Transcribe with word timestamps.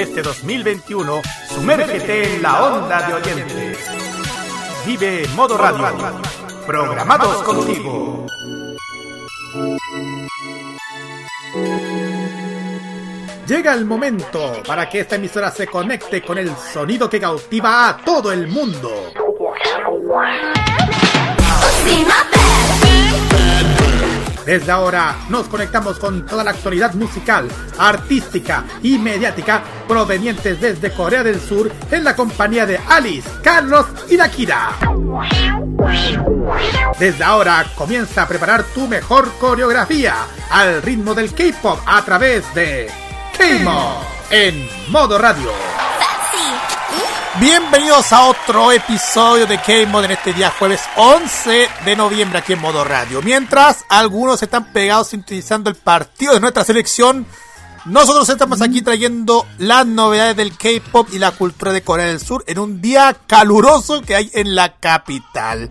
Este 0.00 0.22
2021, 0.22 1.20
sumérgete 1.54 2.36
en 2.36 2.42
la 2.42 2.64
onda 2.64 3.06
de 3.06 3.12
oyentes. 3.12 3.78
Vive 4.86 5.28
Modo 5.36 5.58
Radio. 5.58 5.88
Programados 6.66 7.42
contigo. 7.42 8.24
Llega 13.46 13.74
el 13.74 13.84
momento 13.84 14.62
para 14.66 14.88
que 14.88 15.00
esta 15.00 15.16
emisora 15.16 15.50
se 15.50 15.66
conecte 15.66 16.22
con 16.22 16.38
el 16.38 16.50
sonido 16.56 17.10
que 17.10 17.20
cautiva 17.20 17.90
a 17.90 17.98
todo 17.98 18.32
el 18.32 18.48
mundo. 18.48 19.12
Desde 24.50 24.72
ahora 24.72 25.14
nos 25.28 25.46
conectamos 25.46 26.00
con 26.00 26.26
toda 26.26 26.42
la 26.42 26.50
actualidad 26.50 26.94
musical, 26.94 27.46
artística 27.78 28.64
y 28.82 28.98
mediática 28.98 29.62
provenientes 29.86 30.60
desde 30.60 30.90
Corea 30.90 31.22
del 31.22 31.40
Sur 31.40 31.70
en 31.88 32.02
la 32.02 32.16
compañía 32.16 32.66
de 32.66 32.76
Alice, 32.88 33.30
Carlos 33.44 33.86
y 34.08 34.16
Nakira. 34.16 34.70
Desde 36.98 37.22
ahora 37.22 37.64
comienza 37.76 38.22
a 38.22 38.26
preparar 38.26 38.64
tu 38.64 38.88
mejor 38.88 39.30
coreografía 39.38 40.16
al 40.50 40.82
ritmo 40.82 41.14
del 41.14 41.32
K-pop 41.32 41.78
a 41.86 42.04
través 42.04 42.52
de 42.52 42.90
K-Mod 43.38 44.02
en 44.32 44.68
modo 44.88 45.16
radio. 45.16 45.89
Bienvenidos 47.38 48.12
a 48.12 48.28
otro 48.28 48.72
episodio 48.72 49.46
de 49.46 49.56
K-Mod 49.58 50.04
en 50.04 50.10
este 50.10 50.32
día 50.32 50.50
jueves 50.50 50.80
11 50.96 51.68
de 51.84 51.96
noviembre 51.96 52.40
aquí 52.40 52.54
en 52.54 52.60
modo 52.60 52.82
radio. 52.82 53.22
Mientras 53.22 53.84
algunos 53.88 54.42
están 54.42 54.72
pegados 54.72 55.08
sintonizando 55.08 55.70
el 55.70 55.76
partido 55.76 56.34
de 56.34 56.40
nuestra 56.40 56.64
selección, 56.64 57.24
nosotros 57.84 58.28
estamos 58.28 58.60
aquí 58.60 58.82
trayendo 58.82 59.46
las 59.58 59.86
novedades 59.86 60.36
del 60.36 60.56
K-Pop 60.56 61.08
y 61.12 61.20
la 61.20 61.30
cultura 61.30 61.72
de 61.72 61.82
Corea 61.82 62.06
del 62.06 62.18
Sur 62.18 62.42
en 62.48 62.58
un 62.58 62.82
día 62.82 63.16
caluroso 63.28 64.02
que 64.02 64.16
hay 64.16 64.30
en 64.34 64.56
la 64.56 64.74
capital. 64.78 65.70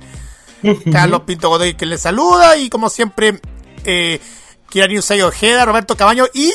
Carlos 0.92 1.24
Pinto 1.28 1.50
Godoy 1.50 1.74
que 1.74 1.86
les 1.86 2.02
saluda 2.02 2.56
y 2.56 2.70
como 2.70 2.90
siempre, 2.90 3.42
eh, 3.84 4.22
Kirani 4.70 4.98
Usay 4.98 5.22
Ojeda, 5.24 5.66
Roberto 5.66 5.98
Cabaño 5.98 6.26
y 6.34 6.54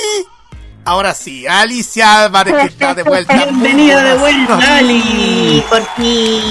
Ahora 0.87 1.15
sí, 1.15 1.47
Alicia 1.47 2.25
Álvarez 2.25 2.55
que 2.55 2.67
está 2.67 2.95
de 2.95 3.03
vuelta. 3.05 3.35
Bienvenida 3.35 4.03
de 4.03 4.19
vuelta, 4.19 4.77
Ali. 4.77 5.65
Por 5.71 5.83
fin, 5.97 6.43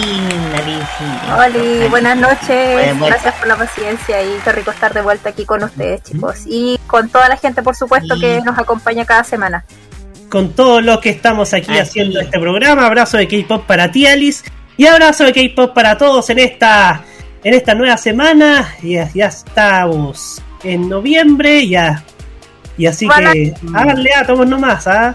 Alicia. 0.57 1.35
Hola, 1.37 1.89
buenas 1.89 2.17
noches. 2.17 2.99
Gracias 2.99 3.35
por 3.35 3.47
la 3.47 3.55
paciencia 3.57 4.23
y 4.23 4.39
qué 4.43 4.51
rico 4.51 4.71
estar 4.71 4.91
de 4.91 5.01
vuelta 5.01 5.29
aquí 5.29 5.45
con 5.45 5.63
ustedes, 5.63 6.01
chicos. 6.01 6.37
Y 6.47 6.79
con 6.87 7.09
toda 7.09 7.29
la 7.29 7.37
gente, 7.37 7.61
por 7.61 7.75
supuesto, 7.75 8.15
que 8.19 8.41
nos 8.41 8.57
acompaña 8.57 9.05
cada 9.05 9.23
semana. 9.23 9.65
Con 10.29 10.53
todos 10.53 10.83
los 10.83 10.99
que 10.99 11.11
estamos 11.11 11.53
aquí 11.53 11.77
haciendo 11.77 12.19
este 12.19 12.39
programa. 12.39 12.87
Abrazo 12.87 13.17
de 13.17 13.27
K-pop 13.27 13.67
para 13.67 13.91
ti, 13.91 14.07
Alice. 14.07 14.43
Y 14.77 14.87
abrazo 14.87 15.25
de 15.25 15.33
K-pop 15.33 15.75
para 15.75 15.95
todos 15.99 16.27
en 16.31 16.39
esta, 16.39 17.03
en 17.43 17.53
esta 17.53 17.75
nueva 17.75 17.97
semana. 17.97 18.73
Ya, 18.81 19.11
ya 19.13 19.27
estamos 19.27 20.41
en 20.63 20.89
noviembre, 20.89 21.67
ya 21.67 22.03
y 22.77 22.85
así 22.87 23.07
que 23.07 23.53
háganle 23.73 24.13
átomos 24.13 24.47
nomás, 24.47 24.87
¿ah? 24.87 25.13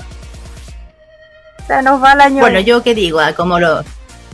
Se 1.67 1.83
nos 1.83 2.03
va 2.03 2.13
el 2.13 2.21
año. 2.21 2.41
Bueno, 2.41 2.61
yo 2.61 2.83
qué 2.83 2.95
digo, 2.95 3.21
ah, 3.21 3.33
como 3.35 3.59
lo. 3.59 3.83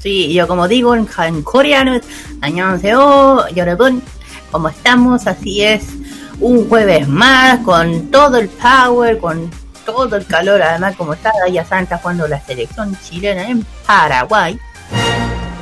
Sí, 0.00 0.32
yo 0.32 0.46
como 0.46 0.68
digo 0.68 0.94
en, 0.94 1.08
en 1.18 1.42
coreano, 1.42 1.98
añonseo, 2.42 3.48
yorobun, 3.48 4.02
como 4.50 4.68
estamos, 4.68 5.26
así 5.26 5.62
es. 5.62 5.84
Un 6.40 6.68
jueves 6.68 7.08
más, 7.08 7.60
con 7.60 8.10
todo 8.10 8.38
el 8.38 8.48
power, 8.48 9.18
con 9.18 9.50
todo 9.84 10.16
el 10.16 10.26
calor, 10.26 10.60
además 10.62 10.96
como 10.96 11.14
está 11.14 11.32
Daya 11.44 11.64
Santa 11.64 11.98
jugando 11.98 12.26
la 12.26 12.40
selección 12.40 12.96
chilena 13.02 13.48
en 13.48 13.64
Paraguay. 13.86 14.58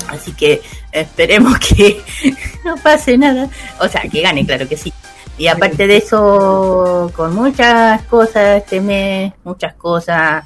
Así 0.08 0.32
que 0.32 0.60
esperemos 0.90 1.58
que 1.58 2.02
no 2.64 2.76
pase 2.76 3.16
nada. 3.16 3.48
O 3.80 3.88
sea, 3.88 4.02
que 4.02 4.20
gane, 4.20 4.44
claro 4.44 4.68
que 4.68 4.76
sí. 4.76 4.92
Y 5.42 5.48
aparte 5.48 5.88
de 5.88 5.96
eso, 5.96 7.10
con 7.16 7.34
muchas 7.34 8.00
cosas 8.02 8.58
este 8.58 8.80
mes, 8.80 9.32
muchas 9.42 9.74
cosas, 9.74 10.44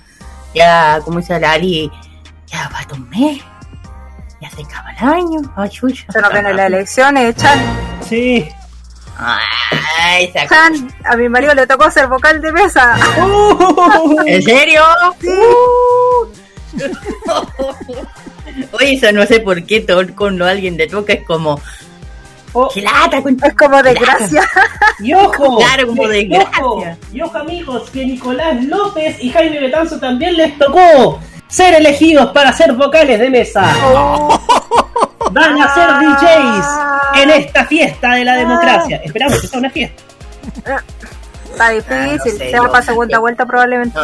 ya 0.54 1.02
como 1.04 1.20
dice 1.20 1.38
Lali, 1.38 1.92
ya 2.46 2.70
va 2.70 2.78
un 2.94 3.06
mes, 3.10 3.42
ya 4.40 4.48
se 4.48 4.62
acaba 4.62 4.92
el 4.92 5.06
año, 5.06 5.52
ay, 5.54 5.70
Se 5.70 6.18
nos 6.18 6.32
vienen 6.32 6.56
las 6.56 6.68
elecciones, 6.68 7.36
Chan. 7.36 7.58
Sí. 8.08 8.48
Ay, 9.18 10.32
Chan, 10.32 10.88
a 11.04 11.14
mi 11.14 11.28
marido 11.28 11.52
le 11.52 11.66
tocó 11.66 11.90
ser 11.90 12.06
vocal 12.06 12.40
de 12.40 12.52
mesa. 12.52 12.96
¿En 14.26 14.42
serio? 14.42 14.82
Oye, 18.72 18.94
eso 18.94 19.12
no 19.12 19.26
sé 19.26 19.40
por 19.40 19.62
qué 19.66 19.82
todo 19.82 20.02
cuando 20.16 20.46
alguien 20.46 20.78
le 20.78 20.86
toca 20.86 21.12
es 21.12 21.26
como 21.26 21.60
Oh, 22.58 22.70
es 22.74 23.54
como 23.54 23.82
desgracia. 23.82 24.42
Y 24.98 25.12
ojo, 25.12 25.58
claro, 25.58 25.88
como 25.88 26.08
desgracia. 26.08 26.96
Y 27.12 27.20
ojo, 27.20 27.36
amigos, 27.36 27.90
que 27.90 28.06
Nicolás 28.06 28.64
López 28.64 29.22
y 29.22 29.30
Jaime 29.30 29.60
Betanzo 29.60 30.00
también 30.00 30.34
les 30.38 30.58
tocó 30.58 31.20
ser 31.48 31.74
elegidos 31.74 32.32
para 32.32 32.54
ser 32.54 32.72
vocales 32.72 33.20
de 33.20 33.28
mesa. 33.28 33.76
Oh. 33.84 34.40
Van 35.32 35.60
a 35.60 35.74
ser 35.74 35.88
DJs 36.00 37.22
en 37.22 37.30
esta 37.30 37.66
fiesta 37.66 38.14
de 38.14 38.24
la 38.24 38.36
democracia. 38.36 39.02
Esperamos 39.04 39.38
que 39.38 39.48
sea 39.48 39.58
una 39.58 39.70
fiesta. 39.70 40.02
Está 41.50 41.68
difícil, 41.68 42.38
se 42.38 42.58
va 42.58 42.68
a 42.68 42.70
pasar 42.70 42.84
segunda 42.86 43.18
vuelta 43.18 43.44
probablemente. 43.44 44.00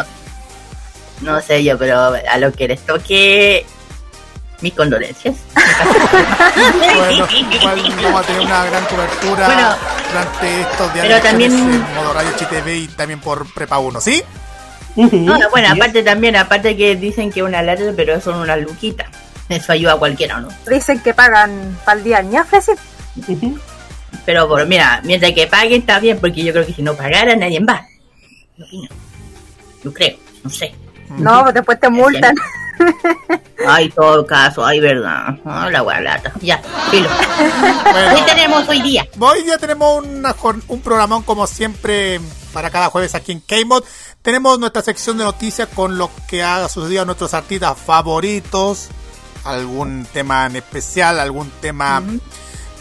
no, 1.21 1.41
sé 1.41 1.63
yo, 1.63 1.75
pero 1.79 2.13
a 2.29 2.37
lo 2.37 2.51
que 2.51 2.67
les 2.67 2.81
toque 2.81 3.65
mis 4.63 4.73
condolencias. 4.73 5.35
bueno, 6.95 7.27
igual 7.29 7.93
vamos 8.01 8.21
a 8.21 8.23
tener 8.25 8.41
una 8.41 8.65
gran 8.65 8.85
cobertura 8.85 9.77
durante 10.07 10.61
estos 10.61 10.93
días 10.93 11.05
pero 11.07 11.21
también 11.21 11.53
en 11.53 11.93
modo 11.93 12.13
radio 12.13 12.29
HTV 12.31 12.67
y 12.69 12.87
también 12.87 13.19
por 13.19 13.53
Prepa 13.53 13.77
1, 13.77 14.01
¿sí? 14.01 14.23
bueno, 14.95 15.69
aparte 15.71 16.03
también, 16.03 16.35
aparte 16.35 16.77
que 16.77 16.95
dicen 16.95 17.31
que 17.31 17.43
una 17.43 17.61
lata, 17.61 17.83
pero 17.95 18.21
son 18.21 18.35
una 18.35 18.55
luquita. 18.55 19.05
Eso 19.49 19.73
ayuda 19.73 19.93
a 19.93 19.97
cualquiera, 19.97 20.39
¿no? 20.39 20.49
Dicen 20.69 20.99
que 21.01 21.13
pagan 21.13 21.77
para 21.83 21.97
el 21.97 22.03
día 22.03 22.21
ñafle, 22.21 22.61
sí. 22.61 22.73
Pero 24.25 24.47
por, 24.47 24.65
mira, 24.67 25.01
mientras 25.03 25.33
que 25.33 25.47
paguen 25.47 25.81
está 25.81 25.99
bien, 25.99 26.19
porque 26.19 26.43
yo 26.43 26.53
creo 26.53 26.65
que 26.65 26.73
si 26.73 26.81
no 26.81 26.95
pagara 26.95 27.35
nadie 27.35 27.59
va. 27.59 27.85
Yo 29.83 29.93
creo, 29.93 30.15
no 30.43 30.49
sé. 30.49 30.73
No, 31.17 31.51
después 31.51 31.79
te 31.79 31.89
multan. 31.89 32.35
Ay, 33.65 33.89
todo 33.89 34.25
caso, 34.25 34.65
ay, 34.65 34.79
verdad. 34.79 35.37
Ah, 35.45 35.69
la 35.71 35.81
gualata. 35.81 36.33
Ya, 36.41 36.61
filo. 36.91 37.09
¿Qué 38.15 38.21
tenemos 38.25 38.67
hoy 38.67 38.81
día? 38.81 39.07
Hoy 39.19 39.43
día 39.43 39.57
tenemos 39.57 40.03
un 40.03 40.81
programón 40.81 41.23
como 41.23 41.47
siempre 41.47 42.19
para 42.51 42.69
cada 42.69 42.89
jueves 42.89 43.15
aquí 43.15 43.31
en 43.31 43.39
K-Mod. 43.39 43.83
Tenemos 44.21 44.59
nuestra 44.59 44.81
sección 44.81 45.17
de 45.17 45.23
noticias 45.23 45.67
con 45.73 45.97
lo 45.97 46.09
que 46.27 46.43
ha 46.43 46.67
sucedido 46.69 47.03
a 47.03 47.05
nuestros 47.05 47.33
artistas 47.33 47.77
favoritos. 47.77 48.89
Algún 49.43 50.07
tema 50.13 50.45
en 50.45 50.57
especial, 50.57 51.19
algún 51.19 51.49
tema 51.61 52.01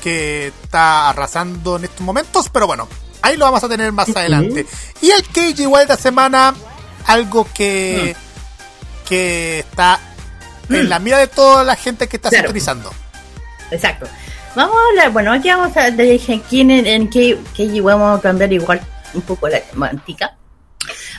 que 0.02 0.48
está 0.48 1.10
arrasando 1.10 1.76
en 1.76 1.84
estos 1.84 2.00
momentos. 2.00 2.48
Pero 2.52 2.66
bueno, 2.66 2.88
ahí 3.22 3.36
lo 3.36 3.44
vamos 3.44 3.62
a 3.64 3.68
tener 3.68 3.90
más 3.92 4.08
adelante. 4.14 4.66
Y 5.00 5.10
el 5.10 5.24
KG 5.24 5.60
igual 5.60 5.86
de 5.86 5.96
semana, 5.96 6.54
algo 7.06 7.46
que... 7.54 8.16
Mm 8.18 8.21
que 9.08 9.60
está 9.60 9.98
en 10.68 10.88
la 10.88 10.98
mira 10.98 11.18
de 11.18 11.26
toda 11.26 11.64
la 11.64 11.76
gente 11.76 12.08
que 12.08 12.16
está 12.16 12.30
sintonizando. 12.30 12.92
Exacto. 13.70 14.06
Vamos 14.54 14.76
a 14.76 14.88
hablar, 14.90 15.12
bueno, 15.12 15.32
aquí 15.32 15.48
vamos 15.48 15.76
a 15.76 15.90
decir 15.90 16.42
quién 16.48 16.70
en, 16.70 16.86
en 16.86 17.08
qué, 17.08 17.38
vamos 17.82 18.18
a 18.18 18.22
cambiar 18.22 18.52
igual 18.52 18.80
un 19.14 19.22
poco 19.22 19.48
la 19.48 19.60
temática. 19.60 20.36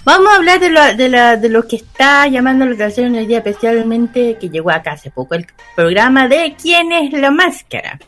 Vamos 0.03 0.27
a 0.31 0.35
hablar 0.35 0.59
de 0.59 0.69
lo, 0.69 0.95
de, 0.95 1.09
la, 1.09 1.37
de 1.37 1.49
lo 1.49 1.65
que 1.67 1.77
está 1.77 2.27
llamando 2.27 2.65
la 2.65 2.75
atención 2.75 3.07
en 3.07 3.15
el 3.15 3.27
día, 3.27 3.37
especialmente 3.37 4.37
que 4.39 4.49
llegó 4.49 4.69
acá 4.69 4.91
hace 4.91 5.09
poco, 5.09 5.35
el 5.35 5.47
programa 5.75 6.27
de 6.27 6.55
¿Quién 6.61 6.91
es 6.91 7.11
la 7.13 7.31
máscara? 7.31 7.99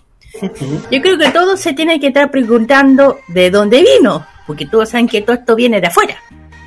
Yo 0.91 1.01
creo 1.01 1.17
que 1.17 1.29
todos 1.29 1.59
se 1.59 1.73
tienen 1.73 2.00
que 2.00 2.07
estar 2.07 2.29
preguntando 2.29 3.19
de 3.29 3.50
dónde 3.50 3.81
vino, 3.81 4.27
porque 4.45 4.65
todos 4.65 4.89
saben 4.89 5.07
que 5.07 5.21
todo 5.21 5.38
esto 5.38 5.55
viene 5.55 5.79
de 5.79 5.88
afuera. 5.88 6.17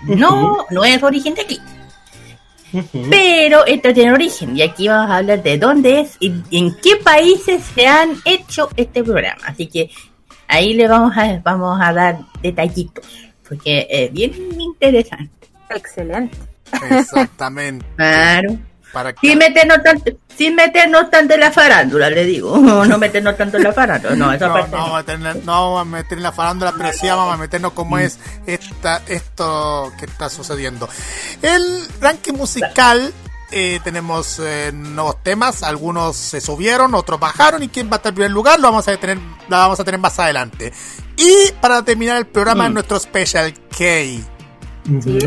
No, 0.05 0.67
no 0.71 0.85
es 0.85 1.03
origen 1.03 1.35
de 1.35 1.43
aquí. 1.43 1.61
Pero 3.11 3.65
esto 3.67 3.93
tiene 3.95 4.13
origen 4.13 4.57
y 4.57 4.63
aquí 4.63 4.89
vamos 4.89 5.11
a 5.11 5.17
hablar 5.17 5.43
de 5.43 5.59
dónde 5.59 6.01
es 6.01 6.17
y 6.21 6.33
en 6.51 6.75
qué 6.77 6.97
países 6.97 7.63
se 7.75 7.87
han 7.87 8.17
hecho 8.25 8.69
este 8.77 9.03
programa. 9.03 9.43
Así 9.47 9.67
que 9.67 9.91
ahí 10.47 10.75
le 10.75 10.87
vamos 10.89 11.17
a, 11.17 11.41
vamos 11.43 11.79
a 11.81 11.93
dar 11.93 12.19
detallitos 12.43 13.05
porque 13.49 13.87
es 13.89 14.13
bien 14.13 14.33
interesante. 14.61 15.49
Excelente. 15.71 16.37
Exactamente. 16.91 17.87
Claro. 17.97 18.59
Para 18.93 19.15
sin, 19.21 19.39
meternos 19.39 19.83
tanto, 19.83 20.13
sin 20.37 20.55
meternos 20.55 21.11
tanto 21.11 21.35
en 21.35 21.41
la 21.41 21.53
farándula, 21.53 22.11
le 22.11 22.25
digo. 22.25 22.57
No 22.89 22.99
meternos 22.99 23.37
tanto 23.37 23.57
en 23.59 23.65
la 23.65 23.73
farándula. 23.73 24.17
No, 24.17 24.33
esa 24.33 24.49
no, 24.49 24.55
parte 24.55 24.71
no, 24.71 24.77
vamos 24.79 24.95
a 24.95 24.99
meter, 24.99 25.45
no 25.45 25.53
vamos 25.53 25.81
a 25.81 25.85
meter 25.85 26.19
en 26.19 26.23
la 26.23 26.33
farándula, 26.33 26.75
pero 26.77 26.93
sí 26.93 27.07
vamos 27.07 27.35
a 27.35 27.37
meternos 27.37 27.73
como 27.73 27.97
mm. 27.97 28.01
es 28.01 28.19
esta, 28.47 29.03
esto 29.07 29.93
que 29.99 30.07
está 30.07 30.31
sucediendo. 30.31 30.89
El 31.43 31.87
ranking 32.01 32.35
musical 32.35 33.13
eh, 33.51 33.81
tenemos 33.83 34.39
eh, 34.41 34.73
nuevos 34.75 35.23
temas, 35.23 35.63
algunos 35.63 36.17
se 36.17 36.41
subieron, 36.41 36.95
otros 36.95 37.19
bajaron 37.19 37.63
y 37.63 37.69
quién 37.69 37.89
va 37.89 37.95
a 37.95 37.97
estar 37.97 38.11
en 38.11 38.17
primer 38.17 38.31
lugar 38.31 38.61
lo 38.61 38.69
vamos 38.69 38.87
a 38.87 38.97
tener, 38.97 39.19
la 39.49 39.59
vamos 39.59 39.81
a 39.81 39.85
tener 39.85 39.99
más 39.99 40.19
adelante. 40.19 40.73
Y 41.17 41.53
para 41.61 41.83
terminar 41.83 42.17
el 42.19 42.27
programa, 42.27 42.69
mm. 42.69 42.75
nuestro 42.75 43.01
Special 43.01 43.53
K. 43.71 43.85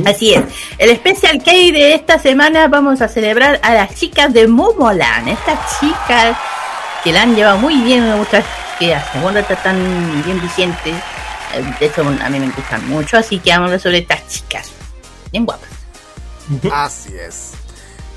Así 0.06 0.34
es. 0.34 0.44
El 0.78 0.96
Special 0.96 1.44
K 1.44 1.52
de 1.52 1.94
esta 1.94 2.18
semana 2.20 2.68
vamos 2.68 3.02
a 3.02 3.08
celebrar 3.08 3.60
a 3.64 3.74
las 3.74 3.96
chicas 3.96 4.34
de 4.34 4.48
Momoland. 4.48 5.28
Estas 5.28 5.80
chicas 5.80 6.38
que 7.04 7.12
la 7.12 7.24
han 7.24 7.36
llevado 7.36 7.58
muy 7.58 7.76
bien, 7.82 8.04
me 8.04 8.18
gusta 8.18 8.44
que 8.80 8.96
hasta 8.96 9.22
ahora 9.22 9.42
están 9.42 10.24
bien 10.24 10.42
vigentes. 10.42 10.96
Eh, 11.54 11.76
de 11.80 11.86
hecho, 11.86 12.02
a 12.02 12.30
mí 12.30 12.40
me 12.40 12.50
gustan 12.50 12.88
mucho, 12.90 13.18
así 13.18 13.40
que 13.40 13.52
vamos 13.52 13.64
a 13.64 13.66
hablar 13.66 13.80
sobre 13.82 13.98
estas 14.00 14.28
chicas. 14.28 14.72
Bien 15.32 15.46
guapas. 15.46 15.70
Así 16.72 17.14
es. 17.16 17.52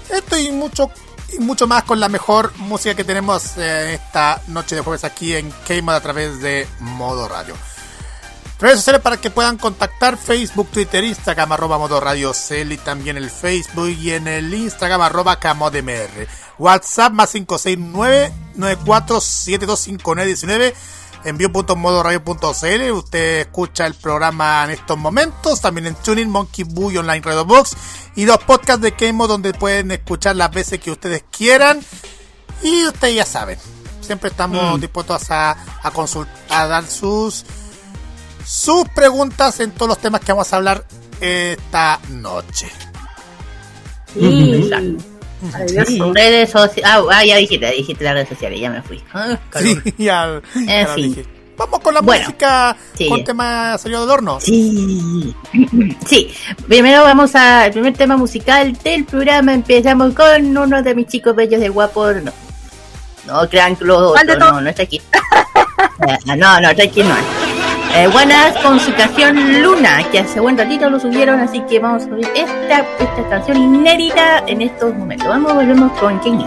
Esto 0.08 0.38
y 0.38 0.50
mucho, 0.50 0.90
y 1.32 1.38
mucho 1.38 1.66
más 1.66 1.84
con 1.84 2.00
la 2.00 2.08
mejor 2.08 2.52
música 2.58 2.94
que 2.94 3.04
tenemos 3.04 3.56
eh, 3.56 3.94
esta 3.94 4.40
noche 4.48 4.76
de 4.76 4.80
jueves 4.82 5.04
aquí 5.04 5.34
en 5.34 5.50
K-Mod 5.66 5.94
a 5.94 6.00
través 6.00 6.40
de 6.40 6.66
Modo 6.80 7.28
Radio. 7.28 7.54
Redes 8.64 8.78
sociales 8.78 9.02
para 9.02 9.18
que 9.18 9.28
puedan 9.28 9.58
contactar 9.58 10.16
Facebook, 10.16 10.70
Twitter, 10.70 11.04
Instagram, 11.04 11.52
arroba 11.52 11.76
Modo 11.76 12.00
Radio 12.00 12.32
Cel 12.32 12.72
y 12.72 12.78
también 12.78 13.18
el 13.18 13.28
Facebook 13.28 13.90
y 13.90 14.12
en 14.12 14.26
el 14.26 14.54
Instagram 14.54 15.02
arroba 15.02 15.38
Camodmr. 15.38 16.26
WhatsApp 16.56 17.12
más 17.12 17.32
569 17.32 18.32
94725919 18.56 20.72
envío.modoradio.cl. 21.24 22.90
Usted 22.92 23.40
escucha 23.40 23.84
el 23.84 23.92
programa 23.92 24.64
en 24.64 24.70
estos 24.70 24.96
momentos, 24.96 25.60
también 25.60 25.88
en 25.88 25.94
Tuning, 25.96 26.30
Monkey 26.30 26.64
Boo 26.64 26.98
Online 26.98 27.20
Radio 27.20 27.44
Box 27.44 27.76
y 28.16 28.24
los 28.24 28.38
podcasts 28.38 28.80
de 28.80 28.92
Kemo 28.92 29.26
donde 29.26 29.52
pueden 29.52 29.90
escuchar 29.90 30.36
las 30.36 30.50
veces 30.50 30.80
que 30.80 30.90
ustedes 30.90 31.22
quieran. 31.30 31.84
Y 32.62 32.86
ustedes 32.86 33.14
ya 33.14 33.26
saben, 33.26 33.58
siempre 34.00 34.30
estamos 34.30 34.78
mm. 34.78 34.80
dispuestos 34.80 35.30
a, 35.30 35.54
a 35.82 35.90
consultar, 35.90 36.34
a 36.48 36.66
dar 36.66 36.86
sus, 36.86 37.44
sus 38.44 38.88
preguntas 38.88 39.60
en 39.60 39.70
todos 39.70 39.88
los 39.88 39.98
temas 39.98 40.20
que 40.20 40.32
vamos 40.32 40.52
a 40.52 40.56
hablar 40.56 40.84
esta 41.20 42.00
noche. 42.10 42.68
Redes 46.14 46.50
sociales. 46.50 47.08
Ah, 47.10 47.24
ya 47.24 47.36
dijiste, 47.36 47.70
dijiste 47.70 48.04
las 48.04 48.14
redes 48.14 48.28
sociales, 48.28 48.60
ya 48.60 48.70
me 48.70 48.82
fui. 48.82 49.02
Ah, 49.12 49.38
sí, 49.58 49.78
ya, 49.98 50.40
eh, 50.68 50.86
sí. 50.94 51.24
Vamos 51.56 51.80
con 51.80 51.94
la 51.94 52.02
música 52.02 52.76
con 53.08 53.22
tema 53.22 53.78
salió 53.78 54.00
del 54.00 54.10
horno. 54.10 54.40
Sí. 54.40 55.34
Sí. 56.04 56.34
Primero 56.66 57.02
vamos 57.02 57.34
a 57.36 57.66
el 57.66 57.72
primer 57.72 57.94
tema 57.94 58.16
musical 58.16 58.76
del 58.82 59.04
programa. 59.04 59.54
Empezamos 59.54 60.14
con 60.14 60.56
uno 60.56 60.82
de 60.82 60.94
mis 60.94 61.06
chicos 61.06 61.36
bellos 61.36 61.60
de 61.60 61.68
guapo. 61.68 62.12
No, 62.12 62.32
no 63.26 63.48
crean 63.48 63.76
que 63.76 63.84
lo 63.84 64.14
no, 64.38 64.60
no 64.60 64.68
está 64.68 64.82
aquí. 64.82 65.00
no, 66.26 66.60
no, 66.60 66.70
está 66.70 66.82
aquí 66.82 67.02
no. 67.04 67.14
Eh, 67.96 68.08
buenas 68.08 68.56
con 68.58 68.80
su 68.80 68.92
canción 68.94 69.62
Luna, 69.62 70.02
que 70.10 70.18
hace 70.18 70.40
buen 70.40 70.58
ratito 70.58 70.90
lo 70.90 70.98
subieron, 70.98 71.38
así 71.38 71.60
que 71.68 71.78
vamos 71.78 72.02
a 72.02 72.06
ver 72.06 72.28
esta, 72.34 72.80
esta 72.98 73.28
canción 73.30 73.56
inédita 73.56 74.42
en 74.48 74.62
estos 74.62 74.92
momentos. 74.96 75.28
Vamos, 75.28 75.54
volvemos 75.54 75.92
con 76.00 76.18
Kenny. 76.18 76.44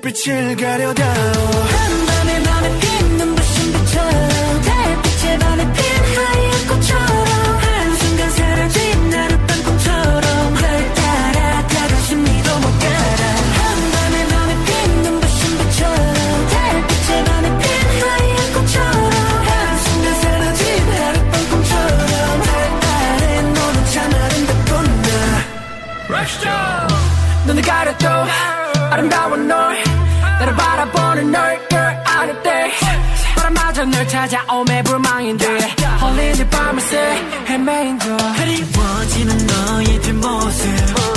달빛을 0.00 0.56
가려다. 0.56 1.04
한밤에 1.04 2.42
밤에 2.44 2.80
핀 2.80 3.16
눈부신빛처럼 3.18 4.62
달빛에 4.62 5.38
밤에 5.38 5.72
핀 5.72 5.82
하얀 6.14 6.66
꽃처럼 6.68 7.58
한순간 7.58 8.30
사라진 8.30 9.10
나룻밤 9.10 9.62
꿈처럼 9.64 10.54
널 10.54 10.94
따라 10.94 11.66
다가심리도 11.66 12.58
못 12.60 12.78
따라. 12.78 13.24
한밤에 13.58 14.28
밤에 14.28 14.54
핀 14.64 15.02
눈부신빛처럼 15.02 16.48
달빛에 16.48 17.24
밤에 17.24 17.48
핀 17.58 17.68
하얀 18.00 18.52
꽃처럼 18.54 19.12
한순간 19.46 20.20
사라진 20.20 20.90
나룻밤 20.90 21.48
꿈처럼 21.50 22.40
날 22.46 22.80
따라 22.80 23.42
너는 23.42 23.86
참 23.92 24.14
아름답구나. 24.14 25.08
렉스터 26.08 26.48
눈을 27.46 27.62
가렸도 27.62 28.08
아름다운 28.90 29.46
널. 29.46 29.87
널 31.30 31.68
girl 31.68 31.96
아닐 32.06 32.42
때. 32.42 32.70
바람마저 33.36 33.84
널 33.84 34.08
찾아오매 34.08 34.82
불망인데 34.82 35.46
홀린 36.00 36.36
이 36.36 36.50
밤을 36.50 36.80
새 36.80 36.98
헤매인 37.46 37.98
저 37.98 38.16
그리워지는 38.16 39.46
너의 39.46 40.00
뒷모습 40.02 41.07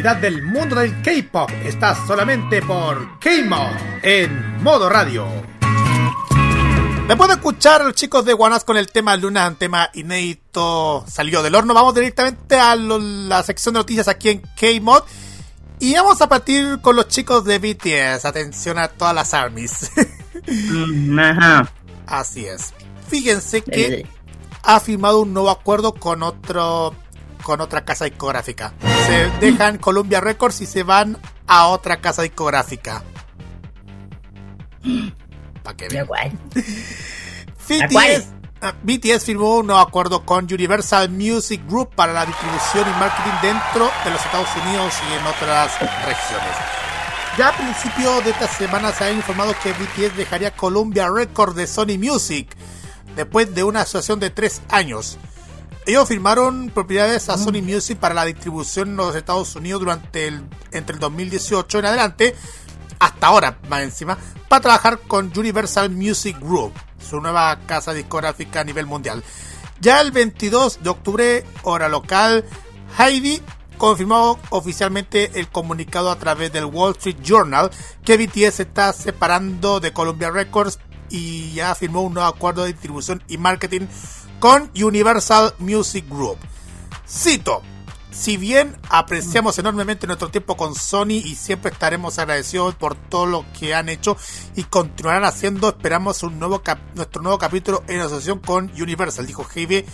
actualidad 0.00 0.16
del 0.16 0.42
mundo 0.42 0.76
del 0.76 1.02
K-pop 1.02 1.50
está 1.62 1.94
solamente 2.06 2.62
por 2.62 3.18
K-Mod 3.18 3.76
en 4.02 4.62
modo 4.62 4.88
radio. 4.88 5.26
Después 7.06 7.28
de 7.28 7.34
escuchar 7.34 7.82
a 7.82 7.84
los 7.84 7.94
chicos 7.94 8.24
de 8.24 8.32
Guanas 8.32 8.64
con 8.64 8.78
el 8.78 8.90
tema 8.90 9.16
Luna, 9.16 9.46
un 9.46 9.56
tema 9.56 9.90
inédito, 9.92 11.04
salió 11.06 11.42
del 11.42 11.54
horno, 11.54 11.74
vamos 11.74 11.94
directamente 11.94 12.56
a 12.56 12.76
la 12.76 13.42
sección 13.42 13.74
de 13.74 13.80
noticias 13.80 14.08
aquí 14.08 14.30
en 14.30 14.42
K-Mod. 14.58 15.02
Y 15.80 15.94
vamos 15.94 16.20
a 16.22 16.28
partir 16.28 16.80
con 16.80 16.96
los 16.96 17.08
chicos 17.08 17.44
de 17.44 17.58
BTS. 17.58 18.24
Atención 18.24 18.78
a 18.78 18.88
todas 18.88 19.14
las 19.14 19.34
armies. 19.34 19.90
Así 22.06 22.46
es. 22.46 22.72
Fíjense 23.08 23.62
que 23.62 24.06
ha 24.62 24.80
firmado 24.80 25.20
un 25.20 25.34
nuevo 25.34 25.50
acuerdo 25.50 25.94
con 25.94 26.22
otro 26.22 26.94
con 27.42 27.60
otra 27.60 27.84
casa 27.84 28.04
discográfica. 28.04 28.72
Se 29.06 29.30
dejan 29.40 29.78
Columbia 29.78 30.20
Records 30.20 30.60
y 30.60 30.66
se 30.66 30.82
van 30.82 31.18
a 31.46 31.66
otra 31.68 32.00
casa 32.00 32.22
discográfica. 32.22 33.02
¿Para 35.62 35.76
qué 35.76 35.88
BTS, 37.68 38.26
BTS 38.82 39.24
firmó 39.24 39.58
un 39.58 39.68
nuevo 39.68 39.80
acuerdo 39.80 40.24
con 40.24 40.44
Universal 40.44 41.08
Music 41.08 41.62
Group 41.68 41.94
para 41.94 42.12
la 42.12 42.26
distribución 42.26 42.86
y 42.88 42.98
marketing 42.98 43.38
dentro 43.42 43.90
de 44.04 44.10
los 44.10 44.24
Estados 44.24 44.48
Unidos 44.64 44.94
y 45.08 45.14
en 45.14 45.26
otras 45.26 45.78
regiones. 45.80 46.56
Ya 47.38 47.48
a 47.48 47.56
principio 47.56 48.20
de 48.22 48.30
esta 48.30 48.48
semana 48.48 48.92
se 48.92 49.04
ha 49.04 49.12
informado 49.12 49.54
que 49.62 49.72
BTS 49.72 50.16
dejaría 50.16 50.50
Columbia 50.50 51.08
Records 51.08 51.54
de 51.54 51.66
Sony 51.66 51.96
Music 51.98 52.56
después 53.16 53.54
de 53.54 53.62
una 53.64 53.82
asociación 53.82 54.20
de 54.20 54.30
tres 54.30 54.62
años. 54.68 55.18
Ellos 55.90 56.06
firmaron 56.06 56.70
propiedades 56.72 57.28
a 57.30 57.36
Sony 57.36 57.62
Music 57.64 57.98
para 57.98 58.14
la 58.14 58.24
distribución 58.24 58.90
en 58.90 58.96
los 58.96 59.16
Estados 59.16 59.56
Unidos 59.56 59.80
durante 59.80 60.28
el, 60.28 60.48
entre 60.70 60.94
el 60.94 61.00
2018 61.00 61.80
en 61.80 61.84
adelante, 61.84 62.36
hasta 63.00 63.26
ahora 63.26 63.58
más 63.68 63.82
encima, 63.82 64.16
para 64.48 64.62
trabajar 64.62 65.00
con 65.00 65.32
Universal 65.36 65.90
Music 65.90 66.38
Group, 66.38 66.72
su 67.00 67.20
nueva 67.20 67.58
casa 67.66 67.92
discográfica 67.92 68.60
a 68.60 68.64
nivel 68.64 68.86
mundial. 68.86 69.24
Ya 69.80 70.00
el 70.00 70.12
22 70.12 70.80
de 70.80 70.90
octubre, 70.90 71.44
hora 71.64 71.88
local, 71.88 72.44
Heidi 72.96 73.42
confirmó 73.76 74.38
oficialmente 74.50 75.40
el 75.40 75.48
comunicado 75.48 76.12
a 76.12 76.20
través 76.20 76.52
del 76.52 76.66
Wall 76.66 76.92
Street 76.98 77.18
Journal 77.20 77.68
que 78.04 78.16
BTS 78.16 78.54
se 78.54 78.62
está 78.62 78.92
separando 78.92 79.80
de 79.80 79.92
Columbia 79.92 80.30
Records 80.30 80.78
y 81.08 81.52
ya 81.54 81.74
firmó 81.74 82.02
un 82.02 82.14
nuevo 82.14 82.28
acuerdo 82.28 82.62
de 82.62 82.74
distribución 82.74 83.24
y 83.26 83.38
marketing 83.38 83.88
con 84.40 84.70
Universal 84.74 85.54
Music 85.58 86.06
Group. 86.08 86.38
Cito, 87.06 87.62
si 88.10 88.38
bien 88.38 88.76
apreciamos 88.88 89.58
enormemente 89.58 90.06
nuestro 90.06 90.30
tiempo 90.30 90.56
con 90.56 90.74
Sony 90.74 91.20
y 91.24 91.36
siempre 91.36 91.70
estaremos 91.70 92.18
agradecidos 92.18 92.74
por 92.74 92.94
todo 92.94 93.26
lo 93.26 93.44
que 93.52 93.74
han 93.74 93.90
hecho 93.90 94.16
y 94.56 94.64
continuarán 94.64 95.24
haciendo, 95.24 95.68
esperamos 95.68 96.22
un 96.22 96.38
nuevo 96.38 96.62
nuestro 96.94 97.22
nuevo 97.22 97.38
capítulo 97.38 97.84
en 97.86 98.00
asociación 98.00 98.38
con 98.40 98.70
Universal, 98.80 99.26
dijo 99.26 99.44
Heavy 99.44 99.84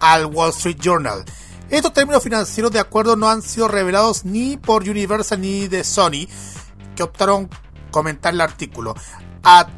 al 0.00 0.26
Wall 0.26 0.50
Street 0.50 0.78
Journal. 0.78 1.24
Estos 1.70 1.94
términos 1.94 2.22
financieros 2.22 2.70
de 2.70 2.80
acuerdo 2.80 3.16
no 3.16 3.28
han 3.28 3.40
sido 3.40 3.68
revelados 3.68 4.24
ni 4.24 4.58
por 4.58 4.82
Universal 4.82 5.40
ni 5.40 5.66
de 5.66 5.82
Sony, 5.82 6.28
que 6.94 7.02
optaron 7.02 7.48
comentar 7.90 8.34
el 8.34 8.42
artículo 8.42 8.94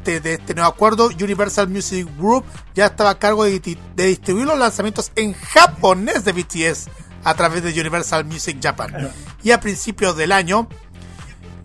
de 0.05 0.33
este 0.33 0.53
nuevo 0.53 0.69
acuerdo, 0.69 1.07
Universal 1.07 1.69
Music 1.69 2.07
Group 2.17 2.43
ya 2.73 2.87
estaba 2.87 3.11
a 3.11 3.19
cargo 3.19 3.45
de, 3.45 3.59
distribuir 3.95 4.45
los 4.45 4.57
lanzamientos 4.57 5.11
en 5.15 5.33
japonés 5.33 6.25
de 6.25 6.31
BTS 6.33 6.89
a 7.23 7.33
través 7.35 7.63
de 7.63 7.79
Universal 7.79 8.25
Music 8.25 8.57
Japan. 8.61 9.11
Y 9.43 9.51
a 9.51 9.59
principios 9.59 10.17
del 10.17 10.31
año, 10.31 10.67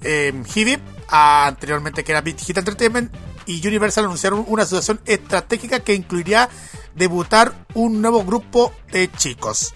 eh, 0.03 0.33
Hibi, 0.55 0.79
anteriormente 1.09 2.05
que 2.05 2.13
era 2.13 2.21
Big 2.21 2.39
Hit 2.39 2.59
Entertainment, 2.59 3.13
y 3.47 3.67
Universal 3.67 4.05
anunciaron 4.05 4.45
una 4.49 4.65
asociación 4.65 5.01
estratégica 5.07 5.81
que 5.81 5.95
incluiría 5.95 6.49
debutar 6.95 7.55
un 7.75 8.03
nuevo 8.03 8.25
grupo 8.25 8.73
de 8.91 9.11
chicos. 9.13 9.75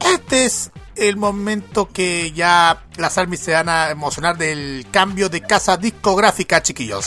Este 0.00 0.44
es 0.44 0.70
el 0.98 1.16
momento 1.16 1.88
que 1.88 2.32
ya 2.32 2.82
las 2.96 3.18
armies 3.18 3.40
se 3.40 3.52
van 3.52 3.68
a 3.68 3.90
emocionar 3.90 4.36
del 4.36 4.86
cambio 4.90 5.28
de 5.28 5.40
casa 5.40 5.76
discográfica, 5.76 6.62
chiquillos. 6.62 7.06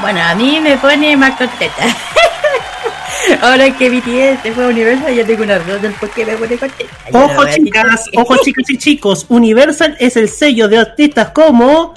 Bueno, 0.00 0.20
a 0.22 0.34
mí 0.34 0.60
me 0.60 0.76
pone 0.76 1.16
más 1.16 1.36
contenta. 1.36 1.86
Ahora 3.40 3.74
que 3.76 3.88
BTS 3.88 4.42
se 4.42 4.52
fue 4.52 4.64
a 4.64 4.68
Universal, 4.68 5.14
ya 5.14 5.24
tengo 5.24 5.44
una 5.44 5.58
razón 5.58 5.80
del 5.80 5.92
por 5.94 6.10
qué 6.10 6.26
me 6.26 6.36
pone 6.36 6.56
contenta. 6.56 6.94
Ojo, 7.12 7.44
chicas, 7.46 8.10
ojo, 8.16 8.36
chicos 8.44 8.70
y 8.70 8.78
chicos. 8.78 9.26
Universal 9.28 9.96
es 10.00 10.16
el 10.16 10.28
sello 10.28 10.68
de 10.68 10.78
artistas 10.78 11.30
como 11.30 11.94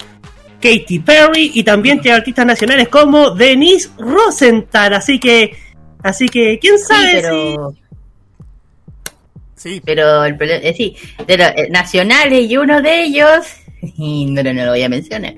Katy 0.60 1.00
Perry 1.00 1.52
y 1.54 1.64
también 1.64 2.00
tiene 2.00 2.18
artistas 2.18 2.46
nacionales 2.46 2.88
como 2.88 3.30
Denise 3.30 3.90
Rosenthal. 3.98 4.94
Así 4.94 5.18
que, 5.18 5.56
así 6.02 6.28
que, 6.28 6.58
quién 6.60 6.78
sabe 6.78 7.22
si 7.22 7.56
Sí. 9.58 9.82
Pero 9.84 10.24
el 10.24 10.36
eh, 10.40 10.72
sí, 10.76 10.96
de 11.26 11.36
los 11.36 11.48
eh, 11.48 11.68
nacionales 11.70 12.48
y 12.48 12.56
uno 12.56 12.80
de 12.80 13.02
ellos, 13.02 13.46
no, 13.98 14.42
no, 14.42 14.52
lo 14.64 14.70
voy 14.70 14.82
a 14.82 14.88
mencionar. 14.88 15.34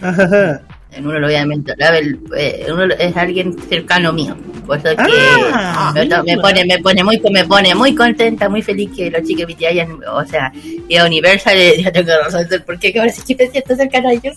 En 0.92 1.06
uno 1.06 1.18
lo 1.18 1.26
voy 1.26 1.36
a 1.36 1.46
mencionar. 1.46 1.94
Eh, 2.36 2.66
uno 2.70 2.84
es 2.84 3.16
alguien 3.16 3.56
cercano 3.66 4.12
mío. 4.12 4.36
Por 4.66 4.76
eso 4.76 4.90
que 4.94 5.12
ah, 5.52 5.90
me, 5.94 6.36
pone, 6.36 6.66
me 6.66 6.78
pone 6.80 7.02
muy 7.02 7.18
me 7.30 7.46
pone 7.46 7.74
muy 7.74 7.94
contenta, 7.94 8.46
muy 8.50 8.60
feliz 8.60 8.90
que 8.94 9.10
los 9.10 9.22
chicos 9.22 9.46
BT 9.46 9.64
hayan, 9.64 9.98
o 10.06 10.24
sea, 10.26 10.52
y 10.88 10.96
a 10.96 11.06
Universal 11.06 11.56
ya 11.78 11.90
tengo 11.90 12.12
razón 12.22 12.46
por 12.66 12.78
qué 12.78 12.92
que 12.92 13.00
ahora 13.00 13.10
sí 13.10 13.34
que 13.34 13.44
está 13.44 13.74
cercano 13.74 14.10
a 14.10 14.12
ellos. 14.12 14.36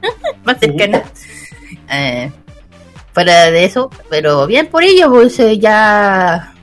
Más 0.44 0.58
cercano. 0.60 1.02
Eh, 1.90 2.30
fuera 3.12 3.50
de 3.50 3.64
eso, 3.64 3.90
pero 4.08 4.46
bien 4.46 4.68
por 4.68 4.84
ello, 4.84 5.10
pues 5.10 5.36
ya 5.58 6.54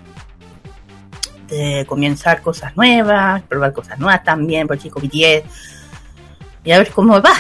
de 1.47 1.85
comenzar 1.87 2.41
cosas 2.41 2.75
nuevas, 2.75 3.41
probar 3.43 3.73
cosas 3.73 3.97
nuevas 3.99 4.23
también, 4.23 4.67
por 4.67 4.77
chico 4.77 4.99
BTS, 4.99 5.43
y 6.63 6.71
a 6.71 6.77
ver 6.77 6.91
cómo 6.91 7.21
va. 7.21 7.33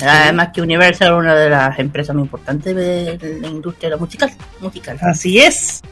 Además 0.00 0.48
que 0.54 0.62
Universal 0.62 1.12
es 1.12 1.18
una 1.18 1.34
de 1.34 1.50
las 1.50 1.78
empresas 1.78 2.14
más 2.14 2.24
importantes 2.24 2.74
de 2.74 3.38
la 3.40 3.48
industria 3.48 3.90
de 3.90 3.96
la 3.96 4.00
musical. 4.00 4.32
musical. 4.60 4.98
Así 5.02 5.38
es. 5.38 5.82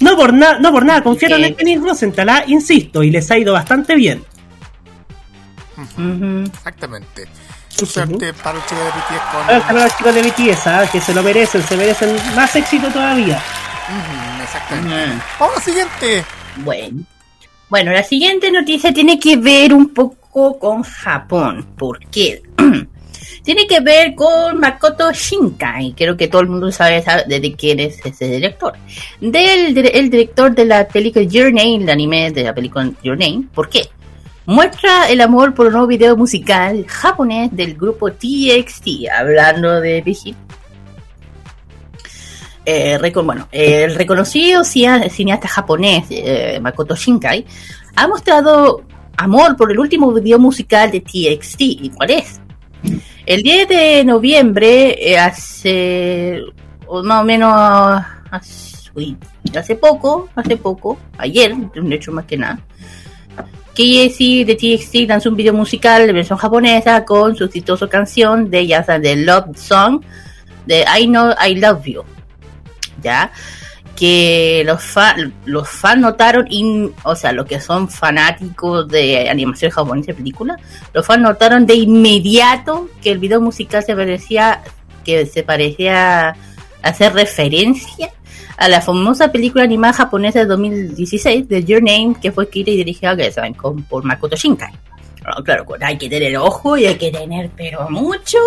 No 0.00 0.16
por, 0.16 0.32
nada 0.32 0.58
no 0.58 0.72
por 0.72 0.84
nada, 0.84 1.02
confiaron 1.02 1.44
en 1.44 1.54
Penny 1.54 1.76
Rosenthal, 1.76 2.28
¿ah? 2.28 2.44
insisto, 2.46 3.02
y 3.02 3.10
les 3.10 3.30
ha 3.30 3.38
ido 3.38 3.52
bastante 3.52 3.94
bien. 3.94 4.24
Exactamente. 6.46 7.28
Suerte 7.68 8.32
para 8.34 8.58
los 8.58 8.66
chicos 8.66 8.84
de 8.84 8.90
BTS. 8.90 9.64
Para 9.64 9.84
los 9.84 9.96
chicos 9.96 10.14
de 10.14 10.22
BTS, 10.22 10.66
¿ah? 10.66 10.88
que 10.90 11.00
se 11.00 11.14
lo 11.14 11.22
merecen, 11.22 11.62
se 11.62 11.76
merecen 11.76 12.16
más 12.34 12.54
éxito 12.56 12.88
todavía. 12.88 13.40
exactamente. 14.42 15.22
Vamos 15.38 15.56
al 15.56 15.62
siguiente. 15.62 16.24
Bueno. 16.58 17.04
Bueno, 17.68 17.92
la 17.92 18.02
siguiente 18.02 18.50
noticia 18.50 18.92
tiene 18.92 19.18
que 19.18 19.36
ver 19.36 19.72
un 19.72 19.88
poco 19.94 20.58
con 20.58 20.82
Japón. 20.82 21.66
¿Por 21.76 21.98
qué? 22.10 22.42
tiene 23.42 23.66
que 23.66 23.80
ver 23.80 24.14
con 24.14 24.58
Makoto 24.60 25.12
Shinkai. 25.12 25.94
Creo 25.96 26.16
que 26.16 26.28
todo 26.28 26.42
el 26.42 26.48
mundo 26.48 26.70
sabe, 26.70 27.02
de 27.26 27.54
quién 27.54 27.80
es 27.80 28.04
ese 28.04 28.26
director. 28.26 28.74
Del 29.20 29.76
el 29.76 30.10
director 30.10 30.54
de 30.54 30.64
la 30.64 30.86
película 30.86 31.24
Your 31.24 31.52
Name, 31.52 31.76
el 31.76 31.90
anime 31.90 32.30
de 32.30 32.44
la 32.44 32.54
película 32.54 32.90
Your 33.02 33.18
Name. 33.18 33.44
¿Por 33.54 33.68
qué? 33.68 33.88
Muestra 34.44 35.08
el 35.08 35.20
amor 35.20 35.54
por 35.54 35.66
un 35.66 35.72
nuevo 35.72 35.86
video 35.86 36.16
musical 36.16 36.84
japonés 36.86 37.54
del 37.54 37.74
grupo 37.74 38.10
TXT, 38.10 39.08
hablando 39.16 39.80
de 39.80 40.00
Big 40.02 40.34
eh, 42.64 42.98
el 43.84 43.94
reconocido 43.94 44.62
cineasta 44.64 45.48
japonés 45.48 46.04
eh, 46.10 46.58
Makoto 46.60 46.94
Shinkai 46.94 47.44
ha 47.96 48.06
mostrado 48.06 48.84
amor 49.16 49.56
por 49.56 49.70
el 49.70 49.78
último 49.78 50.12
video 50.12 50.38
musical 50.38 50.90
de 50.90 51.00
TXT. 51.00 51.60
¿Y 51.60 51.90
cuál 51.90 52.10
es? 52.10 52.40
El 53.26 53.42
10 53.42 53.68
de 53.68 54.04
noviembre, 54.04 54.96
eh, 54.98 55.18
hace 55.18 56.40
más 57.04 57.22
o 57.22 57.24
menos 57.24 57.52
hace, 58.30 59.76
poco, 59.76 60.28
hace 60.34 60.56
poco, 60.56 60.98
ayer, 61.18 61.54
de 61.56 61.94
hecho 61.94 62.12
más 62.12 62.26
que 62.26 62.36
nada, 62.36 62.60
KSC 63.74 64.44
de 64.44 64.56
TXT 64.56 65.08
lanzó 65.08 65.30
un 65.30 65.36
video 65.36 65.54
musical 65.54 66.06
de 66.06 66.12
versión 66.12 66.38
japonesa 66.38 67.04
con 67.04 67.34
su 67.34 67.44
exitosa 67.44 67.88
canción 67.88 68.50
de 68.50 68.66
ya 68.66 68.82
de 68.82 69.16
Love 69.16 69.56
Song 69.56 70.02
de 70.66 70.84
I 71.00 71.06
Know 71.06 71.30
I 71.42 71.54
Love 71.54 71.84
You 71.86 72.04
¿ya? 73.02 73.32
Que 73.96 74.62
los, 74.64 74.82
los 75.44 75.68
fans 75.68 76.00
notaron, 76.00 76.46
o 77.02 77.14
sea, 77.14 77.32
los 77.32 77.46
que 77.46 77.60
son 77.60 77.88
fanáticos 77.88 78.88
de 78.88 79.28
animación 79.28 79.70
japonesa 79.70 80.14
película, 80.14 80.56
los 80.92 81.04
fans 81.04 81.22
notaron 81.22 81.66
de 81.66 81.74
inmediato 81.74 82.88
que 83.02 83.12
el 83.12 83.18
video 83.18 83.40
musical 83.40 83.82
se 83.84 83.94
parecía, 83.94 84.62
que 85.04 85.26
se 85.26 85.42
parecía 85.42 86.36
hacer 86.82 87.12
referencia 87.12 88.10
a 88.56 88.68
la 88.68 88.80
famosa 88.80 89.32
película 89.32 89.64
animada 89.64 89.92
japonesa 89.92 90.40
de 90.40 90.46
2016 90.46 91.48
de 91.48 91.64
Your 91.64 91.82
Name, 91.82 92.16
que 92.20 92.32
fue 92.32 92.44
escrita 92.44 92.70
y 92.70 92.76
dirigida 92.76 93.16
por 93.88 94.04
Makoto 94.04 94.36
Shinkai. 94.36 94.72
Claro, 95.44 95.64
hay 95.80 95.98
que 95.98 96.08
tener 96.08 96.36
ojo 96.36 96.76
y 96.76 96.86
hay 96.86 96.96
que 96.96 97.10
tener, 97.10 97.50
pero 97.56 97.88
mucho, 97.90 98.38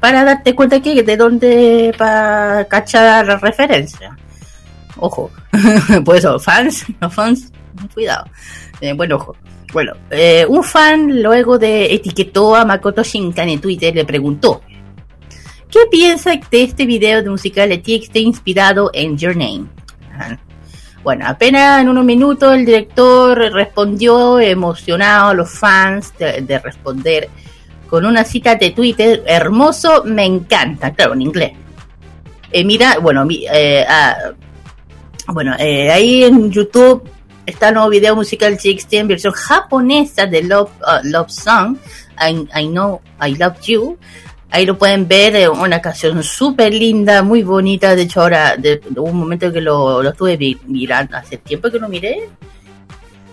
para 0.00 0.24
darte 0.24 0.54
cuenta 0.54 0.80
que 0.80 1.02
de 1.02 1.16
dónde 1.16 1.94
para 1.96 2.64
cachar 2.66 3.26
la 3.26 3.36
referencia. 3.36 4.16
Ojo, 4.98 5.30
por 6.04 6.16
eso, 6.16 6.38
fans, 6.38 6.84
no 7.00 7.10
fans, 7.10 7.52
cuidado. 7.94 8.26
Eh, 8.80 8.92
bueno, 8.92 9.16
ojo. 9.16 9.36
Bueno, 9.72 9.92
eh, 10.10 10.46
un 10.48 10.62
fan 10.62 11.22
luego 11.22 11.58
de 11.58 11.92
etiquetó 11.92 12.54
a 12.54 12.64
Makoto 12.64 13.02
Shinkai 13.02 13.52
en 13.52 13.60
Twitter 13.60 13.94
le 13.94 14.04
preguntó 14.04 14.62
¿Qué 15.70 15.80
piensa 15.90 16.30
de 16.30 16.62
este 16.62 16.86
video 16.86 17.22
de 17.22 17.28
musical 17.28 17.68
de 17.68 17.78
TXT 17.78 18.16
inspirado 18.16 18.90
en 18.94 19.18
Your 19.18 19.36
Name? 19.36 19.66
Bueno, 21.06 21.24
apenas 21.28 21.80
en 21.82 21.88
unos 21.88 22.04
minutos 22.04 22.52
el 22.52 22.66
director 22.66 23.38
respondió 23.38 24.40
emocionado 24.40 25.28
a 25.28 25.34
los 25.34 25.48
fans 25.48 26.12
de, 26.18 26.58
responder 26.58 27.28
con 27.88 28.04
una 28.04 28.24
cita 28.24 28.56
de 28.56 28.72
Twitter, 28.72 29.22
hermoso, 29.24 30.02
me 30.02 30.24
encanta, 30.24 30.92
claro, 30.92 31.12
en 31.12 31.22
inglés. 31.22 31.52
Eh, 32.50 32.64
mira, 32.64 32.98
bueno, 32.98 33.24
eh, 33.30 33.86
ah, 33.88 34.32
bueno 35.28 35.54
eh, 35.60 35.92
ahí 35.92 36.24
en 36.24 36.50
YouTube 36.50 37.08
está 37.46 37.68
el 37.68 37.74
nuevo 37.74 37.90
video 37.90 38.16
musical 38.16 38.58
TXT 38.58 38.94
en 38.94 39.06
versión 39.06 39.32
japonesa 39.32 40.26
de 40.26 40.42
Love, 40.42 40.72
uh, 40.80 41.06
Love 41.06 41.30
Song, 41.30 41.76
I 42.20 42.66
Know 42.66 43.00
I 43.24 43.36
Love 43.36 43.60
You, 43.60 43.96
Ahí 44.50 44.64
lo 44.64 44.78
pueden 44.78 45.08
ver, 45.08 45.50
una 45.50 45.80
canción 45.80 46.22
súper 46.22 46.72
linda, 46.72 47.22
muy 47.22 47.42
bonita. 47.42 47.94
De 47.96 48.02
hecho, 48.02 48.22
ahora, 48.22 48.56
de, 48.56 48.80
un 48.96 49.16
momento 49.16 49.52
que 49.52 49.60
lo, 49.60 50.02
lo 50.02 50.10
estuve 50.10 50.38
mirando, 50.66 51.16
hace 51.16 51.36
tiempo 51.38 51.70
que 51.70 51.78
lo 51.78 51.88
miré. 51.88 52.30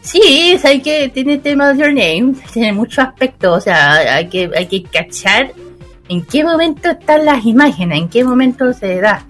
Sí, 0.01 0.60
hay 0.63 0.82
que, 0.82 1.10
tiene 1.10 1.38
tema 1.38 1.72
de 1.72 1.79
Your 1.79 1.93
Name, 1.93 2.34
tiene 2.51 2.74
muchos 2.74 3.05
aspectos, 3.05 3.58
o 3.58 3.62
sea, 3.62 4.15
hay 4.17 4.27
que, 4.27 4.51
hay 4.53 4.65
que 4.65 4.84
cachar 4.84 5.53
en 6.10 6.25
qué 6.25 6.43
momento 6.43 6.89
están 6.89 7.24
las 7.24 7.46
imágenes, 7.46 8.00
en 8.00 8.10
qué 8.10 8.22
momento 8.25 8.74
se 8.74 9.00
da 9.00 9.25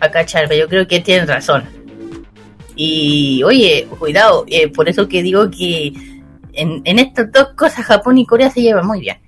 a 0.00 0.10
cachar, 0.10 0.48
pero 0.48 0.62
yo 0.62 0.68
creo 0.68 0.88
que 0.88 0.98
tienen 0.98 1.28
razón. 1.28 1.62
Y 2.74 3.42
oye, 3.44 3.86
cuidado, 4.00 4.44
eh, 4.48 4.66
por 4.66 4.88
eso 4.88 5.06
que 5.06 5.22
digo 5.22 5.48
que 5.48 5.92
en, 6.54 6.82
en 6.84 6.98
estas 6.98 7.30
dos 7.30 7.50
cosas 7.56 7.84
Japón 7.84 8.18
y 8.18 8.26
Corea 8.26 8.50
se 8.50 8.62
llevan 8.62 8.86
muy 8.88 9.00
bien 9.00 9.18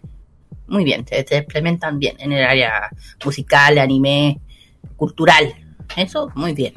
muy 0.72 0.84
bien, 0.84 1.04
se, 1.06 1.36
implementan 1.36 1.98
bien 1.98 2.16
en 2.18 2.32
el 2.32 2.42
área 2.42 2.88
musical, 3.22 3.76
anime, 3.76 4.40
cultural. 4.96 5.54
Eso, 5.94 6.32
muy 6.34 6.54
bien. 6.54 6.72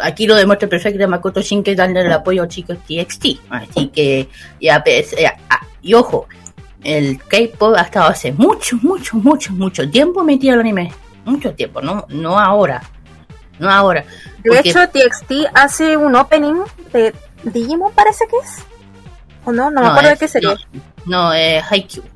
aquí 0.00 0.28
lo 0.28 0.36
demuestra 0.36 0.68
perfecto 0.68 1.08
Makoto 1.08 1.42
Shinkai 1.42 1.74
dando 1.74 1.98
el 2.00 2.12
apoyo 2.12 2.44
a 2.44 2.48
chicos 2.48 2.78
TXT. 2.86 3.40
Así 3.50 3.88
que, 3.88 4.28
ya, 4.60 4.84
pues, 4.84 5.16
ah, 5.50 5.66
y 5.82 5.94
ojo, 5.94 6.28
el 6.84 7.18
K-pop 7.18 7.74
ha 7.76 7.82
estado 7.82 8.06
hace 8.06 8.32
mucho, 8.32 8.76
mucho, 8.80 9.16
mucho, 9.16 9.52
mucho 9.52 9.90
tiempo 9.90 10.22
metido 10.22 10.54
el 10.54 10.60
anime. 10.60 10.92
Mucho 11.24 11.52
tiempo, 11.54 11.82
no, 11.82 12.06
no 12.08 12.38
ahora. 12.38 12.80
No 13.58 13.68
ahora. 13.68 14.04
De 14.44 14.60
hecho, 14.60 14.78
TXT 14.88 15.50
hace 15.54 15.96
un 15.96 16.14
opening 16.14 16.62
de 16.92 17.12
Digimon, 17.42 17.92
parece 17.92 18.26
que 18.28 18.36
es. 18.36 18.64
¿O 19.44 19.50
no? 19.50 19.72
No, 19.72 19.80
me 19.80 19.88
acuerdo 19.88 20.10
de 20.10 20.16
qué 20.18 20.28
sería. 20.28 20.56
No, 21.04 21.32
es 21.32 21.64
Haikyuu. 21.68 22.15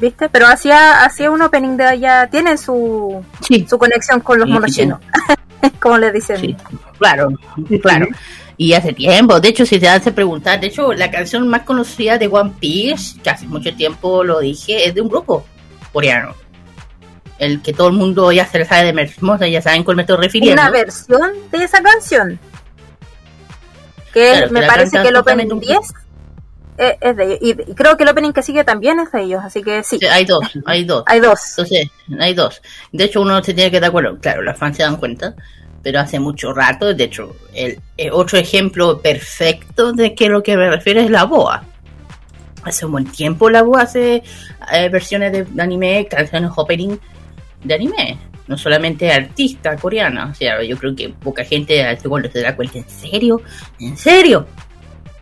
¿Viste? 0.00 0.28
Pero 0.28 0.46
hacía, 0.46 1.04
hacía 1.04 1.30
un 1.30 1.42
opening 1.42 1.76
de 1.76 1.84
allá, 1.84 2.28
tiene 2.30 2.56
su, 2.56 3.24
su 3.68 3.78
conexión 3.78 4.20
con 4.20 4.38
los 4.38 4.48
monos 4.48 4.70
chinos, 4.70 5.00
como 5.80 5.98
le 5.98 6.12
dicen. 6.12 6.56
claro, 6.98 7.30
claro. 7.82 8.06
Y 8.56 8.72
hace 8.72 8.92
tiempo, 8.92 9.40
de 9.40 9.48
hecho, 9.50 9.64
si 9.64 9.78
te 9.78 9.88
hace 9.88 10.12
preguntar, 10.12 10.60
de 10.60 10.68
hecho, 10.68 10.92
la 10.92 11.10
canción 11.10 11.46
más 11.48 11.62
conocida 11.62 12.18
de 12.18 12.26
One 12.26 12.54
Piece, 12.58 13.20
que 13.22 13.30
hace 13.30 13.46
mucho 13.46 13.74
tiempo 13.74 14.24
lo 14.24 14.40
dije, 14.40 14.86
es 14.86 14.94
de 14.94 15.00
un 15.00 15.08
grupo 15.08 15.44
coreano. 15.92 16.34
El 17.38 17.62
que 17.62 17.72
todo 17.72 17.88
el 17.88 17.94
mundo 17.94 18.32
ya 18.32 18.44
se 18.46 18.58
le 18.58 18.64
sabe 18.64 18.86
de 18.86 18.92
Mermosa, 18.92 19.46
ya 19.46 19.62
saben 19.62 19.84
cuál 19.84 19.96
me 19.96 20.02
estoy 20.02 20.16
refiriendo. 20.16 20.60
Una 20.60 20.70
versión 20.70 21.30
de 21.52 21.64
esa 21.64 21.80
canción. 21.80 22.38
Que 24.12 24.48
me 24.50 24.62
parece 24.64 25.00
que 25.00 25.08
el 25.08 25.16
opening 25.16 25.60
10 25.60 25.78
eh, 26.78 26.96
es 27.00 27.16
de 27.16 27.24
ellos. 27.24 27.38
Y 27.42 27.74
creo 27.74 27.96
que 27.96 28.04
el 28.04 28.08
opening 28.08 28.32
que 28.32 28.42
sigue 28.42 28.62
también 28.62 29.00
es 29.00 29.10
de 29.10 29.22
ellos, 29.22 29.42
así 29.44 29.62
que 29.62 29.82
sí. 29.82 29.98
hay 30.06 30.24
dos, 30.24 30.44
hay 30.64 30.84
dos. 30.84 31.02
Hay 31.06 31.20
dos. 31.20 31.40
Entonces, 31.50 31.90
hay 32.20 32.34
dos. 32.34 32.62
De 32.92 33.04
hecho, 33.04 33.20
uno 33.20 33.42
se 33.42 33.52
tiene 33.52 33.70
que 33.70 33.80
dar 33.80 33.90
cuenta, 33.90 34.16
claro, 34.20 34.42
las 34.42 34.56
fans 34.56 34.76
se 34.76 34.84
dan 34.84 34.96
cuenta, 34.96 35.34
pero 35.82 35.98
hace 36.00 36.20
mucho 36.20 36.52
rato, 36.52 36.94
de 36.94 37.04
hecho, 37.04 37.34
el, 37.52 37.80
otro 38.12 38.38
ejemplo 38.38 39.00
perfecto 39.00 39.92
de 39.92 40.14
que 40.14 40.28
lo 40.28 40.42
que 40.42 40.56
me 40.56 40.70
refiero 40.70 41.00
es 41.00 41.10
la 41.10 41.24
boa. 41.24 41.64
Hace 42.62 42.86
un 42.86 42.92
buen 42.92 43.06
tiempo 43.06 43.50
la 43.50 43.62
boa 43.62 43.82
hace 43.82 44.22
eh, 44.72 44.88
versiones 44.88 45.32
de 45.32 45.62
anime, 45.62 46.06
canciones 46.08 46.50
opening 46.54 46.96
de 47.64 47.74
anime. 47.74 48.18
No 48.46 48.56
solamente 48.56 49.12
artista 49.12 49.76
coreana. 49.76 50.30
O 50.30 50.34
sea, 50.34 50.62
yo 50.62 50.76
creo 50.78 50.94
que 50.96 51.10
poca 51.10 51.44
gente 51.44 51.98
cuando 52.08 52.30
se 52.30 52.40
da 52.40 52.56
cuenta. 52.56 52.78
¿En 52.78 52.88
serio? 52.88 53.42
¿En 53.78 53.96
serio? 53.96 54.46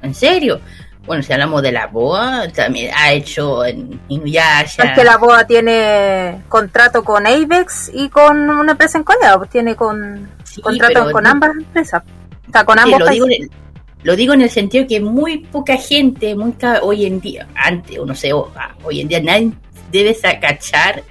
¿En 0.02 0.14
serio? 0.14 0.60
Bueno, 1.06 1.22
si 1.22 1.32
hablamos 1.32 1.62
de 1.62 1.72
la 1.72 1.86
BOA, 1.86 2.48
también 2.48 2.92
ha 2.94 3.12
hecho 3.12 3.64
en 3.64 4.00
Inuyasha. 4.08 4.82
Es 4.82 4.92
que 4.92 5.04
la 5.04 5.16
BOA 5.18 5.46
tiene 5.46 6.42
contrato 6.48 7.04
con 7.04 7.26
Avex 7.26 7.92
y 7.94 8.08
con 8.08 8.50
una 8.50 8.72
empresa 8.72 8.98
en 8.98 9.04
Corea, 9.04 9.38
pues 9.38 9.50
tiene 9.50 9.76
con 9.76 10.28
contrato 10.62 11.12
con 11.12 11.26
ambas 11.26 11.50
empresas. 11.50 12.02
O 12.48 12.52
sea, 12.52 12.64
con 12.64 12.78
ambos 12.78 13.00
lo 13.00 13.08
digo, 13.08 13.26
en 13.26 13.32
el, 13.32 13.50
lo 14.02 14.16
digo 14.16 14.34
en 14.34 14.42
el 14.42 14.50
sentido 14.50 14.86
que 14.86 15.00
muy 15.00 15.38
poca 15.38 15.76
gente, 15.76 16.34
muy 16.34 16.54
hoy 16.82 17.06
en 17.06 17.20
día, 17.20 17.46
antes, 17.54 17.98
o 17.98 18.04
no 18.06 18.14
sé, 18.14 18.32
ah, 18.56 18.74
hoy 18.82 19.00
en 19.00 19.08
día 19.08 19.20
nadie 19.20 19.52
debe 19.92 20.16
cachar 20.40 21.02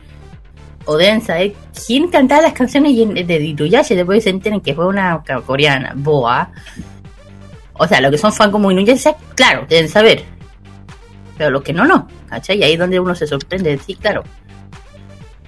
o 0.86 0.98
deben 0.98 1.22
saber 1.22 1.54
quién 1.86 2.10
cantaba 2.10 2.44
las 2.44 2.54
canciones 2.54 2.96
de 2.96 3.46
Inuyasha, 3.46 3.96
después 3.96 4.24
se 4.24 4.30
enteran 4.30 4.62
que 4.62 4.74
fue 4.74 4.88
una 4.88 5.24
coreana, 5.46 5.94
BOA 5.96 6.52
o 7.78 7.88
sea, 7.88 8.02
los 8.02 8.12
que 8.12 8.18
son 8.18 8.32
fan 8.32 8.52
como 8.52 8.72
Inuyasha, 8.72 9.16
claro, 9.36 9.66
deben 9.68 9.90
saber. 9.90 10.24
Pero 11.38 11.50
los 11.50 11.62
que 11.62 11.74
no, 11.74 11.86
no. 11.86 12.08
¿Cachai? 12.30 12.58
Y 12.58 12.64
ahí 12.64 12.74
es 12.74 12.80
donde 12.80 13.00
uno 13.00 13.14
se 13.14 13.28
sorprende. 13.28 13.78
Sí, 13.86 13.96
claro. 13.96 14.24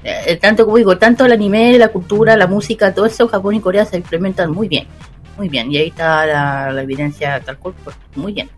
Eh, 0.04 0.38
tanto 0.38 0.66
como 0.66 0.78
digo, 0.78 0.98
tanto 0.98 1.26
el 1.26 1.32
anime, 1.32 1.78
la 1.78 1.90
cultura, 1.90 2.36
la 2.36 2.48
música, 2.48 2.94
todo 2.94 3.06
eso, 3.06 3.28
Japón 3.28 3.56
y 3.56 3.62
Corea 3.62 3.86
se 3.86 3.98
implementan 3.98 4.52
muy 4.52 4.68
bien. 4.68 4.88
Muy 5.38 5.48
bien. 5.48 5.72
Y 5.72 5.78
ahí 5.78 5.88
está 5.88 6.26
la, 6.72 6.82
evidencia 6.82 7.40
tal 7.40 7.58
cual. 7.58 7.76
Pues, 7.84 7.96
muy 8.16 8.34
bien. 8.34 8.50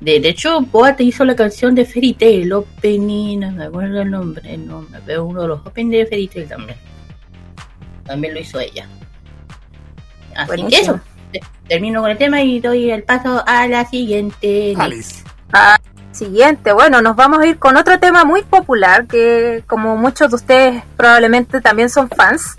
De, 0.00 0.16
hecho, 0.16 0.60
Boa 0.60 0.94
te 0.94 1.04
hizo 1.04 1.24
la 1.24 1.34
canción 1.34 1.74
de 1.74 1.86
Fairy 1.86 2.12
Tail, 2.12 2.52
opening, 2.52 3.40
no 3.40 3.50
me 3.52 3.64
acuerdo 3.64 4.02
el 4.02 4.10
nombre, 4.10 4.58
no 4.58 4.82
me 4.82 5.00
veo 5.00 5.24
uno 5.24 5.40
de 5.40 5.48
los 5.48 5.66
openings 5.66 5.90
de 5.90 6.06
Fairy 6.06 6.28
Tail 6.28 6.48
también. 6.48 6.78
También 8.04 8.34
lo 8.34 8.40
hizo 8.40 8.60
ella. 8.60 8.86
Así 10.34 10.62
que 10.66 10.80
eso 10.80 11.00
termino 11.68 12.00
con 12.00 12.10
el 12.10 12.18
tema 12.18 12.42
y 12.42 12.60
doy 12.60 12.90
el 12.90 13.02
paso 13.02 13.42
a 13.46 13.66
la 13.66 13.84
siguiente. 13.86 14.74
Alice. 14.78 15.24
Ah, 15.52 15.78
siguiente, 16.12 16.72
bueno, 16.72 17.02
nos 17.02 17.16
vamos 17.16 17.40
a 17.40 17.46
ir 17.46 17.58
con 17.58 17.76
otro 17.76 17.98
tema 17.98 18.24
muy 18.24 18.42
popular 18.42 19.06
que 19.06 19.62
como 19.66 19.96
muchos 19.96 20.30
de 20.30 20.36
ustedes 20.36 20.82
probablemente 20.96 21.60
también 21.60 21.90
son 21.90 22.08
fans. 22.08 22.56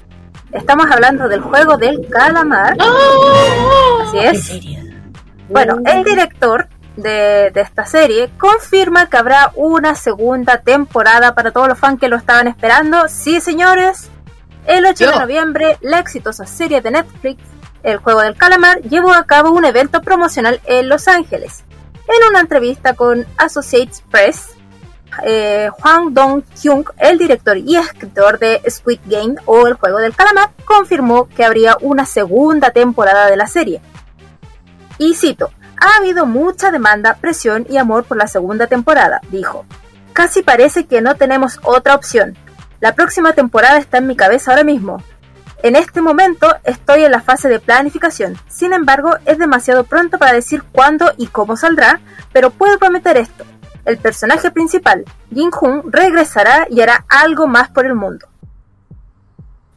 Estamos 0.52 0.88
hablando 0.90 1.28
del 1.28 1.42
juego 1.42 1.78
del 1.78 2.08
calamar. 2.10 2.78
¡Oh! 2.80 4.04
Así 4.08 4.20
es. 4.20 4.62
Bueno, 5.50 5.78
el 5.86 6.04
director 6.04 6.68
de, 6.96 7.52
de, 7.54 7.62
esta 7.62 7.86
serie 7.86 8.30
confirma 8.38 9.08
que 9.10 9.18
habrá 9.18 9.52
una 9.56 9.96
segunda 9.96 10.60
temporada 10.62 11.36
para 11.36 11.52
todos 11.52 11.68
los 11.68 11.78
fans 11.78 12.00
que 12.00 12.08
lo 12.08 12.16
estaban 12.16 12.48
esperando. 12.48 13.08
Sí, 13.08 13.42
señores. 13.42 14.10
El 14.66 14.86
8 14.86 15.12
de 15.12 15.20
noviembre, 15.20 15.78
la 15.82 16.00
exitosa 16.00 16.46
serie 16.46 16.82
de 16.82 16.92
Netflix 16.92 17.42
el 17.84 17.98
juego 17.98 18.22
del 18.22 18.36
calamar 18.36 18.82
llevó 18.82 19.14
a 19.14 19.26
cabo 19.26 19.52
un 19.52 19.66
evento 19.66 20.02
promocional 20.02 20.62
en 20.66 20.90
Los 20.90 21.08
Ángeles. 21.08 21.64
En 22.08 22.30
una 22.30 22.40
entrevista 22.40 22.94
con 22.94 23.26
Associates 23.38 24.04
Press, 24.10 24.50
eh, 25.24 25.70
Juan 25.72 26.14
Dong-hyung, 26.14 26.86
el 26.98 27.18
director 27.18 27.58
y 27.58 27.76
escritor 27.76 28.40
de 28.40 28.62
Squid 28.70 29.00
Game 29.06 29.36
o 29.46 29.68
el 29.68 29.74
juego 29.74 29.98
del 29.98 30.16
calamar, 30.16 30.52
confirmó 30.66 31.28
que 31.28 31.44
habría 31.44 31.78
una 31.82 32.06
segunda 32.06 32.72
temporada 32.72 33.30
de 33.30 33.38
la 33.38 33.48
serie. 33.48 33.82
Y 34.98 35.16
cito, 35.16 35.52
ha 35.80 35.98
habido 35.98 36.26
mucha 36.26 36.72
demanda, 36.72 37.18
presión 37.20 37.66
y 37.70 37.78
amor 37.78 38.04
por 38.06 38.18
la 38.18 38.28
segunda 38.28 38.68
temporada, 38.68 39.22
dijo. 39.32 39.66
Casi 40.14 40.42
parece 40.42 40.88
que 40.88 41.02
no 41.02 41.16
tenemos 41.16 41.60
otra 41.64 41.94
opción. 41.94 42.36
La 42.80 42.94
próxima 42.94 43.34
temporada 43.34 43.78
está 43.78 44.00
en 44.00 44.08
mi 44.08 44.16
cabeza 44.16 44.52
ahora 44.52 44.64
mismo. 44.64 45.04
En 45.64 45.76
este 45.76 46.02
momento 46.02 46.56
estoy 46.64 47.04
en 47.04 47.12
la 47.12 47.22
fase 47.22 47.50
de 47.50 47.60
planificación, 47.60 48.38
sin 48.48 48.74
embargo 48.74 49.16
es 49.26 49.38
demasiado 49.40 49.84
pronto 49.86 50.18
para 50.20 50.34
decir 50.34 50.64
cuándo 50.72 51.12
y 51.18 51.28
cómo 51.28 51.58
saldrá, 51.58 52.00
pero 52.32 52.52
puedo 52.52 52.78
prometer 52.78 53.18
esto. 53.18 53.44
El 53.86 53.98
personaje 53.98 54.52
principal, 54.52 55.04
Jin 55.34 55.50
Hoon, 55.60 55.92
regresará 55.92 56.68
y 56.70 56.82
hará 56.82 57.06
algo 57.10 57.48
más 57.48 57.70
por 57.70 57.86
el 57.86 57.96
mundo. 57.96 58.28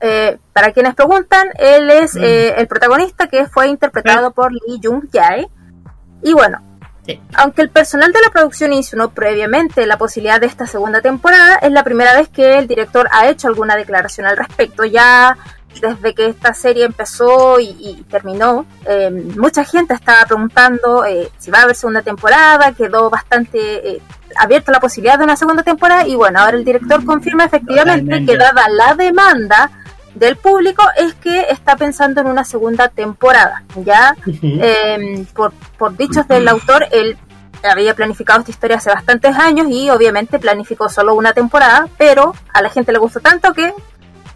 eh, 0.01 0.39
para 0.53 0.73
quienes 0.73 0.95
preguntan, 0.95 1.49
él 1.59 1.91
es 1.91 2.15
mm. 2.15 2.23
eh, 2.23 2.55
el 2.57 2.67
protagonista 2.67 3.29
que 3.29 3.47
fue 3.47 3.69
interpretado 3.69 4.33
por 4.33 4.53
Lee 4.53 4.81
Jung 4.83 5.05
Jae. 5.13 5.49
Y 6.23 6.33
bueno, 6.33 6.59
aunque 7.35 7.63
el 7.63 7.71
personal 7.71 8.13
de 8.13 8.21
la 8.21 8.31
producción 8.31 8.73
insinuó 8.73 9.11
previamente 9.11 9.87
la 9.87 9.99
posibilidad 9.99 10.41
de 10.41 10.47
esta 10.47 10.67
segunda 10.67 11.01
temporada, 11.01 11.57
es 11.57 11.73
la 11.73 11.85
primera 11.85 12.15
vez 12.15 12.29
que 12.29 12.59
el 12.59 12.67
director 12.67 13.09
ha 13.13 13.29
hecho 13.29 13.49
alguna 13.49 13.77
declaración 13.77 14.27
al 14.27 14.37
respecto. 14.37 14.85
Ya 14.85 15.37
desde 15.81 16.15
que 16.15 16.27
esta 16.27 16.53
serie 16.55 16.85
empezó 16.85 17.59
y, 17.61 18.05
terminó, 18.11 18.67
eh, 18.87 19.11
mucha 19.37 19.65
gente 19.65 19.95
estaba 19.95 20.25
preguntando 20.25 21.05
si 21.39 21.51
va 21.51 21.61
a 21.61 21.63
haber 21.63 21.77
segunda 21.77 22.03
temporada, 22.03 22.73
quedó 22.73 23.11
bastante 23.11 24.03
abierta 24.37 24.73
la 24.73 24.81
posibilidad 24.81 25.19
de 25.19 25.25
una 25.25 25.37
segunda 25.37 25.63
temporada 25.63 26.07
y 26.07 26.15
bueno, 26.15 26.41
ahora 26.41 26.57
el 26.57 26.65
director 26.65 27.05
confirma 27.05 27.45
efectivamente 27.45 28.25
que 28.25 28.37
dada 28.37 28.69
la 28.69 28.95
demanda 28.95 29.71
del 30.15 30.37
público 30.37 30.83
es 30.97 31.15
que 31.15 31.47
está 31.51 31.77
pensando 31.77 32.21
en 32.21 32.27
una 32.27 32.45
segunda 32.45 32.89
temporada. 32.89 33.65
Ya 33.77 34.17
por, 35.35 35.53
por 35.79 35.97
dichos 35.97 36.27
del 36.29 36.49
autor, 36.49 36.87
él 36.91 37.17
había 37.63 37.95
planificado 37.95 38.41
esta 38.41 38.51
historia 38.51 38.77
hace 38.79 38.91
bastantes 38.91 39.37
años 39.37 39.69
y 39.71 39.91
obviamente 39.91 40.39
planificó 40.39 40.89
solo 40.89 41.15
una 41.15 41.33
temporada, 41.33 41.89
pero 41.99 42.35
a 42.53 42.63
la 42.63 42.71
gente 42.71 42.93
le 42.93 42.99
gustó 42.99 43.21
tanto 43.21 43.53
que 43.53 43.73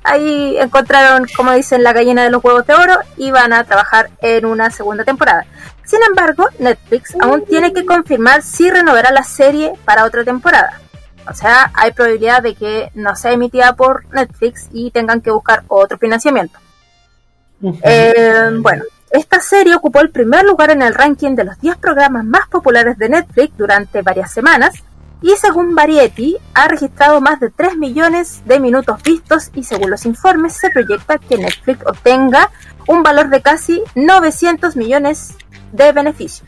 ahí 0.05 0.57
encontraron, 0.59 1.27
como 1.37 1.53
dicen, 1.53 1.83
la 1.83 1.93
gallina 1.93 2.23
de 2.23 2.31
los 2.31 2.45
huevos 2.45 2.67
de 2.67 2.75
oro 2.75 2.95
y 3.17 3.31
van 3.31 3.53
a 3.53 3.65
trabajar 3.65 4.11
en 4.21 4.47
una 4.47 4.71
segunda 4.71 5.05
temporada. 5.05 5.45
Sin 5.85 6.01
embargo, 6.03 6.47
Netflix 6.59 7.15
aún 7.21 7.45
tiene 7.45 7.73
que 7.73 7.85
confirmar 7.85 8.43
si 8.43 8.71
renovará 8.71 9.11
la 9.11 9.25
serie 9.25 9.73
para 9.85 10.05
otra 10.05 10.25
temporada. 10.25 10.81
O 11.29 11.35
sea, 11.35 11.71
hay 11.75 11.93
probabilidad 11.93 12.43
de 12.43 12.55
que 12.55 12.91
no 12.95 13.17
sea 13.17 13.33
emitida 13.33 13.75
por 13.75 14.07
Netflix 14.13 14.69
y 14.73 14.91
tengan 14.91 15.21
que 15.21 15.31
buscar 15.31 15.65
otro 15.69 15.99
financiamiento. 15.99 16.59
Eh, 17.83 18.51
bueno, 18.59 18.85
esta 19.11 19.41
serie 19.41 19.75
ocupó 19.75 20.01
el 20.01 20.11
primer 20.11 20.45
lugar 20.45 20.71
en 20.71 20.83
el 20.83 20.95
ranking 20.95 21.35
de 21.35 21.45
los 21.45 21.59
10 21.61 21.77
programas 21.79 22.25
más 22.25 22.47
populares 22.49 22.99
de 22.99 23.09
Netflix 23.09 23.57
durante 23.57 24.03
varias 24.03 24.33
semanas 24.33 24.75
y 25.25 25.35
según 25.39 25.75
Variety 25.75 26.37
ha 26.53 26.69
registrado 26.69 27.19
más 27.23 27.41
de 27.41 27.49
3 27.49 27.79
millones 27.79 28.43
de 28.45 28.61
minutos 28.61 29.03
vistos 29.03 29.51
y 29.55 29.65
según 29.65 29.91
los 29.91 30.05
informes 30.05 30.53
se 30.53 30.69
proyecta 30.69 31.17
que 31.17 31.39
Netflix 31.39 31.81
obtenga 31.87 32.51
un 32.87 33.03
valor 33.03 33.31
de 33.31 33.41
casi 33.41 33.83
900 33.95 34.77
millones 34.77 35.35
de 35.73 35.93
beneficios. 35.93 36.47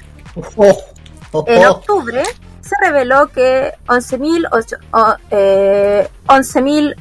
En 1.46 1.64
octubre 1.64 2.22
se 2.60 2.74
reveló 2.82 3.28
que 3.28 3.72
11.000 3.86 5.18
eh, 5.30 6.10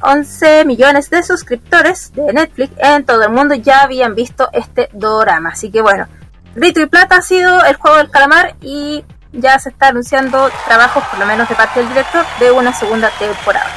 11, 0.02 0.64
millones 0.64 1.10
de 1.10 1.22
suscriptores 1.22 2.10
de 2.14 2.32
Netflix 2.32 2.72
en 2.78 3.04
todo 3.04 3.22
el 3.22 3.32
mundo 3.32 3.54
ya 3.54 3.82
habían 3.82 4.14
visto 4.14 4.48
este 4.54 4.88
drama. 4.94 5.50
Así 5.50 5.70
que 5.70 5.82
bueno, 5.82 6.08
Grito 6.54 6.80
y 6.80 6.86
Plata 6.86 7.18
ha 7.18 7.22
sido 7.22 7.62
el 7.66 7.76
juego 7.76 7.98
del 7.98 8.10
calamar 8.10 8.56
y 8.62 9.04
ya 9.36 9.58
se 9.58 9.70
está 9.70 9.88
anunciando 9.88 10.50
trabajos, 10.66 11.04
por 11.04 11.18
lo 11.18 11.26
menos 11.26 11.48
de 11.48 11.54
parte 11.54 11.80
del 11.80 11.88
director, 11.88 12.24
de 12.40 12.50
una 12.50 12.72
segunda 12.72 13.10
temporada. 13.18 13.70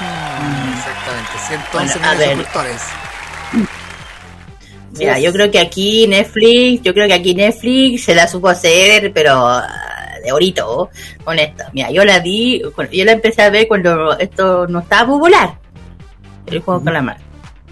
Mm, 0.00 0.72
exactamente, 0.78 1.30
111 1.46 1.98
millones 1.98 2.18
de 2.18 2.26
suscriptores. 2.26 2.82
Mira, 4.96 5.18
yo 5.18 5.32
creo 5.32 5.50
que 5.50 5.58
aquí 5.58 6.06
Netflix, 6.06 6.82
yo 6.82 6.94
creo 6.94 7.08
que 7.08 7.14
aquí 7.14 7.34
Netflix 7.34 8.04
se 8.04 8.14
la 8.14 8.28
supo 8.28 8.48
hacer, 8.48 9.12
pero 9.12 9.60
de 10.24 10.32
orito 10.32 10.90
con 11.24 11.38
esto. 11.38 11.64
Mira, 11.72 11.90
yo 11.90 12.04
la 12.04 12.20
vi, 12.20 12.62
yo 12.92 13.04
la 13.04 13.12
empecé 13.12 13.42
a 13.42 13.50
ver 13.50 13.68
cuando 13.68 14.16
esto 14.18 14.66
no 14.66 14.80
estaba 14.80 15.08
popular. 15.08 15.58
El 16.46 16.60
juego 16.60 16.82
con 16.82 16.92
la 16.92 17.02
mar. 17.02 17.16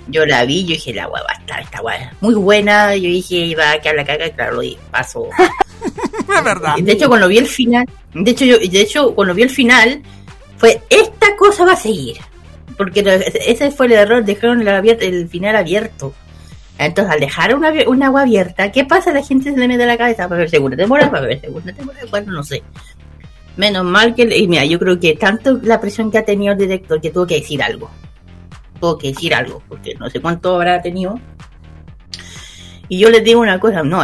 Yo 0.09 0.27
la 0.27 0.45
vi, 0.45 0.65
yo 0.65 0.75
dije, 0.75 0.93
la 0.93 1.09
hueva 1.09 1.33
está, 1.39 1.61
esta 1.61 1.81
hueva 1.83 2.13
muy 2.21 2.35
buena. 2.35 2.95
Yo 2.97 3.09
dije, 3.09 3.37
iba 3.37 3.73
a 3.73 3.79
quedar 3.81 3.97
la 3.97 4.05
caga, 4.05 4.31
claro, 4.31 4.63
y 4.63 4.77
pasó. 4.91 5.29
es 6.39 6.45
verdad. 6.45 6.77
De 6.79 6.93
hecho, 6.93 7.09
cuando 7.09 7.29
vi 7.29 7.39
el 7.39 7.47
final, 7.47 7.87
de 8.15 8.31
hecho, 8.31 8.45
yo, 8.45 8.59
de 8.59 8.81
hecho, 8.81 9.15
cuando 9.15 9.35
vi 9.35 9.43
el 9.43 9.51
final, 9.51 10.03
fue, 10.57 10.81
esta 10.91 11.37
cosa 11.37 11.65
va 11.65 11.73
a 11.73 11.77
seguir. 11.77 12.17
Porque 12.77 13.05
ese 13.47 13.71
fue 13.71 13.87
el 13.87 13.93
error, 13.93 14.25
dejaron 14.25 14.67
el, 14.67 14.87
el 15.03 15.29
final 15.29 15.57
abierto. 15.57 16.15
Entonces, 16.79 17.13
al 17.13 17.21
dejar 17.21 17.55
una, 17.55 17.73
una 17.87 18.07
agua 18.07 18.23
abierta, 18.23 18.73
¿qué 18.73 18.85
pasa? 18.85 19.13
La 19.13 19.23
gente 19.23 19.53
se 19.53 19.57
le 19.57 19.69
mete 19.69 19.87
la 19.87 19.99
cabeza 19.99 20.29
para 20.29 20.41
ver 20.41 20.51
segunda 20.51 20.77
temporada, 20.77 21.11
para 21.11 21.27
ver 21.27 21.41
segunda 21.41 21.73
temporada, 21.73 22.07
bueno, 22.11 22.33
no 22.33 22.43
sé. 22.43 22.63
Menos 23.57 23.85
mal 23.85 24.15
que, 24.15 24.23
y 24.37 24.49
mira, 24.49 24.65
yo 24.65 24.79
creo 24.79 24.99
que 24.99 25.15
tanto 25.15 25.61
la 25.63 25.81
presión 25.81 26.11
que 26.11 26.19
ha 26.19 26.25
tenido 26.25 26.53
el 26.53 26.59
director 26.59 27.01
que 27.01 27.11
tuvo 27.11 27.27
que 27.27 27.41
decir 27.41 27.63
algo. 27.63 27.91
Tuvo 28.83 28.99
que 28.99 29.13
decir 29.13 29.33
algo, 29.33 29.63
porque 29.69 29.95
no 29.95 30.11
sé 30.11 30.19
cuánto 30.21 30.57
habrá 30.57 30.83
tenido. 30.83 31.21
Y 32.89 32.99
yo 32.99 33.11
les 33.11 33.23
digo 33.23 33.41
una 33.41 33.61
cosa, 33.61 33.85
no, 33.85 34.03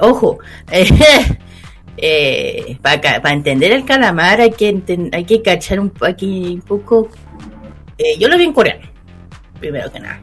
ojo, 0.00 0.40
eh, 1.96 2.76
para, 2.82 3.32
entender 3.32 3.70
el 3.70 3.84
calamar 3.84 4.40
hay 4.40 4.50
que 4.50 4.82
hay 5.12 5.24
que 5.24 5.42
cachar 5.42 5.78
un, 5.78 5.92
aquí 6.00 6.54
un 6.54 6.60
poco. 6.62 7.08
Eh, 7.98 8.18
yo 8.18 8.26
lo 8.26 8.36
vi 8.36 8.42
en 8.42 8.52
coreano, 8.52 8.84
primero 9.60 9.92
que 9.92 10.00
nada 10.00 10.20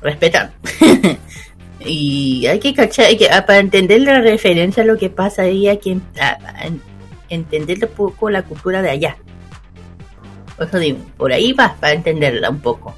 respetan. 0.00 0.52
y 1.80 2.46
hay 2.46 2.60
que 2.60 2.74
cachar, 2.74 3.06
hay 3.06 3.16
que, 3.16 3.28
ah, 3.28 3.44
para 3.44 3.58
entender 3.58 4.02
la 4.02 4.20
referencia 4.20 4.84
a 4.84 4.86
lo 4.86 4.96
que 4.96 5.10
pasa 5.10 5.42
ahí, 5.42 5.66
hay 5.66 5.78
que 5.78 5.98
entender 7.28 7.84
un 7.84 7.90
poco 7.90 8.30
la 8.30 8.42
cultura 8.42 8.82
de 8.82 8.90
allá. 8.90 9.16
Por 10.56 10.66
eso 10.66 10.78
digo, 10.78 10.98
por 11.16 11.32
ahí 11.32 11.52
vas 11.52 11.72
para 11.78 11.94
entenderla 11.94 12.50
un 12.50 12.60
poco. 12.60 12.94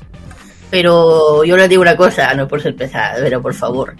Pero 0.70 1.44
yo 1.44 1.56
les 1.56 1.68
digo 1.68 1.82
una 1.82 1.96
cosa, 1.96 2.34
no 2.34 2.48
por 2.48 2.60
ser 2.60 2.74
pesada, 2.74 3.16
pero 3.20 3.40
por 3.40 3.54
favor, 3.54 3.94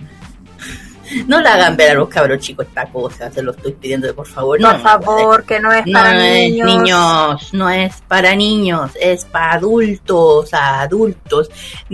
no 1.27 1.41
la 1.41 1.55
hagan 1.55 1.77
ver 1.77 1.93
a 1.93 1.95
los 1.95 2.09
cabros 2.09 2.41
chicos 2.41 2.67
esta 2.67 2.87
cosa, 2.87 3.31
se 3.31 3.43
lo 3.43 3.53
estoy 3.53 3.73
pidiendo 3.73 4.13
por 4.15 4.27
favor. 4.27 4.61
No, 4.61 4.73
por 4.73 4.81
favor, 4.81 5.45
que 5.45 5.61
no 5.61 5.73
es 5.73 5.85
para 5.91 6.15
no 6.15 6.21
niños. 6.21 6.69
Es 6.69 6.77
niños. 6.77 7.55
No 7.55 7.71
es 7.71 8.03
para 8.09 8.35
niños, 8.35 8.91
es 9.01 9.25
para 9.25 9.53
adultos, 9.53 10.53
adultos. 10.53 11.51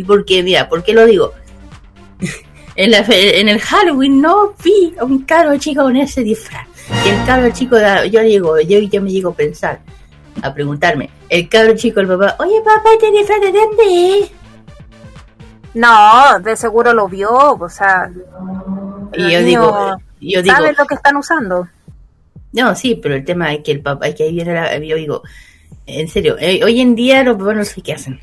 Porque, 0.06 0.42
mira, 0.42 0.68
¿por 0.68 0.82
qué 0.82 0.92
lo 0.94 1.06
digo? 1.06 1.32
en, 2.76 2.90
la, 2.90 3.04
en 3.08 3.48
el 3.48 3.60
Halloween 3.60 4.20
no 4.20 4.54
vi 4.64 4.94
a 4.98 5.04
un 5.04 5.24
cabro 5.24 5.56
chico 5.58 5.82
con 5.82 5.96
ese 5.96 6.22
disfraz. 6.22 6.66
Y 7.04 7.08
el 7.08 7.24
cabro 7.24 7.50
chico, 7.52 7.76
yo 8.10 8.20
digo, 8.22 8.60
yo, 8.60 8.78
yo 8.80 9.02
me 9.02 9.10
llego 9.10 9.30
a 9.30 9.34
pensar, 9.34 9.80
a 10.42 10.52
preguntarme, 10.52 11.10
el 11.28 11.48
cabro 11.48 11.74
chico, 11.76 12.00
el 12.00 12.08
papá, 12.08 12.36
oye 12.38 12.60
papá, 12.64 12.90
¿este 12.94 13.10
disfraz 13.10 13.40
de 13.40 13.52
dónde 13.52 14.30
No, 15.74 16.40
de 16.40 16.56
seguro 16.56 16.92
lo 16.92 17.08
vio, 17.08 17.30
o 17.30 17.68
sea, 17.68 18.10
y 19.14 19.30
yo 19.30 19.40
digo, 19.40 19.96
yo 20.20 20.42
digo, 20.42 20.54
¿saben 20.54 20.74
lo 20.76 20.86
que 20.86 20.94
están 20.94 21.16
usando? 21.16 21.68
No, 22.52 22.74
sí, 22.74 22.98
pero 23.00 23.14
el 23.14 23.24
tema 23.24 23.52
es 23.52 23.60
que 23.60 23.72
el 23.72 23.80
papá, 23.80 24.08
es 24.08 24.14
que 24.14 24.24
ahí 24.24 24.34
viene 24.34 24.52
la, 24.52 24.76
yo 24.78 24.96
digo, 24.96 25.22
en 25.86 26.08
serio, 26.08 26.36
eh, 26.38 26.62
hoy 26.64 26.80
en 26.80 26.94
día 26.94 27.22
los 27.24 27.36
papás 27.36 27.56
no 27.56 27.64
sé 27.64 27.80
qué 27.82 27.94
hacen. 27.94 28.20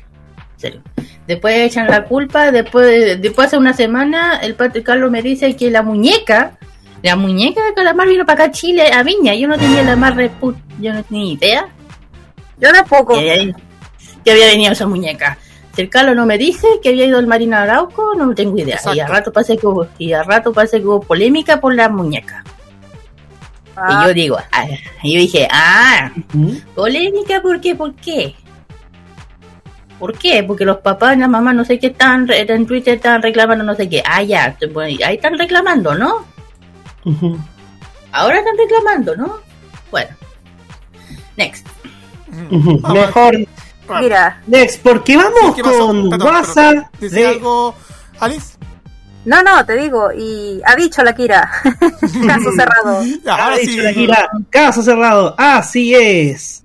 En 0.54 0.60
serio. 0.60 0.82
Después 1.26 1.54
echan 1.56 1.86
la 1.86 2.04
culpa, 2.04 2.50
después, 2.50 3.20
después 3.20 3.48
hace 3.48 3.56
una 3.56 3.72
semana, 3.72 4.40
el 4.42 4.54
padre 4.54 4.82
Carlos 4.82 5.10
me 5.10 5.22
dice 5.22 5.54
que 5.56 5.70
la 5.70 5.82
muñeca, 5.82 6.58
la 7.02 7.16
muñeca 7.16 7.64
de 7.64 7.74
Calamar 7.74 8.08
vino 8.08 8.26
para 8.26 8.44
acá 8.44 8.50
a 8.50 8.52
Chile, 8.52 8.92
a 8.92 9.02
Viña. 9.02 9.34
Yo 9.34 9.48
no 9.48 9.56
tenía 9.56 9.82
la 9.82 9.96
más 9.96 10.14
reput, 10.16 10.56
yo 10.80 10.92
no 10.92 11.02
tenía 11.04 11.32
idea. 11.32 11.68
Yo 12.60 12.72
tampoco. 12.72 13.14
Que 13.14 13.54
que 14.24 14.32
había 14.32 14.46
venido 14.46 14.72
esa 14.72 14.86
muñeca. 14.86 15.38
Si 15.74 15.82
el 15.82 15.88
Carlos 15.88 16.16
no 16.16 16.26
me 16.26 16.36
dice 16.36 16.66
que 16.82 16.90
había 16.90 17.06
ido 17.06 17.18
al 17.18 17.26
Marina 17.26 17.62
Arauco, 17.62 18.14
no 18.16 18.34
tengo 18.34 18.58
idea. 18.58 18.80
Y 18.94 19.00
al 19.00 19.08
rato 19.08 19.32
parece 19.32 19.56
que 19.56 19.66
hubo, 19.66 19.86
y 19.98 20.12
al 20.12 20.24
rato 20.24 20.52
parece 20.52 20.80
que 20.80 20.86
hubo 20.86 21.00
polémica 21.00 21.60
por 21.60 21.74
la 21.74 21.88
muñeca. 21.88 22.44
Y 23.72 23.72
ah. 23.76 24.02
yo 24.06 24.14
digo, 24.14 24.38
ah, 24.52 24.66
y 25.02 25.14
yo 25.14 25.20
dije, 25.20 25.48
ah, 25.50 26.10
polémica, 26.74 27.40
¿por 27.40 27.60
qué? 27.60 27.74
¿Por 27.74 27.94
qué? 27.94 28.34
¿Por 29.98 30.18
qué? 30.18 30.42
Porque 30.42 30.64
los 30.64 30.78
papás 30.78 31.16
y 31.16 31.20
las 31.20 31.28
mamás 31.28 31.54
no 31.54 31.64
sé 31.64 31.78
qué 31.78 31.88
están 31.88 32.26
en 32.30 32.66
Twitter 32.66 32.96
están 32.96 33.22
reclamando 33.22 33.64
no 33.64 33.74
sé 33.74 33.88
qué. 33.88 34.02
Ah, 34.04 34.22
ya, 34.22 34.56
ahí 35.04 35.14
están 35.14 35.38
reclamando, 35.38 35.94
¿no? 35.94 36.26
Ahora 38.12 38.38
están 38.38 38.56
reclamando, 38.58 39.16
¿no? 39.16 39.38
Bueno. 39.90 40.10
Next. 41.36 41.66
Mejor 42.50 43.36
Mira. 43.98 44.40
Next, 44.46 44.82
porque 44.82 45.16
vamos 45.16 45.60
con 45.60 46.22
WhatsApp. 46.22 46.86
¿Dice 47.00 47.26
algo, 47.26 47.74
Alice? 48.20 48.56
No, 49.24 49.42
no, 49.42 49.64
te 49.66 49.76
digo, 49.76 50.10
y 50.12 50.62
ha 50.64 50.74
dicho 50.76 51.02
la 51.02 51.14
Kira. 51.14 51.50
caso 52.26 52.52
cerrado. 52.52 53.02
ha 53.26 53.56
dicho 53.56 53.82
la 53.82 53.92
Kira, 53.92 54.30
caso 54.48 54.82
cerrado, 54.82 55.34
así 55.36 55.94
es. 55.94 56.64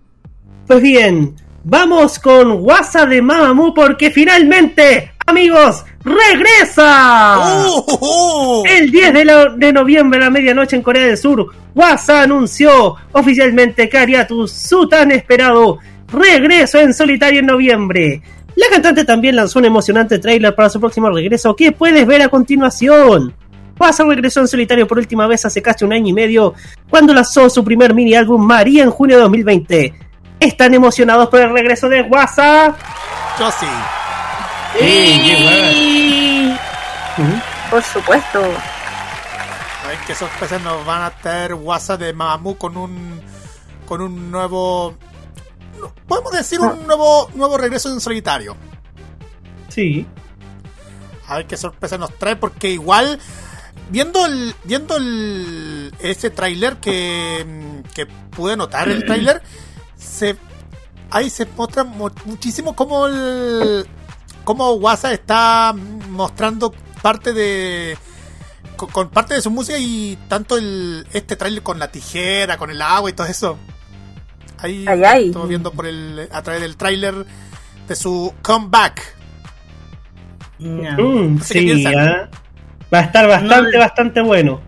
Pues 0.68 0.82
bien, 0.82 1.36
vamos 1.64 2.18
con 2.20 2.64
WhatsApp 2.64 3.10
de 3.10 3.22
Mamamoo 3.22 3.74
porque 3.74 4.10
finalmente, 4.10 5.15
amigos, 5.26 5.86
regresa. 6.04 7.38
Oh, 7.40 7.86
oh, 7.88 8.00
oh. 8.02 8.64
El 8.66 8.92
10 8.92 9.14
de, 9.14 9.54
de, 9.58 9.74
noviembre 9.74 10.20
a 10.20 10.24
la 10.26 10.30
medianoche 10.30 10.76
en 10.76 10.82
Corea 10.82 11.08
del 11.08 11.18
Sur, 11.18 11.48
WhatsApp 11.74 12.24
anunció 12.24 12.96
oficialmente 13.12 13.90
que 13.90 13.98
haría 13.98 14.28
tu 14.28 14.48
su 14.48 14.88
tan 14.88 15.12
esperado 15.12 15.80
regreso 16.08 16.80
en 16.80 16.94
solitario 16.94 17.40
en 17.40 17.48
noviembre. 17.48 18.22
La 18.56 18.68
cantante 18.72 19.04
también 19.04 19.36
lanzó 19.36 19.60
un 19.60 19.66
emocionante 19.66 20.20
trailer 20.20 20.56
para 20.56 20.70
su 20.70 20.80
próximo 20.80 21.10
regreso 21.10 21.56
que 21.56 21.72
puedes 21.72 22.08
ver 22.08 22.22
a 22.22 22.30
continuación. 22.30 23.34
Wasa 23.78 24.06
regresó 24.06 24.40
en 24.40 24.48
solitario 24.48 24.88
por 24.88 24.98
última 24.98 25.28
vez 25.28 25.44
hace 25.46 25.62
casi 25.62 25.84
un 25.84 25.92
año 25.92 26.08
y 26.08 26.14
medio 26.14 26.54
cuando 26.90 27.14
lanzó 27.14 27.50
su 27.50 27.64
primer 27.64 27.94
mini 27.94 28.16
álbum 28.16 28.42
María 28.46 28.84
en 28.84 28.92
junio 28.92 29.18
de 29.18 29.24
2020. 29.24 29.94
¿Están 30.40 30.74
emocionados 30.74 31.28
por 31.28 31.42
el 31.42 31.52
regreso 31.52 31.90
de 31.90 32.04
WhatsApp? 32.04 32.78
Yo 33.38 33.52
sí. 33.52 33.66
Sí, 34.80 36.58
Por 37.70 37.84
supuesto. 37.84 38.42
Ay, 39.88 39.98
qué 40.06 40.16
sorpresa 40.16 40.60
nos 40.60 40.86
van 40.86 41.04
a 41.04 41.12
traer 41.12 41.54
WhatsApp 41.54 42.00
de 42.00 42.14
Mamamoo 42.14 42.58
con 42.58 42.76
un 42.76 43.22
con 43.86 44.02
un 44.02 44.32
nuevo 44.32 44.96
podemos 46.08 46.32
decir 46.32 46.60
un 46.60 46.86
nuevo 46.88 47.30
nuevo 47.36 47.58
regreso 47.58 47.92
en 47.92 48.02
solitario. 48.02 48.56
Sí. 49.70 50.06
A 51.28 51.38
ver 51.38 51.48
qué 51.48 51.58
sorpresa 51.58 51.98
nos 51.98 52.14
trae 52.18 52.36
porque 52.36 52.70
igual 52.72 53.20
viendo 53.90 54.26
el 54.26 54.56
viendo 54.64 54.98
el 54.98 55.94
ese 56.00 56.30
tráiler 56.30 56.78
que, 56.78 57.84
que 57.94 58.06
pude 58.06 58.58
notar 58.58 58.90
el 58.90 59.06
tráiler 59.06 59.42
se 59.96 60.38
ahí 61.12 61.30
se 61.30 61.46
muestra 61.46 61.84
muchísimo 61.84 62.76
como 62.76 63.08
el 63.08 63.88
como 64.46 64.74
WhatsApp 64.74 65.12
está 65.12 65.76
mostrando 66.10 66.74
parte 67.02 67.34
de 67.34 67.98
con, 68.78 69.10
parte 69.10 69.34
de 69.34 69.42
su 69.42 69.52
música 69.52 69.78
y 69.78 70.18
tanto 70.28 70.58
el 70.58 71.06
este 71.14 71.36
tráiler 71.36 71.64
con 71.64 71.80
la 71.80 71.90
tijera, 71.90 72.58
con 72.58 72.70
el 72.70 72.82
agua 72.82 73.10
y 73.10 73.14
todo 73.14 73.28
eso. 73.28 73.58
Ahí 74.60 74.86
estamos 74.88 75.50
viendo 75.50 75.72
por 75.72 75.86
el 75.86 76.30
a 76.32 76.42
través 76.42 76.62
del 76.62 76.78
tráiler 76.78 77.26
de 77.88 77.96
su 77.96 78.34
comeback. 78.42 79.16
Mm, 80.60 81.40
sí, 81.42 81.86
¿eh? 81.86 82.30
va 82.94 83.00
a 83.00 83.02
estar 83.02 83.28
bastante, 83.28 83.78
bastante 83.78 84.22
bueno. 84.22 84.62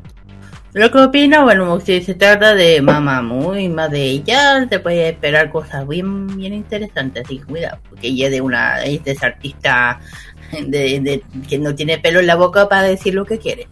Lo 0.78 0.92
que 0.92 1.00
opino, 1.00 1.42
bueno, 1.42 1.80
si 1.80 2.04
se 2.04 2.14
trata 2.14 2.54
de 2.54 2.84
mamá 2.84 3.24
muy 3.24 3.68
más 3.68 3.90
de 3.90 4.04
ella, 4.04 4.68
te 4.70 4.80
puede 4.80 5.10
esperar 5.10 5.50
cosas 5.50 5.88
bien, 5.88 6.28
bien 6.38 6.54
interesantes, 6.54 7.26
así 7.26 7.40
cuidado, 7.40 7.80
porque 7.90 8.10
ella 8.10 8.28
es 8.28 8.32
de 8.34 8.42
una, 8.42 8.84
es 8.84 9.04
de 9.04 9.12
esa 9.14 9.26
artista 9.26 10.00
de, 10.52 11.24
que 11.50 11.58
no 11.58 11.74
tiene 11.74 11.98
pelo 11.98 12.20
en 12.20 12.28
la 12.28 12.36
boca 12.36 12.70
para 12.70 12.84
decir 12.84 13.16
lo 13.16 13.26
que 13.26 13.40
quiere, 13.40 13.68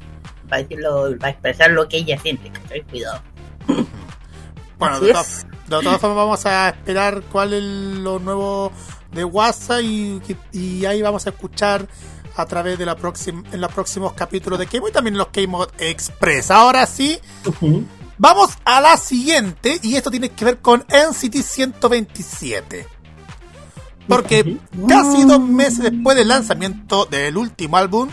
para 0.49 0.63
decirlo, 0.63 1.15
para 1.19 1.29
expresar 1.29 1.69
lo 1.69 1.87
que 1.87 1.97
ella 1.97 2.17
siente, 2.17 2.51
cuidado. 2.89 3.21
Bueno, 4.77 4.99
de 4.99 5.13
todas, 5.13 5.45
formas 6.01 6.17
vamos 6.17 6.45
a 6.45 6.69
esperar 6.69 7.21
cuál 7.31 7.53
es 7.53 7.63
lo 7.63 8.19
nuevo 8.19 8.73
de 9.13 9.23
WhatsApp 9.23 9.81
y, 9.83 10.21
y 10.51 10.85
ahí 10.85 11.01
vamos 11.01 11.25
a 11.25 11.29
escuchar 11.29 11.87
a 12.36 12.45
través 12.45 12.78
de 12.78 12.86
la 12.86 12.95
próxima 12.95 13.43
en 13.52 13.62
los 13.62 13.71
próximos 13.71 14.13
capítulos 14.13 14.60
de 14.60 14.65
Game 14.65 14.89
y 14.89 14.91
también 14.91 15.15
en 15.15 15.19
los 15.19 15.32
Game 15.32 15.58
Express. 15.78 16.52
Ahora 16.52 16.86
sí, 16.86 17.19
vamos 18.17 18.52
a 18.65 18.82
la 18.82 18.98
siguiente 18.98 19.80
y 19.82 19.95
esto 19.95 20.12
tiene 20.12 20.30
que 20.30 20.45
ver 20.45 20.60
con 20.60 20.86
NCT 20.89 21.36
127. 21.38 22.88
Porque 24.08 24.58
casi 24.88 25.24
dos 25.24 25.39
meses 25.39 25.80
después 25.80 26.15
del 26.15 26.28
lanzamiento 26.28 27.06
del 27.06 27.38
último 27.38 27.78
álbum, 27.78 28.10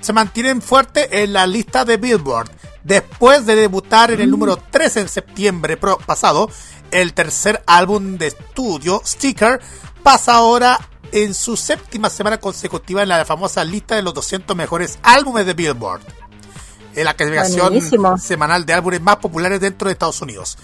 se 0.00 0.12
mantienen 0.12 0.60
fuertes 0.60 1.08
en 1.12 1.32
la 1.32 1.46
lista 1.46 1.84
de 1.84 1.96
Billboard. 1.96 2.50
Después 2.82 3.46
de 3.46 3.54
debutar 3.54 4.10
en 4.10 4.20
el 4.20 4.30
número 4.30 4.58
3 4.70 4.98
en 4.98 5.08
septiembre 5.08 5.78
pasado, 5.78 6.50
el 6.90 7.14
tercer 7.14 7.62
álbum 7.66 8.18
de 8.18 8.26
estudio, 8.26 9.00
Sticker, 9.02 9.60
pasa 10.02 10.34
ahora 10.34 10.78
en 11.14 11.32
su 11.32 11.56
séptima 11.56 12.10
semana 12.10 12.38
consecutiva 12.38 13.04
en 13.04 13.08
la 13.08 13.24
famosa 13.24 13.62
lista 13.62 13.94
de 13.94 14.02
los 14.02 14.14
200 14.14 14.56
mejores 14.56 14.98
álbumes 15.04 15.46
de 15.46 15.54
Billboard. 15.54 16.02
En 16.96 17.04
la 17.04 17.14
clasificación 17.14 18.18
semanal 18.18 18.66
de 18.66 18.72
álbumes 18.72 19.00
más 19.00 19.16
populares 19.16 19.60
dentro 19.60 19.86
de 19.86 19.92
Estados 19.92 20.20
Unidos. 20.20 20.58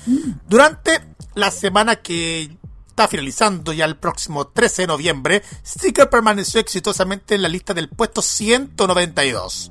Durante 0.49 1.03
la 1.35 1.53
semana 1.53 1.97
que 1.97 2.57
está 2.89 3.07
finalizando 3.07 3.73
ya 3.73 3.85
el 3.85 3.97
próximo 3.97 4.49
13 4.49 4.83
de 4.83 4.87
noviembre, 4.89 5.43
Sticker 5.65 6.11
permaneció 6.11 6.61
exitosamente 6.61 7.37
en 7.37 7.43
la 7.43 7.49
lista 7.49 7.73
del 7.73 7.89
puesto 7.89 8.21
192. 8.21 9.71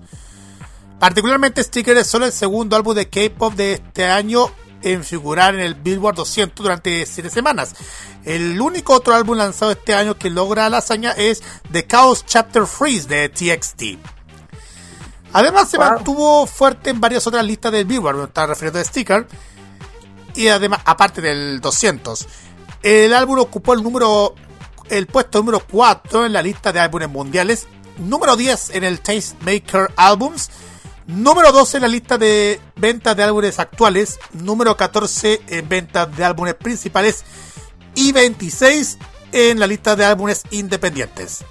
Particularmente 0.98 1.62
Sticker 1.62 1.98
es 1.98 2.08
solo 2.08 2.26
el 2.26 2.32
segundo 2.32 2.78
álbum 2.78 2.96
de 2.96 3.10
K-pop 3.10 3.54
de 3.54 3.74
este 3.74 4.06
año 4.06 4.50
en 4.82 5.04
figurar 5.04 5.56
en 5.56 5.62
el 5.62 5.76
Billboard 5.76 6.16
200 6.16 6.64
durante 6.64 7.06
7 7.06 7.30
semanas. 7.30 7.76
El 8.26 8.60
único 8.60 8.94
otro 8.94 9.16
álbum 9.16 9.38
lanzado 9.38 9.72
este 9.72 9.94
año 9.94 10.18
que 10.18 10.30
logra 10.30 10.70
la 10.70 10.78
hazaña 10.78 11.12
es 11.12 11.44
The 11.72 11.86
Chaos 11.86 12.26
Chapter 12.26 12.66
Freeze 12.66 13.08
de 13.08 13.30
TXT. 13.30 14.00
Además 15.34 15.70
se 15.70 15.78
mantuvo 15.78 16.48
fuerte 16.48 16.90
en 16.90 17.00
varias 17.00 17.28
otras 17.28 17.46
listas 17.46 17.72
del 17.72 17.86
Billboard, 17.86 18.18
me 18.18 18.24
está 18.24 18.48
refiriendo 18.48 18.80
a 18.80 18.84
Sticker, 18.84 19.28
y 20.36 20.48
además, 20.48 20.82
aparte 20.86 21.22
del 21.22 21.62
200. 21.62 22.28
El 22.82 23.14
álbum 23.14 23.40
ocupó 23.40 23.74
el 23.74 23.84
número 23.84 24.36
el 24.90 25.08
puesto 25.08 25.40
número 25.40 25.64
4 25.70 26.26
en 26.26 26.34
la 26.34 26.42
lista 26.42 26.72
de 26.72 26.80
álbumes 26.80 27.10
mundiales, 27.10 27.68
número 27.98 28.36
10 28.36 28.72
en 28.72 28.84
el 28.84 29.02
Tastemaker 29.02 29.92
Albums, 29.96 30.50
número 31.10 31.52
12 31.52 31.78
en 31.78 31.82
la 31.82 31.88
lista 31.88 32.18
de 32.20 32.62
ventas 32.76 33.18
de 33.18 33.24
álbumes 33.24 33.58
actuales, 33.58 34.20
número 34.32 34.78
14 34.78 35.42
en 35.48 35.68
ventas 35.68 36.16
de 36.16 36.24
álbumes 36.24 36.54
principales. 36.54 37.26
Y 37.96 38.12
26 38.12 39.00
en 39.32 39.60
la 39.60 39.68
lista 39.68 39.96
de 39.96 40.06
álbumes 40.06 40.44
independientes. 40.52 41.44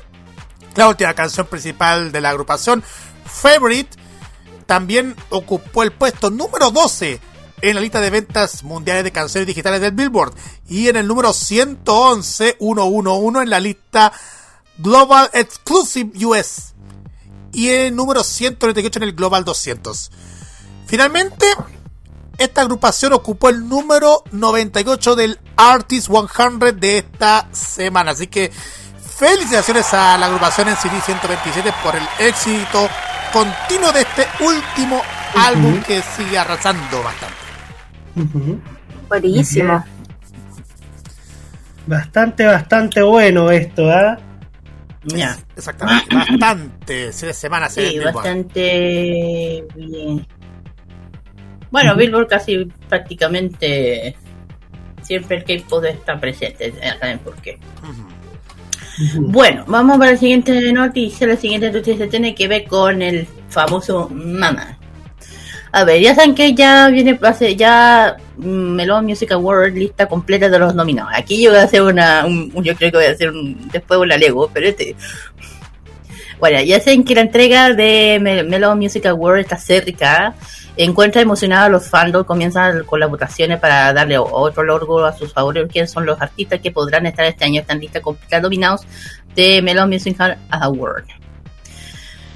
La 0.77 0.89
última 0.89 1.13
canción 1.15 1.47
principal 1.47 2.13
de 2.13 2.21
la 2.21 2.31
agrupación, 2.31 2.85
Favorite, 3.25 3.99
también 4.67 5.17
ocupó 5.31 5.83
el 5.83 5.93
puesto 5.93 6.31
número 6.31 6.71
12 6.71 7.21
en 7.61 7.75
la 7.75 7.81
lista 7.81 8.01
de 8.01 8.11
ventas 8.11 8.63
mundiales 8.63 9.03
de 9.03 9.11
canciones 9.11 9.49
digitales 9.49 9.81
del 9.81 9.93
Billboard. 9.93 10.35
Y 10.69 10.89
en 10.89 10.97
el 10.97 11.09
número 11.09 11.33
111 11.33 12.57
111 12.61 13.43
en 13.43 13.51
la 13.51 13.59
lista 13.59 14.13
Global 14.79 15.29
Exclusive 15.33 16.25
US 16.25 16.75
y 17.53 17.69
el 17.71 17.95
número 17.97 18.23
198 18.23 18.99
en 18.99 19.03
el 19.03 19.13
Global 19.13 19.45
200. 19.45 20.11
Finalmente, 20.87 21.47
esta 22.39 22.63
agrupación 22.63 23.13
ocupó 23.13 23.49
el 23.49 23.69
número 23.69 24.23
98 24.33 25.17
del 25.17 25.39
Artist 25.57 26.09
100 26.09 26.81
de 26.81 26.99
esta 26.99 27.49
semana. 27.53 28.13
Así 28.13 28.29
que 28.29 28.51
felicitaciones 29.19 29.93
a 29.93 30.17
la 30.17 30.27
agrupación 30.27 30.69
en 30.69 30.77
CD 30.77 31.01
127 31.01 31.73
por 31.83 31.97
el 31.97 32.03
éxito 32.21 32.89
continuo 33.33 33.93
de 33.93 34.01
este 34.01 34.27
último 34.41 35.03
álbum 35.37 35.83
que 35.83 36.03
sigue 36.17 36.39
arrasando 36.39 37.03
bastante. 37.03 37.37
Buenísimo. 39.09 39.85
Bastante, 41.87 42.45
bastante 42.45 43.03
bueno 43.03 43.51
esto, 43.51 43.91
¿eh? 43.91 44.28
Exactamente, 45.57 46.17
bastante. 46.17 47.13
Semanas 47.13 47.75
sí, 47.75 47.99
bastante 47.99 49.65
bien. 49.75 50.27
Bueno, 51.71 51.95
Billboard 51.97 52.29
casi 52.29 52.65
prácticamente 52.89 54.17
siempre 55.03 55.39
el 55.39 55.45
K-pop 55.45 55.85
está 55.85 56.19
presente, 56.19 56.73
saben 56.99 57.19
por 57.21 57.35
qué. 57.37 57.59
Bueno, 59.21 59.65
vamos 59.67 59.99
para 59.99 60.13
la 60.13 60.17
siguiente 60.17 60.73
noticia. 60.73 61.27
La 61.27 61.37
siguiente 61.37 61.71
noticia 61.71 62.09
tiene 62.09 62.35
que 62.35 62.49
ver 62.49 62.67
con 62.67 63.01
el 63.01 63.27
famoso 63.49 64.09
Mama. 64.09 64.79
A 65.71 65.85
ver, 65.85 66.01
ya 66.01 66.15
saben 66.15 66.35
que 66.35 66.55
ya 66.55 66.89
viene, 66.89 67.19
ya 67.57 68.17
Melon 68.37 69.05
Music 69.05 69.33
Award 69.33 69.75
lista 69.75 70.07
completa 70.07 70.49
de 70.49 70.59
los 70.59 70.75
nominados. 70.75 71.13
Aquí 71.15 71.43
yo 71.43 71.51
voy 71.51 71.61
a 71.61 71.65
hacer 71.65 71.83
una, 71.83 72.27
yo 72.27 72.75
creo 72.75 72.91
que 72.91 72.97
voy 72.97 73.07
a 73.07 73.11
hacer 73.11 73.31
un, 73.31 73.69
después 73.71 74.01
una 74.01 74.17
Lego, 74.17 74.51
pero 74.53 74.69
este. 74.69 74.97
Bueno, 76.39 76.63
ya 76.63 76.79
saben 76.79 77.03
que 77.03 77.17
la 77.17 77.23
entrega 77.23 77.75
de 77.75 78.19
Melon 78.49 78.79
Music 78.79 79.07
Award 79.07 79.41
está 79.41 79.59
cerca 79.59 80.35
encuentra 80.79 81.21
emocionada 81.21 81.65
a 81.67 81.69
los 81.69 81.89
fans, 81.89 82.17
comienzan 82.25 82.85
con 82.85 83.01
las 83.01 83.11
votaciones 83.11 83.59
para 83.59 83.93
darle 83.93 84.17
otro 84.17 84.63
logro 84.63 85.05
a 85.05 85.13
sus 85.13 85.33
favoritos, 85.33 85.71
quiénes 85.71 85.91
son 85.91 86.07
los 86.07 86.21
artistas 86.21 86.61
que 86.61 86.71
podrán 86.71 87.05
estar 87.07 87.27
este 87.27 87.45
año 87.45 87.63
en 87.69 87.81
lista 87.81 88.01
completa 88.01 88.41
dominados 88.41 88.87
de 89.35 89.61
Melon 89.61 89.91
Music 89.91 90.17
Award. 90.51 91.05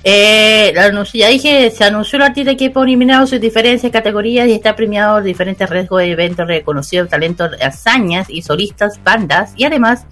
Eh, 0.05 0.75
ya 1.15 1.29
dije, 1.29 1.71
se 1.71 1.85
anunció 1.85 2.17
el 2.17 2.23
artista 2.23 2.57
que 2.57 2.71
pone 2.71 2.91
eliminado 2.91 3.27
sus 3.27 3.41
diferentes 3.41 3.91
categorías 3.93 4.49
y 4.49 4.53
está 4.53 4.75
premiado 4.75 5.19
en 5.19 5.25
diferentes 5.25 5.69
riesgos 5.71 6.01
de 6.01 6.11
eventos 6.11 6.47
reconocidos, 6.47 7.09
talentos, 7.09 7.53
hazañas 7.63 8.29
y 8.29 8.43
solistas, 8.43 9.01
bandas 9.05 9.53
y 9.57 9.65
además 9.65 10.07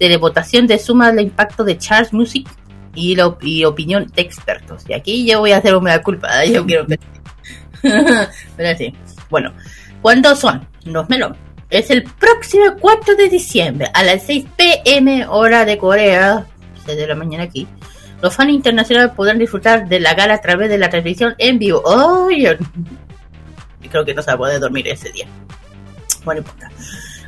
de 0.00 0.08
la 0.08 0.18
votación 0.18 0.66
de 0.66 0.78
suma 0.78 1.12
del 1.12 1.26
impacto 1.26 1.64
de 1.64 1.78
Charles 1.78 2.12
Music 2.12 2.48
y, 2.94 3.14
la, 3.14 3.36
y 3.40 3.64
opinión 3.64 4.10
de 4.14 4.22
expertos. 4.22 4.82
Y 4.88 4.94
aquí 4.94 5.26
yo 5.26 5.40
voy 5.40 5.52
a 5.52 5.58
hacer 5.58 5.76
una 5.76 6.02
culpa, 6.02 6.44
yo 6.44 6.66
quiero 6.66 6.86
Pero 8.56 8.78
sí. 8.78 8.94
Bueno, 9.30 9.52
¿cuántos 10.02 10.40
son? 10.40 10.66
Los 10.84 11.08
Melon. 11.08 11.36
es 11.70 11.90
el 11.90 12.04
próximo 12.04 12.64
4 12.80 13.14
de 13.16 13.28
diciembre 13.28 13.90
a 13.92 14.02
las 14.02 14.22
6 14.24 14.44
pm 14.56 15.26
hora 15.26 15.64
de 15.64 15.78
Corea, 15.78 16.46
6 16.84 16.96
de 16.96 17.06
la 17.06 17.14
mañana 17.14 17.44
aquí. 17.44 17.68
Los 18.22 18.34
fans 18.34 18.50
internacionales 18.50 19.12
podrán 19.14 19.38
disfrutar 19.38 19.88
de 19.88 20.00
la 20.00 20.14
gala 20.14 20.34
a 20.34 20.40
través 20.40 20.68
de 20.68 20.78
la 20.78 20.88
transmisión 20.88 21.34
en 21.38 21.58
vivo. 21.58 21.82
¡Oh! 21.84 22.30
Yo 22.30 22.52
creo 23.90 24.04
que 24.04 24.14
no 24.14 24.22
se 24.22 24.28
va 24.28 24.34
a 24.34 24.38
poder 24.38 24.60
dormir 24.60 24.88
ese 24.88 25.10
día. 25.12 25.26
Bueno, 26.24 26.40
importa. 26.40 26.70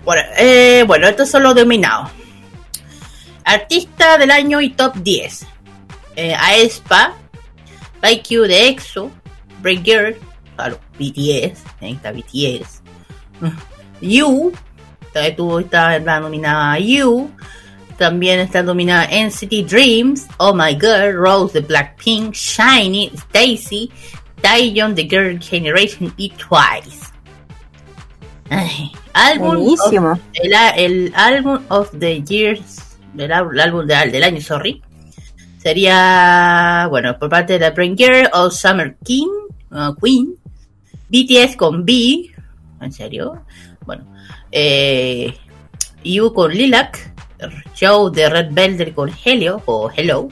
Bueno, 0.05 0.23
eh, 0.39 0.85
bueno, 0.87 1.07
estos 1.07 1.31
son 1.31 1.43
los 1.43 1.55
dominados. 1.55 2.11
Artista 3.45 4.19
del 4.19 4.31
año 4.31 4.61
y 4.61 4.71
top 4.71 4.95
10. 4.97 5.47
Eh, 6.17 6.35
Aespa, 6.35 7.15
IQ 8.03 8.47
de 8.47 8.69
EXO, 8.69 9.11
Break 9.61 9.85
Girl, 9.85 10.17
claro, 10.57 10.81
BTS, 10.99 11.63
ahí 11.81 11.93
está 11.93 12.11
BTS. 12.11 12.83
You, 14.01 14.53
tú 15.37 15.59
está 15.59 15.99
nominada 16.01 16.79
You. 16.79 17.31
También 17.99 18.39
está 18.39 18.63
nominada 18.63 19.09
NCT 19.11 19.69
Dreams, 19.69 20.29
Oh 20.37 20.55
My 20.55 20.79
Girl, 20.81 21.17
Rose 21.17 21.61
de 21.61 21.67
Blackpink, 21.67 22.33
Shiny, 22.33 23.11
Stacy, 23.13 23.91
Taeyeon 24.41 24.95
The 24.95 25.03
Girl 25.03 25.41
Generation 25.41 26.15
y 26.17 26.31
Twice. 26.31 27.09
álbum 29.13 29.77
el, 30.33 30.55
el, 30.77 31.13
álbum 31.17 31.59
of 31.69 31.91
the 31.99 32.23
years, 32.23 32.97
el, 33.19 33.33
álbum 33.33 33.85
del 33.85 34.23
año, 34.23 34.41
sorry, 34.41 34.81
sería, 35.59 36.87
bueno, 36.89 37.19
por 37.19 37.29
parte 37.29 37.55
de 37.55 37.59
The 37.59 37.71
Brain 37.73 37.97
Girl, 37.97 38.31
All 38.33 38.53
Summer 38.53 38.97
King, 39.05 39.29
uh, 39.73 39.93
Queen, 40.01 40.37
BTS 41.09 41.57
con 41.57 41.85
B, 41.85 42.31
en 42.81 42.93
serio, 42.93 43.45
bueno, 43.85 44.07
eh, 44.53 45.37
You 46.05 46.33
con 46.33 46.53
Lilac, 46.53 47.18
Joe 47.75 48.11
de 48.11 48.29
Red 48.29 48.49
Velvet 48.53 48.95
con 48.95 49.11
Helio 49.25 49.63
o 49.67 49.91
Hello, 49.95 50.29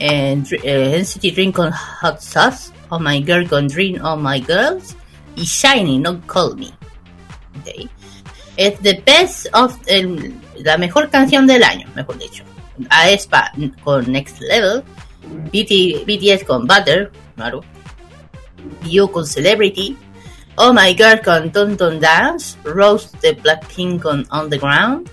and, 0.00 0.46
NCT 0.46 1.34
Dream 1.34 1.52
con 1.52 1.72
Hot 1.72 2.20
Sauce, 2.20 2.72
Oh 2.90 2.98
My 2.98 3.22
Girl 3.22 3.48
con 3.48 3.68
Dream 3.68 4.04
Oh 4.04 4.16
My 4.16 4.40
Girls 4.40 4.96
y 5.36 5.44
Shiny 5.44 5.98
No 5.98 6.20
Call 6.26 6.56
Me. 6.56 6.70
Okay. 7.60 7.88
Es 8.56 8.78
the 8.80 9.02
best 9.04 9.46
of 9.54 9.76
el, 9.86 10.34
la 10.56 10.76
mejor 10.76 11.10
canción 11.10 11.46
del 11.46 11.62
año, 11.62 11.88
mejor 11.94 12.18
dicho. 12.18 12.44
Aespa 12.90 13.52
con 13.82 14.10
Next 14.10 14.40
Level, 14.40 14.82
BT, 15.52 16.04
BTS 16.06 16.44
con 16.44 16.66
Butter, 16.66 17.10
claro. 17.36 17.62
You 18.84 19.10
con 19.10 19.26
Celebrity, 19.26 19.96
Oh 20.56 20.72
My 20.72 20.94
God 20.94 21.22
con 21.24 21.52
Tonton 21.52 22.00
Dance, 22.00 22.56
Rose 22.64 23.16
de 23.22 23.32
Blackpink 23.32 24.02
con 24.02 24.26
On 24.30 24.50
The 24.50 24.58
Ground, 24.58 25.08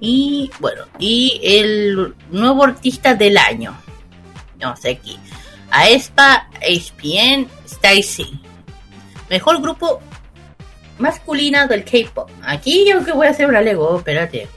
y 0.00 0.50
bueno, 0.58 0.84
y 0.98 1.40
el 1.42 2.14
nuevo 2.30 2.64
artista 2.64 3.14
del 3.14 3.36
año. 3.36 3.76
No 4.58 4.76
sé 4.76 4.90
aquí. 4.90 5.18
Aespa, 5.70 6.48
HPN, 6.60 7.48
Stacy. 7.66 8.40
Mejor 9.28 9.60
grupo 9.60 10.00
masculina 10.98 11.66
del 11.66 11.84
K-pop. 11.84 12.30
Aquí 12.42 12.86
yo 12.88 13.04
que 13.04 13.12
voy 13.12 13.26
a 13.26 13.30
hacer 13.30 13.46
una 13.46 13.60
Lego, 13.60 13.98
espérate. 13.98 14.48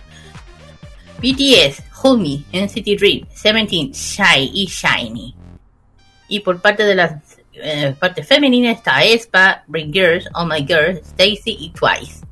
BTS, 1.20 1.84
Homie, 2.02 2.44
NCT 2.52 3.00
Dream, 3.00 3.28
Seventeen, 3.34 3.92
Shy 3.92 4.52
y 4.54 4.66
Shiny. 4.66 5.36
Y 6.28 6.40
por 6.40 6.60
parte 6.60 6.84
de 6.84 6.96
la 6.96 7.22
eh, 7.54 7.96
parte 7.98 8.24
femenina 8.24 8.72
está 8.72 8.98
Aespa, 8.98 9.64
Bring 9.68 9.94
Girls, 9.94 10.28
Oh 10.34 10.46
My 10.46 10.66
Girl, 10.66 10.98
Stacy 10.98 11.58
y 11.60 11.70
Twice. 11.72 12.26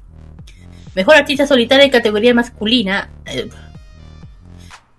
Mejor 0.95 1.15
artista 1.15 1.47
solitaria 1.47 1.85
en 1.85 1.91
categoría 1.91 2.33
masculina. 2.33 3.09
Eh, 3.25 3.49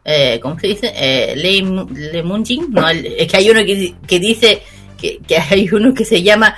eh, 0.05 0.41
¿Cómo 0.43 0.59
se 0.59 0.67
dice? 0.69 0.93
Eh, 0.95 1.35
Le, 1.37 2.13
Le 2.13 2.23
Munjin. 2.23 2.71
No, 2.71 2.89
es 2.89 3.31
que 3.31 3.37
hay 3.37 3.51
uno 3.51 3.65
que, 3.65 3.95
que 4.07 4.19
dice 4.19 4.63
que, 4.99 5.19
que, 5.19 5.37
hay 5.39 5.69
uno 5.71 5.95
que 5.95 6.05
se 6.05 6.23
llama 6.23 6.57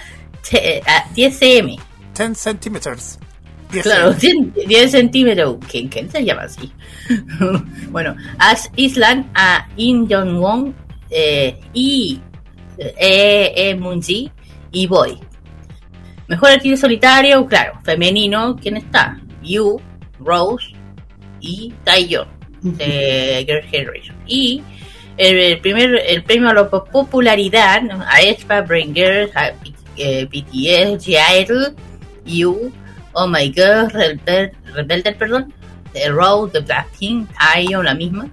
10 1.14 1.38
cm. 1.38 1.76
10 2.16 2.38
centímetros. 2.38 3.18
Claro, 3.82 4.12
10, 4.12 4.90
centímetros. 4.90 5.56
¿Quién, 5.68 6.10
se 6.10 6.24
llama 6.24 6.42
así? 6.42 6.72
bueno, 7.90 8.14
Ash 8.38 8.66
Island, 8.76 9.26
a 9.34 9.68
In 9.76 10.08
Jong 10.08 10.38
Won 10.38 10.74
eh, 11.10 11.58
y 11.72 12.20
E, 12.78 13.52
e 13.56 13.74
Munji 13.74 14.30
y 14.72 14.86
Boy. 14.86 15.18
Mejor 16.28 16.50
artista 16.50 16.76
solitario, 16.76 17.46
claro, 17.46 17.78
femenino, 17.84 18.56
¿quién 18.56 18.76
está? 18.76 19.20
You, 19.44 19.80
Rose 20.18 20.74
y 21.40 21.72
Taeyeon 21.85 22.28
de 22.62 23.44
Girl 23.46 23.62
Generation. 23.70 24.16
Y 24.26 24.62
el, 25.16 25.61
primer 25.61 25.94
el 26.07 26.24
premio 26.24 26.50
a 26.50 26.54
la 26.54 26.68
popularidad 26.68 27.83
a 28.09 28.20
Espa, 28.20 28.62
Brain 28.62 28.94
Girls, 28.94 29.30
a 29.37 29.52
BTS, 29.96 31.07
G-Idol, 31.07 31.74
You, 32.24 32.72
Oh 33.12 33.26
My 33.26 33.48
God, 33.48 33.92
Rebelde, 33.92 35.12
perdón, 35.12 35.54
The 35.92 36.11
Rose, 36.11 36.52
The 36.52 36.61
Blackpink, 36.61 37.30
Taeyeon, 37.38 37.85
la 37.85 37.94
misma, 37.94 38.28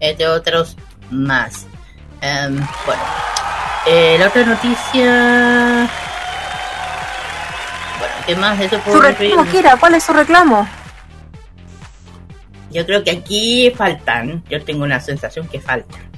entre 0.00 0.28
otros 0.28 0.76
más. 1.10 1.66
Um, 2.22 2.56
bueno, 2.86 3.02
eh, 3.88 4.16
la 4.16 4.28
otra 4.28 4.44
noticia 4.44 5.90
¿Qué 8.26 8.36
más? 8.36 8.60
Eso 8.60 8.80
¿Su 8.84 9.00
reclamo 9.00 9.46
¿Cuál 9.80 9.94
es 9.94 10.04
su 10.04 10.12
reclamo? 10.12 10.68
Yo 12.70 12.86
creo 12.86 13.04
que 13.04 13.10
aquí 13.10 13.72
faltan. 13.76 14.42
Yo 14.48 14.62
tengo 14.64 14.84
una 14.84 15.00
sensación 15.00 15.46
que 15.48 15.60
faltan. 15.60 16.12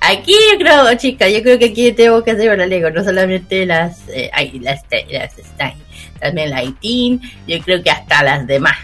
Aquí 0.00 0.34
yo 0.52 0.58
creo, 0.58 0.94
chicas, 0.96 1.32
yo 1.32 1.42
creo 1.42 1.58
que 1.60 1.66
aquí 1.66 1.92
tengo 1.92 2.24
que 2.24 2.32
hacer 2.32 2.52
una 2.52 2.66
Lego, 2.66 2.90
no 2.90 3.04
solamente 3.04 3.64
las, 3.64 4.00
eh, 4.08 4.32
las, 4.60 4.82
las, 5.08 5.36
también 6.18 6.50
la 6.50 6.64
ITIN, 6.64 7.20
yo 7.46 7.60
creo 7.60 7.80
que 7.84 7.90
hasta 7.90 8.24
las 8.24 8.44
demás. 8.48 8.76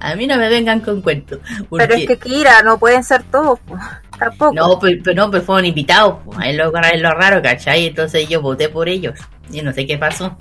A 0.00 0.16
mí 0.16 0.26
no 0.26 0.36
me 0.36 0.48
vengan 0.48 0.80
con 0.80 1.00
cuentos. 1.00 1.38
Pero 1.70 1.94
es 1.94 2.06
que 2.08 2.18
Kira, 2.18 2.62
no 2.62 2.76
pueden 2.76 3.04
ser 3.04 3.22
todos, 3.22 3.60
tampoco. 4.18 4.52
No, 4.52 4.80
pero, 4.80 5.14
no, 5.14 5.30
pero 5.30 5.44
fueron 5.44 5.66
invitados, 5.66 6.16
es 6.44 6.56
lo, 6.56 6.76
es 6.76 7.00
lo 7.00 7.10
raro, 7.12 7.40
¿cachai? 7.40 7.86
Entonces 7.86 8.28
yo 8.28 8.42
voté 8.42 8.68
por 8.68 8.88
ellos. 8.88 9.16
Yo 9.48 9.62
no 9.62 9.72
sé 9.72 9.86
qué 9.86 9.96
pasó. 9.96 10.36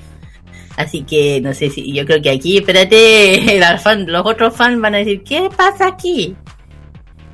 Así 0.77 1.03
que 1.03 1.39
no 1.41 1.53
sé 1.53 1.69
si 1.69 1.93
yo 1.93 2.05
creo 2.05 2.21
que 2.21 2.31
aquí, 2.31 2.57
espérate, 2.57 3.59
los 4.07 4.25
otros 4.25 4.55
fans 4.55 4.79
van 4.81 4.95
a 4.95 4.99
decir, 4.99 5.23
¿qué 5.23 5.49
pasa 5.55 5.87
aquí? 5.87 6.35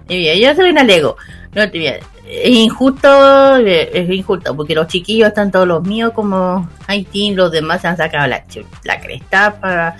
Y 0.07 0.41
yo 0.41 0.55
soy 0.55 0.71
un 0.71 0.79
alego. 0.79 1.15
No, 1.53 1.63
es 1.63 2.49
injusto, 2.49 3.57
es 3.57 4.09
injusto, 4.09 4.55
porque 4.55 4.75
los 4.75 4.87
chiquillos 4.87 5.33
todos 5.51 5.67
los 5.67 5.83
míos 5.83 6.11
como 6.13 6.69
Haití, 6.87 7.33
los 7.33 7.51
demás 7.51 7.83
han 7.85 7.97
sacado 7.97 8.27
la, 8.27 8.43
la 8.83 8.99
cresta 8.99 9.59
para 9.59 9.95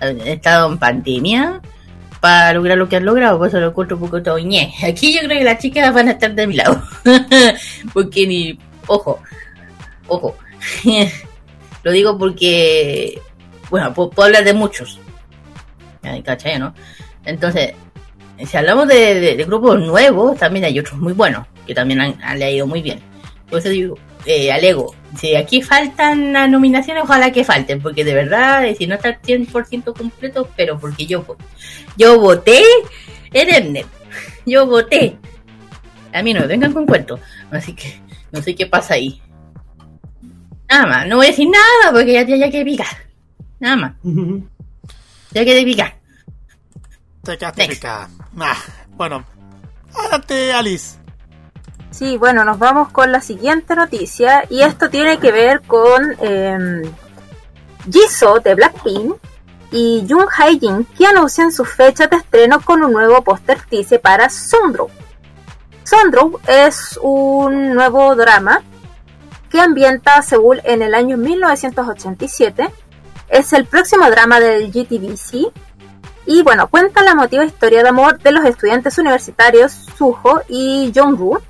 han 0.00 0.20
estado 0.22 0.70
en 0.70 0.78
pandemia 0.78 1.60
para 2.20 2.54
lograr 2.54 2.78
lo 2.78 2.88
que 2.88 2.96
han 2.96 3.04
logrado, 3.04 3.38
por 3.38 3.48
eso 3.48 3.60
lo 3.60 3.68
encuentro 3.68 3.96
un 3.96 4.02
poco 4.04 4.22
todo 4.22 4.36
Aquí 4.36 5.12
yo 5.12 5.20
creo 5.20 5.38
que 5.38 5.44
las 5.44 5.58
chicas 5.58 5.92
van 5.92 6.08
a 6.08 6.12
estar 6.12 6.34
de 6.34 6.46
mi 6.46 6.54
lado, 6.56 6.82
porque 7.92 8.26
ni, 8.26 8.58
ojo, 8.86 9.20
ojo, 10.06 10.34
lo 11.84 11.92
digo 11.92 12.18
porque, 12.18 13.20
bueno, 13.70 13.92
puedo, 13.94 14.10
hablar 14.22 14.42
de 14.42 14.54
muchos. 14.54 14.98
¿Cachai, 16.24 16.58
no? 16.58 16.74
Entonces, 17.24 17.72
si 18.44 18.56
hablamos 18.56 18.88
de, 18.88 19.44
grupos 19.46 19.78
nuevos, 19.80 20.36
también 20.38 20.64
hay 20.64 20.78
otros 20.78 20.98
muy 20.98 21.12
buenos, 21.12 21.46
que 21.66 21.74
también 21.74 22.00
han, 22.00 22.38
leído 22.38 22.66
muy 22.66 22.82
bien. 22.82 23.00
Por 23.48 23.58
eso 23.58 23.68
digo, 23.68 23.98
eh, 24.24 24.50
alego, 24.50 24.94
si 25.18 25.36
aquí 25.36 25.62
faltan 25.62 26.32
las 26.32 26.48
nominaciones, 26.48 27.04
ojalá 27.04 27.30
que 27.30 27.44
falten, 27.44 27.80
porque 27.80 28.04
de 28.04 28.14
verdad, 28.14 28.66
eh, 28.66 28.74
si 28.74 28.86
no 28.86 28.94
está 28.94 29.20
100% 29.20 29.94
completo, 29.96 30.48
pero 30.56 30.78
porque 30.78 31.06
yo, 31.06 31.24
yo 31.96 32.18
voté 32.18 32.62
en 33.32 33.54
Emnet, 33.54 33.86
yo 34.46 34.66
voté. 34.66 35.16
A 36.12 36.22
mí 36.22 36.32
no 36.32 36.40
me 36.40 36.46
vengan 36.46 36.72
con 36.72 36.86
cuentos, 36.86 37.20
así 37.50 37.74
que 37.74 38.00
no 38.32 38.40
sé 38.40 38.54
qué 38.54 38.66
pasa 38.66 38.94
ahí. 38.94 39.20
Nada 40.68 40.86
más, 40.86 41.06
no 41.06 41.16
voy 41.16 41.26
a 41.26 41.30
decir 41.30 41.48
nada 41.48 41.92
porque 41.92 42.12
ya, 42.12 42.22
ya, 42.22 42.36
ya 42.36 42.50
que 42.50 42.64
picar. 42.64 42.86
Nada 43.60 43.76
más. 43.76 43.92
ya 45.30 45.44
que 45.44 45.62
picar. 45.64 45.94
Te 47.22 47.38
quedaste 47.38 47.68
picada. 47.68 48.08
Ah, 48.38 48.56
bueno, 48.90 49.24
adelante, 49.94 50.52
Alice. 50.52 50.98
Sí, 51.90 52.16
bueno, 52.18 52.44
nos 52.44 52.58
vamos 52.58 52.90
con 52.90 53.12
la 53.12 53.20
siguiente 53.20 53.76
noticia 53.76 54.44
y 54.50 54.62
esto 54.62 54.90
tiene 54.90 55.18
que 55.18 55.30
ver 55.30 55.62
con 55.62 56.16
eh, 56.20 56.82
Jisoo 57.90 58.40
de 58.40 58.54
Blackpink 58.56 59.14
y 59.70 60.04
Jung 60.08 60.28
Hae-jin 60.28 60.84
que 60.96 61.06
anuncian 61.06 61.52
su 61.52 61.64
fecha 61.64 62.06
de 62.08 62.16
estreno 62.16 62.60
con 62.60 62.82
un 62.82 62.92
nuevo 62.92 63.22
póster 63.22 63.60
teaser 63.70 64.00
para 64.00 64.28
Sundro. 64.28 64.88
Sundro 65.84 66.40
es 66.46 66.98
un 67.00 67.74
nuevo 67.74 68.14
drama 68.16 68.62
que 69.54 69.60
ambienta 69.60 70.20
Seúl 70.20 70.60
en 70.64 70.82
el 70.82 70.96
año 70.96 71.16
1987 71.16 72.68
Es 73.28 73.52
el 73.52 73.66
próximo 73.66 74.10
drama 74.10 74.40
del 74.40 74.72
GTBC 74.72 75.52
y 76.26 76.42
bueno, 76.42 76.66
cuenta 76.66 77.04
la 77.04 77.12
emotiva 77.12 77.44
historia 77.44 77.84
de 77.84 77.90
amor 77.90 78.18
de 78.18 78.32
los 78.32 78.44
estudiantes 78.44 78.98
universitarios 78.98 79.72
Suho 79.96 80.40
y 80.48 80.90
Jong-woo. 80.92 81.40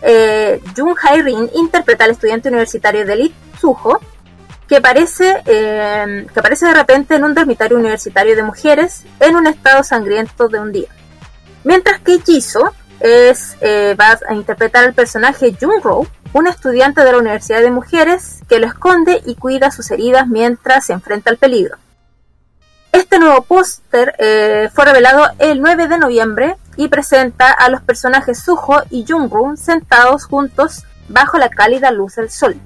Eh, 0.00 0.62
Jung 0.74 0.96
Hae-rin 1.02 1.50
interpreta 1.54 2.04
al 2.04 2.12
estudiante 2.12 2.48
universitario 2.48 3.04
de 3.04 3.16
Lee 3.16 3.34
Suho, 3.60 4.00
que 4.68 4.76
aparece, 4.76 5.42
eh, 5.46 6.26
que 6.32 6.40
aparece 6.40 6.66
de 6.66 6.74
repente 6.74 7.16
en 7.16 7.24
un 7.24 7.34
dormitorio 7.34 7.76
universitario 7.76 8.36
de 8.36 8.44
mujeres 8.44 9.02
en 9.18 9.34
un 9.34 9.48
estado 9.48 9.82
sangriento 9.82 10.48
de 10.48 10.60
un 10.60 10.70
día. 10.70 10.88
Mientras 11.64 11.98
que 11.98 12.20
Jisoo 12.20 12.72
es, 13.00 13.56
eh, 13.60 13.96
va 13.98 14.18
a 14.28 14.34
interpretar 14.34 14.84
al 14.84 14.94
personaje 14.94 15.56
Jung-ro, 15.60 16.06
un 16.32 16.46
estudiante 16.46 17.04
de 17.04 17.12
la 17.12 17.18
Universidad 17.18 17.60
de 17.60 17.70
Mujeres 17.70 18.40
que 18.48 18.58
lo 18.58 18.66
esconde 18.66 19.22
y 19.24 19.36
cuida 19.36 19.70
sus 19.70 19.90
heridas 19.90 20.26
mientras 20.26 20.86
se 20.86 20.92
enfrenta 20.92 21.30
al 21.30 21.36
peligro. 21.36 21.76
Este 22.92 23.18
nuevo 23.18 23.42
póster 23.42 24.14
eh, 24.18 24.70
fue 24.72 24.84
revelado 24.84 25.26
el 25.38 25.60
9 25.60 25.88
de 25.88 25.98
noviembre 25.98 26.56
y 26.76 26.88
presenta 26.88 27.50
a 27.50 27.68
los 27.68 27.82
personajes 27.82 28.40
Suho 28.40 28.82
y 28.90 29.04
Jungru 29.06 29.56
sentados 29.56 30.26
juntos 30.26 30.84
bajo 31.08 31.38
la 31.38 31.48
cálida 31.48 31.90
luz 31.90 32.16
del 32.16 32.30
sol. 32.30 32.56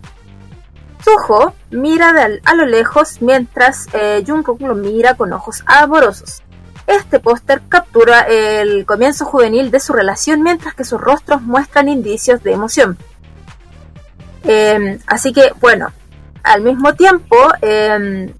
Suho 1.02 1.54
mira 1.70 2.12
a 2.44 2.54
lo 2.54 2.66
lejos 2.66 3.22
mientras 3.22 3.86
eh, 3.94 4.24
lo 4.26 4.74
mira 4.74 5.14
con 5.14 5.32
ojos 5.32 5.62
amorosos. 5.66 6.42
Este 6.88 7.20
póster 7.20 7.60
captura 7.68 8.22
el 8.22 8.86
comienzo 8.86 9.26
juvenil 9.26 9.70
de 9.70 9.78
su 9.78 9.92
relación 9.92 10.42
mientras 10.42 10.74
que 10.74 10.84
sus 10.84 10.98
rostros 10.98 11.42
muestran 11.42 11.86
indicios 11.86 12.42
de 12.42 12.52
emoción. 12.52 12.96
Em, 14.42 14.98
así 15.06 15.34
que, 15.34 15.52
bueno, 15.60 15.92
al 16.42 16.62
mismo 16.62 16.94
tiempo, 16.94 17.36
em, 17.60 18.32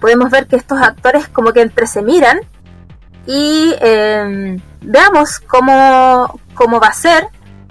podemos 0.00 0.30
ver 0.30 0.46
que 0.46 0.54
estos 0.54 0.80
actores 0.80 1.26
como 1.26 1.52
que 1.52 1.62
entre 1.62 1.88
se 1.88 2.02
miran 2.02 2.38
y 3.26 3.74
em, 3.80 4.60
veamos 4.82 5.40
cómo, 5.40 6.38
cómo, 6.54 6.78
va 6.78 6.86
a 6.88 6.92
ser 6.92 7.26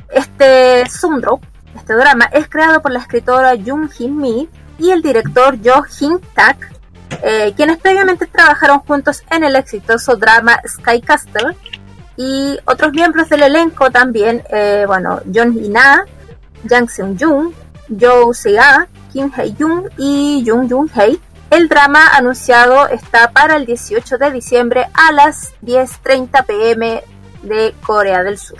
este 0.10 0.90
Sundro, 0.90 1.40
este 1.74 1.94
drama, 1.94 2.26
es 2.34 2.50
creado 2.50 2.82
por 2.82 2.92
la 2.92 3.00
escritora 3.00 3.54
Jung 3.56 3.90
Hin 3.98 4.18
Mi 4.18 4.50
y 4.78 4.92
el 4.92 5.02
director 5.02 5.58
Jo 5.64 5.86
Hin 5.98 6.20
Tak, 6.34 6.75
eh, 7.24 7.54
quienes 7.56 7.78
previamente 7.78 8.28
trabajaron 8.28 8.80
juntos 8.80 9.24
en 9.30 9.44
el 9.44 9.56
exitoso 9.56 10.16
drama 10.16 10.60
Sky 10.68 11.02
Castle 11.02 11.56
y 12.18 12.58
otros 12.66 12.94
miembros 12.94 13.30
del 13.30 13.44
elenco 13.44 13.92
también, 13.92 14.44
eh, 14.50 14.86
bueno, 14.88 15.22
John 15.34 15.58
Ina, 15.58 16.06
Jang 16.68 16.90
Seung 16.90 17.18
Jung, 17.20 17.54
Jo 18.00 18.34
Se-a, 18.34 18.88
Kim 19.12 19.32
Hae 19.36 19.54
Jung 19.58 19.90
y 19.98 20.44
Jung 20.48 20.70
Jung 20.70 20.90
Hae 20.94 21.20
el 21.50 21.70
drama 21.70 22.08
anunciado 22.14 22.88
está 22.88 23.32
para 23.32 23.56
el 23.56 23.66
18 23.66 24.18
de 24.18 24.32
diciembre 24.32 24.88
a 24.94 25.12
las 25.12 25.54
10.30 25.62 26.46
pm 26.46 27.04
de 27.44 27.74
Corea 27.86 28.24
del 28.24 28.38
Sur. 28.38 28.58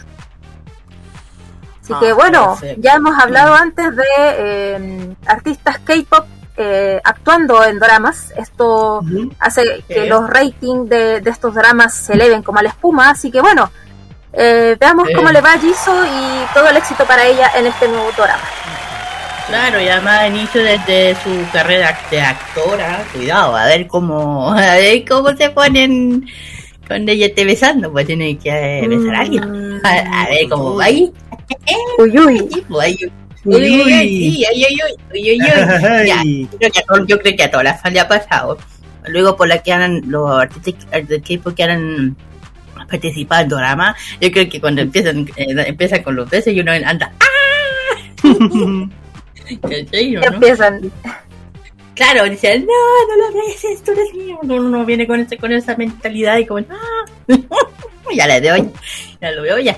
Así 1.82 1.94
que 2.00 2.12
ah, 2.12 2.14
bueno, 2.14 2.58
ya 2.78 2.94
hemos 2.94 3.18
hablado 3.20 3.54
antes 3.54 3.96
de 3.96 4.04
eh, 4.18 5.16
artistas 5.26 5.80
K-pop 5.80 6.26
eh, 6.58 7.02
actuando 7.04 7.64
en 7.64 7.80
dramas. 7.80 8.34
Esto 8.38 9.02
hace 9.40 9.84
que 9.88 10.08
los 10.08 10.30
ratings 10.30 10.90
de, 10.90 11.22
estos 11.26 11.54
dramas 11.54 11.96
se 11.96 12.14
eleven 12.14 12.44
como 12.44 12.60
a 12.60 12.64
la 12.64 12.70
espuma. 12.70 13.10
Así 13.10 13.32
que 13.32 13.42
bueno, 13.42 13.72
eh, 14.34 14.76
veamos 14.80 15.08
cómo 15.16 15.30
le 15.30 15.42
va 15.42 15.54
a 15.54 15.60
Jisoo 15.60 16.06
y 16.06 16.54
todo 16.54 16.68
el 16.70 16.78
éxito 16.78 17.06
para 17.06 17.26
ella 17.26 17.52
en 17.56 17.68
este 17.68 17.88
nuevo 17.88 18.12
drama. 18.18 18.44
Claro, 19.48 19.80
y 19.80 19.88
además 19.88 20.28
inicio 20.28 20.64
desde 20.64 21.16
su 21.24 21.30
carrera 21.54 21.96
de 22.10 22.20
actora, 22.20 23.04
cuidado, 23.14 23.56
a 23.56 23.66
ver 23.66 23.86
cómo, 23.86 24.52
a 24.52 24.76
ver 24.76 25.06
cómo 25.08 25.36
se 25.38 25.52
ponen 25.52 26.26
cuando 26.88 27.12
ella 27.12 27.28
esté 27.28 27.46
besando, 27.46 27.92
pues 27.92 28.08
tiene 28.08 28.38
que 28.38 28.86
besar 28.88 29.16
a 29.16 29.20
alguien. 29.20 29.82
A, 29.84 30.28
ver 30.30 30.50
cómo 30.50 30.76
va 30.76 30.86
ahí. 30.86 31.12
Uy, 32.00 32.20
uy. 32.20 33.14
Yo 37.08 37.20
creo 37.20 37.36
que 37.36 37.44
a 37.44 37.52
todas 37.52 37.64
las 37.64 37.94
le 37.94 38.00
ha 38.00 38.08
pasado. 38.08 38.58
Luego 39.08 39.38
por 39.38 39.48
la 39.48 39.62
que 39.62 39.72
eran 39.72 40.02
los 40.08 40.30
artistas 40.32 41.08
de 41.08 41.22
K-pop 41.22 41.56
que 41.56 41.64
eran 41.64 42.18
participado 42.90 43.44
en 43.44 43.50
drama, 43.50 43.96
yo 44.20 44.32
creo 44.32 44.50
que 44.50 44.60
cuando 44.60 44.82
empiezan, 44.82 45.28
eh, 45.36 45.56
empiezan 45.68 46.04
con 46.04 46.16
los 46.16 46.30
besos 46.30 46.54
y 46.54 46.60
uno 46.60 46.72
anda 46.72 47.14
¡Ah! 47.20 47.26
Empiezan. 49.48 50.92
Claro, 51.96 52.26
dicen, 52.26 52.66
no, 52.66 53.16
no 53.16 53.32
lo 53.32 53.46
beses, 53.46 53.82
tú 53.84 53.92
eres 53.92 54.14
mío. 54.14 54.38
No, 54.44 54.60
no, 54.60 54.86
viene 54.86 55.08
con, 55.08 55.20
ese, 55.22 55.38
con 55.38 55.52
esa 55.52 55.78
mentalidad 55.78 56.38
y 56.38 56.46
como, 56.46 56.66
ah, 56.70 57.06
ya 58.14 58.28
le 58.28 58.42
doy, 58.42 58.70
ya 59.22 59.32
lo 59.32 59.44
veo 59.44 59.60
ya. 59.60 59.76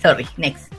Sorry, 0.00 0.26
next. 0.36 0.71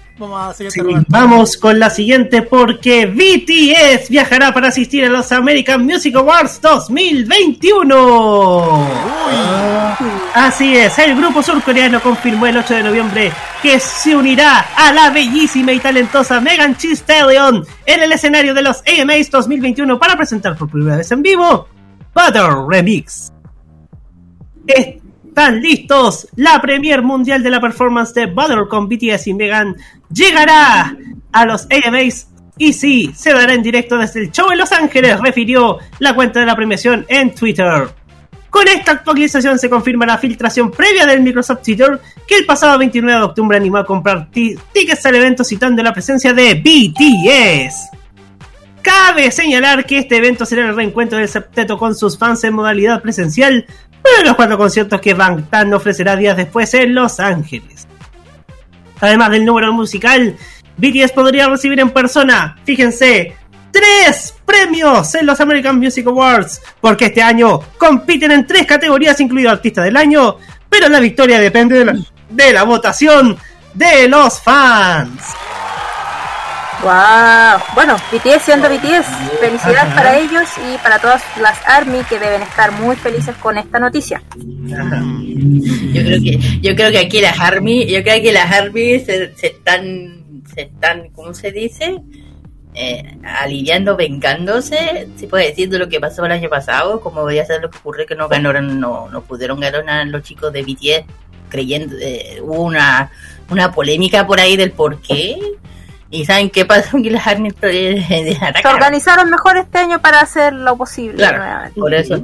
Vamos, 1.08 1.58
con 1.58 1.80
la 1.80 1.90
siguiente 1.90 2.44
porque 2.44 3.08
BTS 3.08 4.10
viajará 4.10 4.54
para 4.54 4.68
asistir 4.68 5.06
a 5.06 5.10
los 5.10 5.32
American 5.32 5.84
Music 5.86 6.16
Awards 6.16 6.62
2021. 6.62 8.88
Así 10.36 10.78
es, 10.78 11.00
el 11.00 11.16
grupo 11.16 11.42
surcoreano 11.42 12.00
confirmó 12.02 12.46
el 12.48 12.58
8 12.58 12.74
de 12.76 12.84
noviembre 12.84 13.32
que 13.62 13.80
se 13.80 14.16
unirá 14.16 14.68
a 14.76 14.94
la 14.94 15.10
bellísima 15.10 15.74
y 15.74 15.80
talentosa 15.80 16.40
Megan 16.42 16.76
Thee 16.76 16.96
Stallion 16.96 17.66
en 17.86 18.04
el 18.04 18.12
escenario 18.12 18.54
de 18.54 18.62
los 18.62 18.84
AMAs 18.86 19.32
2021 19.32 19.98
para 19.98 20.16
presentar 20.16 20.56
por 20.58 20.70
primera 20.70 20.98
vez 20.98 21.12
en 21.12 21.22
vivo 21.22 21.68
Butter 22.14 22.52
Remix 22.68 23.32
están 25.34 25.62
listos. 25.62 26.28
La 26.36 26.62
premier 26.62 27.02
mundial 27.02 27.42
de 27.42 27.50
la 27.50 27.60
performance 27.60 28.14
de 28.14 28.28
Butter 28.28 28.68
con 28.70 28.88
BTS 28.88 29.26
y 29.28 29.34
Megan 29.34 29.76
llegará 30.14 30.96
a 31.32 31.46
los 31.46 31.68
AMAs 31.72 32.28
y 32.60 32.72
sí, 32.72 33.12
se 33.16 33.34
dará 33.34 33.56
en 33.56 33.64
directo 33.64 33.98
desde 33.98 34.20
el 34.20 34.32
show 34.32 34.52
en 34.52 34.60
Los 34.60 34.72
Ángeles, 34.72 35.20
refirió 35.20 35.80
la 35.98 36.14
cuenta 36.14 36.40
de 36.40 36.46
la 36.46 36.56
premiación 36.56 37.04
en 37.10 37.34
Twitter. 37.34 37.90
Con 38.52 38.68
esta 38.68 38.92
actualización 38.92 39.58
se 39.58 39.72
confirma 39.72 40.06
la 40.06 40.20
filtración 40.20 40.70
previa 40.70 41.08
del 41.08 41.24
Microsoft 41.24 41.64
Twitter 41.64 42.00
que 42.28 42.38
el 42.38 42.46
pasado 42.46 42.78
29 42.78 43.18
de 43.18 43.26
octubre 43.26 43.58
animó 43.58 43.78
a 43.78 43.86
comprar 43.86 44.30
tickets 44.30 45.04
al 45.08 45.16
evento 45.16 45.44
citando 45.44 45.82
la 45.82 45.94
presencia 45.94 46.32
de 46.32 46.54
BTS. 46.54 48.04
Cabe 48.84 49.32
señalar 49.32 49.84
que 49.88 49.98
este 49.98 50.18
evento 50.18 50.46
será 50.46 50.70
el 50.70 50.76
reencuentro 50.76 51.18
del 51.18 51.28
septeto 51.28 51.80
con 51.80 51.96
sus 51.96 52.20
fans 52.20 52.44
en 52.44 52.54
modalidad 52.54 53.02
presencial, 53.02 53.66
uno 54.04 54.24
los 54.26 54.36
cuatro 54.36 54.58
conciertos 54.58 55.02
que 55.02 55.14
Bangtan 55.14 55.74
ofrecerá 55.74 56.16
días 56.16 56.38
después 56.38 56.74
en 56.74 56.94
Los 56.94 57.20
Ángeles. 57.20 57.88
Además 59.00 59.32
del 59.32 59.46
número 59.46 59.74
musical, 59.74 60.36
BTS 60.78 61.12
podría 61.12 61.48
recibir 61.48 61.80
en 61.80 61.90
persona, 61.90 62.58
fíjense, 62.64 63.36
tres 63.72 64.36
premios 64.46 65.14
en 65.16 65.26
los 65.26 65.40
American 65.42 65.80
Music 65.80 66.08
Awards, 66.08 66.62
porque 66.80 67.06
este 67.06 67.22
año 67.22 67.60
compiten 67.78 68.32
en 68.32 68.48
tres 68.48 68.66
categorías, 68.66 69.20
incluido 69.20 69.52
Artista 69.52 69.82
del 69.82 69.98
Año, 69.98 70.38
pero 70.70 70.88
la 70.90 71.00
victoria 71.00 71.40
depende 71.40 71.80
de 71.80 71.86
la, 71.86 71.98
de 72.30 72.54
la 72.54 72.64
votación 72.64 73.38
de 73.74 74.08
los 74.08 74.40
fans. 74.40 75.22
Wow. 76.84 77.62
Bueno, 77.76 77.96
BTS 78.12 78.42
siendo 78.42 78.68
BTS, 78.68 79.08
felicidades 79.40 79.94
para 79.94 80.20
ellos 80.20 80.50
y 80.58 80.78
para 80.80 81.00
todas 81.00 81.24
las 81.40 81.58
ARMY 81.66 82.04
que 82.04 82.20
deben 82.20 82.42
estar 82.42 82.74
muy 82.74 82.98
felices 82.98 83.34
con 83.38 83.58
esta 83.58 83.80
noticia. 83.80 84.22
Yo 84.36 86.04
creo 86.04 86.22
que 86.22 86.60
yo 86.62 86.76
creo 86.76 86.92
que 86.92 87.00
aquí 87.00 87.22
las 87.22 87.40
ARMY, 87.40 87.86
yo 87.86 88.04
creo 88.04 88.22
que 88.22 88.34
las 88.34 88.52
ARMY 88.52 89.00
se, 89.00 89.34
están 89.42 90.44
se 90.54 90.64
están, 90.64 91.08
¿cómo 91.12 91.34
se 91.34 91.52
dice? 91.52 92.02
Eh, 92.76 93.18
aliviando, 93.24 93.96
vengándose, 93.96 95.08
se 95.16 95.28
puede 95.28 95.52
decir 95.52 95.70
de 95.70 95.80
lo 95.80 95.88
que 95.88 96.02
pasó 96.02 96.26
el 96.26 96.34
año 96.34 96.50
pasado, 96.50 97.00
como 97.00 97.22
voy 97.22 97.40
a 97.40 97.46
ser 97.46 97.62
lo 97.62 97.70
que 97.70 97.78
ocurrió 97.78 98.06
que 98.06 98.16
no 98.16 98.28
ganaron, 98.28 98.82
no, 98.82 99.08
no 99.10 99.22
pudieron 99.22 99.62
ganar 99.62 100.06
los 100.08 100.24
chicos 100.24 100.52
de 100.52 100.64
BTS, 100.64 101.06
creyendo, 101.48 101.96
eh, 102.02 102.40
hubo 102.42 102.64
una, 102.64 103.10
una 103.50 103.72
polémica 103.72 104.28
por 104.28 104.42
ahí 104.42 104.58
del 104.58 104.72
por 104.72 105.02
qué, 105.02 105.38
¿Y 106.14 106.26
saben 106.26 106.52
qué 106.52 106.64
pasó? 106.64 106.98
Que 107.04 107.10
las 107.10 107.26
armies 107.26 107.56
se 107.60 108.68
organizaron 108.68 109.30
mejor 109.30 109.58
este 109.58 109.80
año 109.80 110.00
para 110.00 110.22
hacer 110.22 110.54
lo 110.54 110.78
posible. 110.78 111.18
Claro, 111.18 111.74
por 111.76 111.94
eso. 111.94 112.24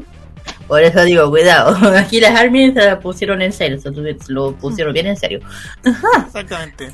Por 0.67 0.83
eso 0.83 1.03
digo, 1.03 1.29
cuidado. 1.29 1.75
Aquí 1.97 2.21
las 2.21 2.39
armies 2.39 2.75
se 2.75 2.95
pusieron 2.97 3.41
en 3.41 3.51
serio, 3.51 3.79
se 3.81 3.91
lo 4.27 4.53
pusieron 4.53 4.93
bien 4.93 5.07
en 5.07 5.17
serio. 5.17 5.39
Exactamente. 6.25 6.91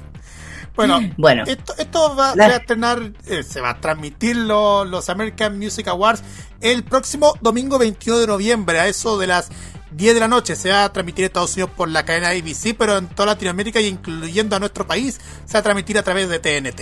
Bueno, 0.75 0.99
bueno. 1.17 1.43
Esto, 1.45 1.73
esto 1.77 2.15
va, 2.15 2.31
a 2.31 2.59
tener, 2.59 3.13
eh, 3.27 3.43
se 3.43 3.61
va 3.61 3.71
a 3.71 3.81
transmitir 3.81 4.35
los 4.35 5.09
American 5.09 5.57
Music 5.57 5.87
Awards 5.87 6.23
el 6.61 6.83
próximo 6.83 7.33
domingo 7.41 7.77
21 7.77 8.19
de 8.19 8.27
noviembre, 8.27 8.79
a 8.79 8.87
eso 8.87 9.17
de 9.17 9.27
las 9.27 9.49
10 9.95 10.13
de 10.13 10.19
la 10.19 10.27
noche. 10.27 10.55
Se 10.55 10.69
va 10.69 10.85
a 10.85 10.93
transmitir 10.93 11.23
en 11.23 11.27
Estados 11.27 11.53
Unidos 11.53 11.71
por 11.75 11.89
la 11.89 12.05
cadena 12.05 12.29
ABC, 12.29 12.75
pero 12.77 12.97
en 12.97 13.07
toda 13.07 13.27
Latinoamérica 13.27 13.79
y 13.81 13.87
incluyendo 13.87 14.55
a 14.55 14.59
nuestro 14.59 14.85
país, 14.85 15.19
se 15.45 15.53
va 15.53 15.59
a 15.59 15.63
transmitir 15.63 15.97
a 15.97 16.03
través 16.03 16.29
de 16.29 16.39
TNT. 16.39 16.81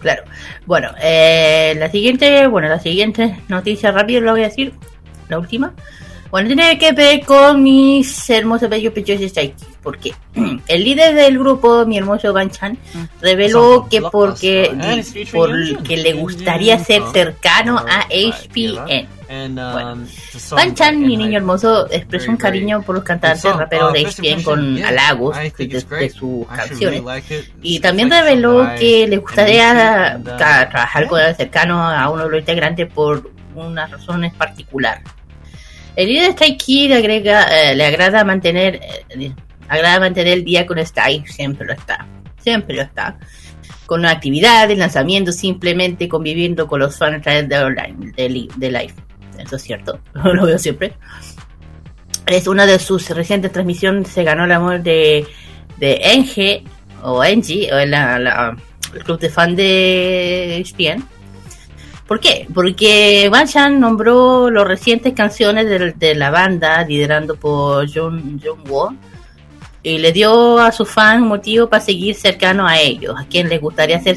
Claro. 0.00 0.22
Bueno, 0.66 0.90
eh, 1.02 1.74
la 1.76 1.90
siguiente, 1.90 2.46
bueno, 2.46 2.68
la 2.68 2.78
siguiente 2.78 3.40
noticia 3.48 3.90
rápido 3.90 4.20
lo 4.20 4.32
voy 4.32 4.42
a 4.42 4.48
decir, 4.48 4.74
la 5.28 5.38
última. 5.38 5.74
Bueno, 6.30 6.46
tiene 6.46 6.78
que 6.78 6.92
ver 6.92 7.24
con 7.24 7.62
mis 7.62 8.28
hermosos 8.30 8.68
bellos 8.68 8.92
pechos 8.92 9.18
de 9.18 9.26
Strike 9.26 9.56
porque 9.82 10.12
el 10.68 10.84
líder 10.84 11.14
del 11.14 11.38
grupo, 11.38 11.86
mi 11.86 11.96
hermoso 11.96 12.32
Banchan, 12.32 12.76
reveló 13.22 13.86
que 13.90 14.02
porque, 14.02 14.70
porque 15.32 15.96
le 15.96 16.12
gustaría 16.12 16.78
ser 16.78 17.02
cercano 17.12 17.78
a 17.78 18.06
HPN. 18.10 19.17
Bueno, 19.28 20.06
Banchan, 20.50 21.00
mi 21.00 21.16
niño 21.16 21.36
hermoso, 21.36 21.86
expresó 21.90 22.30
un 22.30 22.38
cariño 22.38 22.82
por 22.82 22.94
los 22.94 23.04
cantantes 23.04 23.44
raperos 23.44 23.92
de 23.92 24.06
HPN 24.06 24.42
con 24.42 24.82
halagos 24.82 25.36
de, 25.36 26.10
sus 26.10 26.46
canciones. 26.46 27.02
Y 27.60 27.78
también 27.80 28.10
reveló 28.10 28.66
que 28.78 29.06
le 29.06 29.18
gustaría 29.18 30.18
trabajar 30.24 31.06
con 31.06 31.20
cercano 31.34 31.82
a 31.82 32.08
uno 32.08 32.24
de 32.24 32.30
los 32.30 32.40
integrantes 32.40 32.90
por 32.90 33.30
unas 33.54 33.90
razones 33.90 34.32
particulares. 34.34 35.04
El 35.94 36.08
líder 36.08 36.26
de 36.26 36.32
Stray 36.32 36.56
Kid 36.56 36.92
agrega, 36.92 37.42
eh, 37.42 37.74
le 37.74 37.84
agrada 37.84 38.22
mantener, 38.24 38.80
eh, 39.10 39.32
agrada 39.68 39.98
mantener 39.98 40.38
el 40.38 40.44
día 40.44 40.64
con 40.64 40.78
Stay, 40.78 41.24
siempre 41.26 41.66
lo 41.66 41.72
está, 41.72 42.06
siempre 42.38 42.76
lo 42.76 42.82
está. 42.82 43.18
Con 43.84 44.06
actividades, 44.06 44.78
lanzamientos, 44.78 45.34
simplemente 45.34 46.08
conviviendo 46.08 46.68
con 46.68 46.80
los 46.80 46.96
fans 46.96 47.16
a 47.16 47.20
través 47.20 47.48
de 47.48 47.58
online, 47.58 48.12
de, 48.16 48.48
de 48.56 48.70
live. 48.70 48.94
Eso 49.38 49.56
es 49.56 49.62
cierto, 49.62 50.00
lo 50.14 50.46
veo 50.46 50.58
siempre. 50.58 50.94
Es 52.26 52.46
una 52.46 52.66
de 52.66 52.78
sus 52.78 53.08
recientes 53.10 53.52
transmisiones, 53.52 54.08
se 54.08 54.22
ganó 54.22 54.44
el 54.44 54.52
amor 54.52 54.82
de, 54.82 55.26
de 55.78 56.00
NG, 56.18 56.68
o 57.02 57.24
NG, 57.24 57.72
o 57.72 57.86
la, 57.86 58.56
el 58.94 59.04
club 59.04 59.18
de 59.18 59.30
fan 59.30 59.56
de 59.56 60.58
ESPN 60.60 61.04
¿Por 62.08 62.20
qué? 62.20 62.48
Porque 62.54 63.30
Chan 63.46 63.78
nombró 63.78 64.50
las 64.50 64.66
recientes 64.66 65.12
canciones 65.12 65.94
de, 65.94 66.14
la 66.14 66.30
banda 66.30 66.82
liderando 66.82 67.36
por 67.36 67.86
John 67.92 68.40
Woo 68.66 68.96
y 69.82 69.98
le 69.98 70.10
dio 70.12 70.58
a 70.58 70.72
sus 70.72 70.88
fans 70.88 71.20
motivo 71.20 71.68
para 71.68 71.84
seguir 71.84 72.14
cercano 72.14 72.66
a 72.66 72.80
ellos, 72.80 73.14
a 73.18 73.26
quien 73.26 73.50
les 73.50 73.60
gustaría 73.60 74.00
ser 74.00 74.16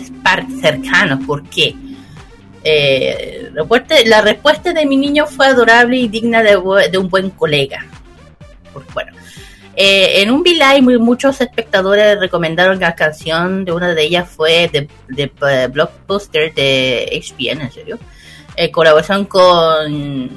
cercanos. 0.61 1.25
¿Por 1.27 1.43
qué? 1.43 1.75
Eh, 2.63 3.51
la 4.05 4.21
respuesta 4.21 4.73
de 4.73 4.85
mi 4.85 4.97
niño 4.97 5.25
fue 5.25 5.47
adorable 5.47 5.97
y 5.97 6.07
digna 6.07 6.43
de, 6.43 6.57
un 6.57 7.09
buen 7.09 7.31
colega. 7.31 7.85
bueno, 8.93 9.11
eh, 9.75 10.21
en 10.21 10.31
un 10.31 10.41
V-Live 10.41 10.99
muchos 10.99 11.39
espectadores 11.39 12.19
recomendaron 12.19 12.79
la 12.79 12.93
canción 12.93 13.63
de 13.63 13.71
una 13.71 13.93
de 13.93 14.03
ellas 14.03 14.29
fue 14.29 14.69
de, 14.71 14.89
eh, 15.17 15.67
Blockbuster 15.67 16.53
de 16.53 17.09
HPN, 17.11 17.61
en 17.61 17.71
serio. 17.71 17.99
Eh, 18.55 18.69
colaboración 18.69 19.25
con, 19.25 20.29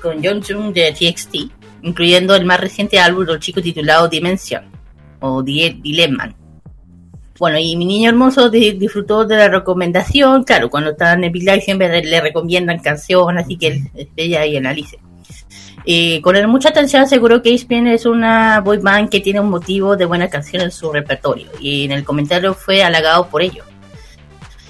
con 0.00 0.22
John 0.22 0.42
Jung 0.42 0.74
de 0.74 0.92
TXT, 0.92 1.34
incluyendo 1.82 2.34
el 2.36 2.44
más 2.44 2.60
reciente 2.60 2.98
álbum 2.98 3.24
del 3.24 3.40
chico 3.40 3.62
titulado 3.62 4.08
Dimension 4.08 4.64
o 5.20 5.42
Dilemma. 5.42 6.34
Bueno, 7.38 7.58
y 7.58 7.76
mi 7.76 7.84
niño 7.84 8.10
hermoso 8.10 8.48
disfrutó 8.48 9.24
de 9.24 9.36
la 9.36 9.48
recomendación. 9.48 10.44
Claro, 10.44 10.70
cuando 10.70 10.90
están 10.90 11.22
en 11.22 11.30
V-Live 11.30 11.60
siempre 11.60 12.02
le 12.02 12.20
recomiendan 12.20 12.78
canciones, 12.78 13.44
así 13.44 13.56
que 13.56 13.66
él 13.68 14.08
ella 14.16 14.46
y 14.46 14.56
analice. 14.56 14.98
Con 16.22 16.50
mucha 16.50 16.70
atención 16.70 17.02
aseguró 17.02 17.42
que 17.42 17.54
ESPN 17.54 17.86
es 17.88 18.06
una 18.06 18.60
boy 18.60 18.78
band 18.78 19.08
que 19.08 19.20
tiene 19.20 19.38
un 19.38 19.50
motivo 19.50 19.96
de 19.96 20.04
buena 20.04 20.28
canción 20.28 20.62
en 20.62 20.72
su 20.72 20.92
repertorio 20.92 21.46
y 21.60 21.84
en 21.84 21.92
el 21.92 22.04
comentario 22.04 22.54
fue 22.54 22.82
halagado 22.82 23.28
por 23.28 23.42
ello. 23.42 23.62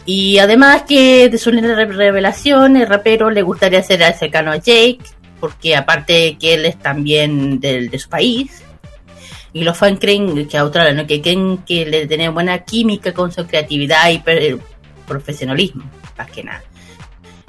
Y 0.04 0.38
además 0.38 0.82
que 0.82 1.28
de 1.28 1.38
su 1.38 1.50
revelación, 1.50 2.76
el 2.76 2.86
rapero 2.86 3.30
le 3.30 3.42
gustaría 3.42 3.82
ser 3.82 4.02
cercano 4.14 4.52
a 4.52 4.56
Jake, 4.56 5.00
porque 5.40 5.74
aparte 5.74 6.36
que 6.38 6.54
él 6.54 6.66
es 6.66 6.78
también 6.78 7.58
del, 7.60 7.90
de 7.90 7.98
su 7.98 8.08
país, 8.08 8.62
y 9.56 9.64
los 9.64 9.74
fans 9.74 9.98
creen 9.98 10.46
que 10.46 10.58
a 10.58 10.64
otra 10.64 10.92
¿no? 10.92 11.06
que 11.06 11.22
creen 11.22 11.64
que 11.66 11.86
le 11.86 12.06
tiene 12.06 12.28
buena 12.28 12.58
química 12.58 13.14
con 13.14 13.32
su 13.32 13.46
creatividad 13.46 14.10
y 14.10 14.22
profesionalismo, 15.06 15.82
más 16.18 16.30
que 16.30 16.44
nada. 16.44 16.62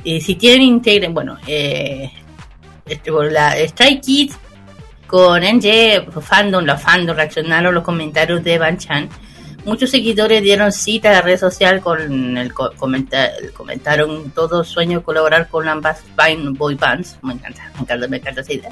Y 0.05 0.21
si 0.21 0.35
tienen 0.35 0.61
integren, 0.61 1.13
bueno, 1.13 1.37
eh, 1.45 2.09
este, 2.85 3.11
la 3.29 3.57
Strike 3.57 4.01
Kids 4.01 4.37
con 5.05 5.41
NG 5.41 6.09
Fandom, 6.21 6.63
los 6.63 6.81
fandom 6.81 7.13
reaccionaron 7.13 7.75
los 7.75 7.83
comentarios 7.83 8.41
de 8.41 8.57
Van 8.57 8.77
Chan. 8.77 9.09
Muchos 9.65 9.89
seguidores 9.89 10.41
dieron 10.41 10.71
cita 10.71 11.09
a 11.09 11.13
la 11.13 11.21
red 11.21 11.37
social 11.37 11.81
con 11.81 12.37
el 12.37 12.53
comentaron 12.53 14.31
todo 14.31 14.63
sueño 14.63 15.03
colaborar 15.03 15.49
con 15.49 15.67
ambas 15.67 16.03
boy 16.53 16.75
bands. 16.75 17.19
Me 17.21 17.33
encanta, 17.33 17.69
me 17.75 17.81
encanta, 17.81 18.07
me 18.07 18.15
encanta 18.15 18.39
esa 18.39 18.53
idea. 18.53 18.71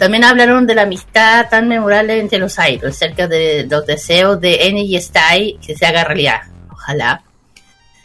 También 0.00 0.24
hablaron 0.24 0.66
de 0.66 0.74
la 0.74 0.82
amistad 0.84 1.50
tan 1.50 1.68
memorable 1.68 2.18
entre 2.18 2.38
los 2.38 2.56
idols, 2.56 2.96
cerca 2.96 3.28
de 3.28 3.66
los 3.70 3.84
deseos 3.84 4.40
de 4.40 4.66
N 4.68 4.80
y 4.80 4.98
Style 4.98 5.58
que 5.60 5.76
se 5.76 5.84
haga 5.84 6.04
realidad. 6.04 6.40
Ojalá. 6.70 7.22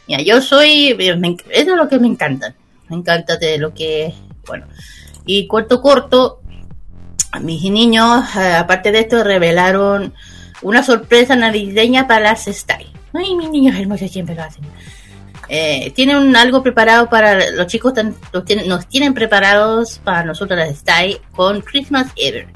Mira, 0.06 0.22
yo 0.22 0.41
soy, 0.41 0.89
eso 0.89 1.38
es 1.52 1.68
lo 1.68 1.88
que 1.88 1.98
me 1.98 2.08
encanta. 2.08 2.54
Me 2.89 2.98
encanta 2.98 3.38
de 3.38 3.58
lo 3.60 3.74
que, 3.74 4.14
bueno, 4.46 4.66
y 5.26 5.48
corto, 5.48 5.82
corto, 5.82 6.41
mis 7.39 7.64
niños, 7.64 8.26
eh, 8.36 8.56
aparte 8.56 8.91
de 8.91 9.00
esto, 9.00 9.24
revelaron 9.24 10.14
una 10.64 10.84
sorpresa 10.84 11.38
navideña 11.38 12.10
para 12.10 12.20
las 12.20 12.46
Stay. 12.50 12.88
Ay, 13.14 13.36
mis 13.36 13.50
niños 13.50 13.80
hermosos 13.80 14.12
siempre 14.12 14.36
lo 14.36 14.43
hacen. 14.43 14.66
Eh, 15.48 15.91
tienen 15.96 16.36
algo 16.36 16.64
preparado 16.64 17.10
para 17.10 17.52
los 17.52 17.68
chicos, 17.68 17.93
nos 18.68 18.88
tienen 18.88 19.14
preparados 19.14 20.00
para 20.04 20.24
nosotros 20.24 20.58
las 20.58 20.70
Stay 20.70 21.18
con 21.32 21.62
Christmas 21.62 22.08
Ever. 22.16 22.48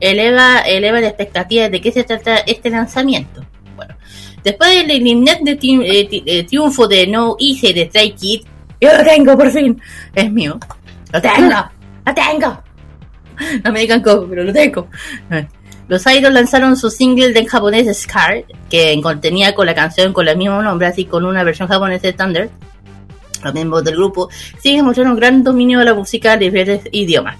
Eleva, 0.00 0.60
eleva 0.60 1.00
la 1.00 1.08
expectativa 1.08 1.68
de 1.68 1.80
qué 1.80 1.90
se 1.92 2.04
trata 2.04 2.38
este 2.38 2.70
lanzamiento. 2.70 3.44
Bueno, 3.76 3.96
después 4.44 4.86
del 4.86 5.06
internet 5.06 5.40
de 5.42 6.22
eh, 6.26 6.44
triunfo 6.44 6.86
de 6.86 7.06
No 7.06 7.36
Easy 7.38 7.72
de 7.72 7.86
Stray 7.86 8.12
Kid, 8.12 8.42
yo 8.80 8.96
lo 8.96 9.04
tengo 9.04 9.36
por 9.36 9.50
fin, 9.50 9.80
es 10.14 10.30
mío, 10.30 10.58
lo 11.12 11.20
tengo. 11.20 11.54
¡Lo 12.06 12.14
tengo! 12.14 12.62
No 13.62 13.70
me 13.70 13.80
digan 13.80 14.00
cómo, 14.00 14.26
pero 14.26 14.44
lo 14.44 14.52
tengo. 14.52 14.88
Los 15.88 16.06
Idols 16.06 16.34
lanzaron 16.34 16.76
su 16.76 16.90
single 16.90 17.32
de 17.32 17.46
japonés 17.46 18.02
Scar, 18.02 18.44
que 18.68 18.98
contenía 19.02 19.54
con 19.54 19.66
la 19.66 19.74
canción 19.74 20.12
con 20.12 20.28
el 20.28 20.36
mismo 20.36 20.62
nombre, 20.62 20.86
así 20.86 21.06
con 21.06 21.24
una 21.24 21.42
versión 21.44 21.68
japonesa 21.68 22.06
de 22.08 22.12
Thunder. 22.12 22.50
Los 23.42 23.54
miembros 23.54 23.84
del 23.84 23.96
grupo 23.96 24.28
siguen 24.60 24.84
mostrando 24.84 25.12
un 25.12 25.18
gran 25.18 25.42
dominio 25.42 25.78
de 25.78 25.86
la 25.86 25.94
música 25.94 26.36
de 26.36 26.46
diferentes 26.46 26.92
idiomas. 26.92 27.38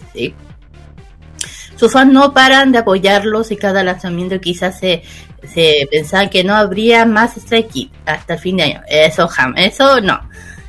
Sus 1.77 1.93
fans 1.93 2.13
no 2.13 2.33
paran 2.33 2.73
de 2.73 2.79
apoyarlos 2.79 3.51
y 3.51 3.57
cada 3.57 3.85
lanzamiento 3.85 4.41
quizás 4.41 4.79
se, 4.79 5.03
se 5.47 5.87
pensaba 5.91 6.29
que 6.31 6.43
no 6.43 6.55
habría 6.55 7.05
más 7.05 7.37
Strike 7.37 7.91
hasta 8.07 8.35
el 8.35 8.41
fin 8.41 8.57
de 8.57 8.63
año. 8.65 8.83
Eso, 8.89 9.29
jam, 9.29 9.55
eso 9.57 10.01
no 10.01 10.21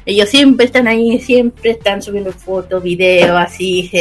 ellos 0.09 0.29
siempre 0.29 0.65
están 0.65 0.87
ahí, 0.87 1.19
siempre 1.19 1.71
están 1.71 2.01
subiendo 2.01 2.31
fotos, 2.31 2.81
videos, 2.81 3.37
así, 3.37 3.91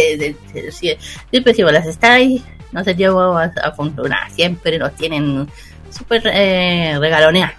siempre 1.31 1.55
si 1.55 1.63
las 1.63 1.87
estáis, 1.87 2.43
no 2.73 2.85
se 2.85 2.95
llevo 2.95 3.37
a, 3.37 3.45
a 3.45 4.31
siempre 4.31 4.79
nos 4.79 4.95
tienen 4.95 5.49
súper 5.91 6.23
eh, 6.27 6.97
regalonear. 6.99 7.55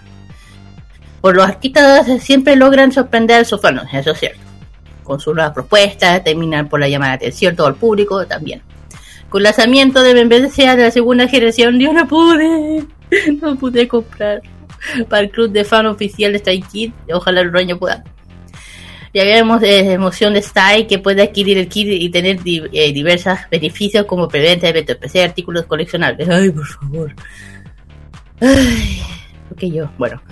Por 1.20 1.36
los 1.36 1.46
artistas 1.46 2.06
siempre 2.22 2.56
logran 2.56 2.92
sorprender 2.92 3.40
a 3.40 3.44
sus 3.44 3.60
fans, 3.60 3.82
eso 3.92 4.12
es 4.12 4.18
cierto. 4.18 4.40
Con 5.02 5.20
sus 5.20 5.34
nuevas 5.34 5.52
propuestas, 5.52 6.24
terminan 6.24 6.68
por 6.68 6.80
la 6.80 6.88
llamada 6.88 7.12
de 7.12 7.16
atención 7.16 7.56
todo 7.56 7.68
el 7.68 7.74
público 7.74 8.26
también. 8.26 8.62
Con 9.28 9.40
el 9.40 9.44
lanzamiento 9.44 10.02
de 10.02 10.14
membresía 10.14 10.76
de 10.76 10.84
la 10.84 10.90
segunda 10.90 11.28
generación, 11.28 11.78
yo 11.78 11.92
no 11.92 12.06
pude, 12.08 12.84
no 13.42 13.56
pude 13.56 13.86
comprar 13.86 14.40
para 15.08 15.22
el 15.22 15.30
club 15.30 15.50
de 15.50 15.64
fan 15.64 15.86
oficial 15.86 16.32
de 16.32 16.38
Stray 16.38 16.62
Kid. 16.62 16.92
Ojalá 17.12 17.42
el 17.42 17.52
dueño 17.52 17.78
pueda. 17.78 18.02
Ya 19.12 19.24
de 19.24 19.92
emoción 19.92 20.34
de 20.34 20.42
Style 20.42 20.86
que 20.86 20.98
puede 20.98 21.22
adquirir 21.22 21.58
el 21.58 21.68
kit 21.68 21.88
y 21.88 22.08
tener 22.10 22.38
eh, 22.46 22.92
diversos 22.92 23.38
beneficios 23.50 24.06
como 24.06 24.28
preventa, 24.28 24.68
eventos 24.68 24.96
PC, 24.96 25.24
artículos 25.24 25.66
coleccionables. 25.66 26.28
Ay, 26.28 26.50
por 26.50 26.66
favor. 26.66 27.14
Ay, 28.40 29.02
porque 29.48 29.70
yo, 29.70 29.90
bueno. 29.98 30.22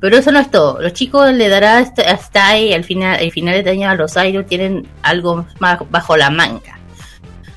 Pero 0.00 0.18
eso 0.18 0.30
no 0.30 0.38
es 0.38 0.50
todo. 0.50 0.82
Los 0.82 0.92
chicos 0.92 1.32
le 1.32 1.48
dará 1.48 1.78
a 1.78 2.16
Style 2.16 2.74
al 2.74 2.84
final, 2.84 3.18
al 3.18 3.32
final 3.32 3.64
de 3.64 3.70
año 3.70 3.88
a 3.88 3.94
los 3.94 4.14
idols 4.16 4.46
tienen 4.46 4.86
algo 5.02 5.46
más 5.58 5.78
bajo 5.90 6.16
la 6.16 6.28
manga. 6.28 6.78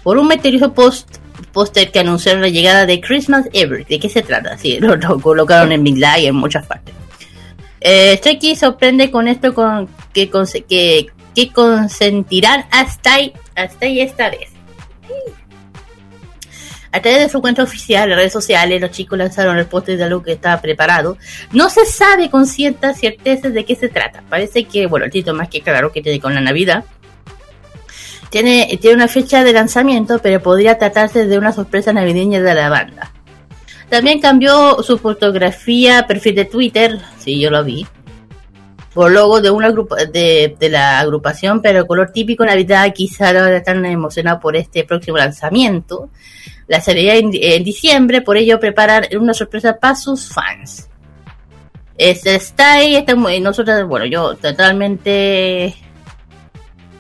Por 0.04 0.18
un 0.18 0.30
misterioso 0.30 0.74
post 0.74 1.18
póster 1.52 1.92
que 1.92 2.00
anunciaron 2.00 2.42
la 2.42 2.50
llegada 2.50 2.86
de 2.86 3.02
Christmas 3.02 3.50
Ever. 3.54 3.86
¿De 3.86 4.00
qué 4.00 4.10
se 4.10 4.22
trata? 4.22 4.58
Sí, 4.58 4.80
lo, 4.80 5.20
colocaron 5.20 5.72
en 5.72 5.84
Midlight 5.84 6.24
y 6.24 6.28
en 6.28 6.36
muchas 6.36 6.66
partes. 6.66 6.94
Eh, 7.82 8.20
sorprende 8.58 9.10
con 9.10 9.28
esto 9.28 9.54
con 9.54 9.88
que, 10.14 10.30
que, 10.68 11.08
que 11.36 11.54
consentirán 11.54 12.66
hasta, 12.72 13.18
hasta 13.56 13.86
esta 13.86 14.30
vez. 14.30 14.50
A 16.92 17.02
través 17.02 17.22
de 17.22 17.30
su 17.30 17.40
cuenta 17.40 17.62
oficial, 17.62 18.10
redes 18.10 18.34
sociales, 18.34 18.82
los 18.82 18.90
chicos 18.90 19.18
lanzaron 19.18 19.58
el 19.58 19.68
póster 19.68 19.98
de 19.98 20.06
algo 20.06 20.24
que 20.24 20.32
estaba 20.32 20.60
preparado. 20.60 21.18
No 21.52 21.70
se 21.70 21.86
sabe 21.86 22.32
con 22.32 22.48
cierta 22.48 22.96
certeza 22.96 23.50
de 23.50 23.64
qué 23.64 23.76
se 23.76 23.90
trata. 23.90 24.24
Parece 24.28 24.64
que, 24.64 24.88
bueno, 24.88 25.06
el 25.06 25.12
título 25.12 25.38
más 25.38 25.50
que 25.50 25.62
claro 25.62 25.92
que 25.92 26.02
tiene 26.02 26.20
con 26.20 26.34
la 26.34 26.42
Navidad. 26.42 26.84
Tiene, 28.32 28.78
tiene 28.82 28.96
una 28.96 29.08
fecha 29.08 29.44
de 29.44 29.54
lanzamiento, 29.54 30.20
pero 30.20 30.42
podría 30.42 30.78
tratarse 30.80 31.28
de 31.28 31.38
una 31.38 31.52
sorpresa 31.52 31.94
navideña 31.94 32.42
de 32.42 32.56
la 32.56 32.70
banda. 32.70 33.12
También 33.90 34.20
cambió 34.20 34.82
su 34.84 34.98
fotografía, 35.00 36.06
perfil 36.08 36.36
de 36.36 36.46
Twitter, 36.46 37.00
sí, 37.18 37.40
yo 37.40 37.50
lo 37.50 37.64
vi, 37.64 37.88
por 38.94 39.12
logo 39.12 39.40
de 39.42 39.52
una 39.52 39.72
de, 39.72 40.56
de 40.60 40.70
la 40.70 41.00
agrupación, 41.00 41.62
pero 41.62 41.86
color 41.86 42.12
típico 42.12 42.46
Navidad, 42.46 42.92
quizá 42.94 43.28
ahora 43.28 43.58
están 43.58 43.86
emocionados 43.86 44.42
por 44.42 44.56
este 44.56 44.84
próximo 44.84 45.18
lanzamiento. 45.18 46.10
La 46.68 46.82
serie 46.82 47.18
en, 47.18 47.32
en, 47.34 47.64
diciembre, 47.64 48.22
por 48.22 48.38
ello 48.38 48.60
preparar 48.60 49.10
una 49.20 49.34
sorpresa 49.34 49.78
para 49.78 49.96
sus 49.96 50.30
fans. 50.30 50.88
Este 51.98 52.36
está 52.36 52.74
ahí, 52.74 52.96
está 52.96 53.16
muy, 53.16 53.40
nosotros, 53.42 53.88
bueno, 53.88 54.06
yo 54.06 54.36
totalmente, 54.36 55.76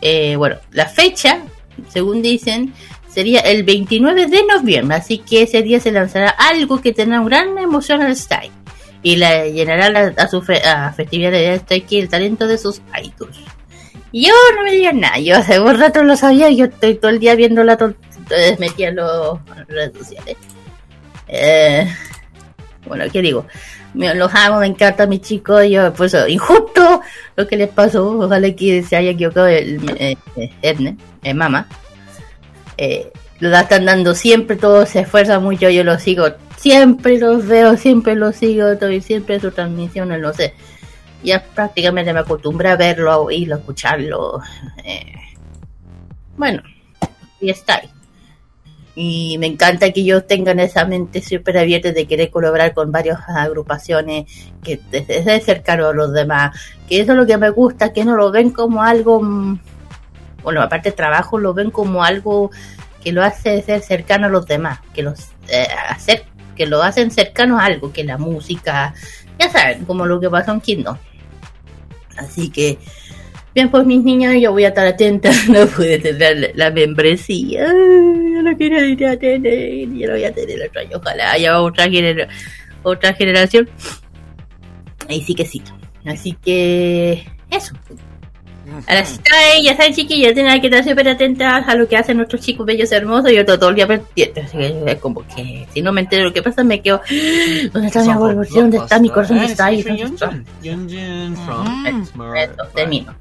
eh, 0.01 0.35
bueno, 0.35 0.57
la 0.71 0.87
fecha, 0.87 1.39
según 1.87 2.21
dicen, 2.21 2.73
sería 3.07 3.39
el 3.39 3.63
29 3.63 4.27
de 4.27 4.43
noviembre, 4.45 4.97
así 4.97 5.19
que 5.19 5.43
ese 5.43 5.61
día 5.61 5.79
se 5.79 5.91
lanzará 5.91 6.29
algo 6.29 6.81
que 6.81 6.91
tendrá 6.91 7.21
una 7.21 7.29
gran 7.29 7.57
emoción 7.57 8.01
al 8.01 8.15
style 8.15 8.58
y 9.01 9.15
la 9.15 9.45
llenará 9.45 10.13
a 10.17 10.27
su 10.27 10.41
festividad 10.41 11.31
de 11.31 11.53
este 11.53 11.85
y 11.89 11.99
el 11.99 12.09
talento 12.09 12.47
de 12.47 12.57
sus 12.57 12.81
idols. 13.01 13.37
Yo 14.11 14.33
no 14.55 14.63
me 14.63 14.71
digan 14.71 14.99
nada, 14.99 15.19
yo 15.19 15.37
hace 15.37 15.59
un 15.59 15.79
rato 15.79 16.03
lo 16.03 16.15
sabía, 16.15 16.49
yo 16.49 16.65
estoy 16.65 16.95
todo 16.95 17.11
el 17.11 17.19
día 17.19 17.35
viendo 17.35 17.63
la 17.63 17.73
entonces 17.73 18.59
metí 18.59 18.83
en 18.83 18.95
las 18.95 19.67
redes 19.67 19.97
sociales. 19.97 20.37
Eh, 21.27 21.87
bueno, 22.85 23.05
¿qué 23.11 23.21
digo? 23.21 23.45
Me, 23.93 24.13
los 24.13 24.33
amo, 24.33 24.59
me 24.59 24.67
encanta 24.67 25.07
mi 25.07 25.19
chico, 25.19 25.63
yo 25.63 25.93
pues 25.93 26.15
injusto 26.27 27.01
lo 27.35 27.47
que 27.47 27.57
les 27.57 27.69
pasó, 27.69 28.19
ojalá 28.19 28.51
que 28.55 28.83
se 28.83 28.95
haya 28.95 29.11
equivocado 29.11 29.47
el 29.47 29.79
eh, 29.97 30.15
eh, 30.35 30.51
Erne, 30.61 30.97
eh, 31.23 31.33
mamá. 31.33 31.67
Eh, 32.77 33.11
lo 33.39 33.55
están 33.55 33.85
dando 33.85 34.13
siempre, 34.15 34.57
todos 34.57 34.89
se 34.89 35.01
esfuerzan 35.01 35.43
mucho, 35.43 35.69
yo 35.69 35.83
lo 35.83 35.97
sigo, 35.97 36.27
siempre 36.59 37.17
los 37.17 37.47
veo, 37.47 37.77
siempre 37.77 38.15
los 38.15 38.35
sigo, 38.35 38.65
siempre 39.01 39.39
su 39.39 39.51
transmisiones, 39.51 40.19
no 40.19 40.33
sé. 40.33 40.53
Ya 41.23 41.43
prácticamente 41.43 42.13
me 42.13 42.19
acostumbré 42.19 42.69
a 42.69 42.75
verlo, 42.75 43.11
a 43.11 43.17
oírlo, 43.17 43.55
a 43.55 43.59
escucharlo. 43.59 44.41
Eh, 44.83 45.13
bueno, 46.37 46.61
y 47.39 47.49
está 47.49 47.75
ahí. 47.75 47.89
Y 48.95 49.37
me 49.37 49.47
encanta 49.47 49.91
que 49.91 50.01
ellos 50.01 50.27
tengan 50.27 50.59
esa 50.59 50.83
mente 50.83 51.21
súper 51.21 51.57
abierta 51.57 51.93
de 51.93 52.05
querer 52.05 52.29
colaborar 52.29 52.73
con 52.73 52.91
varias 52.91 53.19
agrupaciones, 53.29 54.25
que 54.61 54.79
desde 54.91 55.39
cercano 55.39 55.87
a 55.87 55.93
los 55.93 56.11
demás. 56.11 56.57
Que 56.89 56.99
eso 56.99 57.13
es 57.13 57.17
lo 57.17 57.25
que 57.25 57.37
me 57.37 57.49
gusta, 57.49 57.93
que 57.93 58.03
no 58.03 58.17
lo 58.17 58.31
ven 58.31 58.51
como 58.51 58.83
algo, 58.83 59.21
mm, 59.21 59.59
bueno, 60.43 60.61
aparte 60.61 60.89
de 60.89 60.95
trabajo, 60.97 61.37
lo 61.37 61.53
ven 61.53 61.71
como 61.71 62.03
algo 62.03 62.51
que 63.01 63.13
lo 63.13 63.23
hace 63.23 63.61
ser 63.61 63.81
cercano 63.81 64.27
a 64.27 64.29
los 64.29 64.45
demás, 64.45 64.79
que 64.93 65.03
los 65.03 65.29
eh, 65.47 65.67
hacer, 65.89 66.25
que 66.59 66.65
lo 66.65 66.83
hacen 66.83 67.09
cercanos 67.09 67.61
a 67.61 67.65
algo, 67.67 67.93
que 67.93 68.03
la 68.03 68.17
música, 68.17 68.93
ya 69.39 69.49
saben, 69.49 69.85
como 69.85 70.05
lo 70.05 70.19
que 70.19 70.29
pasó 70.29 70.51
en 70.51 70.59
Kingdom. 70.59 70.97
Así 72.17 72.49
que, 72.49 72.77
bien, 73.55 73.71
pues 73.71 73.85
mis 73.85 74.03
niños, 74.03 74.33
yo 74.41 74.51
voy 74.51 74.65
a 74.65 74.67
estar 74.67 74.85
atenta, 74.85 75.31
no 75.47 75.65
pude 75.67 75.99
tener 75.99 76.51
la, 76.55 76.69
membresía, 76.69 77.67
yo 77.67 78.43
no 78.43 78.57
quiero 78.57 78.83
ir 78.83 79.05
a 79.05 79.15
tener, 79.15 79.87
yo 79.87 80.07
lo 80.07 80.13
voy 80.13 80.25
a 80.25 80.33
tener 80.33 80.67
otro 80.67 80.81
año, 80.81 80.97
ojalá 80.97 81.31
haya 81.31 81.61
otra, 81.61 81.87
otra 82.83 83.13
generación. 83.13 83.69
Ahí 85.07 85.21
sí 85.21 85.33
que 85.33 85.45
sí. 85.45 85.63
Así 86.05 86.33
que, 86.43 87.25
eso. 87.49 87.73
Ahora 88.87 88.99
está 89.01 89.31
ya 89.63 89.75
saben 89.75 89.93
chiquillos, 89.93 90.33
tienen 90.33 90.59
que 90.61 90.67
estar 90.67 90.83
súper 90.83 91.09
atentas 91.09 91.67
a 91.67 91.75
lo 91.75 91.87
que 91.87 91.97
hacen 91.97 92.17
nuestros 92.17 92.41
chicos 92.41 92.65
bellos 92.65 92.91
hermosos. 92.91 93.31
Yo 93.31 93.45
todo, 93.45 93.69
el 93.69 93.75
día 93.75 93.87
pendiente, 93.87 94.41
así 94.41 94.57
que 94.57 94.83
es 94.85 94.99
como 94.99 95.25
que 95.27 95.67
si 95.73 95.81
no 95.81 95.91
me 95.91 96.01
entero 96.01 96.25
lo 96.25 96.33
que 96.33 96.41
pasa 96.41 96.63
me 96.63 96.81
quedo, 96.81 97.01
¿dónde 97.73 97.87
está 97.87 98.03
mi 98.03 98.09
amor? 98.09 98.47
¿Dónde 98.49 98.77
está 98.77 98.99
mi 98.99 99.09
corazón? 99.09 99.37
¿Dónde 99.37 99.51
está 99.51 99.65
ahí? 99.65 99.83
termino. 102.73 103.15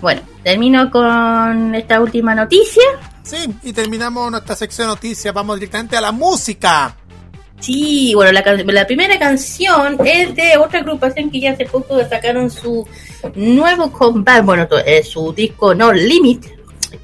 Bueno, 0.00 0.22
termino 0.42 0.90
con 0.90 1.74
esta 1.74 2.00
última 2.00 2.34
noticia. 2.34 2.82
Sí, 3.22 3.36
y 3.62 3.72
terminamos 3.72 4.30
nuestra 4.30 4.56
sección 4.56 4.88
de 4.88 4.94
noticias. 4.94 5.32
Vamos 5.32 5.56
directamente 5.56 5.96
a 5.96 6.00
la 6.00 6.12
música. 6.12 6.96
Sí, 7.60 8.12
bueno, 8.14 8.32
la, 8.32 8.42
la, 8.42 8.86
primera 8.86 9.18
canción 9.18 9.98
es 10.04 10.34
de 10.34 10.56
otra 10.56 10.80
agrupación 10.80 11.30
que 11.30 11.40
ya 11.40 11.52
hace 11.52 11.66
poco 11.66 12.00
sacaron 12.08 12.50
su 12.50 12.88
nuevo 13.34 13.92
comeback, 13.92 14.44
bueno, 14.44 14.66
eh, 14.86 15.02
su 15.02 15.32
disco 15.34 15.74
No 15.74 15.92
Limit, 15.92 16.46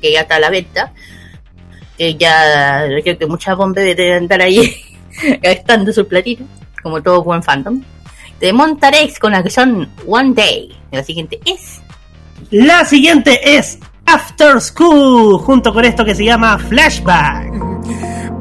que 0.00 0.12
ya 0.12 0.22
está 0.22 0.36
a 0.36 0.40
la 0.40 0.50
venta. 0.50 0.92
Que 1.98 2.14
ya 2.14 2.86
creo 3.02 3.18
que 3.18 3.26
muchas 3.26 3.56
bombas 3.56 3.84
deben 3.84 4.14
andar 4.14 4.40
ahí 4.40 4.74
gastando 5.42 5.92
su 5.92 6.06
platito, 6.08 6.44
como 6.82 7.02
todo 7.02 7.22
buen 7.22 7.42
fandom. 7.42 7.82
De 8.40 8.52
Montarex 8.52 9.18
con 9.18 9.32
la 9.32 9.42
canción 9.42 9.90
One 10.06 10.32
Day. 10.34 10.74
La 10.90 11.02
siguiente 11.02 11.38
es. 11.44 11.80
La 12.50 12.84
siguiente 12.84 13.56
es 13.56 13.78
After 14.06 14.60
School, 14.60 15.38
junto 15.38 15.72
con 15.72 15.84
esto 15.84 16.04
que 16.04 16.14
se 16.14 16.24
llama 16.24 16.58
Flashback 16.58 17.76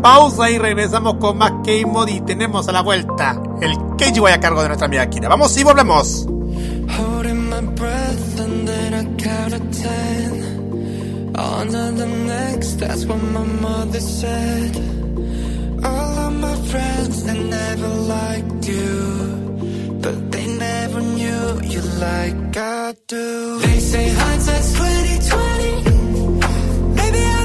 pausa 0.06 0.51
y 0.51 0.60
regresamos 0.60 1.16
con 1.16 1.39
más 1.39 1.51
K-Mod 1.66 2.08
y 2.10 2.22
tenemos 2.22 2.68
a 2.68 2.72
la 2.72 2.82
vuelta 2.82 3.41
el 3.60 3.76
KGY 3.97 4.34
a 4.34 4.39
cargo 4.39 4.62
de 4.62 4.68
nuestra 4.68 4.86
amiga 4.86 5.10
Kira. 5.10 5.30
Vamos 5.30 5.58
y 5.58 5.64
volvemos. 5.64 6.28
On 11.38 11.68
to 11.68 11.91
the 11.97 12.06
next, 12.06 12.80
that's 12.80 13.03
what 13.06 13.18
my 13.18 13.43
mother 13.62 13.99
said. 13.99 14.76
All 15.84 16.20
of 16.20 16.34
my 16.34 16.56
friends, 16.70 17.24
they 17.24 17.38
never 17.38 17.88
liked 17.88 18.68
you. 18.68 19.99
But 20.01 20.32
they 20.32 20.47
never 20.47 21.01
knew 21.01 21.62
you 21.64 21.82
like 21.99 22.56
I 22.56 22.93
do. 23.08 23.60
They 23.60 23.80
say 23.80 24.10
hindsight's 24.10 24.72
2020. 24.74 25.45
realmente 27.16 27.45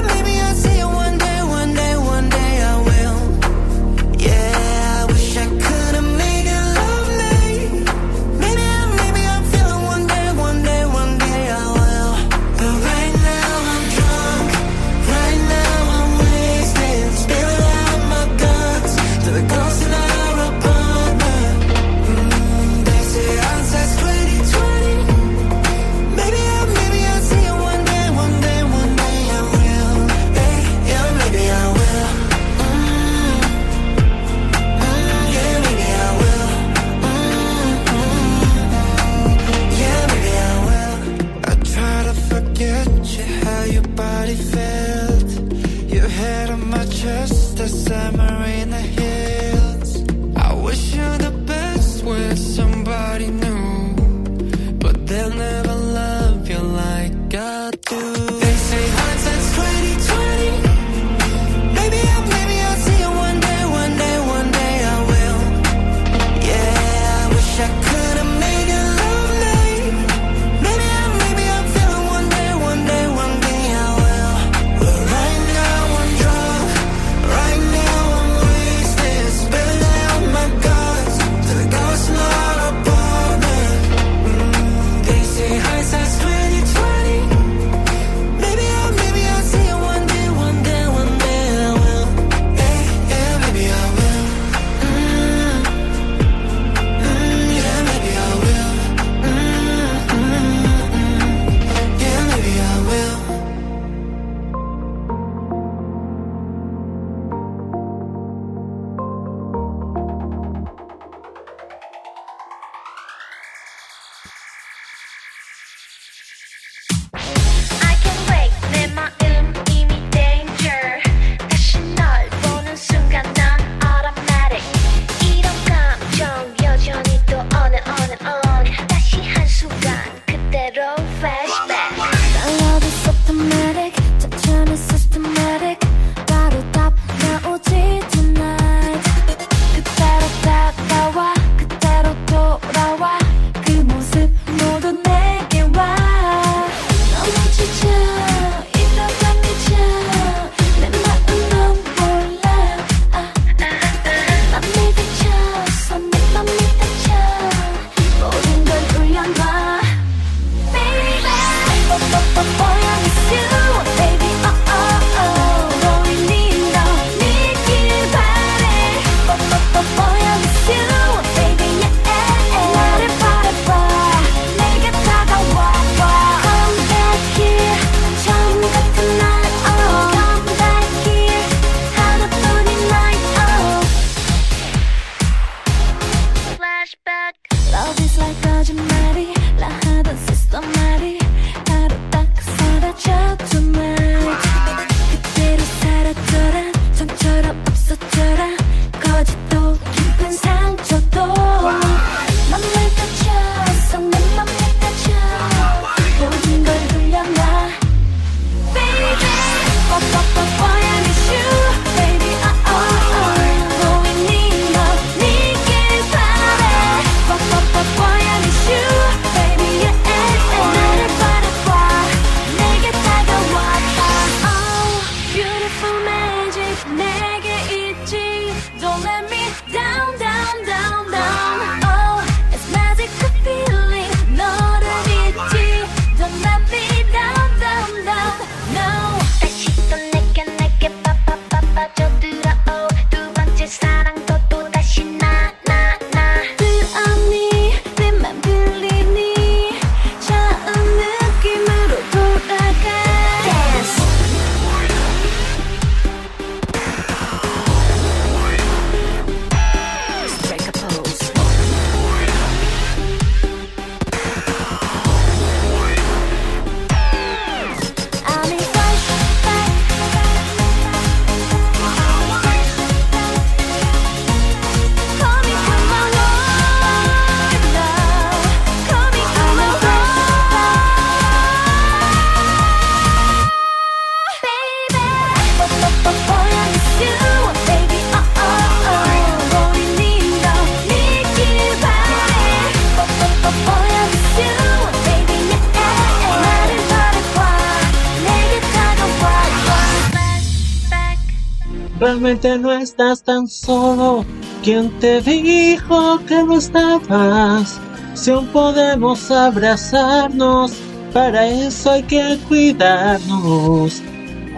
estás 302.91 303.23
tan 303.23 303.47
solo. 303.47 304.25
¿Quién 304.63 304.91
te 304.99 305.21
dijo 305.21 306.19
que 306.27 306.43
no 306.43 306.57
estabas? 306.57 307.79
Si 308.15 308.31
aún 308.31 308.47
podemos 308.47 309.31
abrazarnos, 309.31 310.73
para 311.13 311.47
eso 311.47 311.91
hay 311.91 312.03
que 312.03 312.37
cuidarnos. 312.49 314.03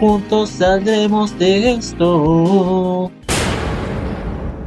Juntos 0.00 0.50
saldremos 0.50 1.38
de 1.38 1.74
esto. 1.74 3.12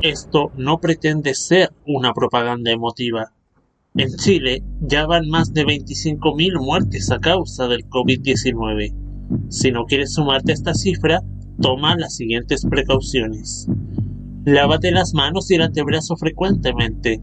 Esto 0.01 0.51
no 0.55 0.79
pretende 0.79 1.35
ser 1.35 1.73
una 1.85 2.13
propaganda 2.13 2.71
emotiva. 2.71 3.33
En 3.95 4.15
Chile 4.15 4.63
ya 4.79 5.05
van 5.05 5.27
más 5.27 5.53
de 5.53 5.65
25.000 5.65 6.61
muertes 6.61 7.11
a 7.11 7.19
causa 7.19 7.67
del 7.67 7.85
COVID-19. 7.89 8.93
Si 9.49 9.71
no 9.71 9.85
quieres 9.85 10.13
sumarte 10.13 10.53
a 10.53 10.55
esta 10.55 10.73
cifra, 10.73 11.21
toma 11.61 11.95
las 11.97 12.15
siguientes 12.15 12.65
precauciones. 12.65 13.67
Lávate 14.45 14.91
las 14.91 15.13
manos 15.13 15.51
y 15.51 15.55
el 15.55 15.61
antebrazo 15.61 16.15
frecuentemente. 16.15 17.21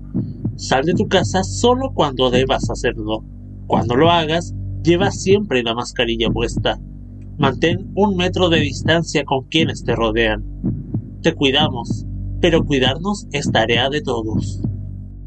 Sal 0.57 0.85
de 0.85 0.95
tu 0.95 1.09
casa 1.09 1.43
solo 1.43 1.93
cuando 1.95 2.31
debas 2.31 2.69
hacerlo. 2.71 3.25
Cuando 3.67 3.97
lo 3.97 4.11
hagas, 4.11 4.55
lleva 4.83 5.11
siempre 5.11 5.63
la 5.63 5.75
mascarilla 5.75 6.29
puesta. 6.29 6.79
Mantén 7.39 7.91
un 7.95 8.17
metro 8.17 8.49
de 8.49 8.61
distancia 8.61 9.25
con 9.25 9.49
quienes 9.49 9.85
te 9.85 9.97
rodean. 9.97 10.45
Te 11.23 11.35
cuidamos, 11.35 12.05
pero 12.41 12.65
cuidarnos 12.65 13.27
es 13.33 13.51
tarea 13.51 13.89
de 13.89 14.03
todos. 14.03 14.61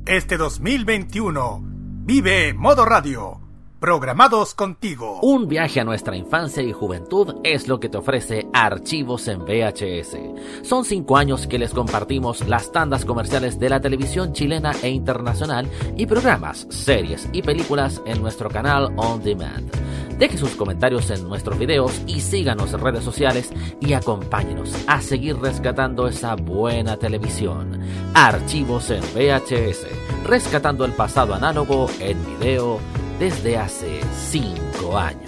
Este 0.06 0.38
2021 0.38 1.64
vive 2.06 2.54
Modo 2.54 2.86
Radio 2.86 3.47
Programados 3.80 4.56
contigo. 4.56 5.20
Un 5.22 5.48
viaje 5.48 5.80
a 5.80 5.84
nuestra 5.84 6.18
infancia 6.18 6.64
y 6.64 6.74
juventud 6.74 7.36
es 7.44 7.68
lo 7.68 7.80
que 7.80 7.90
te 7.90 7.98
ofrece 8.00 8.48
Archivos 8.52 9.28
en 9.28 9.46
VHS. 9.46 10.18
Son 10.64 10.84
cinco 10.84 11.16
años 11.16 11.46
que 11.46 11.60
les 11.60 11.76
compartimos 11.76 12.48
las 12.48 12.72
tandas 12.72 13.06
comerciales 13.06 13.60
de 13.60 13.70
la 13.70 13.80
televisión 13.80 14.34
chilena 14.34 14.72
e 14.82 14.90
internacional 14.90 15.70
y 15.96 16.08
programas, 16.08 16.66
series 16.72 17.30
y 17.34 17.44
películas 17.44 18.02
en 18.08 18.20
nuestro 18.20 18.50
canal 18.50 18.92
On 18.98 19.22
Demand. 19.22 19.72
Deje 20.18 20.40
sus 20.40 20.56
comentarios 20.56 21.12
en 21.12 21.28
nuestros 21.28 21.60
videos 21.60 22.02
y 22.08 22.22
síganos 22.22 22.74
en 22.74 22.80
redes 22.80 23.04
sociales 23.04 23.52
y 23.80 23.94
acompáñenos 23.94 24.74
a 24.88 25.02
seguir 25.02 25.38
rescatando 25.38 26.08
esa 26.08 26.36
buena 26.36 26.98
televisión. 26.98 27.80
Archivos 28.16 28.90
en 28.90 29.02
VHS, 29.14 29.86
rescatando 30.26 30.84
el 30.84 30.94
pasado 30.94 31.36
análogo 31.36 31.88
en 32.00 32.18
video 32.40 32.80
desde 33.20 33.58
hace 33.58 34.02
cinco 34.30 34.98
años. 34.98 35.24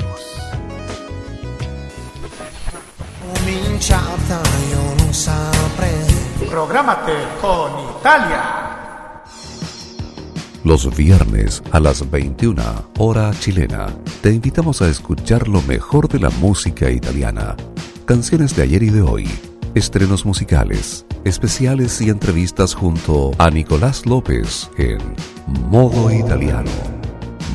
Prográmate 6.49 7.13
con 7.41 7.71
Italia. 7.99 9.23
Los 10.63 10.95
viernes 10.95 11.63
a 11.71 11.79
las 11.79 12.09
21 12.09 12.61
hora 12.97 13.31
chilena, 13.39 13.87
te 14.21 14.31
invitamos 14.31 14.81
a 14.81 14.89
escuchar 14.89 15.47
lo 15.47 15.61
mejor 15.61 16.09
de 16.09 16.19
la 16.19 16.29
música 16.29 16.91
italiana, 16.91 17.55
canciones 18.05 18.55
de 18.55 18.63
ayer 18.63 18.83
y 18.83 18.89
de 18.89 19.01
hoy, 19.01 19.27
estrenos 19.73 20.25
musicales, 20.25 21.05
especiales 21.23 22.01
y 22.01 22.09
entrevistas 22.09 22.75
junto 22.75 23.31
a 23.37 23.49
Nicolás 23.49 24.05
López 24.05 24.69
en 24.77 24.99
Modo 25.69 26.11
Italiano 26.11 26.98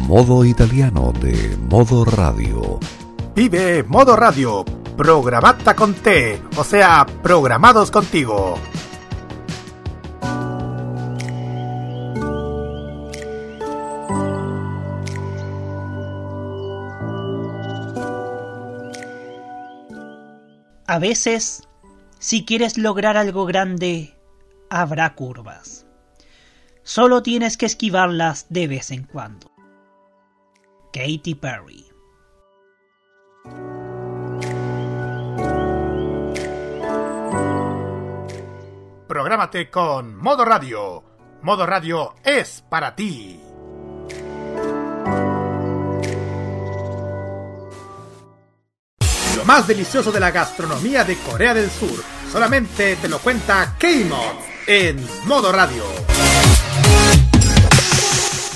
modo 0.07 0.45
italiano 0.45 1.13
de 1.19 1.57
Modo 1.57 2.05
Radio. 2.05 2.79
Vive 3.35 3.83
Modo 3.85 4.17
Radio, 4.17 4.63
programata 4.99 5.75
con 5.75 5.95
te, 5.95 6.43
o 6.57 6.65
sea, 6.65 7.07
programados 7.23 7.91
contigo. 7.91 8.59
A 20.87 20.99
veces, 20.99 21.67
si 22.19 22.45
quieres 22.45 22.77
lograr 22.77 23.17
algo 23.17 23.47
grande, 23.47 24.15
habrá 24.69 25.15
curvas. 25.15 25.87
Solo 26.83 27.23
tienes 27.23 27.57
que 27.57 27.65
esquivarlas 27.65 28.47
de 28.51 28.69
vez 28.69 28.91
en 28.91 29.05
cuando. 29.05 29.54
Katy 30.95 31.35
Perry. 31.35 31.85
Prográmate 39.09 39.71
con 39.71 40.15
Modo 40.15 40.45
Radio. 40.45 41.03
Modo 41.43 41.67
Radio 41.67 42.15
es 42.25 42.63
para 42.71 42.95
ti. 42.95 43.41
Lo 49.37 49.45
más 49.45 49.67
delicioso 49.67 50.13
de 50.13 50.21
la 50.21 50.31
gastronomía 50.31 51.03
de 51.03 51.17
Corea 51.17 51.55
del 51.55 51.71
Sur 51.71 52.05
solamente 52.31 52.95
te 52.95 53.09
lo 53.09 53.19
cuenta 53.19 53.75
K-Mod 53.81 54.69
en 54.69 55.05
Modo 55.25 55.51
Radio. 55.51 55.83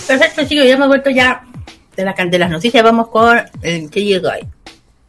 Perfecto, 0.07 0.47
chicos, 0.47 0.67
ya 0.67 0.77
me 0.77 0.85
he 0.85 0.89
vuelto 0.89 1.11
ya 1.11 1.48
de, 1.99 2.05
la, 2.05 2.15
de 2.15 2.39
las 2.39 2.49
noticias 2.49 2.85
vamos 2.85 3.09
con 3.09 3.37
el 3.61 3.91
KJ 3.91 4.21
Guy. 4.21 4.49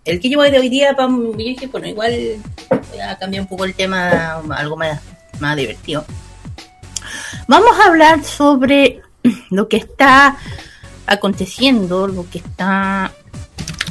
El 0.06 0.20
KJ 0.20 0.36
Guy 0.36 0.52
de 0.52 0.60
hoy 0.60 0.70
día, 0.70 0.96
yo 0.98 1.34
dije, 1.34 1.68
bueno, 1.68 1.88
igual 1.88 2.38
voy 2.90 3.00
a 3.00 3.16
cambiar 3.16 3.44
un 3.44 3.48
poco 3.48 3.66
el 3.66 3.76
tema, 3.76 4.42
algo 4.50 4.76
más, 4.76 5.00
más 5.40 5.56
divertido. 5.56 6.04
Vamos 7.48 7.80
a 7.80 7.90
hablar 7.90 8.24
sobre 8.24 9.02
lo 9.52 9.68
que 9.68 9.78
está 9.78 10.38
aconteciendo, 11.06 12.08
lo 12.08 12.28
que 12.28 12.40
está 12.40 13.12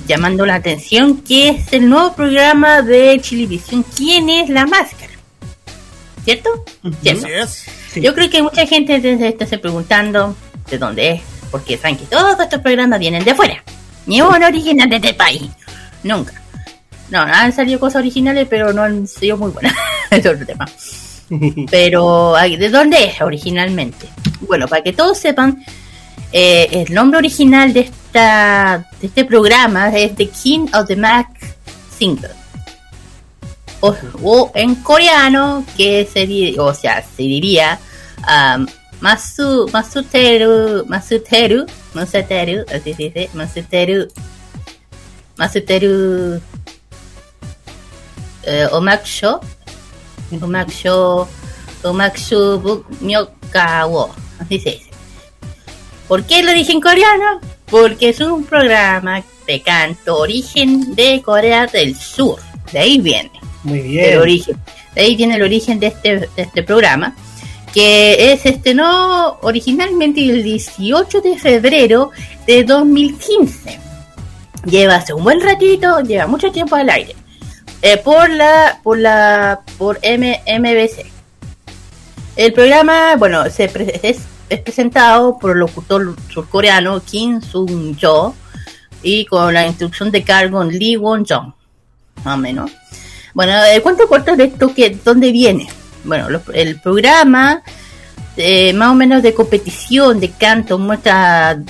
llamando 0.09 0.45
la 0.45 0.57
atención, 0.57 1.19
que 1.19 1.51
es 1.51 1.73
el 1.73 1.89
nuevo 1.89 2.15
programa 2.15 2.83
de 2.83 3.21
Chilevisión, 3.21 3.85
¿Quién 3.97 4.29
es 4.29 4.49
la 4.49 4.67
máscara? 4.67 5.13
¿Cierto? 6.25 6.65
¿Cierto? 7.01 7.29
Yo 7.95 8.13
creo 8.15 8.29
que 8.29 8.43
mucha 8.43 8.67
gente 8.67 9.01
se 9.01 9.29
está 9.29 9.47
preguntando 9.59 10.35
de 10.69 10.79
dónde 10.79 11.11
es, 11.13 11.23
porque 11.51 11.77
saben 11.77 11.97
que 11.97 12.07
todos 12.07 12.39
estos 12.39 12.61
programas 12.61 13.01
vienen 13.01 13.25
de 13.25 13.33
afuera. 13.33 13.63
Ni 14.07 14.21
uno 14.21 14.47
original 14.47 14.89
de 14.89 14.97
este 14.97 15.15
país. 15.15 15.51
Nunca. 16.03 16.35
No, 17.11 17.21
han 17.21 17.53
salido 17.53 17.81
cosas 17.81 18.01
originales, 18.01 18.47
pero 18.49 18.73
no 18.73 18.83
han 18.83 19.07
sido 19.07 19.37
muy 19.37 19.51
buenas. 19.51 19.75
es 20.11 20.27
otro 20.27 20.45
tema. 20.45 20.67
Pero, 21.71 22.35
¿de 22.35 22.71
dónde 22.71 23.05
es 23.05 23.21
originalmente? 23.21 24.09
Bueno, 24.41 24.67
para 24.67 24.83
que 24.83 24.95
todos 24.95 25.19
sepan, 25.19 25.63
eh, 26.33 26.69
el 26.73 26.95
nombre 26.95 27.19
original 27.19 27.73
de, 27.73 27.81
esta, 27.81 28.89
de 29.01 29.07
este 29.07 29.25
programa 29.25 29.89
es 29.91 30.15
The 30.17 30.29
King 30.29 30.69
of 30.73 30.87
the 30.87 30.97
Mac 30.97 31.29
Singer. 31.99 32.33
O, 33.81 34.51
en 34.55 34.75
coreano, 34.77 35.65
que 35.77 36.09
se, 36.13 36.59
o 36.59 36.75
sea, 36.75 37.03
se 37.03 37.23
diría 37.23 37.79
um, 38.19 38.67
Masu, 39.01 39.69
Masuteru, 39.73 40.85
Masuteru, 40.87 41.67
Masuteru, 41.95 42.65
así 42.69 42.95
se 42.95 43.03
dice, 43.05 43.31
Masuteru, 43.33 44.09
Masuteru, 45.37 46.41
eh, 48.43 48.67
Omakusho, 48.73 49.41
Omakusho, 50.43 51.29
Omakusho 51.85 52.85
Myokawo, 53.01 54.11
así 54.41 54.59
se 54.59 54.71
dice. 54.71 54.91
¿Por 56.09 56.25
qué 56.25 56.43
lo 56.43 56.53
dije 56.53 56.73
en 56.73 56.81
coreano? 56.81 57.41
Porque 57.71 58.09
es 58.09 58.21
un 58.21 58.45
programa 58.45 59.23
de 59.47 59.63
canto 59.63 60.17
origen 60.17 60.95
de 60.97 61.23
Corea 61.23 61.67
del 61.67 61.95
Sur. 61.95 62.41
De 62.73 62.79
ahí 62.81 62.99
viene. 62.99 63.31
Muy 63.63 63.81
bien. 63.81 64.15
El 64.15 64.19
origen. 64.19 64.57
De 64.95 65.03
ahí 65.03 65.15
viene 65.15 65.37
el 65.37 65.43
origen 65.43 65.79
de 65.79 65.89
este, 65.89 66.19
de 66.21 66.29
este 66.37 66.63
programa 66.63 67.15
que 67.73 68.33
es 68.33 68.75
no 68.75 69.39
originalmente 69.43 70.21
el 70.21 70.43
18 70.43 71.21
de 71.21 71.39
febrero 71.39 72.11
de 72.47 72.65
2015. 72.65 73.79
Lleva 74.65 74.97
hace 74.97 75.13
un 75.13 75.25
buen 75.25 75.41
ratito, 75.41 76.01
lleva 76.01 76.27
mucho 76.27 76.51
tiempo 76.51 76.77
al 76.77 76.91
aire. 76.91 77.15
Eh, 77.81 77.97
por 77.99 78.29
la 78.31 78.81
por 78.83 78.99
la 78.99 79.61
por 79.77 79.99
MBC. 79.99 81.07
El 82.37 82.53
programa, 82.53 83.17
bueno, 83.17 83.49
se 83.51 83.65
es, 84.03 84.21
es, 84.49 84.61
presentado 84.61 85.39
por 85.39 85.53
el 85.53 85.59
locutor 85.59 86.17
surcoreano 86.29 87.01
Kim 87.01 87.41
Sung 87.41 87.97
Jo 88.01 88.35
y 89.03 89.25
con 89.27 89.55
la 89.55 89.67
instrucción 89.67 90.11
de 90.11 90.23
cargo 90.23 90.63
Lee 90.65 90.97
Won 90.97 91.25
Jong, 91.25 91.53
más 92.25 92.35
o 92.35 92.39
menos. 92.39 92.71
Bueno, 93.35 93.53
el 93.65 93.83
cuento 93.83 94.09
corto 94.09 94.35
de 94.35 94.45
esto 94.45 94.75
que 94.75 94.91
dónde 95.05 95.31
viene 95.31 95.69
bueno, 96.05 96.29
el 96.53 96.81
programa 96.81 97.63
eh, 98.37 98.73
más 98.73 98.91
o 98.91 98.95
menos 98.95 99.23
de 99.23 99.35
competición 99.35 100.21
de 100.21 100.31
canto 100.31 100.79
muestra 100.79 101.61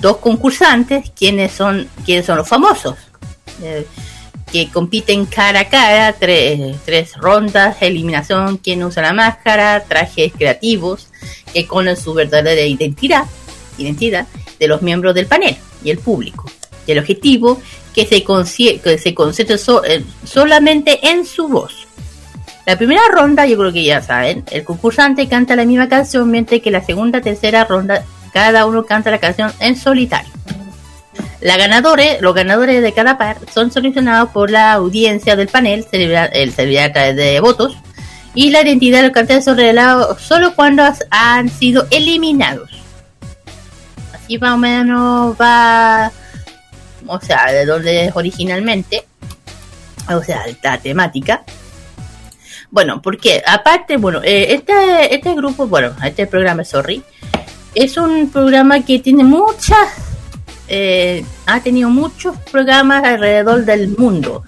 dos 0.00 0.18
concursantes 0.18 1.10
quienes 1.16 1.52
son 1.52 1.88
quienes 2.04 2.26
son 2.26 2.38
los 2.38 2.48
famosos 2.48 2.96
eh, 3.62 3.86
que 4.50 4.68
compiten 4.70 5.26
cara 5.26 5.60
a 5.60 5.68
cara, 5.68 6.14
tres, 6.14 6.76
tres 6.84 7.14
rondas, 7.16 7.76
eliminación, 7.80 8.56
quién 8.58 8.82
usa 8.82 9.02
la 9.02 9.12
máscara, 9.12 9.84
trajes 9.84 10.32
creativos 10.32 11.08
que 11.52 11.66
con 11.66 11.94
su 11.96 12.14
verdadera 12.14 12.62
identidad, 12.62 13.24
identidad 13.76 14.26
de 14.58 14.68
los 14.68 14.82
miembros 14.82 15.14
del 15.14 15.26
panel 15.26 15.56
y 15.84 15.90
el 15.90 15.98
público. 15.98 16.50
Y 16.86 16.92
el 16.92 16.98
objetivo 16.98 17.60
que 17.94 18.06
se, 18.06 18.24
que 18.24 18.98
se 18.98 19.14
concentre 19.14 19.56
eh, 19.86 20.04
solamente 20.24 21.06
en 21.08 21.26
su 21.26 21.48
voz. 21.48 21.86
La 22.68 22.76
primera 22.76 23.00
ronda, 23.10 23.46
yo 23.46 23.56
creo 23.56 23.72
que 23.72 23.82
ya 23.82 24.02
saben, 24.02 24.44
el 24.50 24.62
concursante 24.62 25.26
canta 25.26 25.56
la 25.56 25.64
misma 25.64 25.88
canción, 25.88 26.30
mientras 26.30 26.60
que 26.60 26.70
la 26.70 26.84
segunda, 26.84 27.22
tercera 27.22 27.64
ronda, 27.64 28.04
cada 28.34 28.66
uno 28.66 28.84
canta 28.84 29.10
la 29.10 29.16
canción 29.16 29.50
en 29.58 29.74
solitario. 29.74 30.30
Los 31.40 32.34
ganadores 32.34 32.82
de 32.82 32.92
cada 32.92 33.16
par 33.16 33.38
son 33.54 33.72
seleccionados 33.72 34.28
por 34.32 34.50
la 34.50 34.74
audiencia 34.74 35.34
del 35.34 35.48
panel, 35.48 35.86
el 35.92 36.52
celebrar 36.52 36.90
a 36.90 36.92
través 36.92 37.16
de 37.16 37.40
votos, 37.40 37.74
y 38.34 38.50
la 38.50 38.60
identidad 38.60 38.98
de 38.98 39.04
los 39.04 39.12
cantantes 39.14 39.46
son 39.46 39.56
revelados 39.56 40.20
solo 40.20 40.54
cuando 40.54 40.82
han 41.08 41.48
sido 41.48 41.86
eliminados. 41.90 42.68
Así 44.12 44.36
más 44.36 44.52
o 44.52 44.58
menos 44.58 45.34
va, 45.40 46.12
o 47.06 47.18
sea, 47.18 47.46
de 47.50 47.64
donde 47.64 48.04
es 48.04 48.12
originalmente, 48.14 49.06
o 50.14 50.22
sea, 50.22 50.42
la 50.62 50.76
temática. 50.76 51.44
Bueno, 52.70 53.00
porque 53.00 53.42
aparte, 53.46 53.96
bueno, 53.96 54.20
eh, 54.22 54.52
este, 54.52 55.14
este 55.14 55.34
grupo, 55.34 55.66
bueno, 55.66 55.94
este 56.04 56.26
programa, 56.26 56.64
sorry, 56.64 57.02
es 57.74 57.96
un 57.96 58.30
programa 58.30 58.84
que 58.84 58.98
tiene 58.98 59.24
muchas, 59.24 59.88
eh, 60.68 61.24
ha 61.46 61.60
tenido 61.60 61.88
muchos 61.88 62.36
programas 62.50 63.04
alrededor 63.04 63.64
del 63.64 63.96
mundo, 63.96 64.44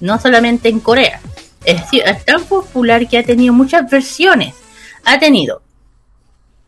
no 0.00 0.20
solamente 0.20 0.68
en 0.68 0.80
Corea. 0.80 1.20
Es 1.64 1.82
decir, 1.82 2.02
es 2.06 2.24
tan 2.24 2.44
popular 2.44 3.08
que 3.08 3.18
ha 3.18 3.24
tenido 3.24 3.52
muchas 3.52 3.90
versiones. 3.90 4.54
Ha 5.04 5.18
tenido, 5.18 5.62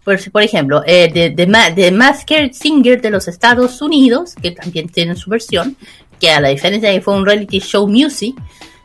por, 0.02 0.18
por 0.32 0.42
ejemplo, 0.42 0.82
eh, 0.84 1.10
de, 1.12 1.30
de, 1.30 1.90
Masked 1.92 2.52
Singer 2.52 3.00
de 3.00 3.10
los 3.10 3.28
Estados 3.28 3.80
Unidos, 3.80 4.34
que 4.34 4.50
también 4.50 4.88
tiene 4.88 5.14
su 5.14 5.30
versión, 5.30 5.76
que 6.18 6.30
a 6.30 6.40
la 6.40 6.48
diferencia 6.48 6.88
de 6.88 6.96
que 6.96 7.00
fue 7.00 7.14
un 7.14 7.24
reality 7.24 7.60
show 7.60 7.86
music, 7.86 8.34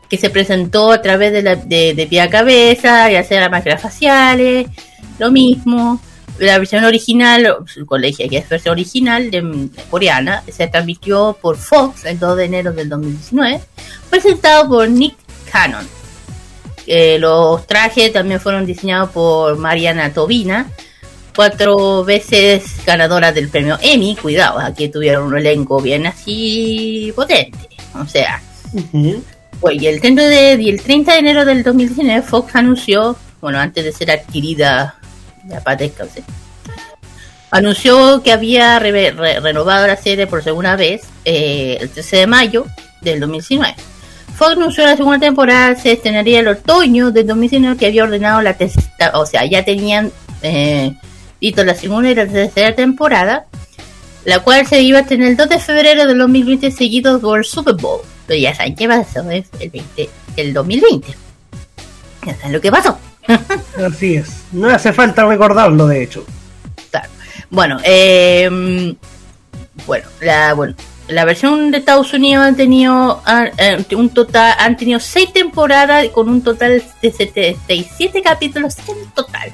que 0.08 0.16
se 0.16 0.30
presentó 0.30 0.92
a 0.92 1.02
través 1.02 1.32
de, 1.32 1.42
la, 1.42 1.56
de, 1.56 2.06
pie 2.08 2.20
a 2.20 2.30
cabeza, 2.30 3.10
y 3.10 3.16
hacer 3.16 3.40
las 3.40 3.50
máscaras 3.50 3.82
faciales, 3.82 4.68
lo 5.18 5.30
mismo. 5.30 6.00
La 6.38 6.58
versión 6.58 6.84
original, 6.84 7.56
su 7.66 7.86
colegio, 7.86 8.28
que 8.28 8.36
es 8.38 8.48
versión 8.48 8.72
original 8.72 9.30
de, 9.30 9.68
coreana, 9.90 10.42
se 10.50 10.66
transmitió 10.66 11.36
por 11.40 11.56
Fox 11.56 12.04
el 12.04 12.18
2 12.18 12.36
de 12.36 12.44
enero 12.44 12.72
del 12.72 12.90
2019, 12.90 13.60
presentado 14.10 14.68
por 14.68 14.88
Nick 14.88 15.16
Cannon. 15.50 15.86
Eh, 16.86 17.18
los 17.18 17.66
trajes 17.66 18.12
también 18.12 18.38
fueron 18.38 18.66
diseñados 18.66 19.10
por 19.10 19.56
Mariana 19.56 20.12
Tobina, 20.12 20.70
cuatro 21.34 22.04
veces 22.04 22.84
ganadora 22.84 23.32
del 23.32 23.48
premio 23.48 23.78
Emmy. 23.80 24.16
Cuidado, 24.16 24.58
aquí 24.58 24.88
tuvieron 24.88 25.24
un 25.24 25.38
elenco 25.38 25.80
bien 25.80 26.06
así 26.06 27.12
potente. 27.16 27.68
O 27.94 28.06
sea, 28.06 28.42
pues, 29.60 29.80
y 29.80 29.86
el 29.86 30.00
30 30.00 30.22
de, 30.22 30.52
el 30.52 30.82
30 30.82 31.12
de 31.12 31.18
enero 31.18 31.44
del 31.44 31.62
2019 31.62 32.22
Fox 32.22 32.54
anunció, 32.54 33.16
bueno, 33.40 33.58
antes 33.58 33.84
de 33.84 33.92
ser 33.92 34.10
adquirida, 34.10 34.96
ya 35.48 35.62
anunció 37.50 38.22
que 38.22 38.32
había 38.32 38.78
renovado 38.78 39.86
la 39.86 39.96
serie 39.96 40.26
por 40.26 40.42
segunda 40.42 40.76
vez 40.76 41.02
eh, 41.24 41.78
el 41.80 41.90
13 41.90 42.16
de 42.16 42.26
mayo 42.26 42.66
del 43.00 43.20
2019. 43.20 43.74
Fox 44.36 44.52
anunció 44.52 44.84
la 44.84 44.96
segunda 44.96 45.18
temporada 45.18 45.74
se 45.76 45.92
estrenaría 45.92 46.40
el 46.40 46.48
otoño 46.48 47.10
del 47.10 47.26
2019 47.26 47.78
que 47.78 47.86
había 47.86 48.04
ordenado 48.04 48.42
la 48.42 48.54
tercera, 48.54 49.12
o 49.14 49.24
sea, 49.24 49.46
ya 49.46 49.64
tenían 49.64 50.12
eh, 50.42 50.92
la 51.40 51.74
segunda 51.74 52.10
y 52.10 52.14
la 52.14 52.26
tercera 52.26 52.74
temporada, 52.74 53.46
la 54.24 54.40
cual 54.40 54.66
se 54.66 54.82
iba 54.82 55.00
a 55.00 55.06
tener 55.06 55.28
el 55.28 55.36
2 55.36 55.48
de 55.48 55.58
febrero 55.58 56.06
del 56.06 56.18
2020 56.18 56.70
seguido 56.70 57.20
por 57.20 57.38
el 57.38 57.44
Super 57.44 57.74
Bowl. 57.74 58.00
Pero 58.26 58.40
ya 58.40 58.54
saben 58.54 58.74
qué 58.74 58.88
pasó, 58.88 59.30
es 59.30 59.46
el, 59.60 59.70
20, 59.70 60.10
el 60.36 60.52
2020. 60.52 61.14
Ya 62.26 62.34
saben 62.34 62.52
lo 62.52 62.60
que 62.60 62.70
pasó. 62.70 62.98
Así 63.86 64.16
es. 64.16 64.44
No 64.52 64.68
hace 64.68 64.92
falta 64.92 65.24
recordarlo, 65.24 65.86
de 65.86 66.02
hecho. 66.02 66.24
Bueno, 67.48 67.78
eh, 67.84 68.96
bueno, 69.86 70.08
la, 70.20 70.54
bueno, 70.54 70.74
la 71.08 71.24
versión 71.24 71.70
de 71.70 71.78
Estados 71.78 72.12
Unidos 72.12 72.44
han 72.44 72.56
tenido 72.56 73.22
eh, 73.58 73.84
un 73.94 74.08
total, 74.08 74.54
han 74.58 74.76
tenido 74.76 74.98
seis 74.98 75.32
temporadas 75.32 76.08
con 76.08 76.28
un 76.28 76.42
total 76.42 76.82
de 77.00 77.12
77 77.12 78.22
capítulos 78.22 78.76
en 78.88 79.10
total. 79.10 79.52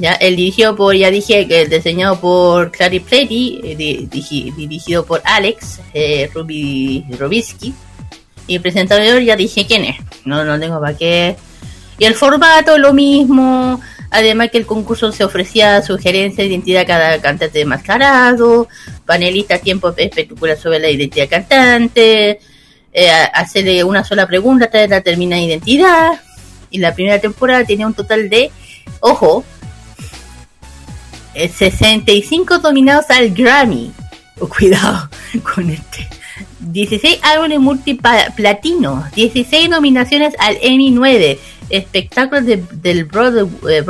Ya, 0.00 0.14
el 0.14 0.34
dirigido 0.34 0.74
por, 0.74 0.96
ya 0.96 1.10
dije, 1.10 1.46
que 1.46 1.62
el 1.62 1.68
diseñado 1.68 2.18
por 2.18 2.72
Clary 2.72 3.00
Pretty, 3.00 3.60
eh, 3.62 4.08
dirigido 4.56 5.04
por 5.04 5.20
Alex 5.24 5.80
eh, 5.92 6.30
Ruby, 6.32 7.04
Robisky. 7.18 7.74
Y 8.46 8.56
el 8.56 8.62
presentador 8.62 9.20
ya 9.20 9.36
dije 9.36 9.66
quién 9.66 9.84
es. 9.84 9.96
No, 10.24 10.42
no 10.42 10.58
tengo 10.58 10.80
para 10.80 10.96
qué. 10.96 11.36
Y 11.98 12.06
el 12.06 12.14
formato 12.14 12.78
lo 12.78 12.94
mismo. 12.94 13.78
Además 14.10 14.50
que 14.50 14.56
el 14.56 14.66
concurso 14.66 15.12
se 15.12 15.22
ofrecía 15.22 15.82
sugerencias 15.82 16.38
de 16.38 16.46
identidad 16.46 16.82
a 16.82 16.86
cada 16.86 17.20
cantante 17.20 17.64
mascarado, 17.66 18.68
panelista 19.04 19.58
tiempo 19.58 19.94
espectacular 19.94 20.56
sobre 20.56 20.80
la 20.80 20.88
identidad 20.88 21.28
cantante, 21.28 22.40
eh, 22.92 23.10
hacerle 23.34 23.84
una 23.84 24.02
sola 24.02 24.26
pregunta 24.26 24.64
hasta 24.64 24.86
la 24.86 25.02
termina 25.02 25.38
identidad. 25.38 26.12
Y 26.70 26.78
la 26.78 26.94
primera 26.94 27.20
temporada 27.20 27.64
tenía 27.64 27.86
un 27.86 27.94
total 27.94 28.30
de, 28.30 28.50
ojo, 29.00 29.44
65 31.34 32.54
eh, 32.54 32.58
nominados 32.62 33.10
al 33.10 33.30
Grammy. 33.30 33.92
Oh, 34.40 34.48
cuidado 34.48 35.08
con 35.54 35.70
este. 35.70 36.08
16 36.60 37.20
álbumes 37.22 37.60
multiplatino, 37.60 39.04
16 39.14 39.68
nominaciones 39.68 40.34
al 40.38 40.56
Emmy 40.60 40.90
9, 40.90 41.38
espectáculos 41.68 42.44
del 42.46 43.04
Broadway, 43.04 43.46
eh, 43.68 43.84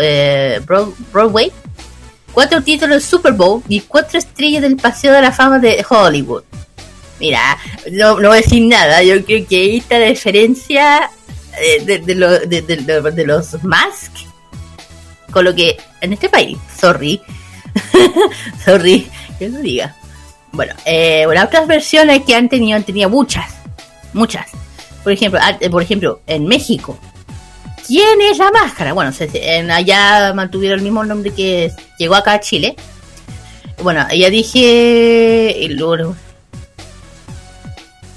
eh, 0.00 0.60
Broadway, 1.12 1.52
4 2.32 2.62
títulos 2.62 3.04
Super 3.04 3.32
Bowl 3.32 3.62
y 3.68 3.80
4 3.80 4.18
estrellas 4.18 4.62
del 4.62 4.76
Paseo 4.76 5.12
de 5.12 5.22
la 5.22 5.32
Fama 5.32 5.58
de 5.58 5.84
Hollywood. 5.88 6.42
Mira, 7.18 7.56
no, 7.92 8.20
no 8.20 8.28
voy 8.28 8.38
a 8.38 8.42
decir 8.42 8.66
nada, 8.66 9.02
yo 9.02 9.24
creo 9.24 9.46
que 9.46 9.56
ahí 9.56 9.76
está 9.78 9.98
la 9.98 10.06
diferencia 10.06 11.10
de, 11.84 11.98
de, 11.98 12.62
de, 12.62 13.10
de 13.12 13.26
los 13.26 13.62
Mask 13.64 14.12
con 15.36 15.44
lo 15.44 15.54
que 15.54 15.76
en 16.00 16.14
este 16.14 16.30
país, 16.30 16.56
sorry, 16.80 17.20
sorry, 18.64 19.06
que 19.38 19.50
lo 19.50 19.58
diga. 19.58 19.94
Bueno, 20.50 20.72
eh, 20.86 21.26
otras 21.26 21.66
versiones 21.66 22.22
que 22.22 22.34
han 22.34 22.48
tenido, 22.48 22.74
han 22.74 22.84
tenido 22.84 23.10
muchas, 23.10 23.44
muchas. 24.14 24.46
Por 25.04 25.12
ejemplo, 25.12 25.38
ah, 25.42 25.58
por 25.70 25.82
ejemplo, 25.82 26.22
en 26.26 26.46
México, 26.46 26.98
¿quién 27.86 28.18
es 28.22 28.38
la 28.38 28.50
máscara? 28.50 28.94
Bueno, 28.94 29.12
en, 29.20 29.70
allá 29.70 30.32
mantuvieron 30.32 30.78
el 30.78 30.84
mismo 30.84 31.04
nombre 31.04 31.34
que 31.34 31.70
llegó 31.98 32.14
acá 32.14 32.32
a 32.32 32.40
Chile. 32.40 32.74
Bueno, 33.82 34.06
ya 34.14 34.30
dije, 34.30 35.54
y 35.60 35.68
luego 35.68 36.16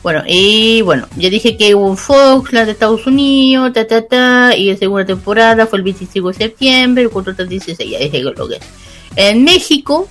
bueno, 0.02 0.24
y 0.26 0.82
bueno, 0.82 1.08
ya 1.18 1.30
dije 1.30 1.58
que 1.58 1.76
hubo 1.76 1.86
un 1.86 1.98
Fox, 1.98 2.54
la 2.54 2.66
de 2.66 2.72
Estados 2.72 3.06
Unidos, 3.06 3.74
ta 3.74 3.86
ta 3.86 4.06
ta, 4.06 4.56
y 4.56 4.72
la 4.72 4.78
segunda 4.78 5.06
temporada 5.06 5.68
fue 5.68 5.80
el 5.80 5.84
25 5.84 6.30
de 6.30 6.34
septiembre, 6.34 7.04
el 7.04 7.10
4 7.10 7.46
16, 7.46 7.92
ya 7.92 8.00
dije 8.00 8.22
lo 8.22 8.48
que. 8.48 8.60
En 9.18 9.44
México 9.44 10.08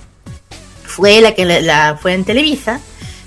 fue 0.83 1.21
la 1.21 1.33
que 1.33 1.45
la, 1.45 1.97
fue 1.99 2.13
en 2.13 2.23
Televisa, 2.23 2.79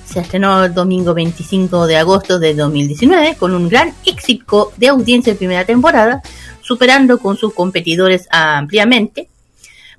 se 0.05 0.21
estrenó 0.21 0.65
el 0.65 0.75
domingo 0.75 1.15
25 1.15 1.87
de 1.87 1.97
agosto 1.97 2.39
de 2.39 2.55
2019 2.55 3.37
con 3.37 3.55
un 3.55 3.69
gran 3.69 3.95
éxito 4.05 4.73
de 4.77 4.89
audiencia 4.89 5.33
en 5.33 5.39
primera 5.39 5.65
temporada, 5.65 6.23
superando 6.61 7.19
con 7.19 7.37
sus 7.37 7.55
competidores 7.55 8.29
ampliamente. 8.31 9.29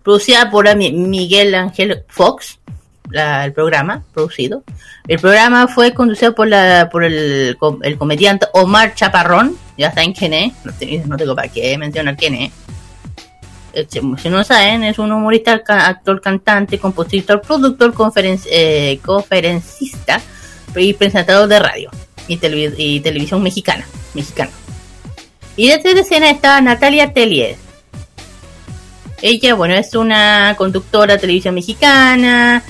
Producida 0.02 0.50
por 0.50 0.74
Miguel 0.76 1.56
Ángel 1.56 2.04
Fox, 2.08 2.60
el 3.12 3.54
programa 3.54 4.04
producido. 4.14 4.64
El 5.08 5.20
programa 5.20 5.68
fue 5.68 5.94
conducido 5.94 6.34
por 6.34 6.48
la 6.48 6.90
por 6.92 7.04
el, 7.04 7.58
el 7.82 7.98
comediante 7.98 8.48
Omar 8.54 8.96
Chaparrón, 8.96 9.58
ya 9.78 9.92
saben 9.92 10.14
quién 10.14 10.34
es, 10.34 10.54
no, 11.06 11.18
tengo 11.18 11.36
para 11.36 11.48
qué 11.48 11.78
mencionar 11.78 12.16
quién 12.16 12.36
es. 12.36 12.52
Este, 13.74 14.02
si 14.22 14.30
no 14.30 14.44
saben, 14.44 14.84
es 14.84 15.00
un 15.00 15.12
humorista, 15.12 15.64
actor, 15.68 16.22
cantante, 16.22 16.78
compositor, 16.78 17.42
productor, 17.42 17.94
eh, 18.52 19.00
conferencista 19.04 20.22
y 20.76 20.94
presentador 20.94 21.48
de 21.48 21.60
radio 21.60 21.92
y, 22.28 23.00
televisión 23.00 23.42
mexicana, 23.42 23.86
mexicano. 24.14 24.52
Y 25.56 25.70
detrás 25.70 25.96
de 25.96 26.02
escena 26.02 26.30
está 26.30 26.62
Natalia 26.62 27.14
Tellier. 27.14 27.58
Ella, 29.22 29.56
bueno, 29.56 29.76
es 29.76 29.96
una 29.96 30.54
conductora 30.58 31.14
de 31.14 31.20
televisión 31.20 31.56
mexicana, 31.56 32.64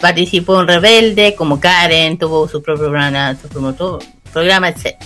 participó 0.00 0.60
en 0.60 0.68
Rebelde, 0.68 1.34
como 1.34 1.60
Karen, 1.60 2.18
tuvo 2.18 2.48
su 2.48 2.62
propio 2.62 2.84
programa, 2.84 3.36
su 3.40 3.48
propio 3.48 3.98
programa, 4.32 4.68
etc. 4.68 4.96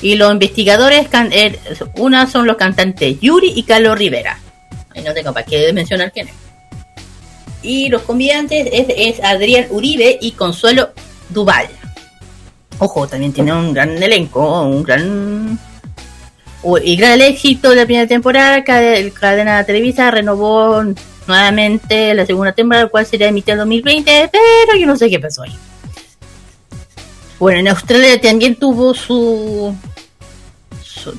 Y 0.00 0.16
los 0.16 0.32
investigadores, 0.32 1.08
eh, 1.30 1.58
una 1.96 2.26
son 2.26 2.46
los 2.46 2.56
cantantes 2.56 3.20
Yuri 3.20 3.52
y 3.54 3.62
Carlos 3.62 3.98
Rivera. 3.98 4.38
Ahí 4.94 5.02
no 5.02 5.14
tengo 5.14 5.32
para 5.32 5.46
qué 5.46 5.72
mencionar 5.72 6.12
quién 6.12 6.28
es. 6.28 6.34
Y 7.62 7.88
los 7.88 8.02
comediantes 8.02 8.68
es, 8.72 9.22
Adrián 9.22 9.66
Uribe 9.70 10.18
y 10.20 10.32
Consuelo 10.32 10.90
Duval. 11.28 11.68
Ojo, 12.78 13.06
también 13.06 13.32
tiene 13.32 13.52
un 13.52 13.72
gran 13.72 14.02
elenco, 14.02 14.62
un 14.62 14.82
gran 14.82 15.58
y 16.82 16.96
gran 16.96 17.20
éxito 17.20 17.70
de 17.70 17.76
la 17.76 17.84
primera 17.84 18.08
temporada. 18.08 18.64
Cadena 18.64 19.62
Televisa 19.64 20.10
renovó 20.10 20.82
nuevamente 21.26 22.14
la 22.14 22.26
segunda 22.26 22.52
temporada, 22.52 22.88
cual 22.88 23.06
sería 23.06 23.28
emitida 23.28 23.54
en 23.54 23.58
2020, 23.60 24.30
pero 24.30 24.78
yo 24.78 24.86
no 24.86 24.96
sé 24.96 25.10
qué 25.10 25.18
pasó 25.18 25.42
ahí. 25.42 25.56
Bueno, 27.38 27.60
en 27.60 27.68
Australia 27.68 28.20
también 28.20 28.54
tuvo 28.56 28.94
su, 28.94 29.74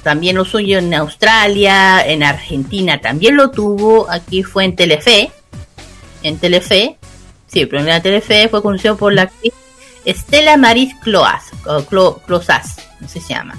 también 0.04 0.38
lo 0.38 0.46
suyo 0.46 0.80
en 0.80 0.94
Australia, 0.94 2.02
en 2.06 2.24
Argentina 2.24 3.02
también 3.02 3.36
lo 3.36 3.52
tuvo, 3.52 4.10
aquí 4.10 4.44
fue 4.44 4.66
en 4.66 4.76
Telefe, 4.76 5.32
en 6.22 6.38
Telefe, 6.38 6.98
sí, 7.48 7.66
pero 7.66 7.86
en 7.86 8.02
Telefe 8.02 8.48
fue 8.48 8.62
conocido 8.62 8.96
por 8.96 9.14
la 9.14 9.24
actriz 9.24 9.54
Estela 10.06 10.58
Maris 10.58 10.94
Cloas, 11.02 11.46
no 11.66 11.82
sé 11.82 13.08
si 13.08 13.20
se 13.20 13.34
llama. 13.34 13.58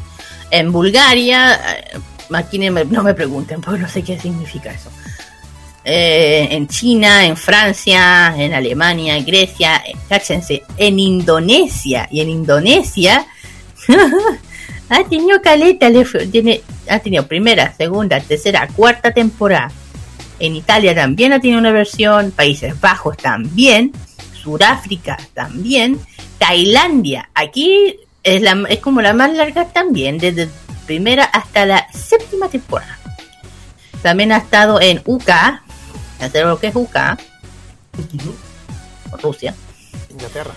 En 0.50 0.72
Bulgaria, 0.72 1.54
eh, 1.54 1.98
aquí 2.32 2.58
no 2.58 3.02
me 3.02 3.14
pregunten 3.14 3.60
porque 3.60 3.80
no 3.80 3.88
sé 3.88 4.02
qué 4.02 4.18
significa 4.18 4.70
eso. 4.70 4.90
Eh, 5.84 6.48
en 6.50 6.66
China, 6.66 7.26
en 7.26 7.36
Francia, 7.36 8.34
en 8.36 8.54
Alemania, 8.54 9.16
en 9.18 9.24
Grecia, 9.26 9.82
cáchense, 10.08 10.62
en 10.78 10.98
Indonesia. 10.98 12.08
Y 12.10 12.20
en 12.20 12.30
Indonesia 12.30 13.26
ha 14.88 15.04
tenido 15.04 15.42
caleta, 15.42 15.90
tiene, 16.30 16.62
ha 16.88 16.98
tenido 17.00 17.26
primera, 17.26 17.74
segunda, 17.76 18.18
tercera, 18.20 18.66
cuarta 18.68 19.12
temporada. 19.12 19.70
En 20.38 20.56
Italia 20.56 20.94
también 20.94 21.32
ha 21.32 21.40
tenido 21.40 21.60
una 21.60 21.70
versión, 21.70 22.30
Países 22.30 22.80
Bajos 22.80 23.16
también, 23.18 23.92
Sudáfrica 24.42 25.18
también, 25.34 25.98
Tailandia, 26.38 27.28
aquí 27.34 27.96
es, 28.22 28.42
la, 28.42 28.64
es 28.68 28.80
como 28.80 29.00
la 29.00 29.12
más 29.12 29.32
larga 29.32 29.66
también, 29.66 30.18
desde 30.18 30.48
primera 30.86 31.24
hasta 31.24 31.66
la 31.66 31.86
séptima 31.92 32.48
temporada. 32.48 32.98
También 34.02 34.32
ha 34.32 34.38
estado 34.38 34.80
en 34.80 35.00
UK, 35.04 35.30
hacer 36.24 36.46
lo 36.46 36.58
que 36.58 36.68
es 36.68 36.76
UK, 36.76 36.96
Rusia, 39.22 39.54
Inglaterra, 40.10 40.52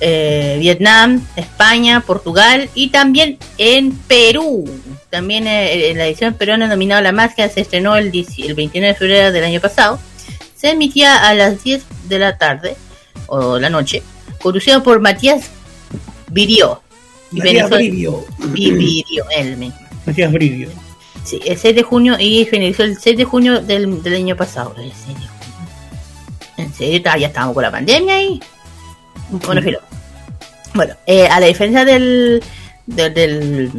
eh, 0.00 0.56
Vietnam, 0.60 1.26
España, 1.36 2.00
Portugal 2.00 2.68
y 2.74 2.88
también 2.88 3.38
en 3.56 3.92
Perú. 3.92 4.64
También 5.08 5.46
eh, 5.46 5.90
en 5.90 5.98
la 5.98 6.06
edición 6.06 6.34
peruana 6.34 6.66
nominado 6.66 7.00
La 7.00 7.12
Máscara 7.12 7.48
se 7.48 7.62
estrenó 7.62 7.96
el, 7.96 8.06
el 8.06 8.54
29 8.54 8.92
de 8.92 8.94
febrero 8.94 9.32
del 9.32 9.44
año 9.44 9.60
pasado. 9.60 9.98
Se 10.54 10.70
emitía 10.70 11.26
a 11.26 11.34
las 11.34 11.62
10 11.64 11.84
de 12.08 12.18
la 12.18 12.36
tarde 12.36 12.76
o 13.26 13.58
la 13.58 13.70
noche, 13.70 14.02
conducido 14.42 14.82
por 14.82 15.00
Matías 15.00 15.50
Virio. 16.30 16.82
Matías 17.30 17.70
Brivio. 17.70 18.24
él 19.34 19.56
mismo. 19.56 19.78
Matías 20.04 20.32
Brivio. 20.32 20.85
Sí, 21.26 21.40
el 21.44 21.58
6 21.58 21.74
de 21.74 21.82
junio 21.82 22.16
y 22.20 22.44
finalizó 22.44 22.84
el 22.84 22.96
6 22.96 23.16
de 23.16 23.24
junio 23.24 23.60
del, 23.60 24.00
del 24.00 24.14
año 24.14 24.36
pasado. 24.36 24.74
¿En 26.56 26.72
serio? 26.72 27.02
Ya 27.18 27.26
estábamos 27.26 27.54
con 27.54 27.64
la 27.64 27.70
pandemia 27.72 28.14
ahí. 28.14 28.40
Bueno, 29.30 29.60
Bueno, 30.72 30.94
eh, 31.04 31.26
a 31.26 31.40
la 31.40 31.46
diferencia 31.46 31.84
del. 31.84 32.42
del, 32.86 33.72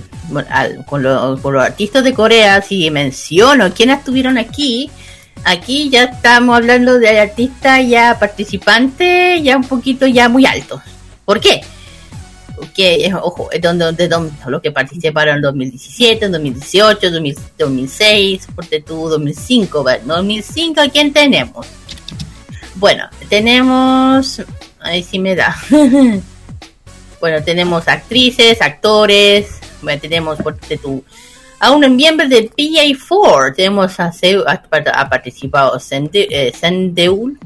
con, 0.86 1.38
con, 1.38 1.54
los 1.54 1.64
artistas 1.64 2.04
de 2.04 2.14
Corea, 2.14 2.62
si 2.62 2.92
menciono 2.92 3.74
quiénes 3.74 4.00
estuvieron 4.00 4.38
aquí, 4.38 4.92
aquí 5.46 5.90
ya 5.90 6.04
estamos 6.04 6.58
hablando 6.58 7.00
de 7.00 7.18
artistas 7.18 7.88
ya 7.88 8.20
participantes, 8.20 9.42
ya 9.42 9.56
un 9.56 9.64
poquito 9.64 10.06
ya 10.06 10.28
muy 10.28 10.46
altos. 10.46 10.82
¿Por 11.24 11.40
qué? 11.40 11.62
Que, 12.76 13.12
ojo, 13.22 13.50
donde, 13.62 13.92
de, 13.94 14.10
los 14.48 14.62
que 14.62 14.72
participaron 14.72 15.36
en 15.36 15.42
2017, 15.42 16.26
en 16.26 16.32
2018, 16.32 17.12
2006, 17.58 18.48
porque 18.56 18.82
tú 18.82 19.10
2005, 19.10 19.86
2005, 20.06 20.82
¿quién 20.92 21.14
tenemos? 21.14 21.68
Bueno, 22.76 23.10
tenemos, 23.30 24.42
ahí 24.80 25.04
sí 25.04 25.20
me 25.20 25.36
da. 25.36 25.56
bueno, 27.20 27.44
tenemos 27.44 27.88
actrices, 27.88 28.62
actores, 28.62 29.60
bueno, 29.82 30.00
tenemos, 30.02 30.38
porque 30.44 30.78
tú, 30.78 31.04
a 31.60 31.72
un 31.72 31.96
miembro 31.96 32.28
de 32.28 32.50
PA4, 32.52 33.56
tenemos 33.56 34.00
a, 34.00 34.12
ha, 34.46 35.10
participado 35.10 35.80
Sendeul, 35.80 37.40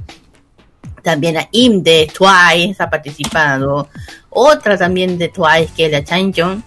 también 1.01 1.37
a 1.37 1.47
Im 1.51 1.83
de 1.83 2.07
Twice 2.07 2.81
ha 2.81 2.89
participado, 2.89 3.89
otra 4.29 4.77
también 4.77 5.17
de 5.17 5.29
Twice, 5.29 5.71
que 5.75 5.85
es 5.85 5.91
la 5.91 6.03
Changjong. 6.03 6.63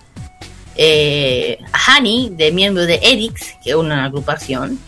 Eh, 0.76 1.59
Honey, 1.89 2.30
de 2.30 2.51
miembro 2.51 2.85
de 2.85 2.97
Edix, 2.97 3.55
que 3.62 3.70
es 3.70 3.76
una 3.76 4.05
agrupación. 4.05 4.78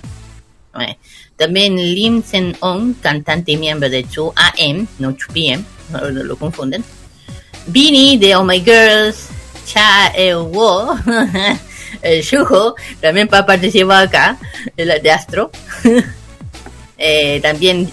Eh, 0.81 0.97
también 1.37 1.77
Lim 1.77 2.23
Sen 2.23 2.57
On, 2.61 2.95
cantante 2.95 3.53
y 3.53 3.57
miembro 3.57 3.89
de 3.89 4.05
2AM, 4.05 4.87
no 4.99 5.13
2PM, 5.13 5.65
no, 5.91 6.01
lo 6.11 6.37
confunden. 6.37 6.85
Bini 7.69 8.17
de 8.17 8.35
Oh 8.35 8.45
My 8.45 8.61
Girls, 8.61 9.29
Cha 9.67 10.13
E 10.15 10.35
Wo, 10.35 10.97
el 12.03 12.23
Shuho, 12.23 12.75
también 13.01 13.29
para 13.29 13.47
participar 13.47 14.07
acá, 14.07 14.39
de 14.77 15.11
Astro. 15.11 15.51
Eh, 16.99 17.41
también 17.43 17.91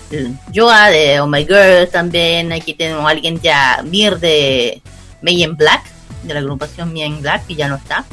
Joa 0.54 0.90
de 0.90 1.20
Oh 1.20 1.28
My 1.28 1.46
Girl, 1.46 1.88
también. 1.90 2.52
Aquí 2.52 2.74
tenemos 2.74 3.06
a 3.06 3.10
alguien 3.10 3.40
ya, 3.42 3.84
Mir 3.84 4.20
de 4.20 4.82
May 5.22 5.44
in 5.44 5.56
Black, 5.56 5.84
de 6.24 6.34
la 6.34 6.40
agrupación 6.40 6.94
May 6.94 7.20
Black, 7.22 7.48
que 7.48 7.56
ya 7.56 7.68
no 7.68 7.76
está. 7.76 8.06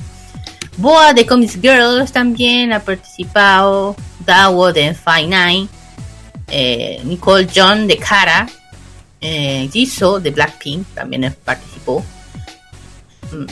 Boa 0.77 1.13
de 1.13 1.27
Comics 1.27 1.61
Girls 1.61 2.13
también 2.13 2.73
ha 2.73 2.81
participado, 2.81 3.95
Dawo 4.25 4.73
de 4.73 4.95
Fine 4.95 5.69
eh, 6.49 7.01
Nicole 7.05 7.47
John 7.55 7.87
de 7.87 7.97
Cara, 7.97 8.49
eh, 9.21 9.69
de 9.73 10.31
Blackpink 10.31 10.87
también 10.95 11.37
participó. 11.45 12.05
Mm, 13.33 13.47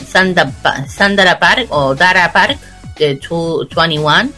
Sandra 0.87 1.39
Park 1.39 1.67
o 1.69 1.95
Dara 1.95 2.31
Park 2.33 2.59
de 2.97 3.19
21 3.29 4.31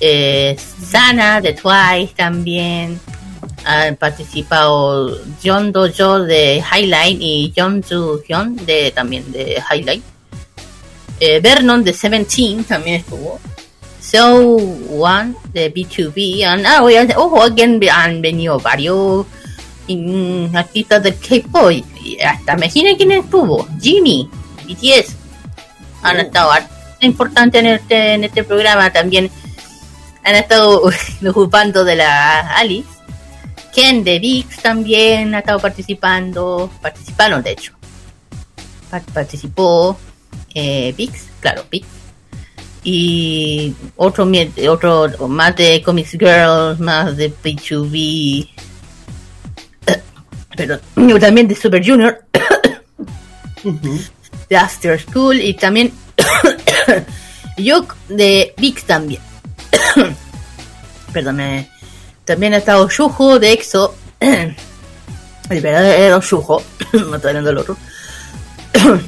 eh, 0.00 0.56
Sana 0.58 1.40
de 1.40 1.52
Twice 1.52 2.14
también. 2.16 2.98
Han 3.64 3.96
participado 3.96 5.18
John 5.44 5.70
Dojo 5.70 6.20
de 6.20 6.62
Highlight 6.62 7.18
y 7.20 7.52
John 7.54 7.82
Joo 7.82 8.20
Hyun 8.26 8.56
de 8.64 8.90
también 8.90 9.30
de 9.30 9.62
Highlight. 9.70 10.02
Eh, 11.20 11.40
Vernon 11.40 11.84
de 11.84 11.92
Seventeen 11.92 12.64
también 12.64 12.96
estuvo. 12.96 13.38
So 14.00 14.56
One 14.56 15.34
de 15.52 15.72
B2B. 15.72 16.44
And, 16.44 16.66
ah, 16.66 16.82
ojo, 17.16 17.42
again, 17.42 17.78
han 17.92 18.22
venido 18.22 18.58
varios 18.58 19.26
artistas 20.54 21.02
del 21.02 21.16
K-pop. 21.16 21.72
Hasta 22.24 22.54
imaginen 22.54 22.96
quién 22.96 23.12
estuvo. 23.12 23.68
Jimmy, 23.80 24.28
BTS. 24.66 25.16
Han 26.02 26.16
oh. 26.16 26.20
estado 26.20 26.52
importantes 27.00 27.60
en 27.60 27.66
este, 27.66 28.14
en 28.14 28.24
este 28.24 28.44
programa 28.44 28.90
también 28.90 29.30
han 30.24 30.34
estado 30.34 30.82
ocupando 31.28 31.84
de 31.84 31.96
la 31.96 32.56
Alice. 32.56 32.88
Ken 33.74 34.02
de 34.02 34.18
Vix 34.18 34.60
también 34.62 35.34
ha 35.34 35.40
estado 35.40 35.60
participando, 35.60 36.70
participaron 36.82 37.42
de 37.42 37.52
hecho. 37.52 37.72
Participó 39.14 39.96
eh, 40.54 40.92
Vix, 40.96 41.28
claro, 41.40 41.64
Vix. 41.70 41.86
Y 42.82 43.74
otro, 43.96 44.28
otro 44.68 45.28
más 45.28 45.54
de 45.54 45.82
Comics 45.82 46.12
Girls, 46.12 46.80
más 46.80 47.16
de 47.16 47.32
P2B. 47.32 48.48
Pero 50.56 50.80
también 51.20 51.46
de 51.46 51.54
Super 51.54 51.86
Junior. 51.86 52.24
de 54.48 54.56
After 54.56 55.00
School 55.00 55.40
y 55.40 55.54
también 55.54 55.92
yo 57.56 57.86
de 58.08 58.54
Vix 58.56 58.84
también. 58.84 59.29
Perdón, 61.12 61.40
también 62.24 62.54
ha 62.54 62.58
estado 62.58 62.88
Yujo 62.88 63.38
de 63.38 63.52
EXO. 63.52 63.94
el 64.20 65.60
verdadero 65.60 66.20
Yujo. 66.20 66.62
no 66.92 67.14
hablando 67.16 67.48
del 67.48 67.58
otro. 67.58 67.76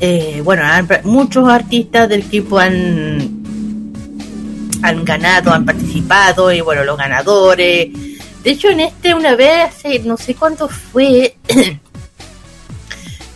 eh, 0.00 0.40
bueno, 0.44 0.64
muchos 1.04 1.48
artistas 1.48 2.08
del 2.08 2.20
equipo 2.20 2.58
han 2.58 3.42
han 4.82 5.04
ganado, 5.04 5.52
han 5.52 5.64
participado 5.64 6.52
y 6.52 6.60
bueno, 6.60 6.82
los 6.84 6.98
ganadores 6.98 7.88
De 8.42 8.50
hecho, 8.50 8.68
en 8.68 8.80
este 8.80 9.14
una 9.14 9.36
vez, 9.36 9.68
hace 9.68 10.00
no 10.00 10.16
sé 10.16 10.34
cuánto 10.34 10.68
fue, 10.68 11.36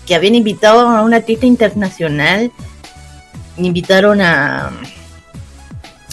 que 0.06 0.14
habían 0.14 0.34
invitado 0.34 0.80
a 0.80 1.02
una 1.02 1.18
artista 1.18 1.46
internacional, 1.46 2.50
invitaron 3.56 4.20
a 4.20 4.72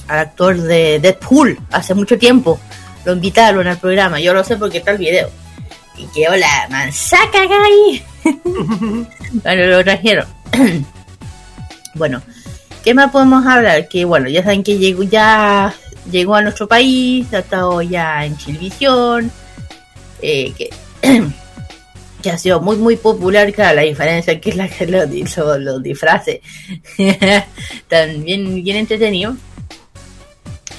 al 0.08 0.20
actor 0.20 0.58
de 0.58 1.00
Deadpool 1.00 1.60
hace 1.72 1.94
mucho 1.94 2.18
tiempo. 2.18 2.60
Lo 3.06 3.14
invitaron 3.14 3.68
al 3.68 3.78
programa, 3.78 4.20
yo 4.20 4.34
lo 4.34 4.44
sé 4.44 4.58
porque 4.58 4.78
está 4.80 4.92
el 4.92 4.98
video. 4.98 5.30
Y 5.98 6.06
quedó 6.08 6.36
la 6.36 6.68
mansaca 6.70 7.40
ahí. 7.40 8.04
bueno, 9.44 9.66
lo 9.68 9.84
trajeron. 9.84 10.26
bueno, 11.96 12.22
¿qué 12.84 12.94
más 12.94 13.12
podemos 13.12 13.46
hablar? 13.46 13.88
Que 13.88 14.06
bueno, 14.06 14.30
ya 14.30 14.44
saben 14.44 14.64
que 14.64 14.78
llegó 14.78 15.04
ya 15.04 15.74
llegó 16.10 16.36
a 16.36 16.42
nuestro 16.42 16.68
país, 16.68 17.34
ha 17.34 17.40
estado 17.40 17.82
ya 17.82 18.26
en 18.26 18.36
televisión, 18.38 19.32
eh, 20.22 20.54
que, 20.58 20.70
que, 22.22 22.32
ha 22.32 22.38
sido 22.38 22.62
muy 22.62 22.78
muy 22.78 22.96
popular, 22.96 23.52
claro, 23.54 23.78
la 23.78 23.82
diferencia 23.84 24.40
que 24.40 24.50
es 24.50 24.56
la 24.56 24.68
que 24.68 24.88
lo, 24.88 25.06
lo, 25.06 25.58
los 25.60 25.84
disfraces, 25.84 26.40
también 27.88 28.64
bien 28.64 28.78
entretenido. 28.78 29.36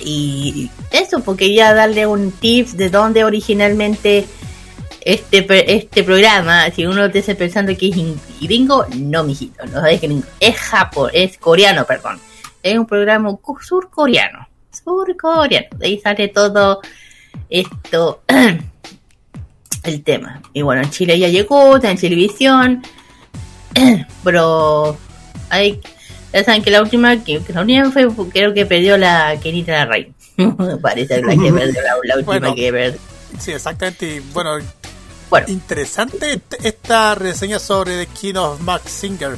Y 0.04 0.70
eso, 0.90 1.20
porque 1.20 1.54
ya 1.54 1.72
darle 1.72 2.06
un 2.06 2.30
tip 2.30 2.68
de 2.68 2.90
dónde 2.90 3.24
originalmente 3.24 4.26
este, 5.00 5.74
este 5.74 6.02
programa, 6.02 6.70
si 6.70 6.86
uno 6.86 7.10
te 7.10 7.20
está 7.20 7.34
pensando 7.34 7.76
que 7.76 7.88
es 7.88 7.96
gringo, 8.40 8.86
no, 8.96 9.24
mijito, 9.24 9.64
no 9.66 9.84
es 9.86 10.00
gringo, 10.00 10.26
es 10.40 10.56
Japón, 10.56 11.10
es 11.12 11.38
coreano, 11.38 11.84
perdón. 11.84 12.18
Es 12.62 12.78
un 12.78 12.86
programa 12.86 13.36
surcoreano, 13.60 14.48
surcoreano. 14.70 15.68
De 15.76 15.86
ahí 15.86 16.00
sale 16.00 16.28
todo 16.28 16.80
esto, 17.50 18.22
el 19.84 20.02
tema. 20.02 20.42
Y 20.52 20.62
bueno, 20.62 20.82
en 20.82 20.90
Chile 20.90 21.18
ya 21.18 21.28
llegó, 21.28 21.76
está 21.76 21.90
en 21.90 21.98
televisión, 21.98 22.82
pero 24.24 24.96
hay, 25.50 25.80
ya 26.34 26.42
saben 26.42 26.62
que 26.62 26.70
la 26.72 26.82
última, 26.82 27.22
que, 27.22 27.40
la 27.54 27.60
última 27.60 27.90
fue, 27.92 28.08
creo 28.32 28.52
que 28.52 28.66
perdió 28.66 28.98
la 28.98 29.38
Kenita 29.40 29.72
la 29.72 29.84
Rey. 29.86 30.12
Parece 30.82 31.22
la 31.22 31.32
que 31.36 31.52
perdió 31.52 31.80
la, 32.02 32.16
última 32.16 32.54
que 32.54 32.72
perdió. 32.72 33.00
Sí, 33.38 33.52
exactamente. 33.52 34.20
bueno, 34.32 34.58
Interesante 35.46 36.40
esta 36.62 37.14
reseña 37.14 37.58
sobre 37.58 38.04
The 38.04 38.06
King 38.06 38.34
of 38.34 38.60
Max 38.60 38.90
Singer. 38.90 39.36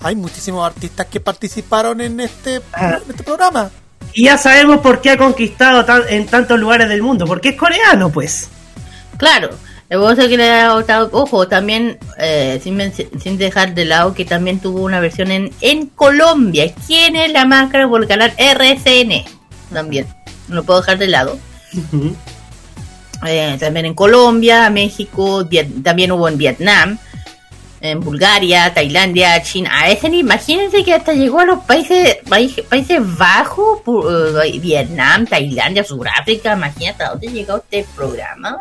Hay 0.00 0.14
muchísimos 0.14 0.66
artistas 0.66 1.06
que 1.06 1.20
participaron 1.20 2.00
en 2.00 2.20
este, 2.20 2.60
ah. 2.72 2.98
este 3.08 3.22
programa. 3.22 3.70
Y 4.12 4.24
ya 4.24 4.38
sabemos 4.38 4.78
por 4.78 5.02
qué 5.02 5.10
ha 5.10 5.18
conquistado 5.18 5.84
en 6.08 6.26
tantos 6.26 6.58
lugares 6.58 6.88
del 6.88 7.02
mundo, 7.02 7.26
porque 7.26 7.50
es 7.50 7.56
coreano, 7.56 8.10
pues. 8.10 8.48
Claro, 9.18 9.50
que 9.88 10.36
le 10.36 10.50
ha 10.50 10.74
ojo, 11.12 11.48
también, 11.48 11.98
eh, 12.18 12.60
sin, 12.62 13.38
dejar 13.38 13.74
de 13.74 13.84
lado 13.84 14.14
que 14.14 14.24
también 14.24 14.58
tuvo 14.58 14.82
una 14.82 15.00
versión 15.00 15.30
en, 15.30 15.52
en 15.60 15.86
Colombia. 15.86 16.72
¿Quién 16.86 17.16
es 17.16 17.32
la 17.32 17.44
máscara 17.44 17.88
por 17.88 18.02
el 18.02 18.08
canal 18.08 18.32
RCN? 18.36 19.24
También, 19.72 20.06
no 20.48 20.56
lo 20.56 20.64
puedo 20.64 20.80
dejar 20.80 20.98
de 20.98 21.06
lado. 21.06 21.38
Eh, 23.26 23.56
también 23.58 23.86
en 23.86 23.94
Colombia, 23.94 24.68
México, 24.70 25.46
también 25.82 26.12
hubo 26.12 26.28
en 26.28 26.36
Vietnam, 26.36 26.98
en 27.80 28.00
Bulgaria, 28.00 28.72
Tailandia, 28.74 29.42
China. 29.42 29.70
A 29.72 29.90
ese 29.90 30.08
imagínense 30.08 30.84
que 30.84 30.94
hasta 30.94 31.12
llegó 31.12 31.40
a 31.40 31.44
los 31.44 31.64
países 31.64 32.18
países, 32.28 33.00
bajos, 33.16 33.80
eh, 34.44 34.58
Vietnam, 34.58 35.26
Tailandia, 35.26 35.84
Sudáfrica. 35.84 36.54
Imagínate 36.54 37.04
a 37.04 37.10
dónde 37.10 37.28
llegó 37.28 37.56
este 37.56 37.86
programa. 37.94 38.58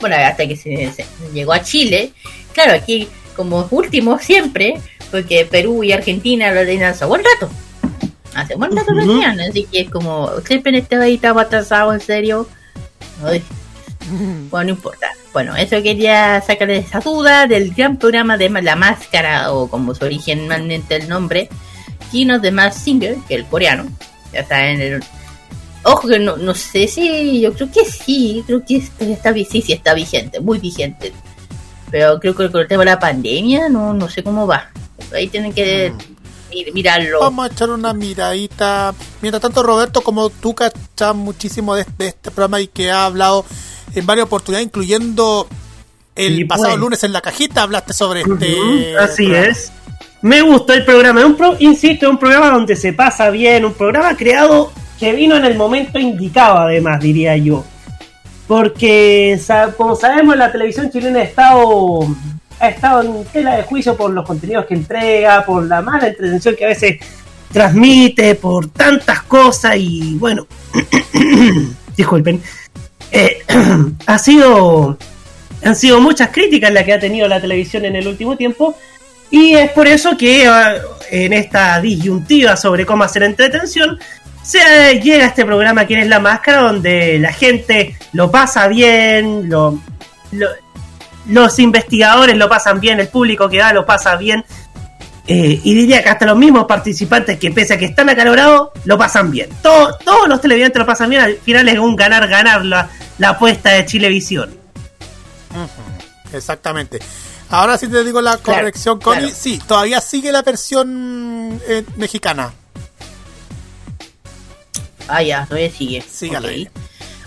Bueno, 0.00 0.16
hasta 0.16 0.46
que 0.46 0.56
se, 0.56 0.92
llegó 1.32 1.52
a 1.52 1.62
Chile. 1.62 2.12
Claro, 2.52 2.72
aquí 2.72 3.08
como 3.36 3.66
último 3.70 4.18
siempre, 4.18 4.80
porque 5.10 5.46
Perú 5.50 5.84
y 5.84 5.92
Argentina 5.92 6.52
lo 6.52 6.60
tenían 6.64 6.92
hace 6.92 7.04
buen 7.04 7.22
rato. 7.22 7.52
Hace 8.34 8.54
buen 8.54 8.74
rato 8.76 8.92
lo 8.92 9.00
tenían, 9.00 9.40
así 9.40 9.64
que 9.64 9.80
es 9.80 9.90
como 9.90 10.30
siempre 10.46 10.76
este 10.78 10.96
ahí 10.96 11.14
estaba 11.14 11.42
atrasado, 11.42 11.92
en 11.92 12.00
serio. 12.00 12.48
Ay, 13.24 13.42
bueno, 14.50 14.64
no 14.64 14.70
importa. 14.70 15.08
Bueno, 15.32 15.54
eso 15.54 15.80
quería 15.82 16.40
sacarle 16.40 16.78
esa 16.78 17.00
duda 17.00 17.46
del 17.46 17.72
gran 17.72 17.96
programa 17.96 18.36
de 18.36 18.48
La 18.48 18.74
Máscara, 18.74 19.52
o 19.52 19.68
como 19.68 19.94
su 19.94 20.04
originalmente 20.04 20.96
el 20.96 21.08
nombre, 21.08 21.48
Kino 22.10 22.38
de 22.40 22.50
Mask 22.50 22.78
Singer, 22.78 23.16
que 23.28 23.36
el 23.36 23.46
coreano. 23.46 23.86
Ya 24.32 24.40
está 24.40 24.68
en 24.68 24.80
el. 24.80 25.04
Ojo 25.82 26.08
que 26.08 26.18
no, 26.18 26.36
no 26.36 26.54
sé 26.54 26.86
si. 26.86 27.40
Yo 27.40 27.52
creo 27.52 27.70
que 27.70 27.84
sí, 27.84 28.42
creo 28.46 28.62
que 28.64 28.76
está, 28.98 29.32
sí, 29.32 29.62
sí 29.62 29.72
está 29.72 29.94
vigente, 29.94 30.40
muy 30.40 30.58
vigente. 30.58 31.12
Pero 31.90 32.20
creo 32.20 32.34
que 32.34 32.50
con 32.50 32.60
el 32.60 32.68
tema 32.68 32.84
de 32.84 32.90
la 32.90 33.00
pandemia, 33.00 33.68
no, 33.68 33.94
no 33.94 34.08
sé 34.08 34.22
cómo 34.22 34.46
va. 34.46 34.70
Ahí 35.14 35.28
tienen 35.28 35.52
que. 35.52 35.92
Mm. 35.92 36.74
mirarlo. 36.74 37.20
Vamos 37.20 37.48
a 37.48 37.52
echar 37.52 37.70
una 37.70 37.94
miradita. 37.94 38.94
Mientras 39.22 39.40
tanto, 39.40 39.62
Roberto, 39.62 40.02
como 40.02 40.28
tú 40.28 40.54
cachas 40.54 41.14
muchísimo 41.14 41.74
de, 41.74 41.86
de, 41.96 42.08
este 42.08 42.30
programa 42.30 42.60
y 42.60 42.68
que 42.68 42.90
ha 42.90 43.06
hablado 43.06 43.46
en 43.94 44.04
varias 44.04 44.26
oportunidades, 44.26 44.66
incluyendo 44.66 45.48
el 46.14 46.46
pasado 46.46 46.70
pues. 46.70 46.80
lunes 46.80 47.04
en 47.04 47.12
la 47.12 47.20
cajita, 47.22 47.62
hablaste 47.62 47.94
sobre 47.94 48.20
este. 48.20 48.98
Así 48.98 49.32
es. 49.32 49.72
Me 50.22 50.42
gustó 50.42 50.74
el 50.74 50.84
programa. 50.84 51.24
Un 51.24 51.36
pro, 51.36 51.56
insisto, 51.58 52.08
un 52.10 52.18
programa 52.18 52.50
donde 52.50 52.76
se 52.76 52.92
pasa 52.92 53.30
bien, 53.30 53.64
un 53.64 53.72
programa 53.72 54.14
creado 54.16 54.70
que 55.00 55.12
vino 55.14 55.36
en 55.36 55.46
el 55.46 55.56
momento 55.56 55.98
indicado, 55.98 56.58
además, 56.58 57.00
diría 57.00 57.34
yo. 57.38 57.64
Porque, 58.46 59.40
como 59.78 59.96
sabemos, 59.96 60.36
la 60.36 60.52
televisión 60.52 60.90
chilena 60.90 61.20
ha 61.20 61.22
estado, 61.22 62.06
ha 62.58 62.68
estado 62.68 63.02
en 63.02 63.24
tela 63.24 63.56
de 63.56 63.62
juicio 63.62 63.96
por 63.96 64.10
los 64.10 64.26
contenidos 64.26 64.66
que 64.66 64.74
entrega, 64.74 65.44
por 65.46 65.64
la 65.64 65.80
mala 65.80 66.08
entretención 66.08 66.54
que 66.54 66.66
a 66.66 66.68
veces 66.68 66.98
transmite, 67.50 68.34
por 68.34 68.68
tantas 68.68 69.22
cosas 69.22 69.76
y 69.76 70.16
bueno, 70.18 70.46
disculpen, 71.96 72.42
eh, 73.10 73.42
ha 74.06 74.18
sido, 74.18 74.98
han 75.64 75.76
sido 75.76 76.00
muchas 76.00 76.28
críticas 76.30 76.72
las 76.72 76.84
que 76.84 76.92
ha 76.92 77.00
tenido 77.00 77.26
la 77.26 77.40
televisión 77.40 77.86
en 77.86 77.96
el 77.96 78.06
último 78.06 78.36
tiempo 78.36 78.76
y 79.30 79.54
es 79.54 79.70
por 79.70 79.86
eso 79.86 80.16
que 80.16 80.46
ah, 80.46 80.74
en 81.10 81.32
esta 81.32 81.80
disyuntiva 81.80 82.56
sobre 82.56 82.84
cómo 82.84 83.04
hacer 83.04 83.22
entretención 83.22 83.98
se 84.42 85.00
llega 85.00 85.24
a 85.24 85.28
este 85.28 85.44
programa 85.44 85.86
que 85.86 86.00
es 86.00 86.06
La 86.06 86.20
Máscara 86.20 86.62
donde 86.62 87.18
la 87.18 87.32
gente 87.32 87.96
lo 88.12 88.30
pasa 88.30 88.68
bien, 88.68 89.50
los 91.26 91.58
investigadores 91.58 92.36
lo 92.36 92.48
pasan 92.48 92.80
bien, 92.80 93.00
el 93.00 93.08
público 93.08 93.48
que 93.48 93.58
da 93.58 93.72
lo 93.72 93.84
pasa 93.86 94.16
bien 94.16 94.44
eh, 95.32 95.60
y 95.62 95.74
diría 95.74 96.02
que 96.02 96.08
hasta 96.08 96.26
los 96.26 96.36
mismos 96.36 96.64
participantes 96.64 97.38
que 97.38 97.52
pese 97.52 97.74
a 97.74 97.78
que 97.78 97.84
están 97.84 98.08
acalorados, 98.08 98.70
lo 98.84 98.98
pasan 98.98 99.30
bien. 99.30 99.48
todos 99.62 99.96
los 100.26 100.40
televidentes 100.40 100.80
lo 100.80 100.86
pasan 100.86 101.08
bien, 101.08 101.22
al 101.22 101.36
final 101.36 101.68
es 101.68 101.78
un 101.78 101.94
ganar-ganar 101.94 102.64
la, 102.64 102.90
apuesta 103.24 103.70
de 103.70 103.86
Chilevisión. 103.86 104.52
Exactamente. 106.32 106.98
Ahora 107.48 107.78
sí 107.78 107.86
te 107.86 108.02
digo 108.02 108.20
la 108.20 108.38
corrección, 108.38 108.98
Connie. 108.98 109.30
Sí, 109.30 109.60
todavía 109.64 110.00
sigue 110.00 110.32
la 110.32 110.42
versión 110.42 111.60
eh, 111.68 111.84
mexicana. 111.94 112.52
Ah, 115.10 115.22
ya, 115.22 115.44
todavía 115.46 115.70
sigue. 115.70 116.02
Sigue 116.02 116.36
al 116.36 116.44
aire. 116.44 116.70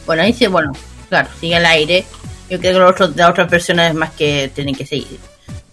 Bueno, 0.05 0.23
ahí 0.23 0.33
sí, 0.33 0.47
bueno, 0.47 0.71
claro, 1.09 1.29
sigue 1.39 1.55
al 1.55 1.65
aire. 1.65 2.05
Yo 2.49 2.59
creo 2.59 2.93
que 2.93 3.01
las 3.15 3.29
otras 3.29 3.49
versiones 3.49 3.89
es 3.89 3.95
más 3.95 4.11
que 4.11 4.51
tienen 4.53 4.75
que 4.75 4.85
seguir. 4.85 5.19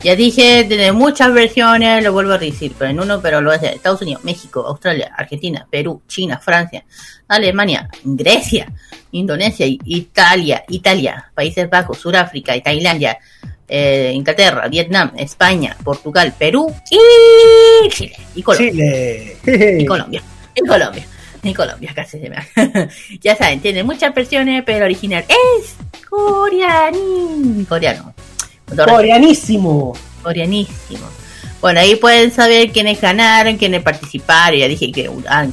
Ya 0.03 0.17
dije, 0.17 0.65
tiene 0.65 0.93
muchas 0.93 1.31
versiones, 1.35 2.03
lo 2.03 2.15
vuelvo 2.15 2.33
a 2.33 2.39
decir, 2.39 2.73
pero 2.79 2.91
en 2.91 3.01
uno, 3.01 3.21
pero 3.21 3.43
lo 3.43 3.53
es 3.53 3.61
de 3.61 3.69
Estados 3.69 4.01
Unidos, 4.01 4.25
México, 4.25 4.65
Australia, 4.67 5.13
Argentina, 5.15 5.67
Perú, 5.71 6.01
China, 6.09 6.41
Francia, 6.43 6.87
Alemania, 7.29 7.87
Grecia, 8.03 8.73
Indonesia, 9.13 9.67
Italia, 9.69 10.65
Italia, 10.69 11.31
Países 11.35 11.69
Bajos, 11.69 11.99
Sudáfrica 11.99 12.57
y 12.57 12.63
Tailandia, 12.63 13.19
eh, 13.69 14.13
Inglaterra, 14.15 14.69
Vietnam, 14.69 15.13
España, 15.19 15.77
Portugal, 15.85 16.33
Perú 16.39 16.75
y 16.91 17.89
Chile. 17.91 18.17
Y 18.35 18.43
Colombia. 18.43 18.85
Y 19.45 19.85
Colombia. 19.85 20.23
Y 20.55 20.67
Colombia. 20.67 21.07
Y 21.43 21.55
Colombia, 21.55 21.93
casi 21.95 22.21
se 22.21 22.31
me 22.31 22.37
Ya 23.21 23.37
saben, 23.37 23.61
tiene 23.61 23.83
muchas 23.83 24.15
versiones, 24.15 24.63
pero 24.65 24.85
original 24.85 25.25
es 25.29 25.75
coreano. 26.09 27.67
Coreano. 27.69 28.15
Coreanísimo. 28.77 29.95
Coreanísimo. 30.23 31.07
Bueno, 31.61 31.81
ahí 31.81 31.97
pueden 31.97 32.31
saber 32.31 32.73
quiénes 32.73 33.01
ganaron, 33.01 33.59
quiénes 33.59 33.83
participaron. 33.83 34.59
Ya 34.59 34.69
dije 34.69 34.91
que 34.91 35.11
han, 35.29 35.53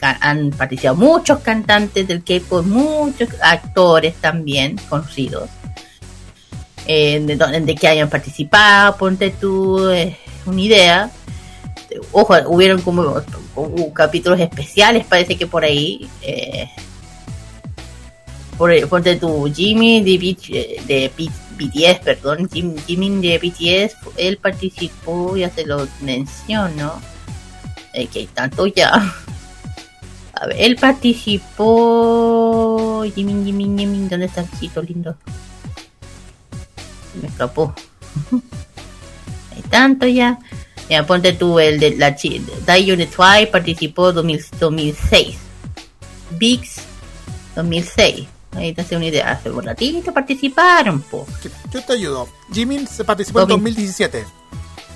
han, 0.00 0.50
participado 0.50 0.96
muchos 0.96 1.40
cantantes 1.40 2.08
del 2.08 2.24
K-pop, 2.24 2.64
muchos 2.64 3.28
actores 3.42 4.14
también 4.16 4.76
conocidos. 4.88 5.50
Eh, 6.86 7.20
de, 7.20 7.74
que 7.74 7.88
hayan 7.88 8.08
participado, 8.08 8.96
ponte 8.96 9.30
tú 9.30 9.90
eh, 9.90 10.16
una 10.46 10.60
idea. 10.60 11.10
Ojo, 12.12 12.34
hubieron 12.46 12.80
como, 12.82 13.14
capítulos 13.92 14.40
especiales, 14.40 15.04
parece 15.06 15.36
que 15.36 15.46
por 15.46 15.64
ahí. 15.64 16.08
Eh, 16.22 16.68
por, 18.58 18.88
ponte 18.88 19.16
tu 19.16 19.52
Jimmy 19.52 20.02
de, 20.02 20.16
de 20.86 21.10
BTS, 21.58 22.00
perdón, 22.00 22.48
Jimmy 22.50 23.20
de 23.20 23.38
BTS, 23.38 23.96
él 24.16 24.36
participó, 24.38 25.36
ya 25.36 25.50
se 25.50 25.66
lo 25.66 25.88
menciono, 26.00 27.00
eh, 27.92 28.06
que 28.06 28.26
tanto 28.26 28.66
ya. 28.66 29.14
A 30.34 30.46
ver, 30.46 30.56
él 30.58 30.76
participó. 30.76 31.74
Jimmy, 33.14 33.44
Jimmy, 33.44 33.64
Jimmy, 33.76 34.08
¿dónde 34.08 34.26
está 34.26 34.44
chico 34.58 34.82
lindo? 34.82 35.16
Me 37.20 37.28
escapó. 37.28 37.72
hay 39.54 39.62
tanto 39.70 40.06
ya. 40.06 40.38
Ponte 41.06 41.32
tú 41.32 41.58
el 41.58 41.80
de 41.80 41.96
la 41.96 42.10
Die 42.10 42.92
Unit 42.92 43.10
Twice 43.10 43.46
participó 43.48 44.12
2006. 44.12 45.36
Biggs 46.38 46.82
2006. 47.56 48.26
Ahí 48.52 48.72
te 48.72 48.82
hace 48.82 48.96
una 48.96 49.06
idea. 49.06 49.30
Hace 49.30 49.50
un 49.50 49.64
ratito 49.64 50.12
participaron, 50.12 51.00
po. 51.02 51.26
Yo 51.72 51.82
te 51.82 51.92
ayudo. 51.92 52.28
Jimmy 52.52 52.86
se 52.86 53.04
participó 53.04 53.42
en 53.42 53.48
2017. 53.48 54.24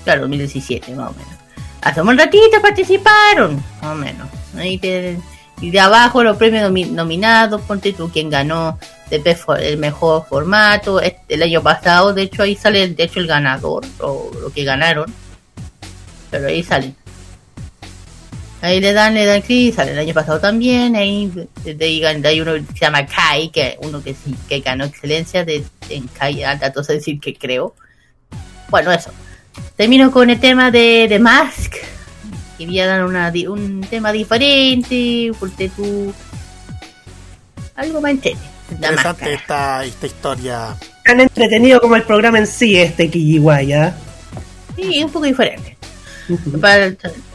Claro, 0.03 0.21
2017, 0.21 0.95
más 0.95 1.11
o 1.11 1.13
menos. 1.13 1.33
Hace 1.81 2.01
un 2.01 2.17
ratito 2.17 2.61
participaron, 2.61 3.63
más 3.81 3.91
o 3.91 3.95
menos. 3.95 4.27
Ahí 4.55 4.77
te, 4.77 5.17
y 5.61 5.71
de 5.71 5.79
abajo 5.79 6.23
los 6.23 6.37
premios 6.37 6.71
nominados, 6.91 7.61
ponte 7.61 7.91
tú 7.93 8.09
quien 8.09 8.29
ganó 8.29 8.79
el 9.09 9.77
mejor 9.77 10.25
formato. 10.27 11.01
Este, 11.01 11.35
el 11.35 11.43
año 11.43 11.61
pasado, 11.61 12.13
de 12.13 12.23
hecho, 12.23 12.43
ahí 12.43 12.55
sale 12.55 12.87
de 12.87 13.03
hecho 13.03 13.19
el 13.19 13.27
ganador, 13.27 13.85
o 13.99 14.31
lo 14.41 14.51
que 14.51 14.63
ganaron. 14.63 15.13
Pero 16.31 16.47
ahí 16.47 16.63
sale. 16.63 16.93
Ahí 18.61 18.81
le 18.81 18.91
dan, 18.91 19.13
le 19.13 19.25
dan 19.25 19.41
clic, 19.41 19.73
sale 19.73 19.93
el 19.93 19.99
año 19.99 20.13
pasado 20.13 20.39
también, 20.39 20.95
ahí 20.97 21.31
de, 21.63 22.21
ahí 22.25 22.41
uno 22.41 22.53
que 22.55 22.63
se 22.73 22.79
llama 22.79 23.05
Kai, 23.05 23.49
que 23.51 23.77
uno 23.81 24.03
que 24.03 24.13
sí, 24.13 24.35
que 24.49 24.59
ganó 24.59 24.83
excelencia 24.83 25.45
de, 25.45 25.63
en 25.89 26.07
Kai, 26.07 26.41
datos 26.59 26.87
decir 26.87 27.21
que 27.21 27.33
creo. 27.33 27.73
Bueno, 28.69 28.91
eso. 28.91 29.11
Termino 29.77 30.11
con 30.11 30.29
el 30.29 30.39
tema 30.41 30.71
de, 30.71 31.07
de 31.07 31.19
Mask. 31.19 31.75
Quería 32.57 32.85
dar 32.85 33.05
una, 33.05 33.31
un 33.47 33.81
tema 33.89 34.11
diferente, 34.11 35.31
porque 35.39 35.69
tú... 35.69 36.13
Algo 37.75 38.01
más 38.01 38.11
entretenido. 38.11 38.51
Interesante 38.71 39.33
esta, 39.33 39.85
esta 39.85 40.05
historia. 40.05 40.75
Tan 41.05 41.21
entretenido 41.21 41.79
como 41.79 41.95
el 41.95 42.03
programa 42.03 42.39
en 42.39 42.45
sí, 42.45 42.77
este 42.77 43.09
Kijiwaya. 43.09 43.85
¿ah? 43.85 43.93
Sí, 44.75 45.01
un 45.01 45.09
poco 45.09 45.25
diferente 45.25 45.78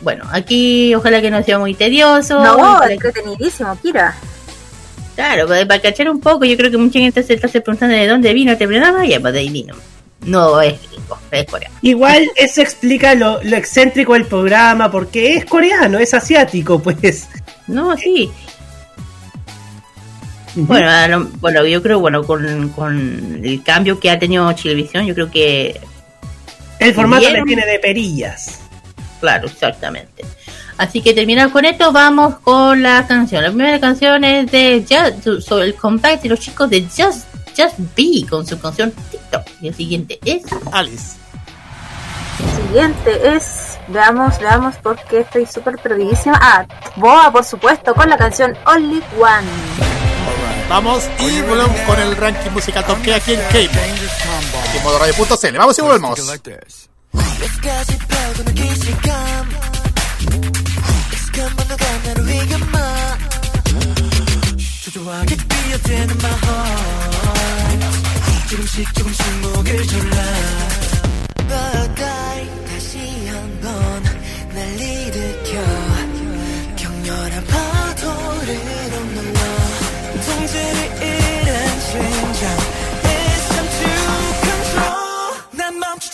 bueno, 0.01 0.25
aquí 0.31 0.95
ojalá 0.95 1.21
que 1.21 1.31
no 1.31 1.43
sea 1.43 1.59
muy 1.59 1.75
tedioso. 1.75 2.43
No, 2.43 2.83
entretenidísimo, 2.85 3.77
Kira. 3.81 4.15
Claro, 5.15 5.47
para, 5.47 5.81
cachar 5.81 6.11
un 6.11 6.21
poco, 6.21 6.45
yo 6.45 6.57
creo 6.57 6.71
que 6.71 6.77
mucha 6.77 6.99
gente 6.99 7.23
se 7.23 7.35
está 7.35 7.49
preguntando 7.49 7.95
de 7.95 8.07
dónde 8.07 8.33
vino 8.33 8.53
este 8.53 8.67
programa, 8.67 9.07
y 9.07 9.19
pues 9.19 9.33
de 9.33 9.41
ahí 9.41 9.49
vino. 9.49 9.75
No 10.27 10.61
es 10.61 10.79
es 11.31 11.47
coreano. 11.47 11.75
Igual 11.83 12.31
eso 12.37 12.63
explica 12.63 13.15
lo, 13.15 13.41
excéntrico 13.43 14.15
del 14.15 14.27
programa, 14.27 14.91
porque 14.91 15.37
es 15.37 15.45
coreano, 15.45 15.99
es 15.99 16.15
asiático, 16.15 16.81
pues. 16.81 17.29
No, 17.67 17.97
sí. 17.97 18.31
Bueno, 20.57 21.31
bueno, 21.41 21.67
yo 21.67 21.83
creo, 21.83 21.99
bueno, 21.99 22.25
con, 22.25 22.69
con 22.71 23.41
el 23.43 23.63
cambio 23.63 23.99
que 23.99 24.11
ha 24.11 24.19
tenido 24.19 24.53
Chilevisión, 24.53 25.05
yo 25.07 25.15
creo 25.15 25.31
que... 25.31 25.81
El 26.79 26.95
formato 26.95 27.29
le 27.29 27.43
tiene 27.43 27.67
de 27.67 27.79
perillas. 27.79 28.61
Claro, 29.25 29.47
exactamente. 29.47 30.23
Así 30.77 31.01
que 31.01 31.15
terminado 31.15 31.51
con 31.51 31.65
esto, 31.65 31.93
vamos 31.93 32.35
con 32.41 32.83
la 32.83 33.07
canción. 33.07 33.43
La 33.43 33.49
primera 33.49 33.81
canción 33.81 34.23
es 34.23 34.53
de 34.53 34.85
Just, 34.87 35.41
sobre 35.41 35.65
el 35.65 35.75
comeback 35.77 36.21
de 36.21 36.29
los 36.29 36.41
chicos 36.41 36.69
de 36.69 36.83
Just, 36.83 37.25
Just 37.57 37.79
Be 37.97 38.27
con 38.29 38.47
su 38.47 38.61
canción 38.61 38.93
TikTok. 39.11 39.47
Y 39.63 39.69
el 39.69 39.75
siguiente 39.75 40.19
es 40.27 40.43
Alice. 40.73 41.17
El 42.39 42.67
siguiente 42.67 43.35
es, 43.35 43.79
veamos, 43.89 44.39
veamos 44.39 44.75
porque 44.83 45.21
estoy 45.21 45.47
súper 45.47 45.79
perdidísima. 45.79 46.39
Ah, 46.43 46.67
Boa, 46.97 47.33
por 47.33 47.45
supuesto, 47.47 47.95
con 47.95 48.11
la 48.11 48.19
canción 48.19 48.55
Only 48.67 49.03
One. 49.19 49.49
Vamos 50.69 51.09
y 51.19 51.41
volvemos 51.41 51.81
con 51.87 51.99
el 51.99 52.15
ranking 52.15 52.51
musical 52.51 52.85
toque 52.85 53.15
aquí 53.15 53.33
en 53.33 53.41
K-Pop. 53.41 54.65
Aquí 54.69 54.77
en 54.77 54.83
modo 54.83 54.99
radio.cl. 54.99 55.57
Vamos 55.57 55.79
y 55.79 55.81
volvemos. 55.81 56.94
끝까지 57.15 57.99
펴고 57.99 58.45
기실감 58.53 59.49
익숙한 61.13 61.57
번호가 61.57 61.99
나를 62.05 62.27
위감아 62.29 63.19
초조하게 64.83 65.37
뛰어드는 65.37 66.17
my 66.17 66.33
heart 66.45 66.95
조금씩 68.49 68.95
조금씩 68.95 69.41
목을 69.41 69.87
졸라 69.87 70.74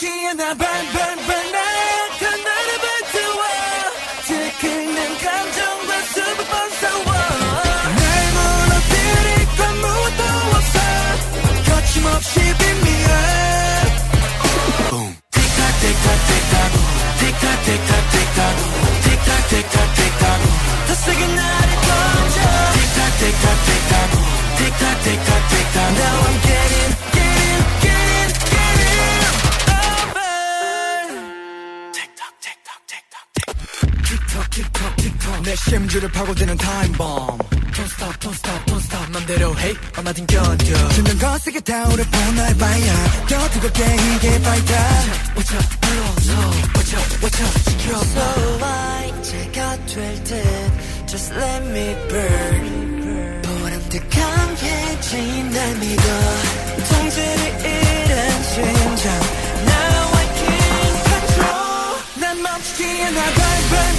시키나 0.00 0.54
반반반한 0.54 1.60
그날의 2.18 2.70
반투와 2.80 3.42
들끓는 4.26 5.18
감정과 5.18 5.90
수분 6.14 6.46
번사워 6.46 7.04
날 7.04 8.32
무너뜨릴 8.32 9.28
건 9.58 9.60
무엇도 9.82 10.22
없어 10.56 10.78
거침없이 11.68 12.40
빈미야 12.40 13.10
띵카 15.32 15.58
띵카 15.82 16.06
띵카도 16.30 16.76
띵카 17.20 17.44
띵카 17.66 17.92
띵카도 18.10 18.62
띵카 19.04 19.28
띵카 19.50 19.76
띵카도 19.96 20.44
더 20.86 20.94
세게 20.94 21.26
나를 21.26 21.70
던져 21.84 22.40
띵카 22.72 22.98
띵카 23.20 23.44
띵카도 23.68 24.14
띵카 24.56 24.82
띵카 25.04 25.28
띵카도 25.50 26.00
Now 26.00 26.16
I'm 26.24 26.40
getting 26.40 27.09
내 35.49 35.55
심주를 35.55 36.09
파고드는 36.11 36.57
타임bomb 36.57 37.37
Don't 37.75 37.85
stop 37.85 38.19
don't 38.19 38.33
stop 38.33 38.65
don't 38.65 38.79
stop 38.79 39.11
맘대로 39.11 39.55
해 39.57 39.73
얼마든 39.97 40.25
견뎌 40.27 40.89
점점 40.89 41.19
거세게 41.19 41.59
타오르고 41.59 42.17
날 42.35 42.55
봐야 42.57 42.93
더 43.27 43.49
뜨겁게 43.49 43.83
이게 43.83 44.41
밝다 44.41 44.73
Watch 45.35 45.55
up 45.55 45.79
불러서 45.81 46.31
Watch 46.75 46.95
up 46.95 47.23
watch 47.23 47.43
up 47.43 47.63
지켜 47.63 47.97
So 47.97 48.65
I 48.65 49.23
제가 49.23 49.85
될듯 49.85 51.07
Just 51.07 51.33
let 51.35 51.65
me 51.69 51.95
burn 52.07 53.41
보람듯한 53.41 54.57
해진 54.57 55.49
날 55.49 55.75
믿어 55.75 56.03
통제를 56.89 57.45
잃은 57.59 58.43
심장 58.43 59.13
Now 59.65 60.15
I 60.15 60.25
can't 60.39 61.03
control 61.09 61.95
난 62.19 62.41
멈추지 62.41 63.03
않아 63.03 63.21
burn 63.33 63.69
burn 63.69 63.98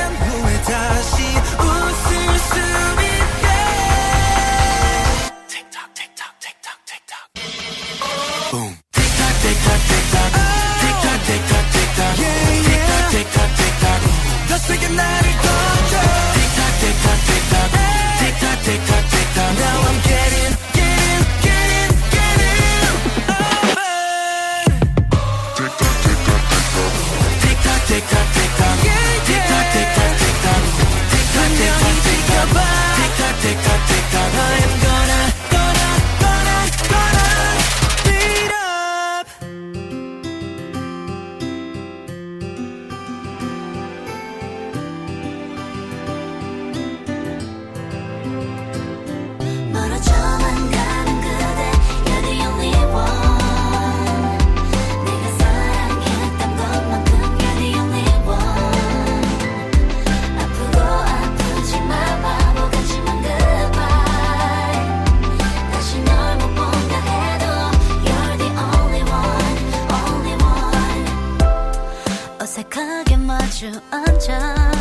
틱탁 73.61 73.83
틱탁 73.91 73.93
앉아 73.93 74.71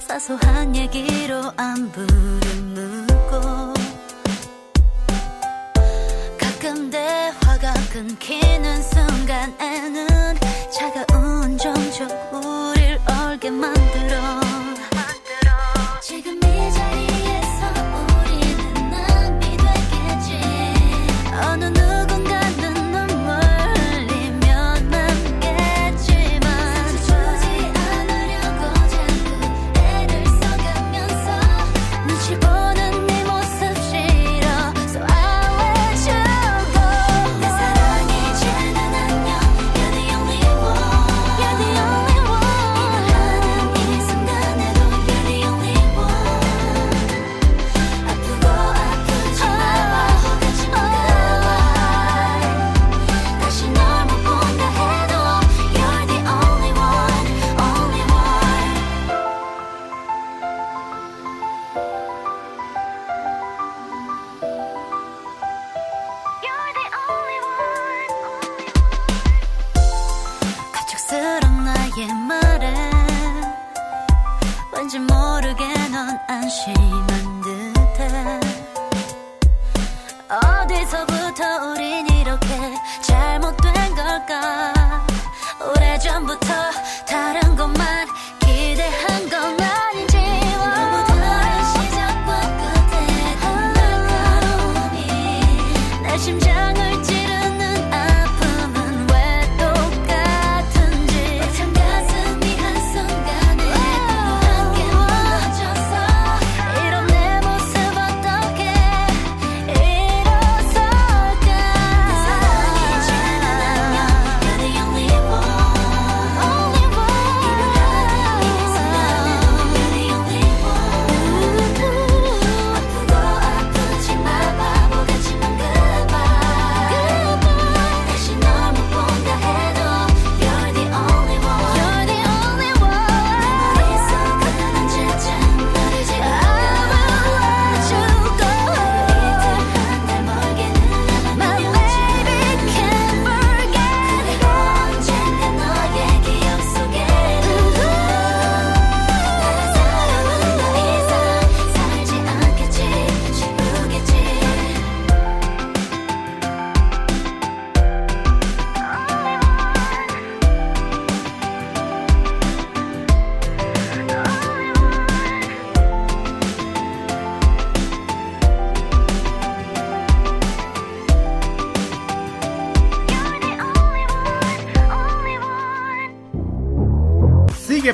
사소한 0.00 0.74
얘기로 0.74 1.52
안부를 1.56 2.40
묻고 2.74 3.74
가끔 6.36 6.90
대화가 6.90 7.72
끊기는 7.92 8.82
순간에는 8.82 10.08
차가운 10.72 11.56
정적 11.56 12.10
우릴 12.34 12.98
얼게 13.06 13.50
만들 13.50 13.89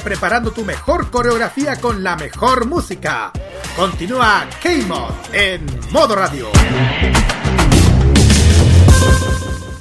preparando 0.06 0.52
tu 0.52 0.64
mejor 0.64 1.10
coreografía 1.10 1.80
con 1.80 2.04
la 2.04 2.14
mejor 2.14 2.66
música. 2.66 3.32
Continúa 3.74 4.48
K-Mod 4.62 5.10
en 5.32 5.66
modo 5.90 6.14
radio. 6.14 6.46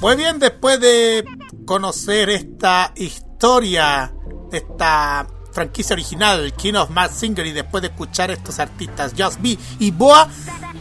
Muy 0.00 0.16
bien, 0.16 0.40
después 0.40 0.80
de 0.80 1.24
conocer 1.64 2.30
esta 2.30 2.92
historia 2.96 4.12
de 4.50 4.58
esta 4.58 5.28
franquicia 5.52 5.94
original, 5.94 6.52
King 6.54 6.74
of 6.74 6.90
Mad 6.90 7.12
Singer, 7.12 7.46
y 7.46 7.52
después 7.52 7.82
de 7.82 7.88
escuchar 7.90 8.32
estos 8.32 8.58
artistas 8.58 9.12
Just 9.16 9.40
Be 9.40 9.56
y 9.78 9.92
Boa, 9.92 10.28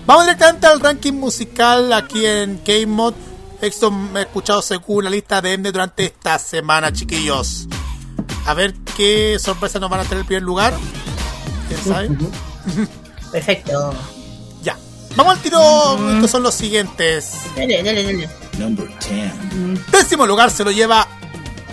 vamos 0.07 0.25
directamente 0.25 0.65
al 0.65 0.79
ranking 0.79 1.13
musical 1.13 1.93
aquí 1.93 2.25
en 2.25 2.57
K-Mod. 2.65 3.13
Esto 3.61 3.91
me 3.91 4.21
he 4.21 4.23
escuchado 4.23 4.63
según 4.63 5.03
la 5.03 5.11
lista 5.11 5.39
de 5.39 5.55
Mnet 5.55 5.71
durante 5.71 6.05
esta 6.05 6.39
semana, 6.39 6.91
chiquillos. 6.91 7.67
A 8.47 8.55
ver 8.55 8.73
qué 8.95 9.37
sorpresa 9.39 9.79
nos 9.79 9.89
van 9.89 10.01
a 10.01 10.03
tener 10.03 10.19
el 10.19 10.25
primer 10.25 10.43
lugar. 10.43 10.73
¿Quién 11.67 11.83
sabe? 11.83 12.09
Perfecto. 13.31 13.93
ya. 14.63 14.77
Vamos 15.15 15.35
al 15.35 15.41
tiro. 15.41 16.13
Estos 16.15 16.31
son 16.31 16.43
los 16.43 16.53
siguientes. 16.55 17.33
Dale, 17.55 17.83
dale, 17.83 18.03
dale. 18.03 18.29
Number 18.57 18.87
10. 19.09 19.91
Décimo 19.91 20.25
lugar 20.25 20.49
se 20.49 20.63
lo 20.63 20.71
lleva 20.71 21.07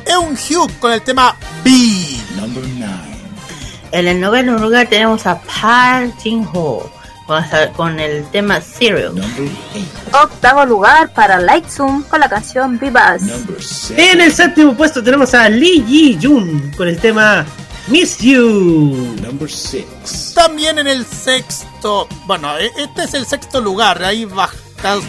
Eun 0.07 0.37
Hyuk 0.37 0.79
con 0.79 0.93
el 0.93 1.03
tema 1.03 1.37
B. 1.65 1.71
Number 2.37 2.65
9. 2.67 2.93
En 3.93 4.09
el 4.09 4.21
noveno 4.21 4.59
lugar 4.59 4.89
tenemos 4.89 5.27
a 5.27 5.41
Park 5.41 6.15
Jin 6.23 6.49
Ho 6.55 6.91
con, 7.33 7.73
con 7.75 8.01
el 8.01 8.25
tema 8.31 8.61
Serial. 8.61 9.15
Number 9.15 9.49
8. 10.11 10.25
Octavo 10.25 10.65
lugar 10.67 11.13
para 11.13 11.39
Light 11.41 11.69
Zoom 11.69 12.03
con 12.05 12.21
la 12.21 12.29
canción 12.29 12.79
Vivas. 12.79 13.23
Number 13.23 13.63
7. 13.63 14.13
En 14.13 14.21
el 14.21 14.33
séptimo 14.33 14.75
puesto 14.75 15.03
tenemos 15.03 15.33
a 15.35 15.49
Lee 15.49 15.85
Ji 15.87 16.19
Jun 16.23 16.73
con 16.77 16.89
el 16.89 16.99
tema 16.99 17.45
Miss 17.89 18.19
You. 18.19 19.17
Number 19.23 19.51
6. 19.51 20.33
También 20.35 20.79
en 20.79 20.87
el 20.87 21.05
sexto. 21.07 22.07
Bueno, 22.27 22.57
e- 22.59 22.71
este 22.79 23.05
es 23.05 23.15
el 23.15 23.27
sexto 23.27 23.61
lugar. 23.61 24.03
Ahí 24.05 24.25
baja 24.25 24.55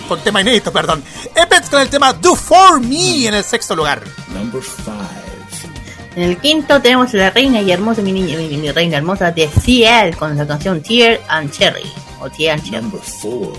con 0.08 0.20
tema 0.22 0.42
inédito, 0.42 0.72
perdón. 0.72 1.04
Epets 1.36 1.70
con 1.70 1.82
el 1.82 1.90
tema 1.90 2.14
Do 2.14 2.36
For 2.36 2.80
Me 2.80 3.26
en 3.28 3.34
el 3.34 3.44
sexto 3.44 3.76
lugar. 3.76 4.02
Number 4.34 4.62
5. 4.62 4.92
En 6.16 6.22
el 6.24 6.38
quinto 6.38 6.80
tenemos 6.80 7.12
a 7.16 7.18
la 7.18 7.30
reina 7.32 7.60
y 7.62 7.72
hermosa, 7.72 8.04
mi 8.04 8.12
niña, 8.12 8.38
mi, 8.38 8.48
mi 8.56 8.72
reina 8.72 8.98
hermosa 8.98 9.32
de 9.32 9.48
CL 9.50 10.16
con 10.16 10.38
la 10.38 10.46
canción 10.46 10.80
Tear 10.84 11.20
and 11.28 11.52
Cherry. 11.52 11.92
O 12.24 12.30
4. 12.30 13.54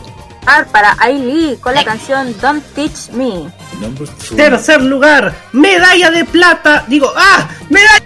R 0.47 0.67
para 0.73 0.97
Ailee 0.99 1.59
con 1.61 1.75
la 1.75 1.85
canción 1.85 2.35
Don't 2.41 2.65
Teach 2.75 3.11
Me. 3.13 3.51
Number 3.81 4.09
3. 4.09 4.37
Tercer 4.37 4.83
lugar, 4.83 5.35
medalla 5.53 6.11
de 6.11 6.25
plata. 6.25 6.85
Digo, 6.89 7.13
¡ah! 7.17 7.47
¡Medalla! 7.69 8.05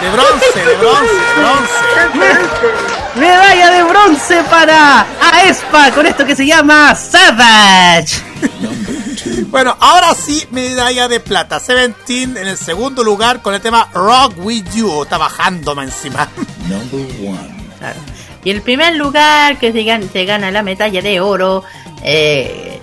De 0.00 0.10
bronce, 0.10 0.46
de 0.54 0.76
bronce, 0.76 1.14
de 1.14 2.08
bronce. 2.18 2.94
Medalla 3.16 3.70
de 3.70 3.82
bronce 3.84 4.42
para 4.50 5.06
Aespa 5.20 5.92
con 5.92 6.06
esto 6.06 6.26
que 6.26 6.34
se 6.34 6.46
llama 6.46 6.94
Savage. 6.94 8.22
Number 8.60 9.14
2. 9.14 9.50
Bueno, 9.50 9.76
ahora 9.80 10.14
sí, 10.14 10.46
medalla 10.50 11.08
de 11.08 11.20
plata. 11.20 11.60
Seventeen 11.60 12.36
en 12.36 12.48
el 12.48 12.58
segundo 12.58 13.04
lugar 13.04 13.40
con 13.40 13.54
el 13.54 13.60
tema 13.60 13.88
Rock 13.94 14.34
With 14.38 14.66
You. 14.74 15.04
Está 15.04 15.16
bajando 15.18 15.74
más 15.74 15.86
encima. 15.86 16.28
Number 16.68 17.06
1. 17.20 17.38
Claro. 17.78 18.00
Y 18.44 18.50
el 18.50 18.62
primer 18.62 18.94
lugar 18.96 19.58
que 19.58 19.72
se 19.72 20.24
gana, 20.24 20.50
la 20.50 20.62
medalla 20.62 21.00
de 21.00 21.20
oro, 21.20 21.64
eh, 22.02 22.80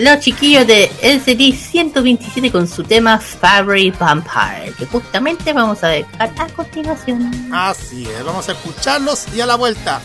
los 0.00 0.18
chiquillos 0.20 0.66
de 0.66 0.90
LCD 1.00 1.54
127 1.54 2.50
con 2.50 2.66
su 2.66 2.82
tema 2.82 3.18
Favorite 3.18 3.96
Vampire, 3.98 4.72
que 4.76 4.86
justamente 4.86 5.52
vamos 5.52 5.82
a 5.84 5.88
dejar 5.88 6.32
a 6.36 6.46
continuación. 6.48 7.30
Así 7.52 8.04
es, 8.04 8.24
vamos 8.24 8.48
a 8.48 8.52
escucharlos 8.52 9.26
y 9.34 9.40
a 9.40 9.46
la 9.46 9.54
vuelta 9.54 10.00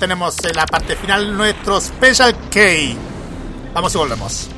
tenemos 0.00 0.36
en 0.44 0.56
la 0.56 0.66
parte 0.66 0.96
final 0.96 1.36
nuestro 1.36 1.80
Special 1.80 2.34
K. 2.50 2.60
Vamos 3.74 3.94
y 3.94 3.98
volvemos. 3.98 4.48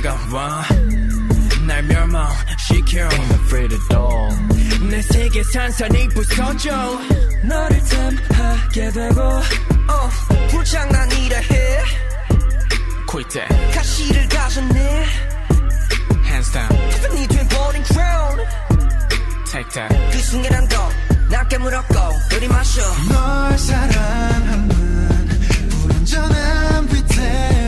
다가와. 0.00 0.64
날 1.66 1.82
멸망시켜. 1.82 3.08
Ain't 3.08 3.34
afraid 3.34 3.74
at 3.74 3.96
all 3.96 4.32
내 4.88 5.02
세계 5.02 5.42
산산이 5.42 6.08
부서져. 6.08 6.70
너를 7.44 7.82
탐하게 8.28 8.90
되고. 8.90 9.20
uh, 9.90 10.48
불장난이라 10.50 11.38
해. 11.38 11.82
Quit 13.08 13.40
가시를 13.74 14.28
가졌네. 14.28 15.04
Hands 16.24 16.52
down. 16.52 16.90
Tiffany 16.90 17.26
돼버린 17.26 17.84
crown. 17.84 18.38
Take 19.50 19.70
that. 19.72 20.12
그 20.12 20.18
순간 20.20 20.68
더나 20.68 21.48
깨물었고 21.48 21.94
우리 22.36 22.48
마셔. 22.48 22.80
널 23.08 23.58
사랑하는 23.58 24.68
불완전한 25.70 26.88
위태로움 26.92 27.67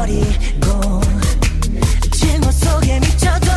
버리고 0.00 1.00
증오 2.10 2.50
속에 2.50 3.00
미쳐도 3.00 3.49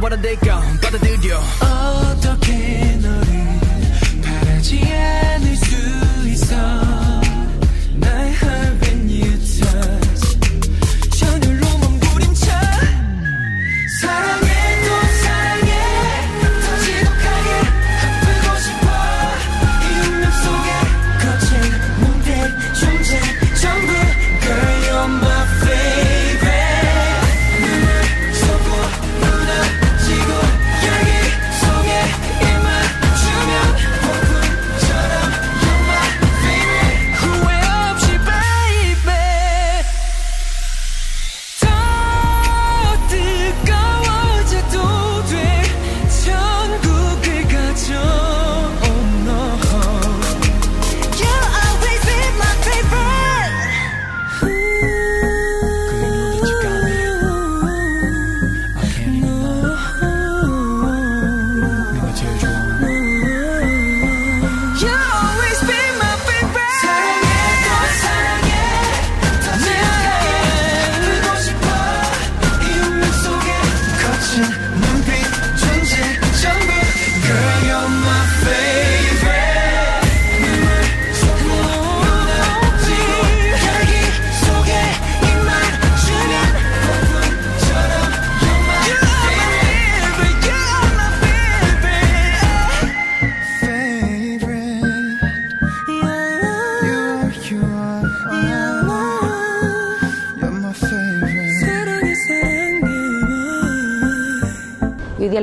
너보다 0.00 0.16
내가 0.16 0.60
받아들여 0.80 1.38
어떻게 1.60 2.96
너를 3.02 3.60
바라지 4.22 4.80
않을 4.82 5.56
수 5.56 6.28
있어 6.28 6.89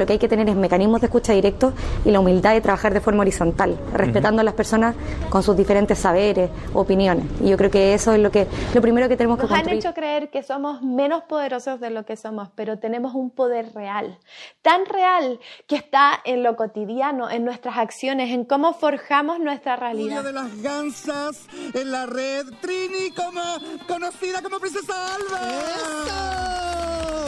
que 0.07 0.13
hay 0.13 0.19
que 0.19 0.27
tener 0.27 0.49
es 0.49 0.55
mecanismos 0.55 1.01
de 1.01 1.07
escucha 1.07 1.33
directos 1.33 1.73
y 2.03 2.09
la 2.09 2.19
humildad 2.19 2.53
de 2.53 2.61
trabajar 2.61 2.93
de 2.93 3.01
forma 3.01 3.21
horizontal, 3.21 3.77
respetando 3.93 4.41
a 4.41 4.43
las 4.43 4.55
personas 4.55 4.95
con 5.29 5.43
sus 5.43 5.55
diferentes 5.55 5.99
saberes, 5.99 6.49
opiniones. 6.73 7.25
Y 7.41 7.49
yo 7.49 7.57
creo 7.57 7.69
que 7.69 7.93
eso 7.93 8.13
es 8.13 8.19
lo 8.19 8.31
que 8.31 8.47
lo 8.73 8.81
primero 8.81 9.07
que 9.07 9.17
tenemos 9.17 9.37
que 9.37 9.43
Nos 9.43 9.51
han 9.51 9.57
construir. 9.59 9.79
hecho 9.79 9.93
creer 9.93 10.29
que 10.31 10.41
somos 10.41 10.81
menos 10.81 11.21
poderosos 11.23 11.79
de 11.79 11.91
lo 11.91 12.05
que 12.05 12.15
somos, 12.15 12.49
pero 12.55 12.79
tenemos 12.79 13.13
un 13.13 13.29
poder 13.29 13.71
real, 13.75 14.17
tan 14.63 14.85
real 14.85 15.39
que 15.67 15.75
está 15.75 16.13
en 16.23 16.41
lo 16.41 16.55
cotidiano, 16.55 17.29
en 17.29 17.45
nuestras 17.45 17.77
acciones, 17.77 18.31
en 18.31 18.45
cómo 18.45 18.73
forjamos 18.73 19.39
nuestra 19.39 19.75
realidad. 19.75 20.23
de 20.23 20.33
las 20.33 20.61
gansas 20.61 21.45
en 21.73 21.91
la 21.91 22.05
red 22.05 22.45
Trini 22.61 23.11
como 23.11 23.41
conocida 23.87 24.41
como 24.41 24.59
Princesa 24.59 24.93
Alba. 25.15 25.39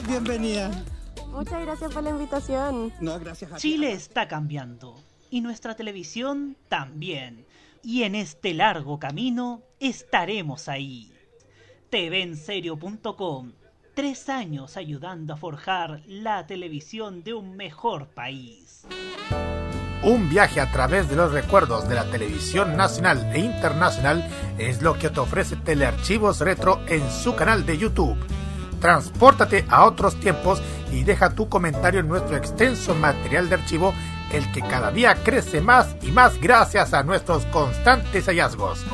Bienvenida. 0.08 0.72
Muchas 1.40 1.62
gracias 1.62 1.94
por 1.94 2.04
la 2.04 2.10
invitación. 2.10 2.92
No, 3.00 3.18
gracias 3.18 3.54
a 3.54 3.56
ti. 3.56 3.62
Chile 3.62 3.94
está 3.94 4.28
cambiando 4.28 5.02
y 5.30 5.40
nuestra 5.40 5.74
televisión 5.74 6.58
también. 6.68 7.46
Y 7.82 8.04
en 8.04 8.16
este 8.16 8.54
largo 8.54 9.00
camino 9.00 9.62
estaremos 9.80 10.68
ahí. 10.68 11.14
TVenserio.com 11.92 13.54
Tres 13.94 14.28
años 14.28 14.76
ayudando 14.76 15.34
a 15.34 15.38
forjar 15.38 16.02
la 16.08 16.46
televisión 16.46 17.24
de 17.24 17.34
un 17.34 17.56
mejor 17.56 18.10
país. 18.10 18.86
Un 20.04 20.28
viaje 20.28 20.60
a 20.60 20.70
través 20.70 21.10
de 21.10 21.16
los 21.16 21.32
recuerdos 21.32 21.88
de 21.88 21.96
la 21.96 22.04
televisión 22.12 22.76
nacional 22.76 23.32
e 23.34 23.40
internacional 23.40 24.28
es 24.58 24.82
lo 24.82 25.00
que 25.00 25.10
te 25.10 25.22
ofrece 25.22 25.56
Telearchivos 25.56 26.42
Retro 26.42 26.82
en 26.88 27.10
su 27.10 27.34
canal 27.34 27.66
de 27.66 27.78
YouTube. 27.78 28.18
Transpórtate 28.80 29.66
a 29.70 29.86
otros 29.86 30.20
tiempos 30.20 30.62
y 30.92 31.04
deja 31.04 31.32
tu 31.32 31.50
comentario 31.50 32.00
en 32.00 32.08
nuestro 32.08 32.38
extenso 32.38 32.96
material 32.96 33.50
de 33.50 33.56
archivo, 33.56 33.94
el 34.32 34.50
que 34.52 34.62
cada 34.62 34.92
día 34.92 35.16
crece 35.24 35.62
más 35.62 35.96
y 36.02 36.12
más 36.12 36.40
gracias 36.40 36.94
a 36.94 37.04
nuestros 37.04 37.46
constantes 37.48 38.26
hallazgos. 38.26 38.86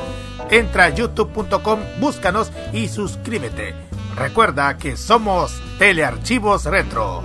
Entra 0.50 0.84
a 0.84 0.88
youtube.com, 0.90 1.80
búscanos 2.00 2.50
y 2.72 2.88
suscríbete. 2.88 3.74
Recuerda 4.16 4.78
que 4.78 4.96
somos 4.96 5.60
Telearchivos 5.78 6.64
Retro. 6.64 7.22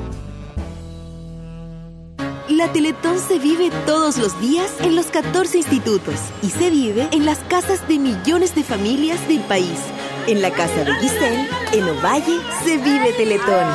La 2.50 2.72
Teletón 2.74 3.18
se 3.18 3.40
vive 3.40 3.72
todos 3.86 4.18
los 4.18 4.40
días 4.42 4.70
en 4.82 4.96
los 4.96 5.06
14 5.06 5.58
institutos 5.58 6.16
y 6.44 6.50
se 6.50 6.70
vive 6.70 7.08
en 7.14 7.26
las 7.26 7.40
casas 7.40 7.88
de 7.88 7.98
millones 7.98 8.54
de 8.56 8.64
familias 8.64 9.26
del 9.30 9.40
país. 9.42 9.80
En 10.28 10.42
la 10.42 10.52
casa 10.52 10.84
de 10.84 10.94
Giselle, 10.96 11.50
en 11.74 11.84
Ovalle, 11.90 12.40
se 12.64 12.78
vive 12.78 13.12
Teletón. 13.14 13.66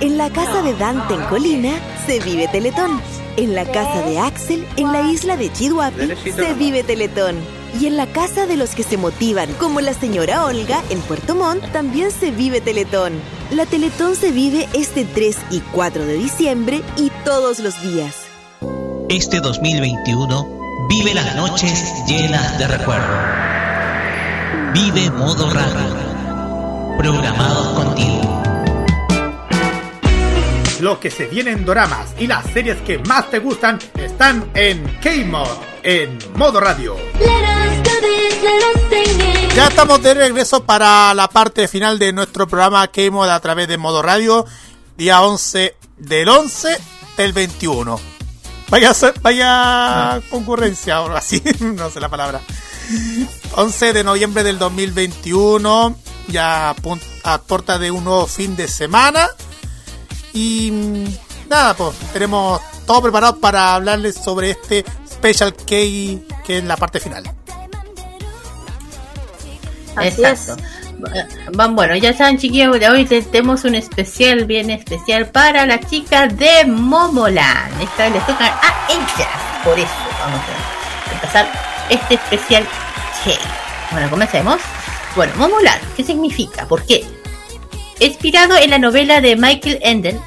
En 0.00 0.18
la 0.18 0.30
casa 0.30 0.62
de 0.62 0.74
Dante 0.74 1.14
en 1.14 1.22
Colina, 1.22 1.72
se 2.06 2.18
vive 2.20 2.48
Teletón. 2.48 3.00
En 3.36 3.54
la 3.54 3.64
casa 3.64 4.02
de 4.02 4.18
Axel, 4.18 4.66
en 4.76 4.92
la 4.92 5.02
isla 5.02 5.36
de 5.36 5.52
Chihuahua, 5.52 5.92
se 6.24 6.54
vive 6.54 6.82
Teletón. 6.82 7.36
Y 7.80 7.86
en 7.86 7.96
la 7.96 8.06
casa 8.06 8.46
de 8.46 8.56
los 8.56 8.74
que 8.74 8.82
se 8.82 8.96
motivan, 8.96 9.52
como 9.54 9.80
la 9.80 9.94
señora 9.94 10.44
Olga 10.44 10.82
en 10.90 11.00
Puerto 11.02 11.34
Montt, 11.34 11.64
también 11.72 12.10
se 12.10 12.30
vive 12.30 12.60
Teletón. 12.60 13.12
La 13.50 13.64
Teletón 13.64 14.16
se 14.16 14.32
vive 14.32 14.68
este 14.74 15.04
3 15.04 15.36
y 15.50 15.60
4 15.60 16.04
de 16.04 16.14
diciembre 16.14 16.82
y 16.96 17.10
todos 17.24 17.60
los 17.60 17.80
días. 17.80 18.16
Este 19.08 19.40
2021 19.40 20.88
vive 20.88 21.14
las 21.14 21.36
noches 21.36 21.84
llenas 22.06 22.58
de 22.58 22.66
recuerdo. 22.66 23.61
Vive 24.72 25.10
modo 25.10 25.50
radio. 25.50 26.96
Programados 26.96 27.66
contigo. 27.74 28.42
Los 30.80 30.96
que 30.96 31.10
se 31.10 31.26
vienen 31.26 31.66
doramas 31.66 32.14
y 32.18 32.26
las 32.26 32.46
series 32.52 32.80
que 32.80 32.98
más 33.00 33.28
te 33.28 33.38
gustan 33.38 33.78
están 33.94 34.50
en 34.54 34.82
K-Mod, 35.02 35.46
en 35.82 36.18
modo 36.36 36.58
radio. 36.58 36.96
Ya 39.54 39.66
estamos 39.68 40.02
de 40.02 40.14
regreso 40.14 40.64
para 40.64 41.12
la 41.12 41.28
parte 41.28 41.68
final 41.68 41.98
de 41.98 42.14
nuestro 42.14 42.48
programa 42.48 42.88
K-Mod 42.88 43.28
a 43.28 43.40
través 43.40 43.68
de 43.68 43.76
modo 43.76 44.00
radio, 44.00 44.46
día 44.96 45.20
11 45.20 45.76
del 45.98 46.28
11 46.30 46.80
del 47.18 47.34
21. 47.34 48.00
Vaya, 48.70 48.92
vaya 49.20 50.22
concurrencia 50.30 51.02
o 51.02 51.04
algo 51.04 51.18
así, 51.18 51.42
no 51.60 51.90
sé 51.90 52.00
la 52.00 52.08
palabra. 52.08 52.40
11 53.54 53.92
de 53.92 54.04
noviembre 54.04 54.42
del 54.42 54.58
2021, 54.58 55.96
ya 56.28 56.74
a 57.24 57.38
puerta 57.42 57.78
de 57.78 57.90
un 57.90 58.04
nuevo 58.04 58.26
fin 58.26 58.56
de 58.56 58.68
semana. 58.68 59.28
Y 60.32 60.70
mm, 60.70 61.04
nada, 61.50 61.74
pues 61.74 61.94
tenemos 62.12 62.60
todo 62.86 63.02
preparado 63.02 63.38
para 63.38 63.74
hablarles 63.74 64.14
sobre 64.16 64.50
este 64.52 64.84
Special 65.10 65.54
K 65.54 65.64
que 65.66 66.58
es 66.58 66.64
la 66.64 66.76
parte 66.76 66.98
final. 67.00 67.24
Así 69.96 70.08
Exacto. 70.24 70.56
Van, 71.54 71.74
bueno, 71.74 71.96
ya 71.96 72.16
saben, 72.16 72.38
chiquillos, 72.38 72.78
de 72.78 72.88
hoy 72.88 73.04
te- 73.04 73.22
tenemos 73.22 73.64
un 73.64 73.74
especial, 73.74 74.44
bien 74.44 74.70
especial 74.70 75.26
para 75.30 75.66
las 75.66 75.80
chicas 75.90 76.36
de 76.38 76.64
Momoland. 76.66 77.80
Esta 77.82 78.04
vez 78.04 78.12
les 78.14 78.26
toca 78.26 78.46
a 78.46 78.86
ellas. 78.88 79.64
Por 79.64 79.78
eso 79.78 79.90
vamos 80.20 80.40
a 81.10 81.12
empezar 81.14 81.71
este 81.92 82.14
especial. 82.14 82.66
Bueno, 83.90 84.10
comencemos. 84.10 84.60
Bueno, 85.14 85.32
Momoland, 85.36 85.80
¿qué 85.96 86.02
significa? 86.02 86.66
¿Por 86.66 86.84
qué? 86.84 87.04
Inspirado 88.00 88.56
en 88.56 88.70
la 88.70 88.78
novela 88.78 89.20
de 89.20 89.36
Michael 89.36 89.78
Enden, 89.82 90.20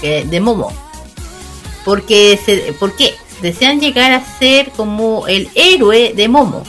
de 0.00 0.40
Momo. 0.40 0.72
Porque 1.84 2.38
se, 2.44 2.72
¿Por 2.74 2.94
qué? 2.94 3.14
Desean 3.42 3.80
llegar 3.80 4.12
a 4.12 4.38
ser 4.38 4.70
como 4.70 5.26
el 5.26 5.48
héroe 5.54 6.12
de 6.14 6.28
Momo 6.28 6.62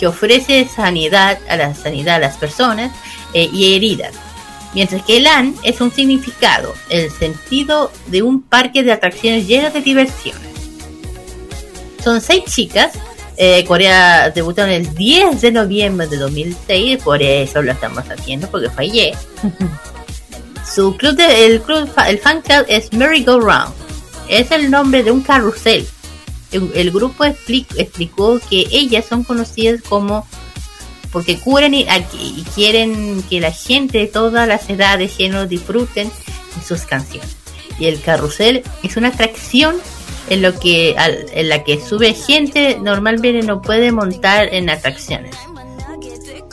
que 0.00 0.06
ofrece 0.06 0.66
sanidad 0.66 1.38
a 1.46 1.56
la 1.58 1.74
sanidad 1.74 2.16
a 2.16 2.20
las 2.20 2.38
personas 2.38 2.90
eh, 3.34 3.50
y 3.52 3.74
heridas. 3.76 4.14
Mientras 4.72 5.02
que 5.02 5.20
LAN 5.20 5.54
es 5.62 5.82
un 5.82 5.92
significado, 5.92 6.74
el 6.88 7.10
sentido 7.10 7.92
de 8.06 8.22
un 8.22 8.40
parque 8.40 8.82
de 8.82 8.92
atracciones 8.92 9.46
lleno 9.46 9.68
de 9.70 9.82
diversiones. 9.82 10.48
Son 12.02 12.20
seis 12.22 12.44
chicas. 12.46 12.92
Eh, 13.42 13.64
Corea 13.64 14.28
debutaron 14.28 14.70
el 14.70 14.94
10 14.94 15.40
de 15.40 15.50
noviembre 15.50 16.06
de 16.08 16.18
2006, 16.18 17.02
por 17.02 17.22
eso 17.22 17.62
lo 17.62 17.72
estamos 17.72 18.04
haciendo, 18.10 18.50
porque 18.50 18.68
ayer. 18.76 19.16
Su 20.74 20.94
club 20.96 21.16
de, 21.16 21.46
el, 21.46 21.62
club, 21.62 21.90
el 22.06 22.18
fan 22.18 22.42
club 22.42 22.66
es 22.68 22.92
Merry 22.92 23.24
Go 23.24 23.40
Round. 23.40 23.72
Es 24.28 24.50
el 24.50 24.70
nombre 24.70 25.02
de 25.02 25.10
un 25.10 25.22
carrusel. 25.22 25.88
El, 26.52 26.70
el 26.74 26.90
grupo 26.90 27.24
expli- 27.24 27.64
explicó 27.78 28.38
que 28.50 28.66
ellas 28.70 29.06
son 29.08 29.24
conocidas 29.24 29.80
como 29.88 30.26
porque 31.10 31.38
curan 31.40 31.72
y, 31.72 31.86
y 32.12 32.44
quieren 32.54 33.22
que 33.28 33.40
la 33.40 33.52
gente 33.52 33.98
de 33.98 34.06
todas 34.06 34.46
las 34.46 34.68
edades, 34.68 35.16
géneros 35.16 35.48
disfruten 35.48 36.10
sus 36.64 36.82
canciones. 36.82 37.36
Y 37.78 37.86
el 37.86 38.02
carrusel 38.02 38.62
es 38.82 38.96
una 38.98 39.08
atracción 39.08 39.76
en 40.30 40.42
lo 40.42 40.58
que 40.58 40.94
al- 40.96 41.26
en 41.32 41.48
la 41.50 41.62
que 41.64 41.80
sube 41.80 42.14
gente 42.14 42.78
normalmente 42.80 43.42
no 43.46 43.60
puede 43.60 43.92
montar 43.92 44.48
en 44.54 44.70
atracciones. 44.70 45.34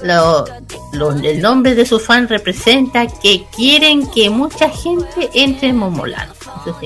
Lo- 0.03 0.45
lo- 0.93 1.11
el 1.11 1.41
nombre 1.41 1.73
de 1.73 1.85
su 1.85 1.99
fan 1.99 2.27
representa 2.27 3.07
que 3.07 3.45
quieren 3.55 4.05
que 4.07 4.29
mucha 4.29 4.69
gente 4.69 5.29
entre 5.33 5.69
en 5.69 5.77
Momoland. 5.77 6.31
Eso. 6.65 6.77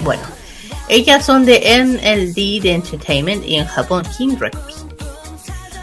Bueno, 0.00 0.22
ellas 0.88 1.24
son 1.24 1.44
de 1.44 1.72
NLD 1.78 2.60
de 2.60 2.72
Entertainment 2.74 3.44
y 3.46 3.56
en 3.56 3.66
Japón 3.66 4.04
King 4.18 4.36
Records. 4.38 4.84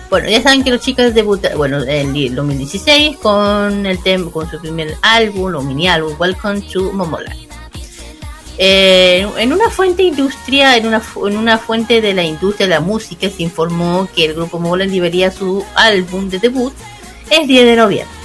Bueno, 0.09 0.27
ya 0.29 0.41
saben 0.41 0.63
que 0.63 0.71
las 0.71 0.81
chicas 0.81 1.13
debutaron, 1.13 1.57
bueno, 1.57 1.83
en 1.83 2.15
el 2.15 2.35
2016 2.35 3.17
con 3.17 3.85
el 3.85 4.01
tema, 4.01 4.31
con 4.31 4.49
su 4.49 4.59
primer 4.59 4.95
álbum 5.01 5.55
o 5.55 5.61
mini 5.61 5.87
álbum, 5.87 6.13
Welcome 6.19 6.61
to 6.61 6.91
Momoland. 6.93 7.48
Eh, 8.61 9.25
en 9.37 9.53
una 9.53 9.69
fuente 9.69 10.03
industria, 10.03 10.75
en 10.75 10.85
una, 10.85 11.01
en 11.27 11.37
una 11.37 11.57
fuente 11.57 12.01
de 12.01 12.13
la 12.13 12.23
industria 12.25 12.67
de 12.67 12.73
la 12.73 12.81
música 12.81 13.29
se 13.29 13.41
informó 13.41 14.09
que 14.13 14.25
el 14.25 14.33
grupo 14.33 14.59
Momoland 14.59 14.91
liberaría 14.91 15.31
su 15.31 15.63
álbum 15.75 16.29
de 16.29 16.39
debut 16.39 16.73
el 17.29 17.47
10 17.47 17.65
de 17.65 17.75
noviembre. 17.77 18.17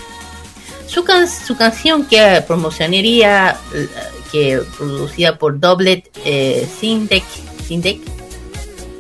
Su, 0.89 1.05
can- 1.05 1.28
su 1.28 1.56
canción 1.56 2.05
que 2.06 2.43
promocionaría, 2.48 3.56
eh, 3.73 3.89
que 4.32 4.61
producida 4.77 5.39
por 5.39 5.61
Doblet 5.61 6.11
eh, 6.24 6.66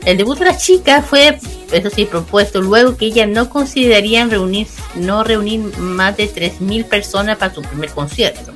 el 0.06 0.16
debut 0.16 0.38
de 0.38 0.44
la 0.44 0.56
chica 0.56 1.02
fue, 1.02 1.36
eso 1.72 1.90
sí, 1.90 2.04
propuesto 2.04 2.60
luego 2.60 2.96
que 2.96 3.06
ellas 3.06 3.28
no 3.28 3.50
considerarían 3.50 4.30
reunir, 4.30 4.68
no 4.94 5.24
reunir 5.24 5.60
más 5.78 6.16
de 6.16 6.32
3.000 6.32 6.84
personas 6.84 7.38
para 7.38 7.52
su 7.52 7.60
primer 7.62 7.90
concierto. 7.90 8.53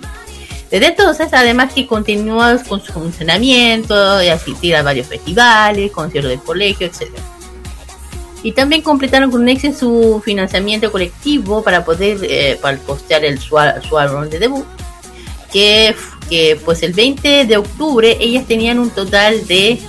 Desde 0.71 0.87
entonces, 0.87 1.29
además 1.33 1.73
que 1.73 1.87
continúa 1.87 2.59
con 2.69 2.83
su 2.83 2.93
funcionamiento, 2.93 4.23
y 4.23 4.29
asistir 4.29 4.77
a 4.77 4.83
varios 4.83 5.07
festivales, 5.07 5.91
conciertos 5.91 6.31
de 6.31 6.39
colegio, 6.39 6.87
etc. 6.87 7.09
Y 8.43 8.53
también 8.53 8.83
completaron 8.83 9.31
con 9.31 9.49
éxito 9.49 9.79
su 9.79 10.23
financiamiento 10.25 10.93
colectivo 10.93 11.63
para 11.63 11.85
poder 11.85 12.19
eh, 12.23 12.59
para 12.61 12.77
costear 12.79 13.25
el, 13.25 13.39
su, 13.39 13.57
su 13.89 13.99
álbum 13.99 14.29
de 14.29 14.39
debut. 14.39 14.65
Que, 15.51 15.95
que 16.29 16.61
pues 16.63 16.83
el 16.83 16.93
20 16.93 17.47
de 17.47 17.57
octubre 17.57 18.19
ellas 18.21 18.47
tenían 18.47 18.79
un 18.79 18.91
total 18.91 19.47
de 19.47 19.81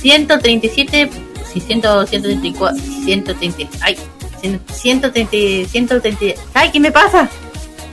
137, 0.00 1.10
sí, 1.52 1.60
100, 1.60 1.82
134, 2.08 2.76
130, 3.04 3.78
ay, 3.82 3.96
130, 4.72 5.68
130, 5.70 6.40
ay, 6.54 6.70
¿qué 6.72 6.80
me 6.80 6.90
pasa? 6.90 7.30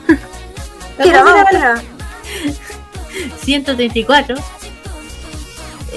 Tira. 1.03 1.83
134 3.43 4.35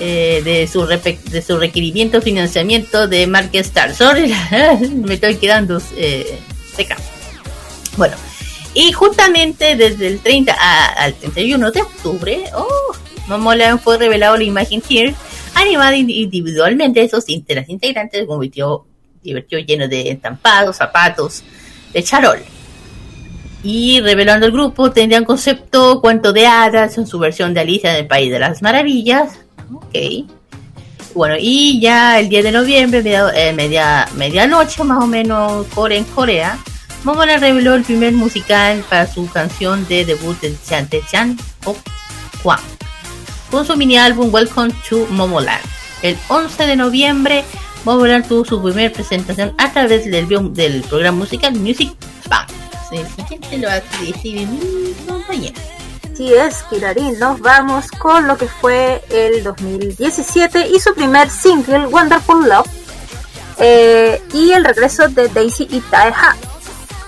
eh, 0.01 0.41
de 0.45 0.67
su 0.67 0.87
de 0.87 1.43
su 1.43 1.59
requerimiento 1.59 2.23
financiamiento 2.23 3.07
de 3.09 3.27
Mark 3.27 3.51
Star. 3.55 3.95
Sorry, 3.95 4.33
me 4.95 5.15
estoy 5.15 5.37
quedando 5.37 5.81
eh, 5.97 6.39
seca. 6.75 6.97
Bueno, 7.97 8.17
y 8.73 8.93
justamente 8.93 9.77
desde 9.77 10.07
el 10.07 10.21
30 10.21 10.55
a- 10.59 10.87
al 11.05 11.15
31 11.15 11.71
de 11.73 11.83
octubre, 11.83 12.45
oh, 12.55 12.69
Momoland 13.27 13.81
fue 13.81 13.99
revelado 13.99 14.37
la 14.37 14.45
imagen 14.45 14.83
Here, 14.89 15.15
animada 15.55 15.97
indi- 15.97 16.23
individualmente. 16.23 17.03
Esos 17.03 17.25
integrantes 17.29 18.21
se 18.21 18.27
convirtió, 18.27 18.87
divirtió 19.23 19.59
lleno 19.59 19.87
de 19.89 20.11
estampados, 20.11 20.77
zapatos, 20.77 21.43
de 21.93 22.03
charol. 22.03 22.39
Y 23.63 24.01
revelando 24.01 24.47
el 24.47 24.53
grupo, 24.53 24.91
tendrían 24.91 25.25
concepto 25.25 26.01
cuento 26.01 26.33
de 26.33 26.47
hadas 26.47 26.97
en 26.97 27.07
su 27.07 27.19
versión 27.19 27.53
de 27.53 27.61
Alicia 27.61 27.93
en 27.93 27.97
el 28.01 28.07
País 28.07 28.31
de 28.31 28.39
las 28.39 28.63
Maravillas. 28.63 29.39
Ok. 29.73 30.27
Bueno, 31.15 31.35
y 31.39 31.81
ya 31.81 32.21
el 32.21 32.29
10 32.29 32.45
de 32.45 32.53
noviembre, 32.53 33.03
media, 33.03 33.31
eh, 33.35 33.53
media, 33.53 34.09
medianoche 34.17 34.85
más 34.85 35.03
o 35.03 35.07
menos, 35.07 35.67
Core 35.75 35.97
en 35.97 36.05
Corea, 36.05 36.59
Momoland 37.03 37.41
reveló 37.41 37.75
el 37.75 37.83
primer 37.83 38.13
musical 38.13 38.85
para 38.89 39.07
su 39.07 39.29
canción 39.31 39.87
de 39.89 40.05
debut 40.05 40.39
de 40.41 40.55
Chan 40.67 40.89
de 40.89 41.03
Chan 41.11 41.37
o 41.65 41.77
Kwan, 42.43 42.61
con 43.51 43.67
su 43.67 43.77
mini 43.77 43.97
álbum 43.97 44.33
Welcome 44.33 44.73
to 44.89 45.07
Momoland. 45.11 45.63
El 46.03 46.17
11 46.29 46.67
de 46.67 46.77
noviembre, 46.77 47.45
Momoland 47.85 48.29
tuvo 48.29 48.45
su 48.45 48.63
primera 48.63 48.93
presentación 48.93 49.53
a 49.59 49.73
través 49.73 50.05
del, 50.11 50.29
del 50.55 50.83
programa 50.83 51.19
musical 51.19 51.55
Music 51.55 51.93
Bank. 52.29 52.60
El 52.91 53.07
siguiente 53.09 53.59
lo 53.59 53.69
va 53.69 53.75
a 53.75 53.81
decir 53.81 54.49
mi. 54.49 55.53
Así 56.13 56.35
es, 56.35 56.63
Kirarin, 56.65 57.19
nos 57.19 57.41
vamos 57.41 57.91
con 57.93 58.27
lo 58.27 58.37
que 58.37 58.47
fue 58.47 59.03
el 59.11 59.43
2017 59.43 60.69
y 60.69 60.79
su 60.81 60.93
primer 60.95 61.31
single, 61.31 61.87
Wonderful 61.87 62.49
Love, 62.49 62.69
eh, 63.59 64.21
y 64.35 64.53
el 64.53 64.65
regreso 64.65 65.09
de 65.09 65.29
Daisy 65.29 65.67
y 65.71 65.81
Taeha. 65.81 66.37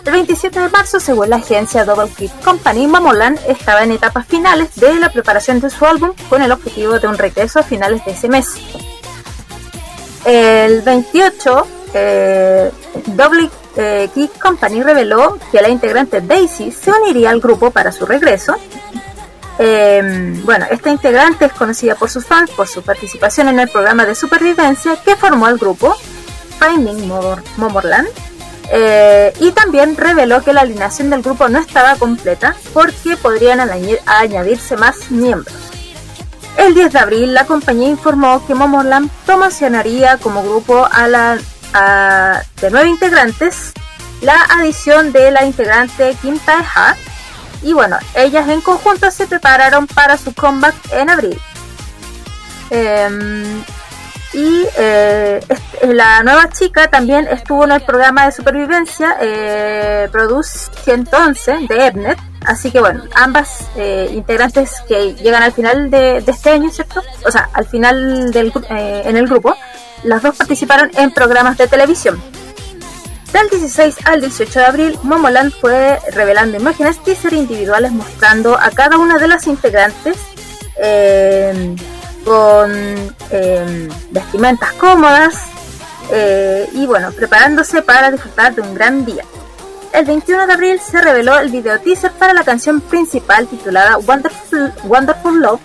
El 0.04 0.12
27 0.12 0.60
de 0.60 0.68
marzo, 0.68 0.98
según 0.98 1.30
la 1.30 1.36
agencia 1.36 1.84
Double 1.84 2.10
Click 2.10 2.32
Company, 2.42 2.86
Momoland 2.86 3.38
estaba 3.46 3.82
en 3.82 3.92
etapas 3.92 4.26
finales 4.26 4.74
de 4.76 4.98
la 4.98 5.12
preparación 5.12 5.60
de 5.60 5.70
su 5.70 5.84
álbum 5.84 6.12
con 6.28 6.42
el 6.42 6.50
objetivo 6.50 6.98
de 6.98 7.06
un 7.06 7.18
regreso 7.18 7.58
a 7.58 7.62
finales 7.62 8.04
de 8.04 8.12
ese 8.12 8.28
mes. 8.28 8.46
El 10.24 10.82
28, 10.82 11.66
eh, 11.94 12.70
Double 13.06 13.50
eh, 13.76 14.08
Company 14.40 14.82
reveló 14.82 15.38
que 15.50 15.60
la 15.62 15.68
integrante 15.68 16.20
Daisy 16.20 16.70
se 16.72 16.90
uniría 16.92 17.30
al 17.30 17.40
grupo 17.40 17.70
para 17.70 17.92
su 17.92 18.06
regreso. 18.06 18.56
Eh, 19.58 20.40
bueno, 20.44 20.66
esta 20.70 20.90
integrante 20.90 21.44
es 21.44 21.52
conocida 21.52 21.94
por 21.94 22.10
sus 22.10 22.24
fans 22.26 22.50
por 22.50 22.66
su 22.68 22.82
participación 22.82 23.48
en 23.48 23.60
el 23.60 23.68
programa 23.68 24.06
de 24.06 24.14
supervivencia 24.14 24.96
que 25.04 25.14
formó 25.16 25.48
el 25.48 25.58
grupo 25.58 25.94
Finding 26.58 27.06
Momor- 27.08 27.42
Momorland. 27.56 28.08
Eh, 28.74 29.32
y 29.40 29.50
también 29.52 29.96
reveló 29.96 30.42
que 30.42 30.52
la 30.52 30.62
alineación 30.62 31.10
del 31.10 31.20
grupo 31.22 31.48
no 31.48 31.58
estaba 31.58 31.96
completa 31.96 32.54
porque 32.72 33.16
podrían 33.16 33.58
añadir- 33.60 34.00
añadirse 34.06 34.76
más 34.76 35.10
miembros. 35.10 35.54
El 36.56 36.74
10 36.74 36.92
de 36.92 36.98
abril, 36.98 37.34
la 37.34 37.44
compañía 37.46 37.88
informó 37.88 38.46
que 38.46 38.54
Momorland 38.54 39.10
promocionaría 39.26 40.16
como 40.18 40.42
grupo 40.42 40.86
a 40.90 41.08
la 41.08 41.38
de 41.72 42.70
nueve 42.70 42.88
integrantes 42.88 43.72
la 44.20 44.40
adición 44.50 45.12
de 45.12 45.30
la 45.30 45.44
integrante 45.44 46.16
Kim 46.22 46.38
Tae-ha 46.38 46.96
y 47.62 47.72
bueno, 47.72 47.96
ellas 48.14 48.48
en 48.48 48.60
conjunto 48.60 49.10
se 49.10 49.26
prepararon 49.26 49.86
para 49.86 50.16
su 50.16 50.34
comeback 50.34 50.74
en 50.92 51.10
abril. 51.10 51.40
Em, 52.70 53.62
y 54.32 54.66
eh, 54.78 55.40
est- 55.48 55.84
la 55.84 56.22
nueva 56.22 56.48
chica 56.50 56.88
también 56.88 57.26
estuvo 57.28 57.64
en 57.64 57.72
el 57.72 57.82
programa 57.82 58.26
de 58.26 58.32
supervivencia 58.32 59.16
eh, 59.20 60.08
Produce 60.10 60.70
111 60.84 61.66
de 61.68 61.86
Ebnet. 61.86 62.18
Así 62.46 62.70
que 62.72 62.80
bueno, 62.80 63.04
ambas 63.14 63.68
eh, 63.76 64.10
integrantes 64.12 64.82
que 64.88 65.14
llegan 65.14 65.42
al 65.42 65.52
final 65.52 65.90
de, 65.90 66.18
este 66.26 66.50
año, 66.50 66.70
¿cierto? 66.70 67.00
O 67.24 67.30
sea, 67.30 67.48
al 67.52 67.66
final 67.66 68.32
del, 68.32 68.52
eh, 68.70 69.02
en 69.04 69.16
el 69.16 69.28
grupo, 69.28 69.56
las 70.02 70.22
dos 70.22 70.34
participaron 70.36 70.90
en 70.96 71.12
programas 71.12 71.56
de 71.58 71.68
televisión. 71.68 72.20
Del 73.32 73.48
16 73.48 73.96
al 74.06 74.20
18 74.20 74.58
de 74.58 74.64
abril, 74.66 74.98
Momoland 75.04 75.52
fue 75.52 75.98
revelando 76.12 76.56
imágenes 76.58 77.02
teaser 77.02 77.32
individuales 77.32 77.92
mostrando 77.92 78.58
a 78.58 78.70
cada 78.70 78.98
una 78.98 79.18
de 79.18 79.28
las 79.28 79.46
integrantes 79.46 80.16
eh, 80.76 81.74
con 82.24 82.72
eh, 83.30 83.88
vestimentas 84.10 84.72
cómodas 84.72 85.34
eh, 86.10 86.68
y 86.72 86.86
bueno, 86.86 87.12
preparándose 87.12 87.82
para 87.82 88.10
disfrutar 88.10 88.54
de 88.54 88.62
un 88.62 88.74
gran 88.74 89.04
día. 89.04 89.24
El 89.92 90.06
21 90.06 90.46
de 90.46 90.52
abril 90.52 90.80
se 90.80 91.00
reveló 91.00 91.38
el 91.38 91.50
video 91.50 91.78
teaser 91.78 92.12
para 92.12 92.32
la 92.32 92.44
canción 92.44 92.80
principal 92.80 93.46
titulada 93.46 93.98
Wonderful, 93.98 94.72
Wonderful 94.84 95.40
Love 95.40 95.60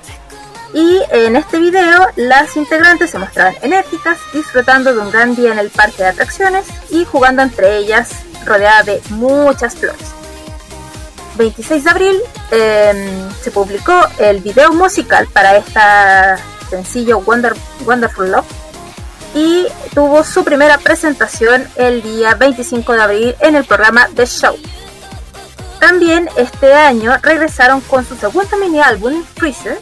y 0.73 0.99
en 1.11 1.35
este 1.37 1.59
video 1.59 2.07
las 2.17 2.55
integrantes 2.57 3.11
se 3.11 3.19
mostraban 3.19 3.55
enérgicas, 3.61 4.17
disfrutando 4.33 4.93
de 4.93 4.99
un 4.99 5.11
gran 5.11 5.35
día 5.35 5.53
en 5.53 5.59
el 5.59 5.69
parque 5.69 6.03
de 6.03 6.09
atracciones 6.09 6.65
y 6.89 7.05
jugando 7.05 7.41
entre 7.41 7.77
ellas 7.77 8.09
rodeada 8.45 8.83
de 8.83 9.01
muchas 9.09 9.75
flores. 9.75 10.17
26 11.37 11.83
de 11.83 11.89
abril 11.89 12.15
eh, 12.51 13.29
se 13.41 13.51
publicó 13.51 13.93
el 14.19 14.41
video 14.41 14.73
musical 14.73 15.27
para 15.31 15.57
esta 15.57 16.37
sencillo 16.69 17.21
Wonder, 17.21 17.53
Wonderful 17.85 18.31
Love 18.31 18.45
y 19.33 19.67
tuvo 19.93 20.23
su 20.23 20.43
primera 20.43 20.77
presentación 20.77 21.67
el 21.75 22.01
día 22.01 22.33
25 22.35 22.93
de 22.93 23.01
abril 23.01 23.35
en 23.39 23.55
el 23.55 23.65
programa 23.65 24.09
The 24.15 24.25
Show. 24.25 24.57
También 25.79 26.27
este 26.37 26.73
año 26.73 27.15
regresaron 27.21 27.81
con 27.81 28.05
su 28.05 28.15
segundo 28.15 28.57
mini 28.57 28.79
álbum 28.79 29.23
Freezer. 29.35 29.79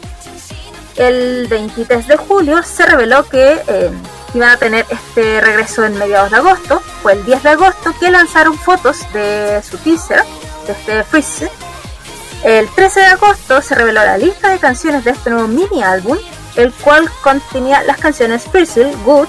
El 0.96 1.46
23 1.48 2.06
de 2.06 2.16
julio 2.16 2.62
se 2.62 2.86
reveló 2.86 3.26
que 3.28 3.62
eh, 3.66 3.90
iban 4.34 4.50
a 4.50 4.56
tener 4.56 4.84
este 4.90 5.40
regreso 5.40 5.84
en 5.84 5.98
mediados 5.98 6.30
de 6.30 6.36
agosto. 6.36 6.80
Fue 7.02 7.14
el 7.14 7.24
10 7.24 7.42
de 7.42 7.48
agosto 7.50 7.94
que 7.98 8.10
lanzaron 8.10 8.58
fotos 8.58 9.00
de 9.12 9.62
su 9.68 9.78
teaser, 9.78 10.22
de 10.66 10.72
este 10.72 11.04
Freezer. 11.04 11.50
El 12.44 12.68
13 12.68 13.00
de 13.00 13.06
agosto 13.06 13.62
se 13.62 13.74
reveló 13.74 14.04
la 14.04 14.18
lista 14.18 14.50
de 14.50 14.58
canciones 14.58 15.04
de 15.04 15.12
este 15.12 15.30
nuevo 15.30 15.48
mini 15.48 15.82
álbum, 15.82 16.18
el 16.56 16.72
cual 16.72 17.10
contenía 17.22 17.82
las 17.82 17.98
canciones 17.98 18.44
Freezer, 18.44 18.94
Good, 19.04 19.28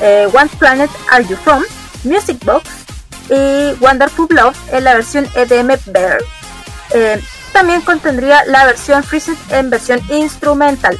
eh, 0.00 0.28
One 0.32 0.50
Planet 0.58 0.90
Are 1.10 1.24
You 1.24 1.36
From, 1.36 1.62
Music 2.04 2.42
Box 2.44 2.68
y 3.28 3.72
Wonderful 3.80 4.28
Love 4.30 4.56
en 4.72 4.84
la 4.84 4.94
versión 4.94 5.28
EDM 5.34 5.76
Bear. 5.86 6.18
Eh, 6.90 7.22
también 7.52 7.80
contendría 7.82 8.44
la 8.46 8.66
versión 8.66 9.02
Freezer 9.02 9.36
en 9.50 9.70
versión 9.70 10.00
instrumental. 10.10 10.98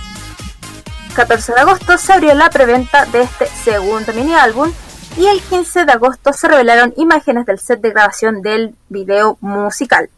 14 1.15 1.53
de 1.53 1.61
agosto 1.61 1.97
se 1.97 2.13
abrió 2.13 2.35
la 2.35 2.51
preventa 2.51 3.07
de 3.07 3.23
este 3.23 3.47
segundo 3.47 4.13
mini 4.13 4.35
álbum 4.35 4.73
y 5.17 5.27
el 5.27 5.41
15 5.41 5.85
de 5.85 5.93
agosto 5.93 6.33
se 6.33 6.49
revelaron 6.49 6.95
imágenes 6.97 7.47
del 7.47 7.59
set 7.59 7.81
de 7.81 7.91
grabación 7.91 8.43
del 8.43 8.75
video 8.89 9.39
musical. 9.41 10.09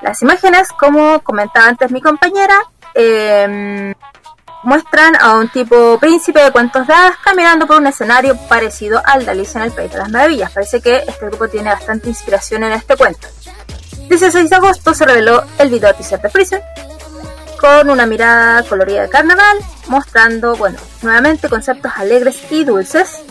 Las 0.00 0.22
imágenes, 0.22 0.68
como 0.68 1.20
comentaba 1.20 1.66
antes 1.66 1.90
mi 1.90 2.00
compañera, 2.00 2.56
eh, 2.94 3.94
muestran 4.64 5.14
a 5.20 5.34
un 5.34 5.48
tipo 5.48 5.98
príncipe 5.98 6.42
de 6.42 6.50
cuentos 6.50 6.86
de 6.86 6.94
hadas 6.94 7.16
caminando 7.22 7.66
por 7.66 7.76
un 7.78 7.86
escenario 7.86 8.36
parecido 8.48 9.00
al 9.04 9.24
de 9.24 9.30
Alicia 9.30 9.58
en 9.58 9.66
el 9.66 9.72
País 9.72 9.92
de 9.92 9.98
las 9.98 10.10
Maravillas. 10.10 10.50
Parece 10.50 10.80
que 10.80 11.04
este 11.06 11.26
grupo 11.26 11.48
tiene 11.48 11.70
bastante 11.70 12.08
inspiración 12.08 12.64
en 12.64 12.72
este 12.72 12.96
cuento. 12.96 13.28
16 14.08 14.50
de 14.50 14.56
agosto 14.56 14.94
se 14.94 15.04
reveló 15.04 15.42
el 15.58 15.70
video 15.70 15.94
teaser 15.94 16.20
de 16.20 16.30
Freezer 16.30 16.62
con 17.60 17.88
una 17.88 18.04
mirada 18.04 18.62
colorida 18.64 19.02
de 19.02 19.08
carnaval, 19.08 19.58
mostrando, 19.88 20.56
bueno, 20.56 20.78
nuevamente 21.02 21.48
conceptos 21.48 21.92
alegres 21.96 22.40
y 22.50 22.64
dulces. 22.64 23.22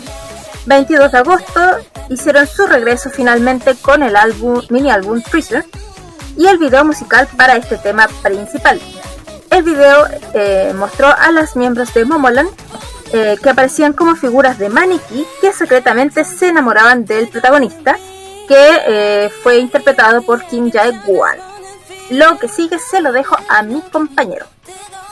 22 0.65 1.11
de 1.11 1.17
agosto 1.17 1.61
hicieron 2.09 2.47
su 2.47 2.65
regreso 2.65 3.09
finalmente 3.09 3.75
con 3.75 4.03
el 4.03 4.15
álbum, 4.15 4.61
mini 4.69 4.91
álbum 4.91 5.21
Freezer 5.21 5.65
y 6.37 6.47
el 6.47 6.57
video 6.57 6.85
musical 6.85 7.27
para 7.37 7.55
este 7.57 7.77
tema 7.77 8.07
principal. 8.21 8.79
El 9.49 9.63
video 9.63 10.07
eh, 10.33 10.73
mostró 10.75 11.07
a 11.07 11.31
las 11.31 11.55
miembros 11.55 11.93
de 11.93 12.05
Momoland 12.05 12.49
eh, 13.11 13.37
que 13.41 13.49
aparecían 13.49 13.93
como 13.93 14.15
figuras 14.15 14.57
de 14.57 14.69
maniquí 14.69 15.27
que 15.41 15.53
secretamente 15.53 16.23
se 16.23 16.47
enamoraban 16.47 17.05
del 17.05 17.27
protagonista, 17.27 17.97
que 18.47 18.69
eh, 18.87 19.29
fue 19.43 19.59
interpretado 19.59 20.23
por 20.23 20.43
Kim 20.47 20.71
Jae-won. 20.71 21.37
Lo 22.09 22.39
que 22.39 22.47
sigue 22.47 22.79
se 22.79 23.01
lo 23.01 23.11
dejo 23.11 23.37
a 23.49 23.61
mi 23.61 23.81
compañero. 23.81 24.47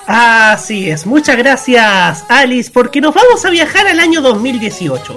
Así 0.07 0.89
es, 0.89 1.05
muchas 1.05 1.37
gracias 1.37 2.23
Alice, 2.27 2.71
porque 2.71 3.01
nos 3.01 3.13
vamos 3.13 3.45
a 3.45 3.49
viajar 3.49 3.87
al 3.87 3.99
año 3.99 4.21
2018. 4.21 5.15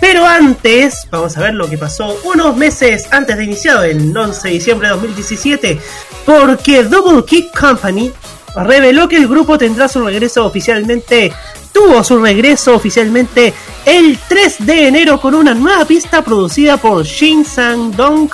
Pero 0.00 0.26
antes, 0.26 1.06
vamos 1.10 1.36
a 1.36 1.40
ver 1.40 1.54
lo 1.54 1.68
que 1.68 1.78
pasó 1.78 2.18
unos 2.24 2.56
meses 2.56 3.06
antes 3.10 3.36
de 3.36 3.44
iniciado, 3.44 3.82
el 3.82 4.16
11 4.16 4.48
de 4.48 4.54
diciembre 4.54 4.88
de 4.88 4.94
2017, 4.94 5.80
porque 6.26 6.84
Double 6.84 7.24
Kick 7.24 7.58
Company 7.58 8.12
reveló 8.54 9.08
que 9.08 9.16
el 9.16 9.28
grupo 9.28 9.56
tendrá 9.56 9.88
su 9.88 10.04
regreso 10.04 10.44
oficialmente, 10.44 11.32
tuvo 11.72 12.04
su 12.04 12.18
regreso 12.18 12.74
oficialmente 12.74 13.54
el 13.84 14.18
3 14.28 14.66
de 14.66 14.88
enero 14.88 15.20
con 15.20 15.34
una 15.34 15.54
nueva 15.54 15.84
pista 15.84 16.22
producida 16.22 16.76
por 16.76 17.04
Shin 17.04 17.44
Sang-dong 17.44 18.30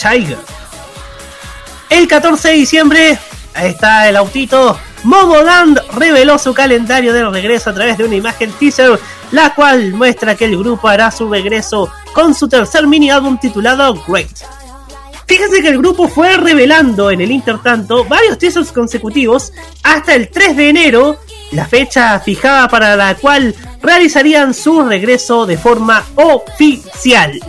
Tiger. 0.00 0.38
El 1.88 2.06
14 2.06 2.48
de 2.48 2.54
diciembre, 2.54 3.18
ahí 3.54 3.70
está 3.70 4.08
el 4.08 4.16
autito, 4.16 4.78
Momoland 5.02 5.80
reveló 5.94 6.38
su 6.38 6.52
calendario 6.52 7.12
de 7.12 7.28
regreso 7.28 7.70
a 7.70 7.74
través 7.74 7.98
de 7.98 8.04
una 8.04 8.16
imagen 8.16 8.52
teaser, 8.52 8.98
la 9.32 9.54
cual 9.54 9.92
muestra 9.92 10.34
que 10.34 10.44
el 10.44 10.58
grupo 10.58 10.88
hará 10.88 11.10
su 11.10 11.28
regreso 11.28 11.90
con 12.12 12.34
su 12.34 12.48
tercer 12.48 12.86
mini 12.86 13.10
álbum 13.10 13.38
titulado 13.38 13.94
Great. 14.06 14.40
Fíjense 15.26 15.62
que 15.62 15.68
el 15.68 15.78
grupo 15.78 16.08
fue 16.08 16.36
revelando 16.36 17.10
en 17.10 17.20
el 17.20 17.30
intertanto 17.30 18.04
varios 18.04 18.36
teasers 18.36 18.72
consecutivos 18.72 19.52
hasta 19.84 20.14
el 20.16 20.28
3 20.28 20.56
de 20.56 20.68
enero, 20.68 21.18
la 21.52 21.66
fecha 21.66 22.18
fijada 22.18 22.68
para 22.68 22.96
la 22.96 23.14
cual 23.14 23.54
realizarían 23.80 24.52
su 24.52 24.82
regreso 24.82 25.46
de 25.46 25.56
forma 25.56 26.04
oficial. 26.16 27.40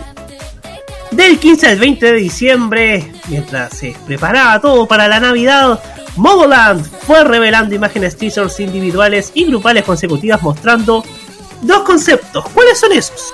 Del 1.10 1.38
15 1.38 1.66
al 1.66 1.78
20 1.78 2.06
de 2.06 2.18
diciembre, 2.18 3.12
mientras 3.28 3.76
se 3.76 3.94
preparaba 4.06 4.60
todo 4.60 4.86
para 4.86 5.08
la 5.08 5.20
Navidad, 5.20 5.82
Momoland 6.16 6.84
fue 6.84 7.24
revelando 7.24 7.74
imágenes 7.74 8.16
teasers 8.16 8.60
individuales 8.60 9.32
y 9.34 9.44
grupales 9.44 9.84
consecutivas 9.84 10.42
mostrando 10.42 11.04
dos 11.62 11.82
conceptos. 11.82 12.44
¿Cuáles 12.50 12.78
son 12.78 12.92
esos? 12.92 13.32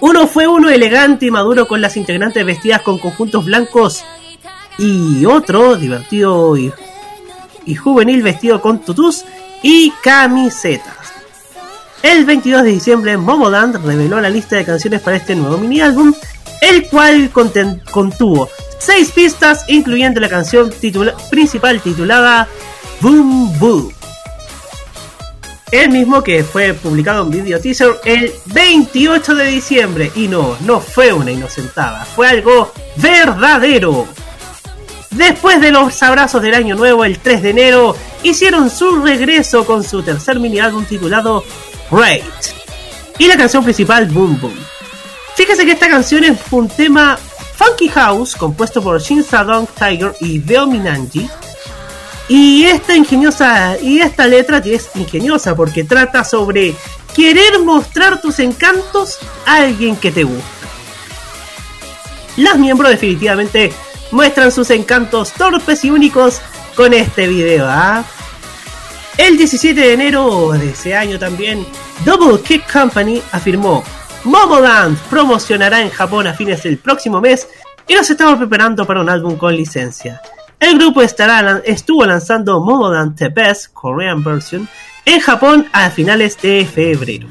Uno 0.00 0.26
fue 0.26 0.46
uno 0.46 0.70
elegante 0.70 1.26
y 1.26 1.30
maduro 1.30 1.68
con 1.68 1.80
las 1.80 1.96
integrantes 1.96 2.44
vestidas 2.44 2.82
con 2.82 2.98
conjuntos 2.98 3.44
blancos 3.44 4.02
y 4.78 5.26
otro 5.26 5.76
divertido 5.76 6.56
y, 6.56 6.72
y 7.66 7.74
juvenil 7.74 8.22
vestido 8.22 8.60
con 8.60 8.80
tutús 8.80 9.24
y 9.62 9.92
camisetas. 10.02 10.99
El 12.02 12.24
22 12.24 12.62
de 12.62 12.70
diciembre, 12.70 13.16
Momoland 13.16 13.84
reveló 13.84 14.20
la 14.20 14.30
lista 14.30 14.56
de 14.56 14.64
canciones 14.64 15.02
para 15.02 15.16
este 15.18 15.34
nuevo 15.34 15.58
mini 15.58 15.80
álbum, 15.80 16.14
el 16.62 16.88
cual 16.88 17.30
contuvo 17.30 18.48
seis 18.78 19.10
pistas, 19.12 19.64
incluyendo 19.68 20.20
la 20.20 20.28
canción 20.28 20.72
principal 21.30 21.80
titulada 21.80 22.48
Boom 23.00 23.58
Boom. 23.58 23.92
El 25.70 25.90
mismo 25.90 26.24
que 26.24 26.42
fue 26.42 26.74
publicado 26.74 27.22
en 27.22 27.30
video 27.30 27.60
teaser 27.60 28.00
el 28.04 28.32
28 28.46 29.34
de 29.36 29.46
diciembre. 29.46 30.10
Y 30.16 30.26
no, 30.26 30.56
no 30.62 30.80
fue 30.80 31.12
una 31.12 31.30
inocentada, 31.30 32.04
fue 32.04 32.28
algo 32.28 32.72
verdadero. 32.96 34.08
Después 35.10 35.60
de 35.60 35.70
los 35.70 36.02
abrazos 36.02 36.42
del 36.42 36.54
año 36.54 36.74
nuevo, 36.74 37.04
el 37.04 37.18
3 37.18 37.42
de 37.42 37.50
enero, 37.50 37.96
hicieron 38.22 38.70
su 38.70 39.00
regreso 39.00 39.64
con 39.64 39.84
su 39.84 40.02
tercer 40.02 40.40
mini 40.40 40.58
álbum 40.58 40.84
titulado 40.84 41.44
Great. 41.90 42.24
Y 43.18 43.26
la 43.26 43.36
canción 43.36 43.64
principal, 43.64 44.06
Boom 44.06 44.40
Boom. 44.40 44.54
Fíjese 45.34 45.64
que 45.64 45.72
esta 45.72 45.88
canción 45.88 46.24
es 46.24 46.38
un 46.50 46.68
tema 46.68 47.18
Funky 47.56 47.88
House 47.88 48.34
compuesto 48.34 48.82
por 48.82 49.00
Shin 49.00 49.22
Sadong 49.22 49.66
Tiger 49.66 50.14
y 50.20 50.38
Veo 50.38 50.66
Minanji. 50.66 51.28
Y 52.28 52.64
esta 52.64 52.94
ingeniosa 52.94 53.76
y 53.80 54.00
esta 54.00 54.26
letra 54.26 54.58
es 54.58 54.90
ingeniosa 54.94 55.56
porque 55.56 55.84
trata 55.84 56.22
sobre 56.24 56.74
querer 57.14 57.58
mostrar 57.58 58.20
tus 58.20 58.38
encantos 58.38 59.18
a 59.46 59.56
alguien 59.56 59.96
que 59.96 60.12
te 60.12 60.24
gusta. 60.24 60.48
Las 62.36 62.56
miembros 62.56 62.90
definitivamente 62.90 63.72
muestran 64.12 64.52
sus 64.52 64.70
encantos 64.70 65.32
torpes 65.32 65.84
y 65.84 65.90
únicos 65.90 66.40
con 66.76 66.94
este 66.94 67.26
video. 67.26 67.66
¿ah? 67.68 68.04
El 69.20 69.36
17 69.36 69.78
de 69.78 69.92
enero 69.92 70.52
de 70.52 70.70
ese 70.70 70.96
año 70.96 71.18
también, 71.18 71.66
Double 72.06 72.40
Kick 72.40 72.72
Company 72.72 73.20
afirmó, 73.32 73.84
Momoland 74.24 74.96
promocionará 75.10 75.82
en 75.82 75.90
Japón 75.90 76.26
a 76.26 76.32
fines 76.32 76.62
del 76.62 76.78
próximo 76.78 77.20
mes 77.20 77.46
y 77.86 77.92
nos 77.92 78.08
estamos 78.08 78.38
preparando 78.38 78.86
para 78.86 79.02
un 79.02 79.10
álbum 79.10 79.36
con 79.36 79.54
licencia. 79.54 80.22
El 80.58 80.78
grupo 80.78 81.02
estará, 81.02 81.60
estuvo 81.66 82.06
lanzando 82.06 82.62
Momoland 82.62 83.14
The 83.14 83.28
Best 83.28 83.74
Korean 83.74 84.24
Version 84.24 84.66
en 85.04 85.20
Japón 85.20 85.68
a 85.70 85.90
finales 85.90 86.40
de 86.40 86.64
febrero. 86.64 87.28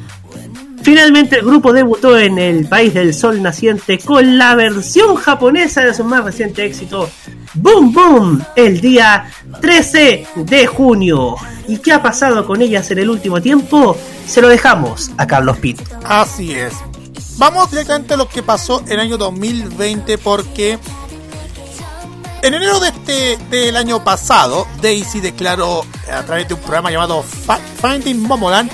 Finalmente 0.81 1.35
el 1.37 1.45
grupo 1.45 1.73
debutó 1.73 2.17
en 2.17 2.39
el 2.39 2.65
país 2.67 2.93
del 2.93 3.13
sol 3.13 3.41
naciente 3.41 3.99
con 3.99 4.37
la 4.37 4.55
versión 4.55 5.15
japonesa 5.15 5.81
de 5.81 5.93
su 5.93 6.03
más 6.03 6.23
reciente 6.23 6.65
éxito, 6.65 7.09
Boom 7.53 7.91
Boom, 7.93 8.43
el 8.55 8.79
día 8.81 9.29
13 9.61 10.25
de 10.35 10.67
junio. 10.67 11.35
¿Y 11.67 11.77
qué 11.77 11.91
ha 11.93 12.01
pasado 12.01 12.45
con 12.47 12.61
ellas 12.61 12.89
en 12.91 12.99
el 12.99 13.09
último 13.09 13.41
tiempo? 13.41 13.95
Se 14.25 14.41
lo 14.41 14.47
dejamos 14.47 15.11
a 15.17 15.27
Carlos 15.27 15.57
Pinto. 15.57 15.83
Así 16.05 16.53
es. 16.53 16.73
Vamos 17.37 17.69
directamente 17.71 18.13
a 18.15 18.17
lo 18.17 18.27
que 18.27 18.41
pasó 18.41 18.81
en 18.87 18.93
el 18.93 18.99
año 19.01 19.17
2020 19.17 20.17
porque 20.17 20.79
en 22.41 22.53
enero 22.53 22.79
de 22.79 22.89
este 22.89 23.37
del 23.49 23.75
año 23.75 24.03
pasado, 24.03 24.65
Daisy 24.81 25.19
declaró 25.19 25.85
a 26.11 26.23
través 26.23 26.47
de 26.47 26.53
un 26.53 26.59
programa 26.61 26.89
llamado 26.91 27.21
Fi- 27.23 27.61
Finding 27.87 28.21
Momoland 28.21 28.71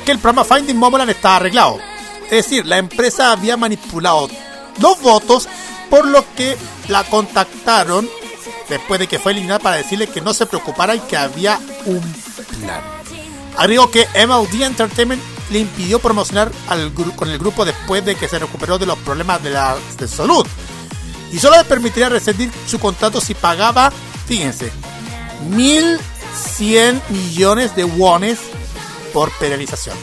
que 0.00 0.12
el 0.12 0.18
programa 0.18 0.44
Finding 0.44 0.76
Momoland 0.76 1.10
estaba 1.10 1.36
arreglado. 1.36 1.78
Es 2.24 2.44
decir, 2.44 2.66
la 2.66 2.78
empresa 2.78 3.32
había 3.32 3.56
manipulado 3.56 4.28
los 4.78 5.00
votos, 5.00 5.48
por 5.88 6.06
lo 6.06 6.24
que 6.34 6.56
la 6.88 7.04
contactaron 7.04 8.08
después 8.68 9.00
de 9.00 9.08
que 9.08 9.18
fue 9.18 9.32
eliminada 9.32 9.58
para 9.58 9.76
decirle 9.76 10.06
que 10.06 10.20
no 10.20 10.32
se 10.32 10.46
preocupara 10.46 10.94
y 10.94 11.00
que 11.00 11.16
había 11.16 11.58
un 11.86 12.00
plan. 12.00 12.80
Agregó 13.56 13.90
que 13.90 14.06
MLD 14.14 14.62
Entertainment 14.62 15.20
le 15.50 15.58
impidió 15.58 15.98
promocionar 15.98 16.52
con 17.16 17.28
el 17.28 17.38
grupo 17.38 17.64
después 17.64 18.04
de 18.04 18.14
que 18.14 18.28
se 18.28 18.38
recuperó 18.38 18.78
de 18.78 18.86
los 18.86 18.98
problemas 18.98 19.42
de, 19.42 19.50
la, 19.50 19.76
de 19.98 20.06
salud. 20.08 20.46
Y 21.32 21.38
solo 21.38 21.58
le 21.58 21.64
permitiría 21.64 22.08
rescindir 22.08 22.50
su 22.66 22.78
contrato 22.78 23.20
si 23.20 23.34
pagaba, 23.34 23.92
fíjense, 24.26 24.72
1.100 25.50 27.00
millones 27.08 27.74
de 27.74 27.84
wones 27.84 28.38
por 29.12 29.30
penalización. 29.32 29.96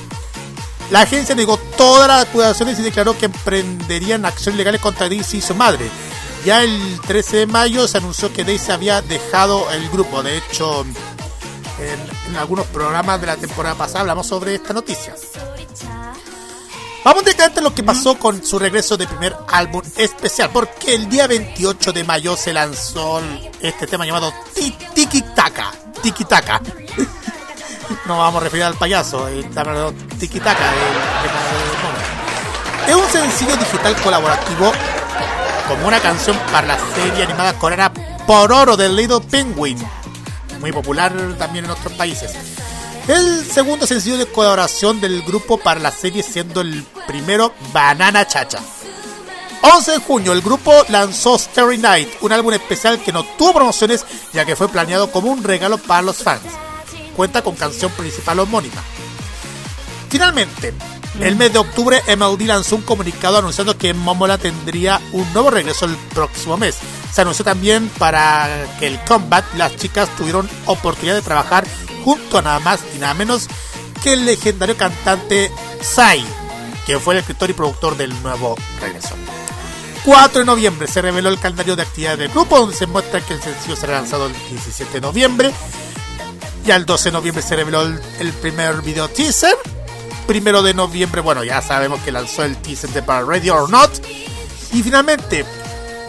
La 0.91 1.01
agencia 1.01 1.35
negó 1.35 1.57
todas 1.77 2.07
las 2.07 2.25
acusaciones 2.27 2.79
y 2.79 2.81
declaró 2.81 3.17
que 3.17 3.25
emprenderían 3.25 4.25
acciones 4.25 4.57
legales 4.57 4.79
contra 4.79 5.09
Daisy 5.09 5.37
y 5.37 5.41
su 5.41 5.53
madre. 5.53 5.89
Ya 6.45 6.63
el 6.63 6.99
13 7.05 7.37
de 7.37 7.47
mayo 7.47 7.87
se 7.87 7.97
anunció 7.97 8.31
que 8.31 8.45
Daisy 8.45 8.71
había 8.71 9.01
dejado 9.01 9.69
el 9.71 9.89
grupo. 9.89 10.23
De 10.23 10.37
hecho, 10.37 10.85
en, 11.79 12.29
en 12.29 12.35
algunos 12.37 12.65
programas 12.67 13.19
de 13.19 13.27
la 13.27 13.35
temporada 13.35 13.75
pasada 13.75 14.01
hablamos 14.01 14.27
sobre 14.27 14.55
esta 14.55 14.71
noticia. 14.73 15.13
Vamos 17.03 17.23
directamente 17.23 17.59
a 17.61 17.63
lo 17.63 17.73
que 17.73 17.83
pasó 17.83 18.17
con 18.19 18.43
su 18.45 18.59
regreso 18.59 18.97
de 18.97 19.07
primer 19.07 19.35
álbum 19.47 19.81
especial, 19.95 20.49
porque 20.51 20.93
el 20.95 21.07
día 21.09 21.25
28 21.27 21.93
de 21.93 22.03
mayo 22.03 22.35
se 22.35 22.51
lanzó 22.53 23.21
este 23.61 23.87
tema 23.87 24.05
llamado 24.05 24.33
Ti- 24.53 24.75
Tiki 24.93 25.21
Taka. 25.33 25.71
Tiki 26.01 26.25
Taka. 26.25 26.61
No 28.07 28.17
vamos 28.17 28.41
a 28.41 28.45
referir 28.45 28.63
al 28.63 28.75
payaso, 28.75 29.27
eh, 29.27 29.39
estamos 29.39 29.67
hablando 29.67 29.91
de. 29.91 30.25
Es 32.87 32.95
un 32.95 33.09
sencillo 33.11 33.57
digital 33.57 33.95
colaborativo 34.01 34.71
como 35.67 35.87
una 35.87 35.99
canción 35.99 36.37
para 36.49 36.67
la 36.67 36.77
serie 36.95 37.23
animada 37.23 37.59
coreana 37.59 37.91
Pororo 38.25 38.77
de 38.77 38.87
Little 38.87 39.19
Penguin, 39.29 39.77
muy 40.61 40.71
popular 40.71 41.11
también 41.37 41.65
en 41.65 41.71
otros 41.71 41.91
países. 41.93 42.31
El 43.09 43.45
segundo 43.45 43.85
sencillo 43.85 44.17
de 44.17 44.27
colaboración 44.27 45.01
del 45.01 45.21
grupo 45.23 45.57
para 45.57 45.81
la 45.81 45.91
serie 45.91 46.23
siendo 46.23 46.61
el 46.61 46.85
primero 47.07 47.53
Banana 47.73 48.25
Chacha. 48.25 48.59
11 49.63 49.91
de 49.91 49.97
junio 49.97 50.31
el 50.31 50.41
grupo 50.41 50.71
lanzó 50.87 51.37
Starry 51.37 51.77
Night, 51.77 52.07
un 52.21 52.31
álbum 52.31 52.53
especial 52.53 53.01
que 53.01 53.11
no 53.11 53.25
tuvo 53.37 53.53
promociones 53.53 54.05
ya 54.31 54.45
que 54.45 54.55
fue 54.55 54.69
planeado 54.69 55.11
como 55.11 55.29
un 55.29 55.43
regalo 55.43 55.77
para 55.77 56.03
los 56.03 56.23
fans. 56.23 56.66
Cuenta 57.17 57.41
con 57.41 57.55
canción 57.55 57.91
principal 57.91 58.39
homónima. 58.39 58.81
Finalmente, 60.07 60.73
el 61.19 61.35
mes 61.35 61.51
de 61.51 61.59
octubre 61.59 61.99
MLD 62.15 62.43
lanzó 62.43 62.75
un 62.75 62.83
comunicado 62.83 63.39
anunciando 63.39 63.75
que 63.75 63.93
Momola 63.95 64.37
tendría 64.37 65.01
un 65.13 65.33
nuevo 65.33 65.49
regreso 65.49 65.85
el 65.85 65.95
próximo 66.13 66.57
mes. 66.57 66.77
Se 67.11 67.21
anunció 67.21 67.43
también 67.43 67.89
para 67.97 68.47
que 68.79 68.85
el 68.85 68.99
comeback 68.99 69.55
las 69.55 69.75
chicas 69.77 70.15
tuvieron 70.15 70.47
oportunidad 70.67 71.15
de 71.15 71.23
trabajar 71.23 71.65
junto 72.05 72.37
a 72.37 72.43
nada 72.43 72.59
más 72.59 72.81
y 72.95 72.99
nada 72.99 73.15
menos 73.15 73.47
que 74.03 74.13
el 74.13 74.25
legendario 74.25 74.77
cantante 74.77 75.51
Psy, 75.81 76.23
que 76.85 76.99
fue 76.99 77.15
el 77.15 77.21
escritor 77.21 77.49
y 77.49 77.53
productor 77.53 77.97
del 77.97 78.13
nuevo 78.21 78.55
regreso. 78.79 79.15
4 80.05 80.39
de 80.39 80.45
noviembre 80.45 80.87
se 80.87 81.01
reveló 81.01 81.29
el 81.29 81.39
calendario 81.39 81.75
de 81.75 81.81
actividades 81.81 82.19
del 82.19 82.29
grupo, 82.29 82.59
donde 82.59 82.75
se 82.75 82.85
muestra 82.85 83.19
que 83.21 83.33
el 83.33 83.41
sencillo 83.41 83.75
será 83.75 83.93
lanzado 83.93 84.27
el 84.27 84.33
17 84.51 84.93
de 84.93 85.01
noviembre. 85.01 85.51
Y 86.67 86.71
al 86.71 86.85
12 86.85 87.05
de 87.09 87.13
noviembre 87.13 87.41
se 87.41 87.55
reveló 87.55 87.81
el, 87.81 87.99
el 88.19 88.33
primer 88.33 88.81
video 88.81 89.07
teaser. 89.07 89.55
Primero 90.27 90.61
de 90.61 90.73
noviembre, 90.73 91.21
bueno, 91.21 91.43
ya 91.45 91.61
sabemos 91.61 92.01
que 92.01 92.11
lanzó 92.11 92.43
el 92.43 92.57
teaser 92.57 92.89
de 92.89 93.01
para 93.01 93.23
Ready 93.25 93.49
or 93.49 93.69
Not. 93.69 93.89
Y 94.73 94.83
finalmente, 94.83 95.45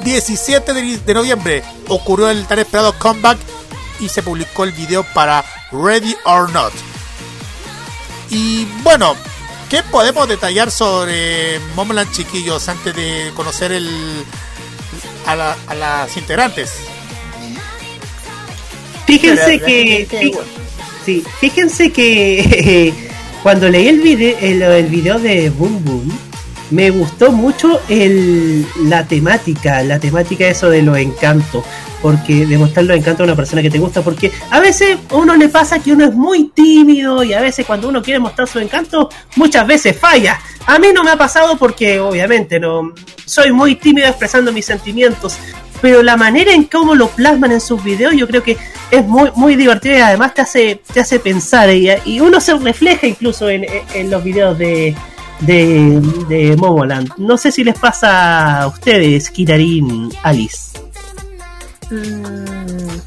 17 0.02 0.72
de, 0.74 0.98
de 0.98 1.14
noviembre 1.14 1.62
ocurrió 1.86 2.28
el 2.28 2.44
tan 2.46 2.58
esperado 2.58 2.92
comeback 2.98 3.38
y 4.00 4.08
se 4.08 4.22
publicó 4.24 4.64
el 4.64 4.72
video 4.72 5.04
para 5.14 5.44
Ready 5.70 6.16
or 6.24 6.50
Not. 6.50 6.72
Y 8.30 8.64
bueno, 8.82 9.14
¿qué 9.70 9.84
podemos 9.84 10.28
detallar 10.28 10.72
sobre 10.72 11.60
Momoland 11.76 12.10
Chiquillos 12.12 12.68
antes 12.68 12.96
de 12.96 13.30
conocer 13.36 13.70
el, 13.70 13.88
a, 15.24 15.36
la- 15.36 15.56
a 15.68 15.74
las 15.76 16.16
integrantes? 16.16 16.72
Fíjense 19.08 19.58
que. 19.58 20.06
Sí, 21.04 21.24
fíjense 21.40 21.90
que 21.90 22.92
cuando 23.42 23.70
leí 23.70 23.88
el 23.88 24.00
video, 24.00 24.36
el, 24.42 24.60
el 24.60 24.86
video 24.86 25.18
de 25.18 25.48
Boom 25.48 25.82
Boom, 25.82 26.18
me 26.70 26.90
gustó 26.90 27.32
mucho 27.32 27.80
el, 27.88 28.66
la 28.84 29.06
temática, 29.06 29.82
la 29.82 29.98
temática 29.98 30.46
eso 30.46 30.68
de 30.68 30.82
los 30.82 30.98
encantos. 30.98 31.64
Porque 32.02 32.46
demostrar 32.46 32.84
los 32.84 32.96
encantos 32.98 33.22
a 33.22 33.24
una 33.24 33.34
persona 33.34 33.62
que 33.62 33.70
te 33.70 33.78
gusta, 33.78 34.02
porque 34.02 34.30
a 34.50 34.60
veces 34.60 34.98
a 35.10 35.16
uno 35.16 35.34
le 35.34 35.48
pasa 35.48 35.80
que 35.80 35.92
uno 35.92 36.04
es 36.04 36.14
muy 36.14 36.50
tímido 36.50 37.24
y 37.24 37.32
a 37.32 37.40
veces 37.40 37.66
cuando 37.66 37.88
uno 37.88 38.02
quiere 38.02 38.20
mostrar 38.20 38.46
su 38.46 38.58
encanto, 38.60 39.08
muchas 39.36 39.66
veces 39.66 39.98
falla. 39.98 40.38
A 40.66 40.78
mí 40.78 40.88
no 40.94 41.02
me 41.02 41.10
ha 41.10 41.16
pasado 41.16 41.56
porque 41.56 41.98
obviamente 41.98 42.60
no 42.60 42.92
soy 43.24 43.52
muy 43.52 43.74
tímido 43.74 44.06
expresando 44.06 44.52
mis 44.52 44.66
sentimientos, 44.66 45.38
pero 45.80 46.02
la 46.02 46.16
manera 46.16 46.52
en 46.52 46.64
cómo 46.64 46.94
lo 46.94 47.08
plasman 47.08 47.52
en 47.52 47.60
sus 47.60 47.82
videos 47.82 48.14
yo 48.14 48.26
creo 48.26 48.42
que 48.42 48.56
es 48.90 49.04
muy 49.04 49.30
muy 49.34 49.56
divertido 49.56 49.96
y 49.96 50.00
además 50.00 50.34
te 50.34 50.42
hace 50.42 50.80
te 50.92 51.00
hace 51.00 51.20
pensar 51.20 51.70
y, 51.70 51.90
y 52.04 52.20
uno 52.20 52.40
se 52.40 52.54
refleja 52.54 53.06
incluso 53.06 53.48
en, 53.48 53.66
en 53.94 54.10
los 54.10 54.22
videos 54.24 54.58
de 54.58 54.96
de, 55.40 56.00
de 56.28 56.56
Momoland. 56.56 57.12
No 57.16 57.36
sé 57.36 57.52
si 57.52 57.64
les 57.64 57.78
pasa 57.78 58.62
a 58.62 58.66
ustedes, 58.66 59.30
Kirarin, 59.30 60.12
Alice. 60.22 60.78
Mm, 61.90 62.98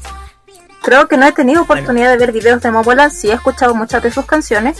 creo 0.82 1.08
que 1.08 1.16
no 1.16 1.26
he 1.26 1.32
tenido 1.32 1.62
oportunidad 1.62 2.10
de 2.10 2.16
ver 2.16 2.32
videos 2.32 2.60
de 2.62 2.70
Momoland, 2.70 3.12
sí 3.12 3.30
he 3.30 3.34
escuchado 3.34 3.74
muchas 3.74 4.02
de 4.02 4.10
sus 4.10 4.24
canciones, 4.24 4.78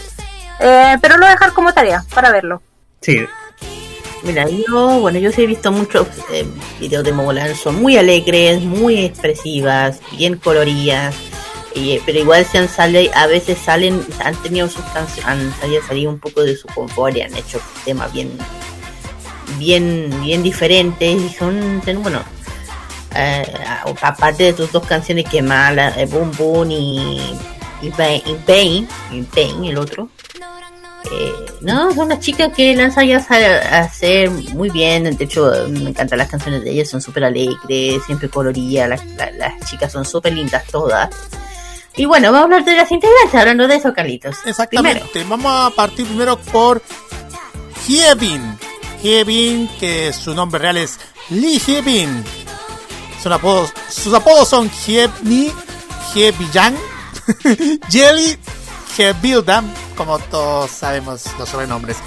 eh, 0.59 0.97
pero 1.01 1.15
lo 1.15 1.21
voy 1.21 1.29
a 1.29 1.35
dejar 1.35 1.53
como 1.53 1.73
tarea 1.73 2.03
para 2.13 2.31
verlo. 2.31 2.61
Sí. 3.01 3.25
Mira, 4.23 4.47
yo, 4.47 4.99
bueno, 5.01 5.19
yo 5.19 5.31
sí 5.33 5.43
he 5.43 5.47
visto 5.47 5.69
muchos 5.71 6.07
eh, 6.31 6.45
videos 6.79 7.03
de 7.03 7.11
Momoland, 7.11 7.55
son 7.55 7.81
muy 7.81 7.97
alegres, 7.97 8.61
muy 8.61 9.03
expresivas, 9.03 9.99
bien 10.17 10.37
coloridas, 10.37 11.13
y, 11.75 11.99
pero 12.05 12.19
igual 12.19 12.45
se 12.45 12.59
han 12.59 12.69
salido, 12.69 13.11
a 13.15 13.27
veces 13.27 13.57
salen, 13.57 14.01
han 14.23 14.35
tenido 14.37 14.69
sus 14.69 14.83
canciones, 14.85 15.25
han 15.25 15.83
salido, 15.87 16.09
un 16.09 16.19
poco 16.19 16.41
de 16.41 16.55
su 16.55 16.67
confort 16.69 17.17
y 17.17 17.21
han 17.21 17.35
hecho 17.35 17.59
temas 17.83 18.13
bien, 18.13 18.31
bien, 19.57 20.09
bien 20.21 20.41
diferentes 20.41 21.21
y 21.21 21.29
son, 21.29 21.81
bueno, 22.01 22.23
eh, 23.15 23.45
aparte 24.01 24.43
de 24.43 24.55
sus 24.55 24.71
dos 24.71 24.85
canciones 24.85 25.25
que 25.29 25.39
eh, 25.39 26.05
Boom 26.09 26.31
Boom 26.37 26.71
y, 26.71 27.35
y 27.81 27.89
Bane, 27.89 28.23
y 28.25 29.21
Bane, 29.35 29.69
el 29.69 29.77
otro. 29.77 30.07
Eh, 31.11 31.33
no, 31.61 31.93
son 31.93 32.09
las 32.09 32.19
chicas 32.19 32.51
que 32.55 32.75
las 32.75 32.97
hayas 32.97 33.29
a 33.29 33.79
hacer 33.79 34.29
muy 34.29 34.69
bien. 34.69 35.03
De 35.15 35.23
hecho, 35.25 35.51
me 35.69 35.89
encantan 35.89 36.17
las 36.17 36.29
canciones 36.29 36.63
de 36.63 36.71
ellas, 36.71 36.89
son 36.89 37.01
súper 37.01 37.25
alegres, 37.25 38.03
siempre 38.05 38.29
coloridas. 38.29 38.89
Las, 38.89 39.05
la- 39.17 39.31
las 39.31 39.69
chicas 39.69 39.91
son 39.91 40.05
súper 40.05 40.33
lindas 40.33 40.63
todas. 40.71 41.09
Y 41.95 42.05
bueno, 42.05 42.31
vamos 42.31 42.41
a 42.41 42.43
hablar 42.45 42.65
de 42.65 42.75
las 42.75 42.91
integrantes, 42.91 43.35
hablando 43.39 43.67
de 43.67 43.75
eso, 43.75 43.93
Carlitos. 43.93 44.37
Exactamente. 44.45 45.23
Vamos 45.29 45.51
a 45.71 45.75
partir 45.75 46.07
primero 46.07 46.37
por 46.37 46.81
Hyebin. 47.87 48.57
Hyebin, 49.03 49.67
que 49.79 50.11
su 50.13 50.33
nombre 50.33 50.59
real 50.59 50.77
es 50.77 50.99
Lee 51.29 51.59
Hyebin. 51.59 52.23
Sus 53.21 53.31
apodos, 53.31 53.71
sus 53.89 54.13
apodos 54.13 54.49
son 54.49 54.69
Hyebni, 54.69 55.51
Hyebiyang, 56.13 56.75
Jelly, 57.89 58.37
Hyebildam, 58.97 59.65
como 59.95 60.19
todos 60.19 60.69
sabemos 60.71 61.21
los 61.37 61.49
sobrenombres. 61.49 61.97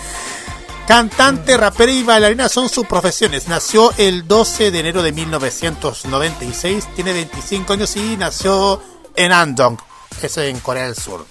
Cantante, 0.86 1.56
rapera 1.56 1.90
y 1.90 2.02
bailarina 2.04 2.48
son 2.48 2.68
sus 2.68 2.86
profesiones. 2.86 3.48
Nació 3.48 3.92
el 3.98 4.26
12 4.28 4.70
de 4.70 4.78
enero 4.78 5.02
de 5.02 5.10
1996, 5.12 6.88
tiene 6.94 7.12
25 7.12 7.72
años 7.72 7.96
y 7.96 8.16
nació 8.16 8.80
en 9.16 9.32
Andong, 9.32 9.78
eso 10.22 10.42
en 10.42 10.60
Corea 10.60 10.84
del 10.84 10.94
Sur. 10.96 11.26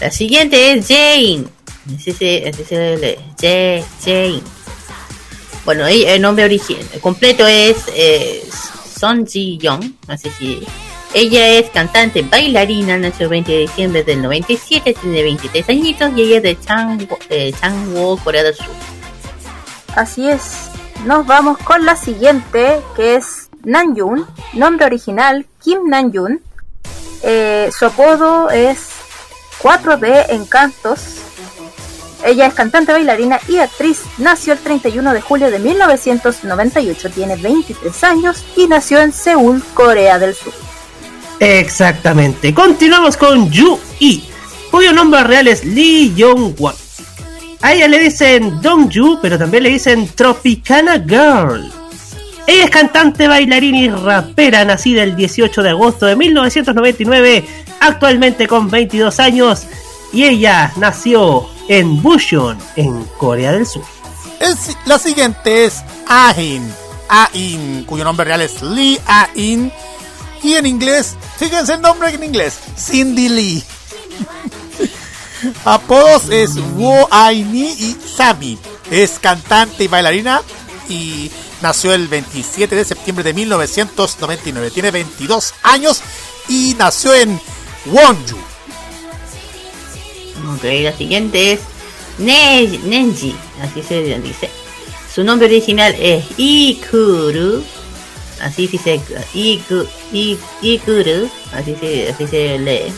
La 0.00 0.10
siguiente 0.10 0.72
es 0.72 0.88
Jane. 0.88 1.44
Se 2.02 2.12
lee. 2.96 3.16
Ja- 3.40 3.86
Jane. 4.04 4.42
Bueno, 5.64 5.86
el 5.86 6.20
nombre 6.20 6.44
original 6.46 6.86
completo 7.00 7.46
es 7.46 7.76
eh, 7.94 8.48
Son 8.98 9.26
Ji 9.26 9.58
Young. 9.58 9.92
Así 10.08 10.30
que 10.30 10.66
ella 11.12 11.48
es 11.48 11.70
cantante, 11.70 12.22
bailarina, 12.22 12.96
nació 12.96 13.24
el 13.24 13.30
20 13.30 13.52
de 13.52 13.58
diciembre 13.58 14.04
del 14.04 14.22
97, 14.22 14.94
tiene 14.94 15.22
23 15.22 15.68
añitos 15.68 16.12
y 16.14 16.22
ella 16.22 16.36
es 16.36 16.42
de 16.44 16.60
Changwo, 16.60 17.18
eh, 17.28 17.52
Corea 18.22 18.44
del 18.44 18.54
Sur. 18.54 18.66
Así 19.96 20.28
es. 20.28 20.70
Nos 21.04 21.26
vamos 21.26 21.58
con 21.58 21.84
la 21.84 21.96
siguiente, 21.96 22.80
que 22.94 23.16
es 23.16 23.48
Namjoon. 23.64 24.26
Nombre 24.52 24.86
original, 24.86 25.46
Kim 25.62 25.88
Namjoon. 25.88 26.40
Eh, 27.22 27.70
su 27.76 27.86
apodo 27.86 28.50
es 28.50 28.90
4D 29.62 30.26
Encantos. 30.28 31.16
Ella 32.24 32.46
es 32.46 32.54
cantante, 32.54 32.92
bailarina 32.92 33.40
y 33.48 33.58
actriz. 33.58 34.02
Nació 34.18 34.52
el 34.52 34.58
31 34.60 35.12
de 35.12 35.20
julio 35.22 35.50
de 35.50 35.58
1998. 35.58 37.10
Tiene 37.10 37.36
23 37.36 38.04
años 38.04 38.44
y 38.56 38.68
nació 38.68 39.00
en 39.00 39.12
Seúl, 39.12 39.64
Corea 39.74 40.18
del 40.18 40.34
Sur. 40.34 40.69
Exactamente. 41.40 42.52
Continuamos 42.52 43.16
con 43.16 43.50
Yu 43.50 43.78
I, 43.98 44.22
cuyo 44.70 44.92
nombre 44.92 45.24
real 45.24 45.48
es 45.48 45.64
Lee 45.64 46.12
Young 46.14 46.54
Won. 46.58 46.74
A 47.62 47.72
ella 47.72 47.88
le 47.88 47.98
dicen 47.98 48.60
Dongju, 48.60 49.18
pero 49.20 49.38
también 49.38 49.64
le 49.64 49.70
dicen 49.70 50.08
Tropicana 50.14 50.98
Girl. 50.98 51.72
Ella 52.46 52.64
es 52.64 52.70
cantante, 52.70 53.26
bailarina 53.28 53.78
y 53.78 53.90
rapera, 53.90 54.64
nacida 54.64 55.02
el 55.02 55.16
18 55.16 55.62
de 55.62 55.70
agosto 55.70 56.06
de 56.06 56.16
1999, 56.16 57.44
actualmente 57.80 58.46
con 58.46 58.70
22 58.70 59.20
años, 59.20 59.66
y 60.12 60.24
ella 60.24 60.72
nació 60.76 61.48
en 61.68 62.02
Bucheon, 62.02 62.58
en 62.76 63.04
Corea 63.18 63.52
del 63.52 63.66
Sur. 63.66 63.84
La 64.86 64.98
siguiente 64.98 65.66
es 65.66 65.82
Ahin. 66.08 66.70
Ahin, 67.08 67.84
cuyo 67.84 68.04
nombre 68.04 68.24
real 68.24 68.40
es 68.40 68.62
Lee 68.62 68.98
Ahin. 69.06 69.70
Y 70.42 70.54
en 70.54 70.66
inglés, 70.66 71.16
fíjense 71.38 71.74
el 71.74 71.80
nombre 71.82 72.10
en 72.10 72.22
inglés, 72.24 72.54
Cindy 72.78 73.28
Lee. 73.28 73.62
Apodos 75.64 76.28
es 76.30 76.56
Wo 76.74 77.08
Aini 77.10 77.68
y 77.70 77.96
Sami. 78.16 78.58
Es 78.90 79.18
cantante 79.20 79.84
y 79.84 79.88
bailarina 79.88 80.42
y 80.88 81.30
nació 81.62 81.92
el 81.94 82.08
27 82.08 82.74
de 82.74 82.84
septiembre 82.84 83.22
de 83.24 83.32
1999. 83.34 84.70
Tiene 84.70 84.90
22 84.90 85.54
años 85.62 86.00
y 86.48 86.74
nació 86.78 87.14
en 87.14 87.40
Wonju. 87.86 88.36
Ok, 90.54 90.64
la 90.82 90.96
siguiente 90.96 91.52
es 91.52 91.60
Ne- 92.18 92.78
Nenji, 92.84 93.34
así 93.62 93.82
se 93.82 94.02
dice. 94.20 94.50
Su 95.14 95.24
nombre 95.24 95.46
original 95.48 95.94
es 95.98 96.24
Ikuru, 96.36 97.64
así 98.42 98.66
se 98.66 98.72
dice 98.72 99.00
Iku, 99.34 99.86
I- 100.12 100.38
Ikuru, 100.62 101.30
así 101.52 101.76
se, 101.80 102.10
así 102.10 102.26
se 102.26 102.58
lee. 102.58 102.92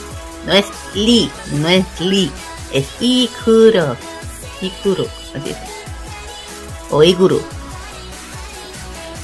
No 0.47 0.53
es 0.53 0.67
Li, 0.95 1.31
no 1.53 1.69
es 1.69 1.85
Li, 2.01 2.31
es 2.73 2.87
Ikuro, 3.01 3.97
Ikuru, 4.61 5.07
así 5.35 5.51
es. 5.51 5.57
O 6.91 7.03
Ikuru. 7.03 7.41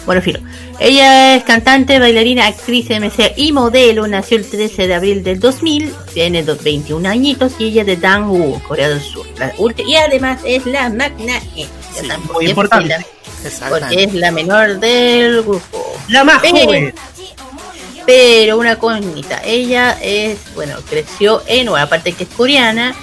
Bueno, 0.06 0.22
filo. 0.22 0.38
Ella 0.80 1.34
es 1.34 1.42
cantante, 1.44 1.98
bailarina, 1.98 2.46
actriz 2.46 2.88
MC 2.88 3.34
y 3.36 3.52
modelo. 3.52 4.06
Nació 4.06 4.36
el 4.36 4.48
13 4.48 4.86
de 4.86 4.94
abril 4.94 5.24
del 5.24 5.40
2000. 5.40 5.92
Tiene 6.14 6.42
dos- 6.44 6.62
21 6.62 7.08
añiñitos 7.08 7.52
y 7.58 7.64
ella 7.66 7.80
es 7.80 7.86
de 7.88 7.96
Dangwoo, 7.96 8.62
Corea 8.62 8.88
del 8.88 9.02
Sur. 9.02 9.26
La 9.38 9.52
y 9.84 9.96
además 9.96 10.40
es 10.44 10.66
la 10.66 10.88
magna 10.88 11.40
E. 11.56 11.66
Por 12.24 12.32
muy 12.34 12.46
importante. 12.48 12.94
porque 12.94 13.60
la- 13.60 13.68
Porque 13.70 14.04
es 14.04 14.14
la 14.14 14.30
menor 14.30 14.78
del 14.78 15.42
grupo. 15.42 15.96
La 16.08 16.22
más 16.24 16.40
Pero- 16.42 16.58
joven. 16.58 16.94
Pero 18.06 18.56
una 18.56 18.76
coñita. 18.78 19.42
Ella 19.44 19.98
es, 20.00 20.38
bueno, 20.54 20.76
creció 20.88 21.42
en, 21.46 21.66
bueno, 21.68 21.76
aparte 21.84 22.12
que 22.12 22.24
es 22.24 22.30
coreana, 22.30 22.94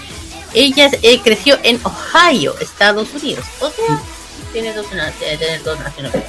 ella 0.54 0.90
eh, 1.04 1.20
creció 1.24 1.60
en 1.62 1.80
Ohio, 1.84 2.56
Estados 2.60 3.10
Unidos. 3.14 3.46
O 3.60 3.70
sea, 3.70 4.02
tiene 4.52 4.74
dos, 4.74 4.88
tiene 4.90 5.60
dos 5.60 5.80
nacionalidades. 5.80 6.26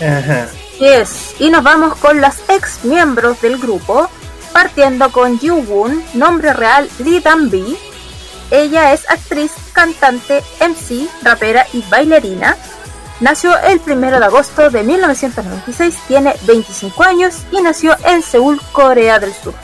Ajá. 0.00 0.48
Yes, 0.78 1.34
y 1.40 1.50
nos 1.50 1.64
vamos 1.64 1.96
con 1.96 2.20
las 2.20 2.38
ex 2.48 2.84
miembros 2.84 3.40
del 3.40 3.58
grupo, 3.58 4.08
partiendo 4.52 5.10
con 5.10 5.38
Yu 5.40 5.56
Woon, 5.56 6.04
nombre 6.14 6.52
real 6.52 6.88
Lee 6.98 7.20
Dan 7.20 7.50
Bi. 7.50 7.76
Ella 8.50 8.92
es 8.92 9.08
actriz, 9.10 9.52
cantante, 9.72 10.42
MC, 10.60 11.08
rapera 11.22 11.66
y 11.72 11.82
bailarina. 11.90 12.56
Nació 13.20 13.58
el 13.58 13.80
1 13.84 14.18
de 14.18 14.24
agosto 14.24 14.70
de 14.70 14.84
1996, 14.84 15.96
tiene 16.06 16.34
25 16.46 17.02
años 17.02 17.34
y 17.50 17.60
nació 17.60 17.96
en 18.06 18.22
Seúl, 18.22 18.60
Corea 18.70 19.18
del 19.18 19.34
Sur. 19.34 19.54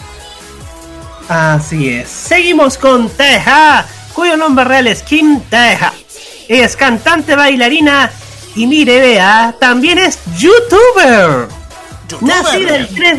Así 1.28 1.90
es. 1.90 2.08
Seguimos 2.08 2.76
con 2.76 3.08
Taeha, 3.08 3.86
cuyo 4.12 4.36
nombre 4.36 4.64
real 4.64 4.88
es 4.88 5.02
Kim 5.04 5.40
Taeha. 5.48 5.92
Es 6.48 6.74
cantante, 6.76 7.36
bailarina 7.36 8.10
y 8.54 8.66
mire, 8.66 9.00
vea, 9.00 9.54
también 9.58 9.98
es 9.98 10.18
youtuber. 10.36 11.48
Nacida 12.20 12.76
el 12.76 12.88
3... 12.88 13.18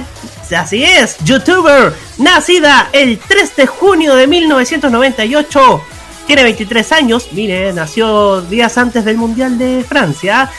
Así 0.57 0.83
es, 0.83 1.17
youtuber. 1.23 1.93
Nacida 2.17 2.89
el 2.93 3.17
3 3.17 3.55
de 3.55 3.67
junio 3.67 4.15
de 4.15 4.27
1998. 4.27 5.81
Tiene 6.27 6.43
23 6.43 6.91
años. 6.91 7.27
Mire, 7.31 7.73
nació 7.73 8.41
días 8.41 8.77
antes 8.77 9.05
del 9.05 9.17
Mundial 9.17 9.57
de 9.57 9.83
Francia. 9.87 10.51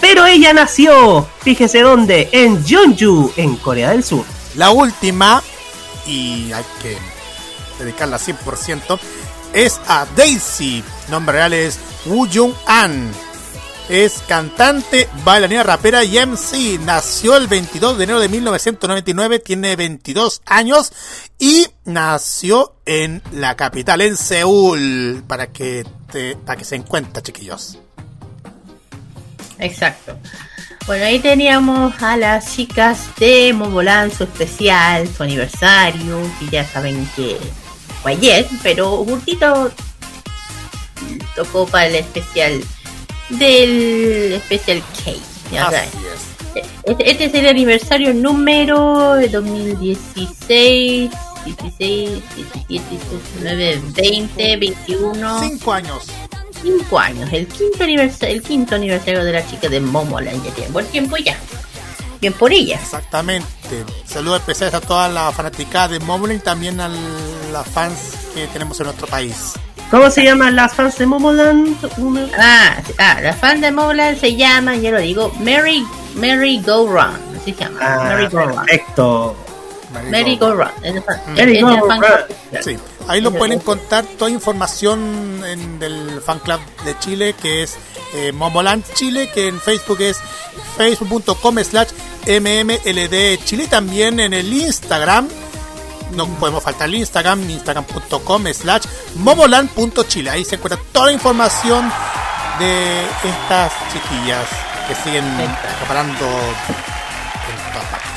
Pero 0.00 0.26
ella 0.26 0.52
nació, 0.52 1.28
fíjese 1.40 1.80
dónde, 1.80 2.28
en 2.32 2.64
Jeonju, 2.64 3.32
en 3.36 3.56
Corea 3.56 3.90
del 3.90 4.04
Sur. 4.04 4.24
La 4.54 4.70
última, 4.70 5.42
y 6.06 6.52
hay 6.52 6.64
que 6.80 6.96
dedicarla 7.78 8.18
100%, 8.18 8.98
es 9.52 9.80
a 9.88 10.06
Daisy. 10.16 10.84
Nombre 11.08 11.38
real 11.38 11.52
es 11.52 11.78
Woo 12.06 12.28
Jung 12.32 12.54
An. 12.66 13.10
Es 13.88 14.22
cantante, 14.28 15.08
bailarina, 15.24 15.62
rapera 15.62 16.04
y 16.04 16.18
MC. 16.18 16.78
Nació 16.80 17.36
el 17.38 17.46
22 17.46 17.96
de 17.96 18.04
enero 18.04 18.20
de 18.20 18.28
1999, 18.28 19.38
tiene 19.38 19.76
22 19.76 20.42
años 20.44 20.92
y 21.38 21.66
nació 21.86 22.74
en 22.84 23.22
la 23.32 23.56
capital, 23.56 24.02
en 24.02 24.16
Seúl, 24.18 25.24
para 25.26 25.46
que, 25.46 25.86
te- 26.12 26.36
para 26.36 26.58
que 26.58 26.66
se 26.66 26.76
encuentre, 26.76 27.22
chiquillos. 27.22 27.78
Exacto. 29.58 30.18
Bueno, 30.86 31.06
ahí 31.06 31.18
teníamos 31.18 31.94
a 32.02 32.16
las 32.18 32.54
chicas 32.54 32.98
de 33.18 33.52
Momolan, 33.54 34.10
su 34.12 34.24
especial, 34.24 35.08
su 35.08 35.22
aniversario, 35.22 36.20
que 36.38 36.48
ya 36.48 36.64
saben 36.66 37.08
que 37.16 37.38
fue 38.02 38.12
ayer, 38.12 38.46
pero 38.62 38.98
juntito 39.04 39.70
tocó 41.34 41.66
para 41.66 41.86
el 41.86 41.94
especial 41.96 42.62
del 43.30 44.34
especial 44.34 44.82
K. 45.04 45.12
Ya 45.52 45.64
saben. 45.64 45.88
Este, 46.84 47.10
este 47.10 47.24
es 47.26 47.34
el 47.34 47.46
aniversario 47.46 48.14
número 48.14 49.14
de 49.14 49.28
2016, 49.28 51.10
16, 51.44 52.10
17, 52.68 52.84
19, 53.40 53.82
20, 53.94 54.56
21. 54.56 55.40
Cinco 55.40 55.72
años. 55.72 56.06
5 56.62 56.98
años, 56.98 57.32
el 57.32 57.46
quinto 57.46 57.84
aniversario, 57.84 58.34
el 58.34 58.42
quinto 58.42 58.74
aniversario 58.74 59.24
de 59.24 59.32
la 59.32 59.46
chica 59.46 59.68
de 59.68 59.80
Momoland, 59.80 60.44
ya 60.44 60.50
tiene 60.52 60.70
buen 60.70 60.86
tiempo 60.86 61.16
ya. 61.16 61.36
Bien 62.20 62.32
por 62.32 62.52
ella. 62.52 62.80
Exactamente. 62.82 63.46
Saludos 64.04 64.40
especiales 64.40 64.74
a 64.74 64.80
toda 64.80 65.08
la 65.08 65.30
fanaticada 65.30 65.88
de 65.88 66.00
Momoland 66.00 66.40
y 66.40 66.42
también 66.42 66.80
a 66.80 66.90
las 67.52 67.68
fans 67.68 68.14
que 68.34 68.48
tenemos 68.48 68.80
en 68.80 68.86
nuestro 68.86 69.06
país. 69.06 69.54
¿Cómo 69.90 70.10
se 70.10 70.22
llaman 70.24 70.54
las 70.54 70.74
fans 70.74 70.98
de 70.98 71.06
Momoland? 71.06 71.76
Una- 71.98 72.28
Ah, 72.38 72.76
ah, 72.98 73.18
las 73.22 73.36
fans 73.38 73.60
de 73.62 73.70
Momoland 73.72 74.18
se 74.20 74.36
llaman, 74.36 74.80
ya 74.82 74.90
lo 74.90 75.00
digo, 75.00 75.32
Mary, 75.40 75.82
Mary 76.14 76.60
Go 76.60 76.86
Run, 76.86 77.16
así 77.40 77.52
se 77.54 77.64
llama. 77.64 77.78
Ah, 77.82 78.00
Mary 78.04 78.26
Go 78.28 78.38
Run. 78.44 78.54
perfecto. 78.66 79.36
Mary 80.10 80.36
Go 80.36 80.54
Run. 80.54 80.68
es 80.82 80.94
de 80.94 81.00
fan- 81.02 81.20
Mary 81.34 81.60
Go 81.62 81.68
club. 81.88 82.62
Sí, 82.62 82.76
ahí 83.08 83.22
lo 83.22 83.30
pueden 83.32 83.52
encontrar 83.58 84.04
toda 84.18 84.30
información 84.30 85.42
en 85.46 85.78
del 85.78 86.20
fan 86.20 86.38
club 86.40 86.60
de 86.84 86.98
Chile 86.98 87.34
que 87.40 87.62
es 87.62 87.76
eh, 88.14 88.32
Momoland 88.32 88.84
Chile, 88.94 89.30
que 89.34 89.48
en 89.48 89.58
Facebook 89.60 90.00
es 90.02 90.18
facebook.com 90.76 91.58
slash 91.64 91.88
mmld 92.26 93.44
Chile 93.44 93.66
también 93.68 94.20
en 94.20 94.34
el 94.34 94.52
Instagram. 94.52 95.28
No 96.12 96.26
podemos 96.26 96.62
faltar 96.62 96.88
el 96.88 96.96
Instagram, 96.96 97.48
instagram.com 97.50 98.46
slash 98.52 98.84
momoland.chile. 99.16 100.30
Ahí 100.30 100.44
se 100.44 100.56
encuentra 100.56 100.80
toda 100.92 101.06
la 101.06 101.12
información 101.12 101.92
de 102.58 103.04
estas 103.24 103.72
chiquillas 103.92 104.46
que 104.88 104.94
siguen 104.94 105.24
preparando 105.78 106.26
en 106.26 107.72
todas 107.72 107.88
partes. 107.90 108.10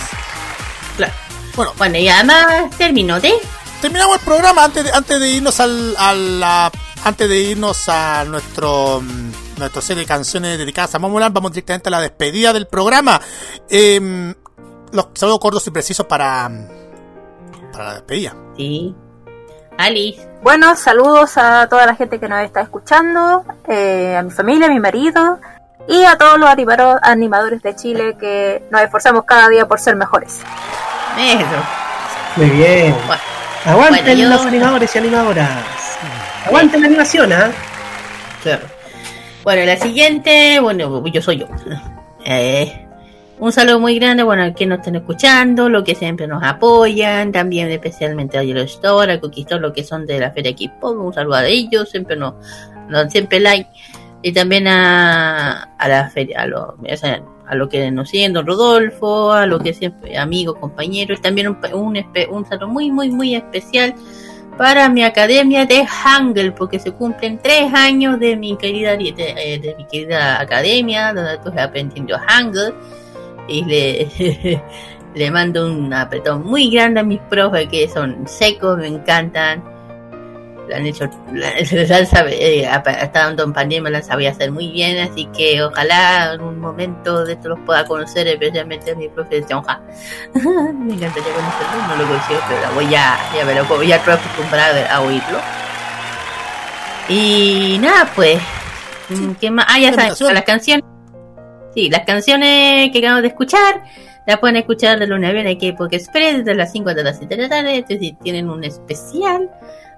Claro. 0.98 1.14
Bueno, 1.56 1.74
bueno, 1.78 1.98
y 1.98 2.08
además 2.08 2.70
terminó 2.78 3.20
de. 3.20 3.34
Terminamos 3.82 4.18
el 4.18 4.24
programa 4.24 4.64
antes 4.64 4.84
de, 4.84 4.92
antes 4.92 5.20
de 5.20 5.30
irnos 5.30 5.60
al, 5.60 5.96
a 5.98 6.14
la 6.14 6.72
antes 7.04 7.28
de 7.28 7.42
irnos 7.42 7.90
a 7.90 8.24
nuestro 8.26 9.02
mm, 9.02 9.32
nuestro 9.58 9.82
serie 9.82 10.02
de 10.02 10.08
canciones 10.08 10.58
dedicadas 10.58 10.96
a 10.96 11.00
Momoland, 11.00 11.34
vamos 11.34 11.52
directamente 11.52 11.90
a 11.90 11.92
la 11.92 12.02
despedida 12.02 12.54
del 12.54 12.68
programa. 12.68 13.22
Em, 13.70 14.34
los 14.92 15.08
saludos 15.14 15.40
cortos 15.40 15.68
y 15.68 15.72
precisos 15.72 16.06
para 16.06 16.50
para 17.72 17.86
la 17.86 17.94
despedida. 17.96 18.34
Sí. 18.58 18.96
Alice. 19.78 20.28
Bueno, 20.44 20.76
saludos 20.76 21.38
a 21.38 21.68
toda 21.70 21.86
la 21.86 21.96
gente 21.96 22.20
que 22.20 22.28
nos 22.28 22.44
está 22.44 22.62
escuchando, 22.62 23.44
eh, 23.68 24.16
a 24.18 24.22
mi 24.24 24.32
familia, 24.32 24.68
a 24.68 24.70
mi 24.70 24.80
marido 24.80 25.40
y 25.88 26.04
a 26.04 26.18
todos 26.18 26.40
los 26.40 26.50
animadores 27.04 27.62
de 27.64 27.76
Chile 27.76 28.16
que 28.20 28.64
nos 28.72 28.82
esforzamos 28.82 29.24
cada 29.26 29.50
día 29.50 29.68
por 29.68 29.80
ser 29.80 29.96
mejores. 29.96 30.40
Eso. 31.18 31.46
Muy 32.38 32.50
bien. 32.50 32.96
Aguanten 33.66 34.04
bueno, 34.06 34.22
yo- 34.22 34.30
los 34.30 34.46
animadores 34.46 34.96
y 34.96 34.98
animadoras. 35.00 35.50
Aguanten 36.48 36.82
la 36.82 36.88
animación, 36.88 37.32
¿ah? 37.34 37.52
Claro. 38.42 38.64
Bueno, 39.44 39.64
la 39.66 39.78
siguiente, 39.78 40.60
bueno, 40.60 41.04
yo 41.08 41.22
soy 41.22 41.38
yo. 41.40 41.48
Eh, 42.26 42.88
un 43.42 43.52
saludo 43.52 43.80
muy 43.80 43.98
grande, 43.98 44.22
bueno, 44.22 44.44
a 44.44 44.54
quienes 44.54 44.78
nos 44.78 44.86
están 44.86 45.02
escuchando, 45.02 45.68
los 45.68 45.84
que 45.84 45.96
siempre 45.96 46.28
nos 46.28 46.44
apoyan, 46.44 47.32
también 47.32 47.72
especialmente 47.72 48.38
a 48.38 48.44
Yellow 48.44 48.66
Store, 48.66 49.14
a 49.14 49.20
Conquistar, 49.20 49.60
lo 49.60 49.74
que 49.74 49.84
son 49.84 50.06
de 50.06 50.20
la 50.20 50.30
Feria 50.30 50.56
K-Pop, 50.56 50.96
un 51.00 51.12
saludo 51.12 51.38
a 51.38 51.48
ellos, 51.48 51.90
siempre 51.90 52.16
nos, 52.16 52.36
nos 52.88 53.12
siempre 53.12 53.40
like, 53.40 53.68
y 54.22 54.32
también 54.32 54.68
a, 54.68 55.64
a 55.76 55.88
la 55.88 56.08
feria, 56.12 56.42
a 56.42 56.46
lo, 56.46 56.76
o 56.88 56.98
sea, 56.98 57.24
a 57.48 57.56
lo 57.56 57.68
que 57.68 57.90
nos 57.90 58.12
siguen, 58.12 58.34
don 58.34 58.46
Rodolfo, 58.46 59.32
a 59.34 59.48
lo 59.48 59.58
que 59.58 59.74
siempre, 59.74 60.16
amigos, 60.20 60.60
compañeros, 60.60 61.20
también 61.20 61.48
un, 61.48 62.06
un 62.30 62.46
saludo 62.46 62.68
muy, 62.68 62.92
muy, 62.92 63.10
muy 63.10 63.34
especial 63.34 63.96
para 64.56 64.88
mi 64.88 65.04
academia 65.04 65.66
de 65.66 65.84
Hangul, 65.88 66.54
porque 66.54 66.78
se 66.78 66.92
cumplen 66.92 67.40
tres 67.42 67.74
años 67.74 68.20
de 68.20 68.36
mi 68.36 68.56
querida 68.56 68.96
de, 68.96 69.16
eh, 69.18 69.60
de 69.60 69.76
mi 69.76 69.86
querida 69.86 70.40
academia, 70.40 71.12
donde 71.12 71.34
estoy 71.34 71.58
aprendiendo 71.58 72.16
Hangul. 72.20 72.76
Y 73.48 73.64
le, 73.66 74.62
le 75.16 75.32
mando 75.32 75.66
un 75.66 75.94
apretón 75.94 76.46
muy 76.46 76.70
grande 76.70 77.00
a 77.00 77.04
mis 77.04 77.20
profes 77.22 77.68
que 77.68 77.88
son 77.90 78.28
secos, 78.28 78.78
me 78.78 78.88
encantan. 78.88 79.64
Lo 80.70 80.76
han 80.76 80.86
hecho, 80.86 81.10
la, 81.34 81.54
la 81.72 82.06
sabe, 82.06 82.62
eh, 82.62 82.66
en 82.66 83.54
pandemia 83.54 83.92
la 83.92 84.02
sabía 84.02 84.32
hacer 84.32 84.52
muy 84.52 84.72
bien, 84.72 85.00
así 85.00 85.26
que 85.36 85.62
ojalá 85.64 86.34
en 86.34 86.42
un 86.42 86.60
momento 86.60 87.26
de 87.26 87.34
esto 87.34 87.50
los 87.50 87.60
pueda 87.62 87.86
conocer, 87.86 88.28
especialmente 88.28 88.92
a 88.92 88.96
mi 88.96 89.10
profe 89.10 89.42
de 89.42 89.48
Sionja. 89.48 89.82
me 90.34 90.94
encantaría 90.94 91.34
conocerlo, 91.34 91.88
no 91.90 91.96
lo 91.96 92.08
consigo, 92.08 92.40
pero 92.48 92.62
la 92.62 92.70
voy 92.72 92.96
a, 92.96 93.18
ya 93.36 93.46
me 93.46 93.56
lo 93.56 93.66
voy 93.66 93.92
a 93.92 93.96
acostumbrar 93.98 94.78
a, 94.78 94.96
a 94.96 95.02
oírlo. 95.02 95.40
Y 97.10 97.78
nada, 97.82 98.10
pues, 98.16 98.40
¿qué 99.42 99.52
más? 99.52 99.66
Ah, 99.68 99.80
ya 99.80 99.92
saben, 99.94 100.34
las 100.34 100.44
canciones. 100.46 100.86
Sí, 101.74 101.90
las 101.90 102.06
canciones 102.06 102.92
que 102.92 103.00
acabamos 103.00 103.22
de 103.22 103.30
escuchar 103.30 103.84
las 104.28 104.40
pueden 104.40 104.58
escuchar 104.58 105.00
de 105.00 105.08
lunes 105.08 105.30
a 105.30 105.34
viernes 105.34 105.56
aquí 105.56 105.68
en 105.68 105.76
Poké 105.76 105.96
Express 105.96 106.38
desde 106.40 106.54
las 106.56 106.72
5 106.72 106.90
hasta 106.90 107.04
las 107.04 107.18
7 107.18 107.36
de 107.36 107.42
la 107.42 107.50
tarde. 107.50 107.78
Es 107.80 107.88
decir, 107.88 108.16
tienen 108.22 108.50
un 108.50 108.64
especial. 108.64 109.50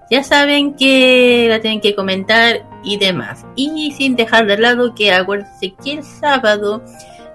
Ya 0.09 0.23
saben 0.23 0.75
que 0.75 1.47
la 1.49 1.59
tienen 1.59 1.81
que 1.81 1.95
comentar 1.95 2.63
y 2.83 2.97
demás. 2.97 3.45
Y 3.55 3.91
sin 3.97 4.15
dejar 4.15 4.45
de 4.45 4.57
lado 4.57 4.93
que 4.95 5.11
acuérdense 5.11 5.73
que 5.83 5.93
el 5.93 6.03
sábado 6.03 6.83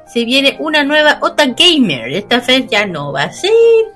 se 0.06 0.24
viene 0.24 0.56
una 0.60 0.84
nueva 0.84 1.18
Ota 1.20 1.44
Gamer. 1.46 2.12
Esta 2.12 2.38
vez 2.40 2.66
ya 2.68 2.86
no 2.86 3.12
va 3.12 3.24
a 3.24 3.32
ser 3.32 3.50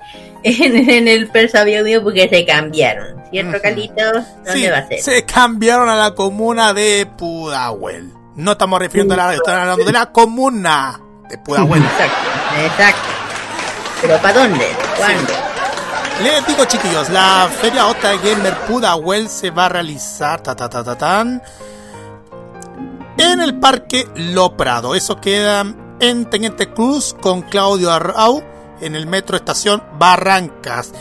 en, 0.43 0.89
en 0.89 1.07
el 1.07 1.29
Persa 1.29 1.63
Bio 1.63 2.03
porque 2.03 2.27
se 2.29 2.45
cambiaron. 2.45 3.23
¿Cierto, 3.31 3.57
Carlitos? 3.61 4.23
¿Dónde 4.45 4.53
Sí, 4.53 4.67
va 4.67 4.77
a 4.77 4.87
ser? 4.87 4.99
se 4.99 5.25
cambiaron 5.25 5.89
a 5.89 5.95
la 5.95 6.11
comuna 6.13 6.73
de 6.73 7.07
Pudahuel. 7.17 8.11
No 8.35 8.53
estamos 8.53 8.79
refiriendo 8.79 9.13
a 9.13 9.17
la 9.17 9.25
radio, 9.27 9.37
estamos 9.37 9.61
hablando 9.61 9.85
de 9.85 9.91
la 9.91 10.11
comuna 10.11 10.99
de 11.29 11.37
Pudahuel. 11.37 11.83
Exacto, 11.83 12.29
exacto. 12.65 13.09
¿Pero 14.01 14.17
para 14.17 14.39
dónde? 14.39 14.67
¿Cuándo? 14.97 15.33
Les 16.23 16.47
digo 16.47 16.65
chiquillos, 16.65 17.09
la 17.09 17.49
feria 17.61 17.87
Ota 17.87 18.13
Gamer 18.15 18.55
Pudahuel 18.67 19.29
se 19.29 19.51
va 19.51 19.65
a 19.65 19.69
realizar 19.69 20.41
ta, 20.41 20.55
ta, 20.55 20.69
ta, 20.69 20.83
ta, 20.83 20.97
tan, 20.97 21.41
en 23.17 23.41
el 23.41 23.59
Parque 23.59 24.07
Lo 24.15 24.57
Prado. 24.57 24.95
Eso 24.95 25.19
queda 25.19 25.65
en 25.99 26.25
Teniente 26.29 26.73
Cruz 26.73 27.15
con 27.21 27.43
Claudio 27.43 27.91
Arrau 27.91 28.43
en 28.81 28.95
el 28.95 29.07
metro 29.07 29.37
estación 29.37 29.83
Barrancas. 29.97 30.91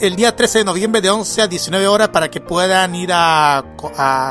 El 0.00 0.16
día 0.16 0.34
13 0.34 0.58
de 0.58 0.64
noviembre 0.64 1.00
de 1.00 1.10
11 1.10 1.42
a 1.42 1.46
19 1.46 1.86
horas 1.86 2.08
para 2.08 2.30
que 2.30 2.40
puedan 2.40 2.94
ir 2.94 3.10
a, 3.12 3.64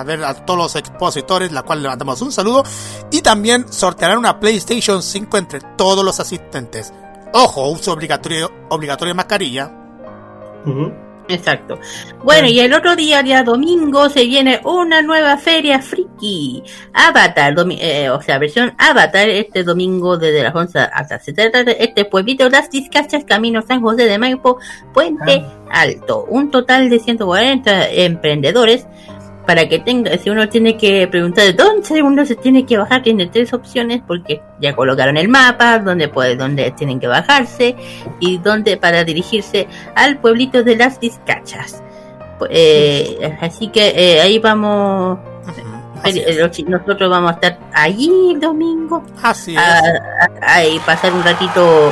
ver 0.06 0.24
a 0.24 0.34
todos 0.46 0.58
los 0.58 0.76
expositores, 0.76 1.52
la 1.52 1.64
cual 1.64 1.82
le 1.82 1.90
mandamos 1.90 2.22
un 2.22 2.32
saludo. 2.32 2.64
Y 3.12 3.22
también 3.22 3.72
sortearán 3.72 4.18
una 4.18 4.40
PlayStation 4.40 5.02
5 5.02 5.38
entre 5.38 5.62
todos 5.78 6.04
los 6.04 6.20
asistentes. 6.20 6.94
Ojo, 7.34 7.70
uso 7.70 7.94
obligatorio, 7.94 8.52
obligatorio 8.70 9.14
de 9.14 9.16
mascarilla. 9.16 9.72
Exacto. 11.30 11.80
Bueno, 12.24 12.48
y 12.48 12.60
el 12.60 12.74
otro 12.74 12.96
día, 12.96 13.24
día 13.24 13.44
domingo, 13.44 14.10
se 14.10 14.26
viene 14.26 14.60
una 14.66 15.02
nueva 15.02 15.38
feria 15.38 15.82
friki. 15.82 16.64
Avatar, 16.94 17.56
eh, 17.80 18.10
o 18.10 18.22
sea, 18.22 18.38
versión 18.40 18.74
Avatar, 18.78 19.30
este 19.30 19.64
domingo 19.64 20.18
desde 20.18 20.44
las 20.44 20.54
11 20.54 20.80
hasta 20.80 21.16
las 21.16 21.24
7 21.24 21.42
de 21.42 21.48
la 21.48 21.52
tarde. 21.52 21.78
Este 21.80 22.06
pueblito, 22.06 22.50
Las 22.50 22.70
Discachas, 22.70 23.24
Camino 23.24 23.62
San 23.62 23.82
José 23.82 24.06
de 24.06 24.18
Maipo, 24.18 24.60
Puente 24.94 25.46
Alto. 25.72 26.26
Un 26.28 26.52
total 26.52 26.90
de 26.90 27.00
140 27.00 27.90
emprendedores. 27.90 28.86
Para 29.46 29.68
que 29.68 29.80
tenga, 29.80 30.18
si 30.18 30.30
uno 30.30 30.48
tiene 30.48 30.78
que 30.78 31.06
preguntar 31.08 31.54
dónde 31.56 32.02
uno 32.02 32.26
se 32.26 32.36
tiene 32.36 32.66
que 32.66 32.78
bajar, 32.78 33.04
tiene 33.04 33.28
tres 33.28 33.52
opciones, 33.54 34.02
porque 34.08 34.42
ya 34.62 34.74
colocaron 34.74 35.18
el 35.18 35.28
mapa, 35.28 35.80
donde 35.80 36.08
puede, 36.08 36.38
donde 36.38 36.72
tienen 36.72 37.00
que 37.00 37.08
bajarse, 37.08 37.76
y 38.22 38.38
donde 38.38 38.78
para 38.78 39.04
dirigirse 39.04 39.68
al 39.96 40.18
pueblito 40.20 40.64
de 40.64 40.78
las 40.78 40.98
Vizcachas. 41.00 41.84
Pu- 42.40 42.48
eh, 42.50 43.38
así 43.42 43.68
que 43.68 43.90
eh, 43.96 44.22
ahí 44.22 44.40
vamos. 44.40 45.20
eh, 46.06 46.50
nosotros 46.68 47.10
vamos 47.10 47.32
a 47.32 47.34
estar 47.36 47.60
allí 47.74 48.32
el 48.34 48.40
domingo. 48.40 49.04
Así 49.22 49.56
a, 49.58 49.78
a- 49.80 50.54
a- 50.56 50.66
y 50.66 50.80
pasar 50.80 51.12
un 51.14 51.24
ratito 51.24 51.92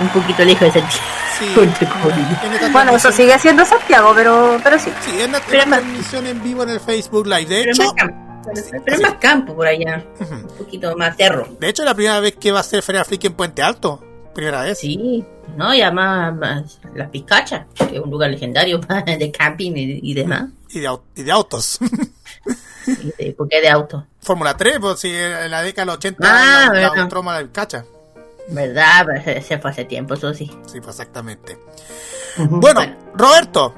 un 0.00 0.08
poquito 0.10 0.44
lejos 0.44 0.72
de 0.72 0.80
Santiago. 0.80 1.04
Bueno, 2.72 2.96
eso 2.96 3.12
sigue 3.12 3.38
siendo 3.38 3.64
Santiago, 3.64 4.12
pero, 4.14 4.58
pero 4.62 4.78
sí. 4.78 4.90
Sí, 5.04 5.20
en 5.20 5.30
la, 5.32 5.38
en 5.38 5.56
la 5.58 5.64
transmisión 5.78 6.26
en 6.26 6.42
vivo 6.42 6.62
en 6.64 6.70
el 6.70 6.80
Facebook 6.80 7.26
Live. 7.26 7.46
De 7.46 7.62
hecho, 7.70 7.94
Pero 8.84 8.96
es 8.96 9.00
más 9.00 9.14
campo 9.20 9.54
por 9.54 9.66
allá. 9.66 10.04
Un 10.20 10.48
poquito 10.58 10.96
más 10.96 11.16
cerro. 11.16 11.46
De 11.60 11.68
hecho, 11.68 11.82
es 11.82 11.86
la 11.86 11.94
primera 11.94 12.18
vez 12.20 12.34
que 12.36 12.50
va 12.50 12.60
a 12.60 12.62
ser 12.64 12.82
Feria 12.82 13.04
Friki 13.04 13.28
en 13.28 13.34
Puente 13.34 13.62
Alto. 13.62 14.02
Primera 14.34 14.62
vez. 14.62 14.78
Sí, 14.78 15.24
no, 15.56 15.72
y 15.74 15.80
además 15.80 16.34
más 16.36 16.80
las 16.94 17.08
Pizcachas, 17.10 17.66
que 17.76 17.96
es 17.96 18.00
un 18.00 18.10
lugar 18.10 18.30
legendario 18.30 18.78
de 19.06 19.30
camping 19.32 19.72
y, 19.76 20.00
y 20.10 20.14
demás. 20.14 20.44
Y 20.70 20.80
de, 20.80 20.98
y 21.16 21.22
de 21.22 21.32
autos. 21.32 21.78
Y 22.86 23.12
de- 23.24 23.32
¿Por 23.36 23.48
qué 23.48 23.60
de 23.60 23.68
auto? 23.68 24.06
Fórmula 24.20 24.56
3, 24.56 24.78
pues 24.80 24.98
si 25.00 25.08
en 25.14 25.50
la 25.50 25.62
década 25.62 25.82
de 25.82 25.86
los 25.86 25.94
80 25.96 26.18
Ah, 26.24 26.34
la, 26.34 26.64
la 26.66 26.70
verdad. 26.72 26.98
Autódromo 26.98 27.32
de 27.32 27.50
Cacha. 27.50 27.84
¿Verdad? 28.50 29.06
Pero 29.06 29.24
se, 29.24 29.42
se 29.42 29.58
fue 29.58 29.70
hace 29.70 29.84
tiempo, 29.84 30.14
eso 30.14 30.32
sí. 30.32 30.46
Sí, 30.66 30.80
pues 30.80 30.98
exactamente. 30.98 31.58
Bueno, 32.36 32.80
Roberto. 33.14 33.74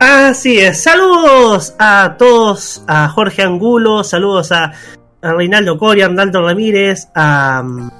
Así 0.00 0.60
es, 0.60 0.84
saludos 0.84 1.74
a 1.78 2.14
todos, 2.16 2.84
a 2.86 3.08
Jorge 3.08 3.42
Angulo, 3.42 4.04
saludos 4.04 4.52
a, 4.52 4.72
a 5.22 5.32
Reinaldo 5.32 5.76
Coria, 5.76 6.04
a 6.04 6.08
Arnaldo 6.08 6.46
Ramírez, 6.46 7.08
a, 7.16 7.64
mm, 7.64 7.90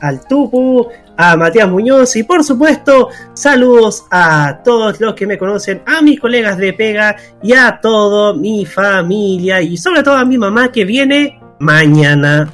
al 0.00 0.26
Tupu, 0.26 0.88
a 1.16 1.36
Matías 1.36 1.68
Muñoz 1.68 2.16
y 2.16 2.22
por 2.22 2.42
supuesto 2.42 3.10
saludos 3.34 4.06
a 4.10 4.60
todos 4.64 4.98
los 4.98 5.14
que 5.14 5.26
me 5.26 5.36
conocen, 5.36 5.82
a 5.84 6.00
mis 6.00 6.18
colegas 6.18 6.56
de 6.56 6.72
Pega 6.72 7.16
y 7.42 7.52
a 7.52 7.78
toda 7.82 8.32
mi 8.32 8.64
familia 8.64 9.60
y 9.60 9.76
sobre 9.76 10.02
todo 10.02 10.16
a 10.16 10.24
mi 10.24 10.38
mamá 10.38 10.72
que 10.72 10.86
viene 10.86 11.38
mañana. 11.58 12.48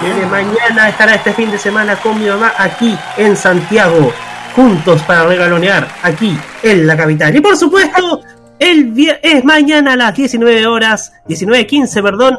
Viene 0.00 0.26
mañana, 0.26 0.88
estará 0.88 1.14
este 1.16 1.32
fin 1.32 1.50
de 1.50 1.58
semana 1.58 1.96
con 1.96 2.18
mi 2.18 2.26
mamá 2.26 2.52
aquí 2.56 2.96
en 3.16 3.36
Santiago, 3.36 4.12
juntos 4.54 5.02
para 5.02 5.24
regalonear 5.24 5.88
aquí 6.02 6.38
en 6.62 6.86
la 6.86 6.96
capital. 6.96 7.34
Y 7.34 7.40
por 7.40 7.56
supuesto, 7.56 8.20
el 8.60 8.94
es 9.22 9.44
mañana 9.44 9.94
a 9.94 9.96
las 9.96 10.14
19 10.14 10.66
horas, 10.66 11.12
19.15, 11.28 12.02
perdón. 12.02 12.38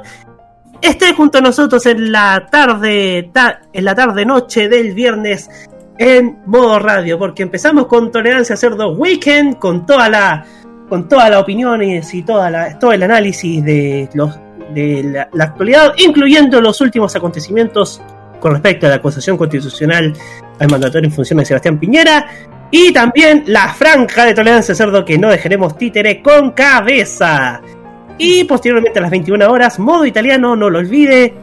Esté 0.82 1.14
junto 1.14 1.40
a 1.40 1.42
nosotros 1.42 1.86
en 1.88 2.12
la 2.14 2.48
tarde, 2.50 3.30
ta- 3.34 3.60
en 3.74 3.84
la 3.84 3.94
tarde 3.94 4.26
noche 4.26 4.70
del 4.70 4.94
viernes 4.94 5.50
en 5.98 6.38
modo 6.46 6.80
radio, 6.80 7.20
porque 7.20 7.44
empezamos 7.44 7.88
con 7.88 8.10
Tolerancia 8.10 8.56
Cerdo 8.56 8.94
Weekend, 8.94 9.58
con 9.60 9.86
toda 9.86 10.08
la, 10.08 10.46
con 10.88 11.10
todas 11.10 11.30
las 11.30 11.42
opiniones 11.42 12.14
y 12.14 12.22
toda 12.24 12.50
la, 12.50 12.80
todo 12.80 12.94
el 12.94 13.04
análisis 13.04 13.62
de 13.66 14.10
los 14.14 14.40
de 14.74 15.28
la, 15.34 15.44
actualidad, 15.44 15.94
incluyendo 15.98 16.62
los 16.62 16.80
últimos 16.82 17.16
acontecimientos 17.16 18.02
con 18.40 18.54
respecto 18.54 18.86
a 18.86 18.90
la 18.90 18.96
acusación 18.96 19.38
constitucional 19.38 20.14
al 20.60 20.70
mandatorio 20.70 21.08
en 21.10 21.14
función 21.14 21.40
de 21.40 21.46
Sebastián 21.46 21.80
Piñera. 21.80 22.26
Y 22.72 22.94
también 22.94 23.44
la 23.48 23.74
franja 23.74 24.26
de 24.26 24.34
tolerancia 24.34 24.76
cerdo 24.76 25.04
que 25.04 25.18
no 25.18 25.30
dejaremos 25.30 25.78
títere 25.78 26.22
con 26.22 26.52
cabeza. 26.52 27.62
Y 28.18 28.44
posteriormente 28.44 29.00
a 29.00 29.02
las 29.02 29.12
21 29.12 29.50
horas, 29.50 29.80
modo 29.80 30.06
italiano, 30.06 30.56
no 30.56 30.70
lo 30.70 30.80
olvide, 30.80 31.34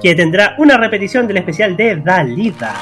que 0.00 0.14
tendrá 0.14 0.54
una 0.58 0.76
repetición 0.78 1.26
del 1.26 1.38
especial 1.38 1.76
de 1.76 1.96
Dalida. 1.96 2.74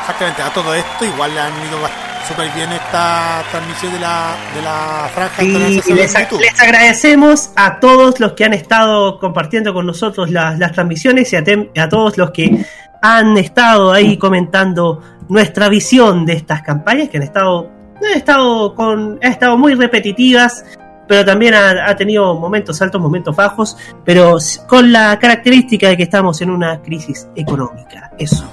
Exactamente, 0.00 0.42
a 0.42 0.52
todo 0.52 0.74
esto 0.74 1.04
igual 1.04 1.32
le 1.34 1.40
han 1.40 1.52
ido 1.68 1.80
ba- 1.80 1.90
súper 2.28 2.50
bien 2.54 2.72
esta 2.72 3.42
transmisión 3.50 3.92
de 3.92 4.00
la, 4.00 4.36
de 4.54 4.62
la 4.62 5.10
franja 5.14 5.42
Y 5.42 5.80
cero 5.82 6.38
les, 6.40 6.60
agradecemos 6.60 7.50
a 7.56 7.80
todos 7.80 8.20
los 8.20 8.32
que 8.32 8.44
han 8.44 8.54
estado 8.54 9.18
compartiendo 9.18 9.74
con 9.74 9.86
nosotros 9.86 10.30
las, 10.30 10.58
las 10.58 10.72
transmisiones 10.72 11.32
y 11.32 11.36
a, 11.36 11.44
a 11.82 11.88
todos 11.88 12.16
los 12.16 12.30
que 12.30 12.64
han 13.02 13.36
estado 13.36 13.92
ahí 13.92 14.16
comentando 14.16 15.02
nuestra 15.28 15.68
visión 15.68 16.24
de 16.24 16.34
estas 16.34 16.62
campañas 16.62 17.08
que 17.08 17.18
han 17.18 17.24
estado, 17.24 17.70
han 17.96 18.16
estado, 18.16 18.74
con, 18.74 19.18
han 19.22 19.32
estado 19.32 19.58
muy 19.58 19.74
repetitivas, 19.74 20.64
pero 21.06 21.24
también 21.24 21.54
ha, 21.54 21.90
ha 21.90 21.96
tenido 21.96 22.34
momentos 22.34 22.80
altos, 22.80 23.00
momentos 23.00 23.36
bajos, 23.36 23.76
pero 24.04 24.38
con 24.66 24.90
la 24.90 25.18
característica 25.18 25.88
de 25.88 25.96
que 25.96 26.04
estamos 26.04 26.40
en 26.40 26.50
una 26.50 26.80
crisis 26.80 27.28
económica. 27.36 28.10
Eso. 28.18 28.44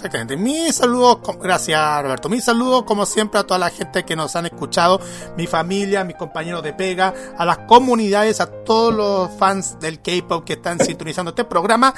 Exactamente. 0.00 0.34
Mi 0.38 0.72
saludo, 0.72 1.20
com- 1.20 1.38
gracias 1.38 2.02
Roberto. 2.02 2.30
Mi 2.30 2.40
saludo, 2.40 2.86
como 2.86 3.04
siempre, 3.04 3.38
a 3.38 3.42
toda 3.44 3.58
la 3.58 3.68
gente 3.68 4.02
que 4.02 4.16
nos 4.16 4.34
han 4.34 4.46
escuchado, 4.46 4.98
mi 5.36 5.46
familia, 5.46 6.04
mis 6.04 6.16
compañeros 6.16 6.62
de 6.62 6.72
pega, 6.72 7.12
a 7.36 7.44
las 7.44 7.58
comunidades, 7.58 8.40
a 8.40 8.46
todos 8.46 8.94
los 8.94 9.30
fans 9.38 9.78
del 9.78 10.00
K-pop 10.00 10.42
que 10.46 10.54
están 10.54 10.80
sintonizando 10.84 11.32
este 11.32 11.44
programa. 11.44 11.92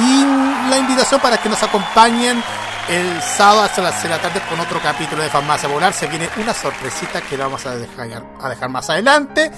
Y 0.00 0.24
la 0.68 0.76
invitación 0.78 1.20
para 1.20 1.36
que 1.40 1.48
nos 1.48 1.62
acompañen 1.62 2.42
el 2.88 3.22
sábado 3.22 3.60
hasta 3.62 3.80
las 3.80 3.92
6 3.94 4.02
de 4.04 4.08
la 4.10 4.18
tarde 4.20 4.42
con 4.50 4.58
otro 4.58 4.80
capítulo 4.82 5.22
de 5.22 5.28
Farmacia 5.30 5.68
Volar. 5.68 5.92
Se 5.92 6.08
viene 6.08 6.28
una 6.36 6.52
sorpresita 6.52 7.20
que 7.20 7.36
la 7.36 7.44
vamos 7.44 7.64
a 7.64 7.76
dejar, 7.76 8.24
a 8.40 8.48
dejar 8.48 8.68
más 8.70 8.90
adelante. 8.90 9.52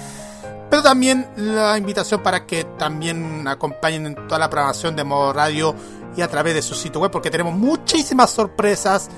Pero 0.69 0.83
también 0.83 1.27
la 1.37 1.75
invitación 1.77 2.21
para 2.21 2.45
que 2.45 2.65
también 2.77 3.47
acompañen 3.47 4.05
en 4.07 4.15
toda 4.27 4.37
la 4.39 4.49
programación 4.49 4.95
de 4.95 5.03
modo 5.03 5.31
radio 5.33 5.75
y 6.15 6.21
a 6.21 6.27
través 6.27 6.53
de 6.53 6.61
su 6.61 6.75
sitio 6.75 7.01
web, 7.01 7.11
porque 7.11 7.31
tenemos 7.31 7.53
muchísimas 7.53 8.29
sorpresas 8.31 9.09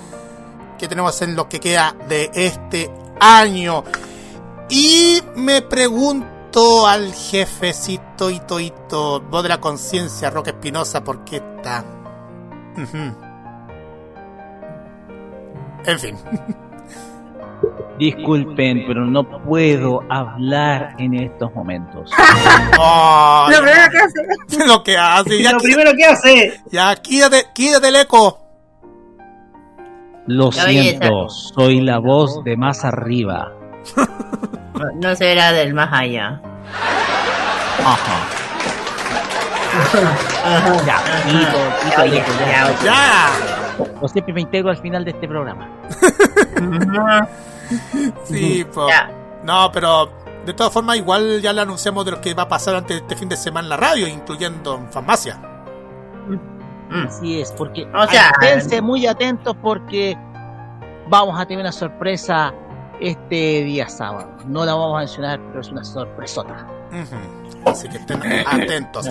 que 0.77 0.88
tenemos 0.88 1.22
en 1.22 1.35
lo 1.35 1.47
que 1.49 1.59
queda 1.59 1.95
de 2.07 2.30
este 2.34 2.91
año. 3.19 3.84
Y 4.69 5.22
me 5.35 5.61
pregunto 5.61 6.88
al 6.88 7.13
jefecito 7.13 8.30
Ito 8.30 8.59
Ito, 8.59 9.22
voz 9.22 9.43
de 9.43 9.49
la 9.49 9.59
conciencia, 9.59 10.30
Roque 10.30 10.51
Espinosa, 10.51 11.03
¿por 11.03 11.23
qué 11.23 11.38
está? 11.38 11.84
En 15.88 15.99
fin. 15.99 16.17
Disculpen, 17.97 18.84
pero 18.88 19.05
no 19.05 19.23
puedo 19.43 20.01
hablar 20.09 20.95
en 20.99 21.13
estos 21.15 21.53
momentos. 21.55 22.11
Oh, 22.77 23.47
Lo 23.49 23.57
primero 23.61 23.89
que 23.89 23.97
hace. 23.99 24.67
lo 24.67 24.84
que 24.84 24.97
hace. 24.97 25.41
Ya 25.41 25.51
Lo 25.53 25.59
quí- 25.59 25.63
primero 25.67 25.91
que 25.95 26.05
hace. 26.05 26.61
Ya, 26.72 26.93
quítate, 26.97 27.45
quítate 27.53 27.88
el 27.88 27.95
eco. 27.95 28.41
Lo 30.27 30.49
La 30.51 30.65
belleza. 30.65 30.97
siento, 30.99 31.30
soy 31.30 31.81
la 31.81 31.99
voz 31.99 32.43
de 32.43 32.57
más 32.57 32.84
arriba. 32.85 33.51
No, 34.76 34.84
no 35.09 35.15
será 35.15 35.53
del 35.53 35.73
más 35.73 35.88
allá. 35.93 36.41
Ajá. 37.80 38.27
Ya, 40.85 40.97
quito, 41.26 41.57
quito 41.84 42.01
el 42.03 42.13
eco, 42.15 42.31
ya. 42.45 42.73
Ya. 42.84 43.30
O 44.02 44.07
siempre 44.07 44.34
me 44.34 44.41
integro 44.41 44.69
al 44.69 44.77
final 44.77 45.03
de 45.06 45.11
este 45.11 45.27
programa. 45.27 45.69
Sí, 48.26 48.65
pues. 48.72 48.95
No, 49.43 49.72
pero 49.72 50.10
de 50.45 50.53
todas 50.53 50.72
formas, 50.72 50.97
igual 50.97 51.41
ya 51.41 51.52
le 51.53 51.61
anunciamos 51.61 52.06
de 52.06 52.11
lo 52.11 52.22
que 52.22 52.34
va 52.34 52.43
a 52.43 52.47
pasar 52.47 52.76
antes 52.76 52.97
de 52.97 53.02
este 53.02 53.15
fin 53.15 53.27
de 53.30 53.35
semana 53.38 53.65
en 53.65 53.69
la 53.69 53.77
radio, 53.77 54.07
incluyendo 54.07 54.76
en 54.76 54.91
farmacia. 54.91 55.39
Así 57.07 57.41
es, 57.41 57.52
porque 57.52 57.88
O 57.93 58.07
sea- 58.07 58.31
esténse 58.41 58.81
muy 58.81 59.07
atentos 59.07 59.56
porque 59.61 60.15
vamos 61.10 61.39
a 61.39 61.45
tener 61.45 61.61
una 61.61 61.72
sorpresa 61.72 62.53
este 62.99 63.64
día 63.64 63.89
sábado. 63.89 64.30
No 64.45 64.64
la 64.65 64.73
vamos 64.76 64.95
a 64.97 64.99
mencionar, 64.99 65.39
pero 65.47 65.61
es 65.61 65.69
una 65.69 65.84
sorpresota. 65.84 66.68
Así 67.65 67.89
que 67.89 67.97
estén 67.97 68.22
atentos. 68.47 69.10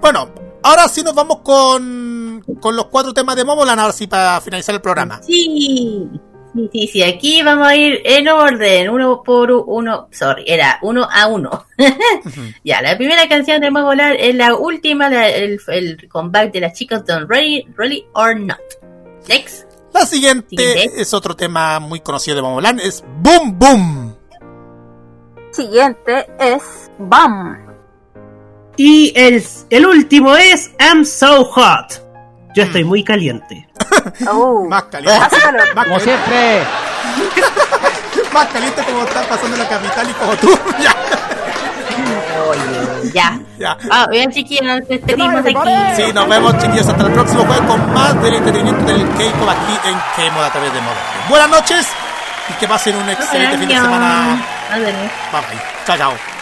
Bueno, 0.00 0.28
ahora 0.64 0.88
sí 0.88 1.02
nos 1.04 1.14
vamos 1.14 1.38
con, 1.42 2.44
con 2.60 2.74
los 2.74 2.86
cuatro 2.86 3.14
temas 3.14 3.36
de 3.36 3.44
Momoland, 3.44 3.78
ahora 3.80 3.92
sí 3.92 4.06
para 4.08 4.40
finalizar 4.40 4.74
el 4.74 4.80
programa. 4.80 5.22
Sí, 5.22 6.08
sí, 6.52 6.68
sí, 6.72 6.86
sí, 6.88 7.02
aquí 7.02 7.42
vamos 7.42 7.66
a 7.68 7.76
ir 7.76 8.00
en 8.04 8.28
orden, 8.28 8.90
uno 8.90 9.22
por 9.24 9.50
uno, 9.52 10.08
sorry, 10.10 10.44
era 10.46 10.78
uno 10.82 11.06
a 11.10 11.26
uno. 11.28 11.66
ya, 12.64 12.82
la 12.82 12.96
primera 12.96 13.28
canción 13.28 13.60
de 13.60 13.70
Volar 13.70 14.16
es 14.18 14.34
la 14.34 14.54
última, 14.56 15.08
la- 15.08 15.28
el, 15.30 15.60
el 15.68 16.08
comeback 16.08 16.52
de 16.52 16.60
las 16.60 16.72
chicas 16.74 17.04
de 17.06 17.20
Ready, 17.26 17.66
Ready 17.76 18.06
or 18.14 18.36
Not. 18.38 18.58
Next. 19.28 19.64
La 19.92 20.04
siguiente 20.06 20.48
Siguiente. 20.56 21.00
es 21.00 21.14
otro 21.14 21.36
tema 21.36 21.78
muy 21.78 22.00
conocido 22.00 22.34
de 22.36 22.42
Momoland, 22.42 22.80
es 22.80 23.04
Boom 23.20 23.58
Boom. 23.58 24.16
Siguiente 25.52 26.26
es 26.40 26.90
BAM. 26.98 27.63
Y 28.76 29.12
el, 29.16 29.44
el 29.70 29.86
último 29.86 30.34
es 30.36 30.70
I'm 30.80 31.04
So 31.04 31.44
Hot. 31.44 32.02
Yo 32.54 32.62
estoy 32.64 32.84
muy 32.84 33.02
caliente. 33.04 33.68
Oh, 34.28 34.66
Más 34.68 34.84
caliente. 34.84 35.18
Más 35.20 35.28
Como 35.30 35.98
caliente, 35.98 36.00
siempre, 36.04 36.62
más 38.34 38.46
caliente 38.48 38.82
como 38.84 39.02
está 39.04 39.22
pasando 39.22 39.54
en 39.56 39.62
la 39.62 39.68
capital 39.68 40.10
y 40.10 40.12
como 40.14 40.32
tú. 40.36 40.58
ya, 40.82 40.94
Oye, 42.50 43.10
ya. 43.12 43.38
ya. 43.58 43.76
Ah, 43.90 44.06
bien 44.10 44.30
chiquillos, 44.30 44.64
nos 44.64 44.88
despedimos 44.88 45.40
aquí. 45.40 45.54
Sí, 45.96 46.12
nos 46.12 46.28
vemos 46.28 46.58
chiquillos 46.58 46.88
hasta 46.88 47.06
el 47.06 47.12
próximo 47.12 47.44
jueves 47.44 47.62
con 47.66 47.94
más 47.94 48.20
del 48.22 48.34
entretenimiento 48.34 48.84
del 48.84 49.02
K-Pop 49.08 49.48
aquí 49.48 49.88
en 49.88 49.94
K-Mod 50.28 50.44
a 50.44 50.50
través 50.50 50.72
de 50.72 50.80
Modo. 50.80 50.94
Buenas 51.28 51.48
noches 51.48 51.88
y 52.50 52.52
que 52.54 52.68
pasen 52.68 52.96
un 52.96 53.08
excelente 53.08 53.58
fin 53.58 53.68
de 53.68 53.74
Adiós. 53.76 53.86
semana. 53.86 54.44
Adiós. 54.72 54.92
Bye 55.32 55.40
bye. 55.40 55.60
Chao, 55.86 55.96
chao. 55.96 56.33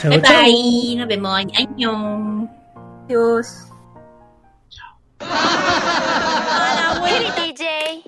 Ciao, 0.00 0.10
bye 0.10 0.20
ciao. 0.20 0.42
bye, 0.42 0.96
nos 0.96 1.08
vemos. 1.08 1.32
Año. 1.56 2.48
Adiós. 3.04 3.46
DJ. 7.36 8.02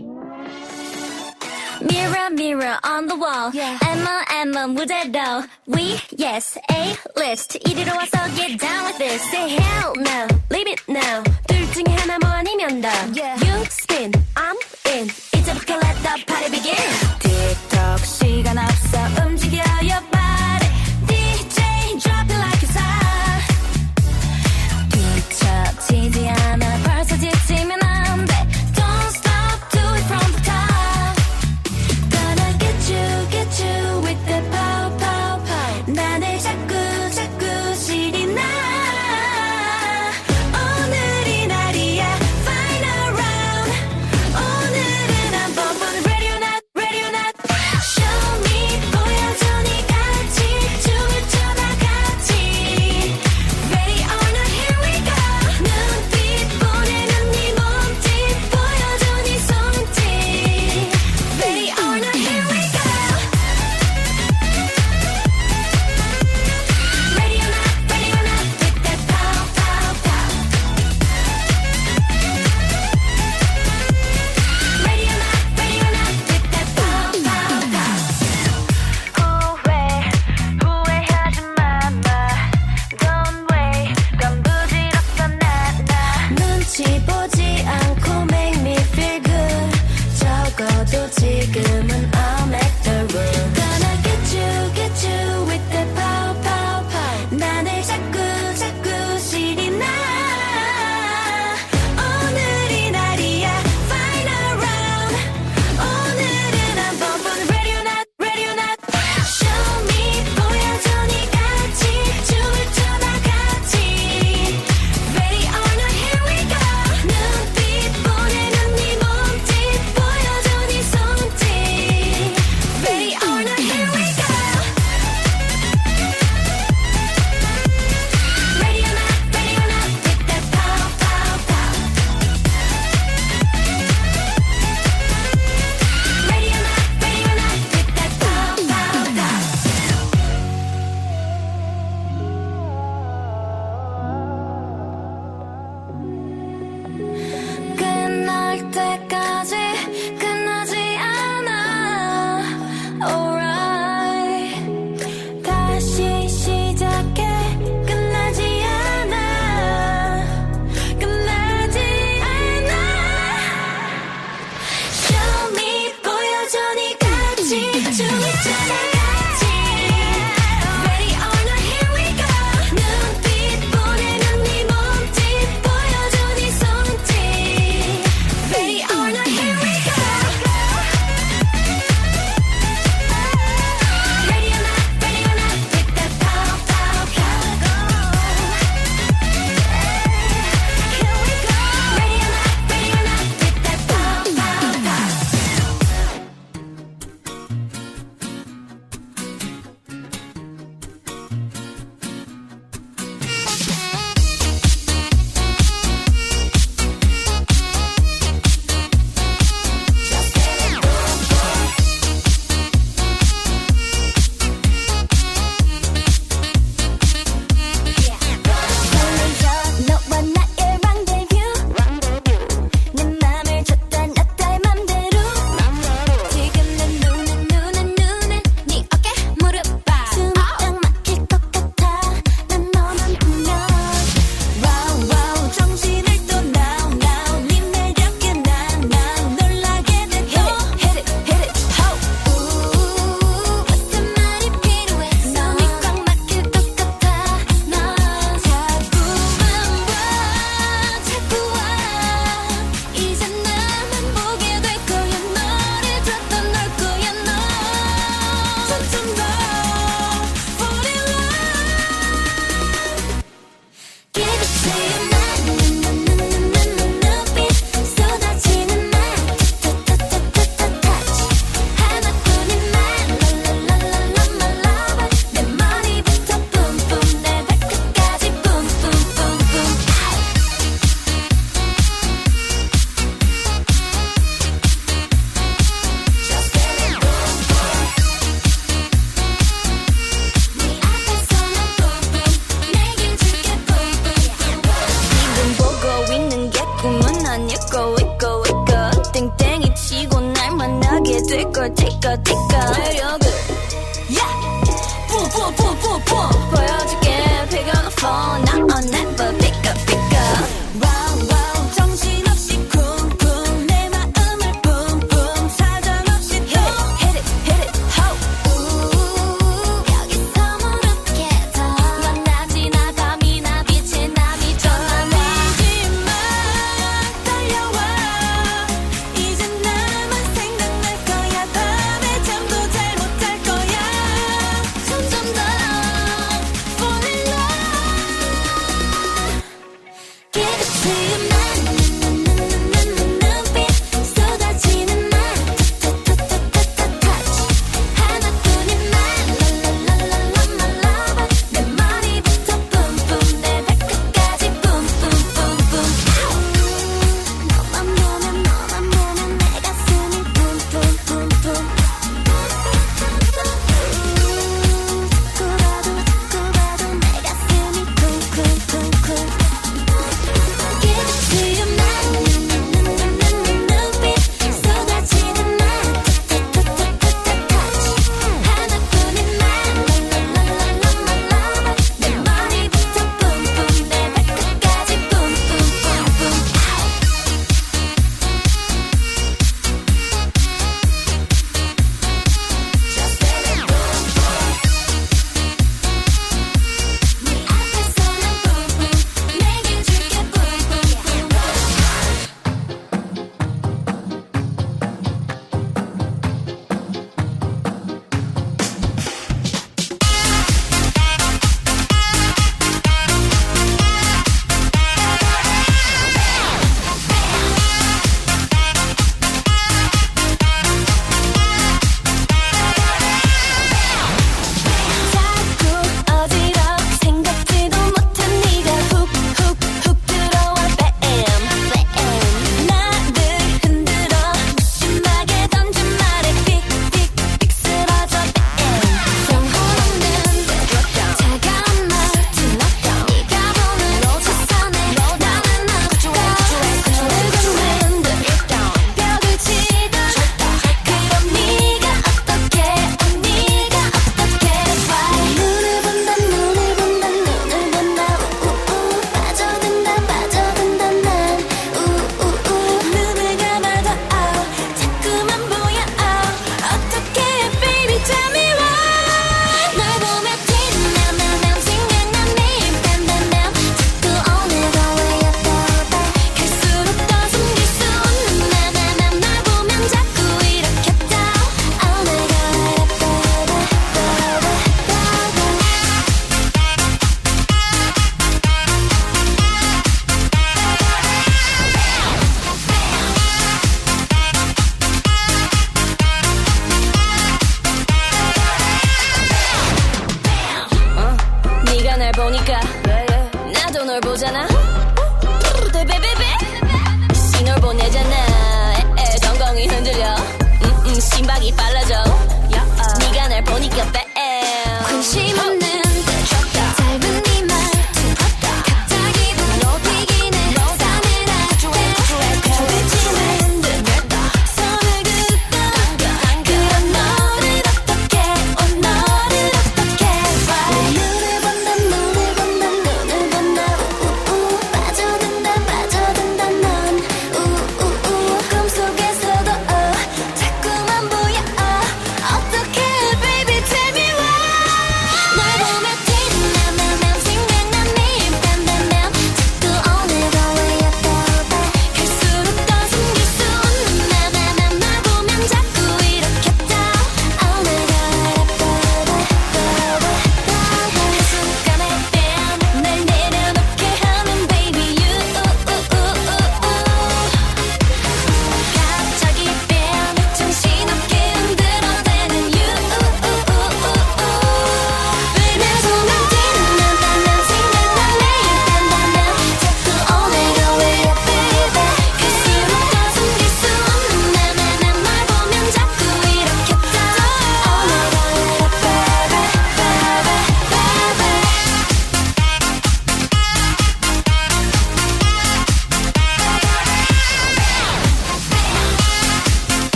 Mirror, 1.81 2.31
mirror 2.31 2.77
on 2.85 3.07
the 3.07 3.17
wall. 3.17 3.51
Yeah. 3.55 3.79
Emma, 3.83 4.25
Emma, 4.31 4.67
무대도. 4.69 5.49
We, 5.67 5.99
yes, 6.17 6.59
A 6.71 6.97
list. 7.17 7.59
이리로 7.65 7.93
so 8.13 8.19
get 8.37 8.59
down 8.59 8.85
with 8.87 8.99
this. 8.99 9.23
Say 9.31 9.49
hell 9.57 9.95
no, 9.97 10.27
leave 10.51 10.67
it 10.69 10.81
now. 10.89 11.23
둘 11.47 11.65
중에 11.73 11.95
하나 11.97 12.19
더. 12.19 12.89
Yeah. 13.17 13.37
You 13.45 13.65
spin, 13.71 14.13
I'm 14.37 14.57
in. 14.93 15.09
It's 15.33 15.49
a 15.49 15.55
let 15.55 15.97
the 16.03 16.25
party 16.27 16.51
begin. 16.51 16.91
틱톡 17.21 18.05
시간 18.05 18.59
앞서 18.59 18.99
움직여요. 19.25 20.18
easy. 25.93 26.48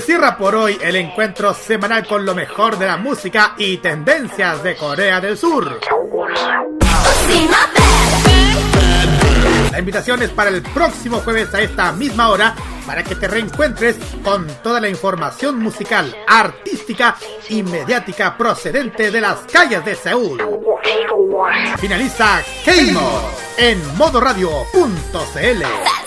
Cierra 0.00 0.36
por 0.36 0.54
hoy 0.54 0.78
el 0.80 0.96
encuentro 0.96 1.52
semanal 1.52 2.06
con 2.06 2.24
lo 2.24 2.34
mejor 2.34 2.78
de 2.78 2.86
la 2.86 2.96
música 2.96 3.54
y 3.58 3.78
tendencias 3.78 4.62
de 4.62 4.76
Corea 4.76 5.20
del 5.20 5.36
Sur. 5.36 5.80
La 9.72 9.78
invitación 9.78 10.22
es 10.22 10.30
para 10.30 10.50
el 10.50 10.62
próximo 10.62 11.18
jueves 11.18 11.52
a 11.52 11.60
esta 11.60 11.92
misma 11.92 12.30
hora 12.30 12.54
para 12.86 13.02
que 13.02 13.16
te 13.16 13.28
reencuentres 13.28 13.96
con 14.22 14.46
toda 14.62 14.80
la 14.80 14.88
información 14.88 15.58
musical, 15.58 16.16
artística 16.26 17.16
y 17.48 17.62
mediática 17.62 18.36
procedente 18.36 19.10
de 19.10 19.20
las 19.20 19.40
calles 19.52 19.84
de 19.84 19.94
Seúl. 19.94 20.42
Finaliza 21.78 22.40
Keimo 22.64 23.20
en 23.56 23.96
modoradio.cl. 23.96 25.97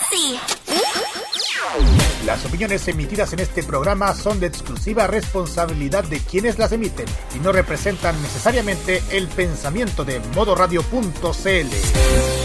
Las 2.32 2.46
opiniones 2.46 2.88
emitidas 2.88 3.30
en 3.34 3.40
este 3.40 3.62
programa 3.62 4.14
son 4.14 4.40
de 4.40 4.46
exclusiva 4.46 5.06
responsabilidad 5.06 6.02
de 6.04 6.18
quienes 6.18 6.58
las 6.58 6.72
emiten 6.72 7.04
y 7.36 7.40
no 7.40 7.52
representan 7.52 8.20
necesariamente 8.22 9.02
el 9.10 9.28
pensamiento 9.28 10.02
de 10.02 10.18
modoradio.cl. 10.34 12.41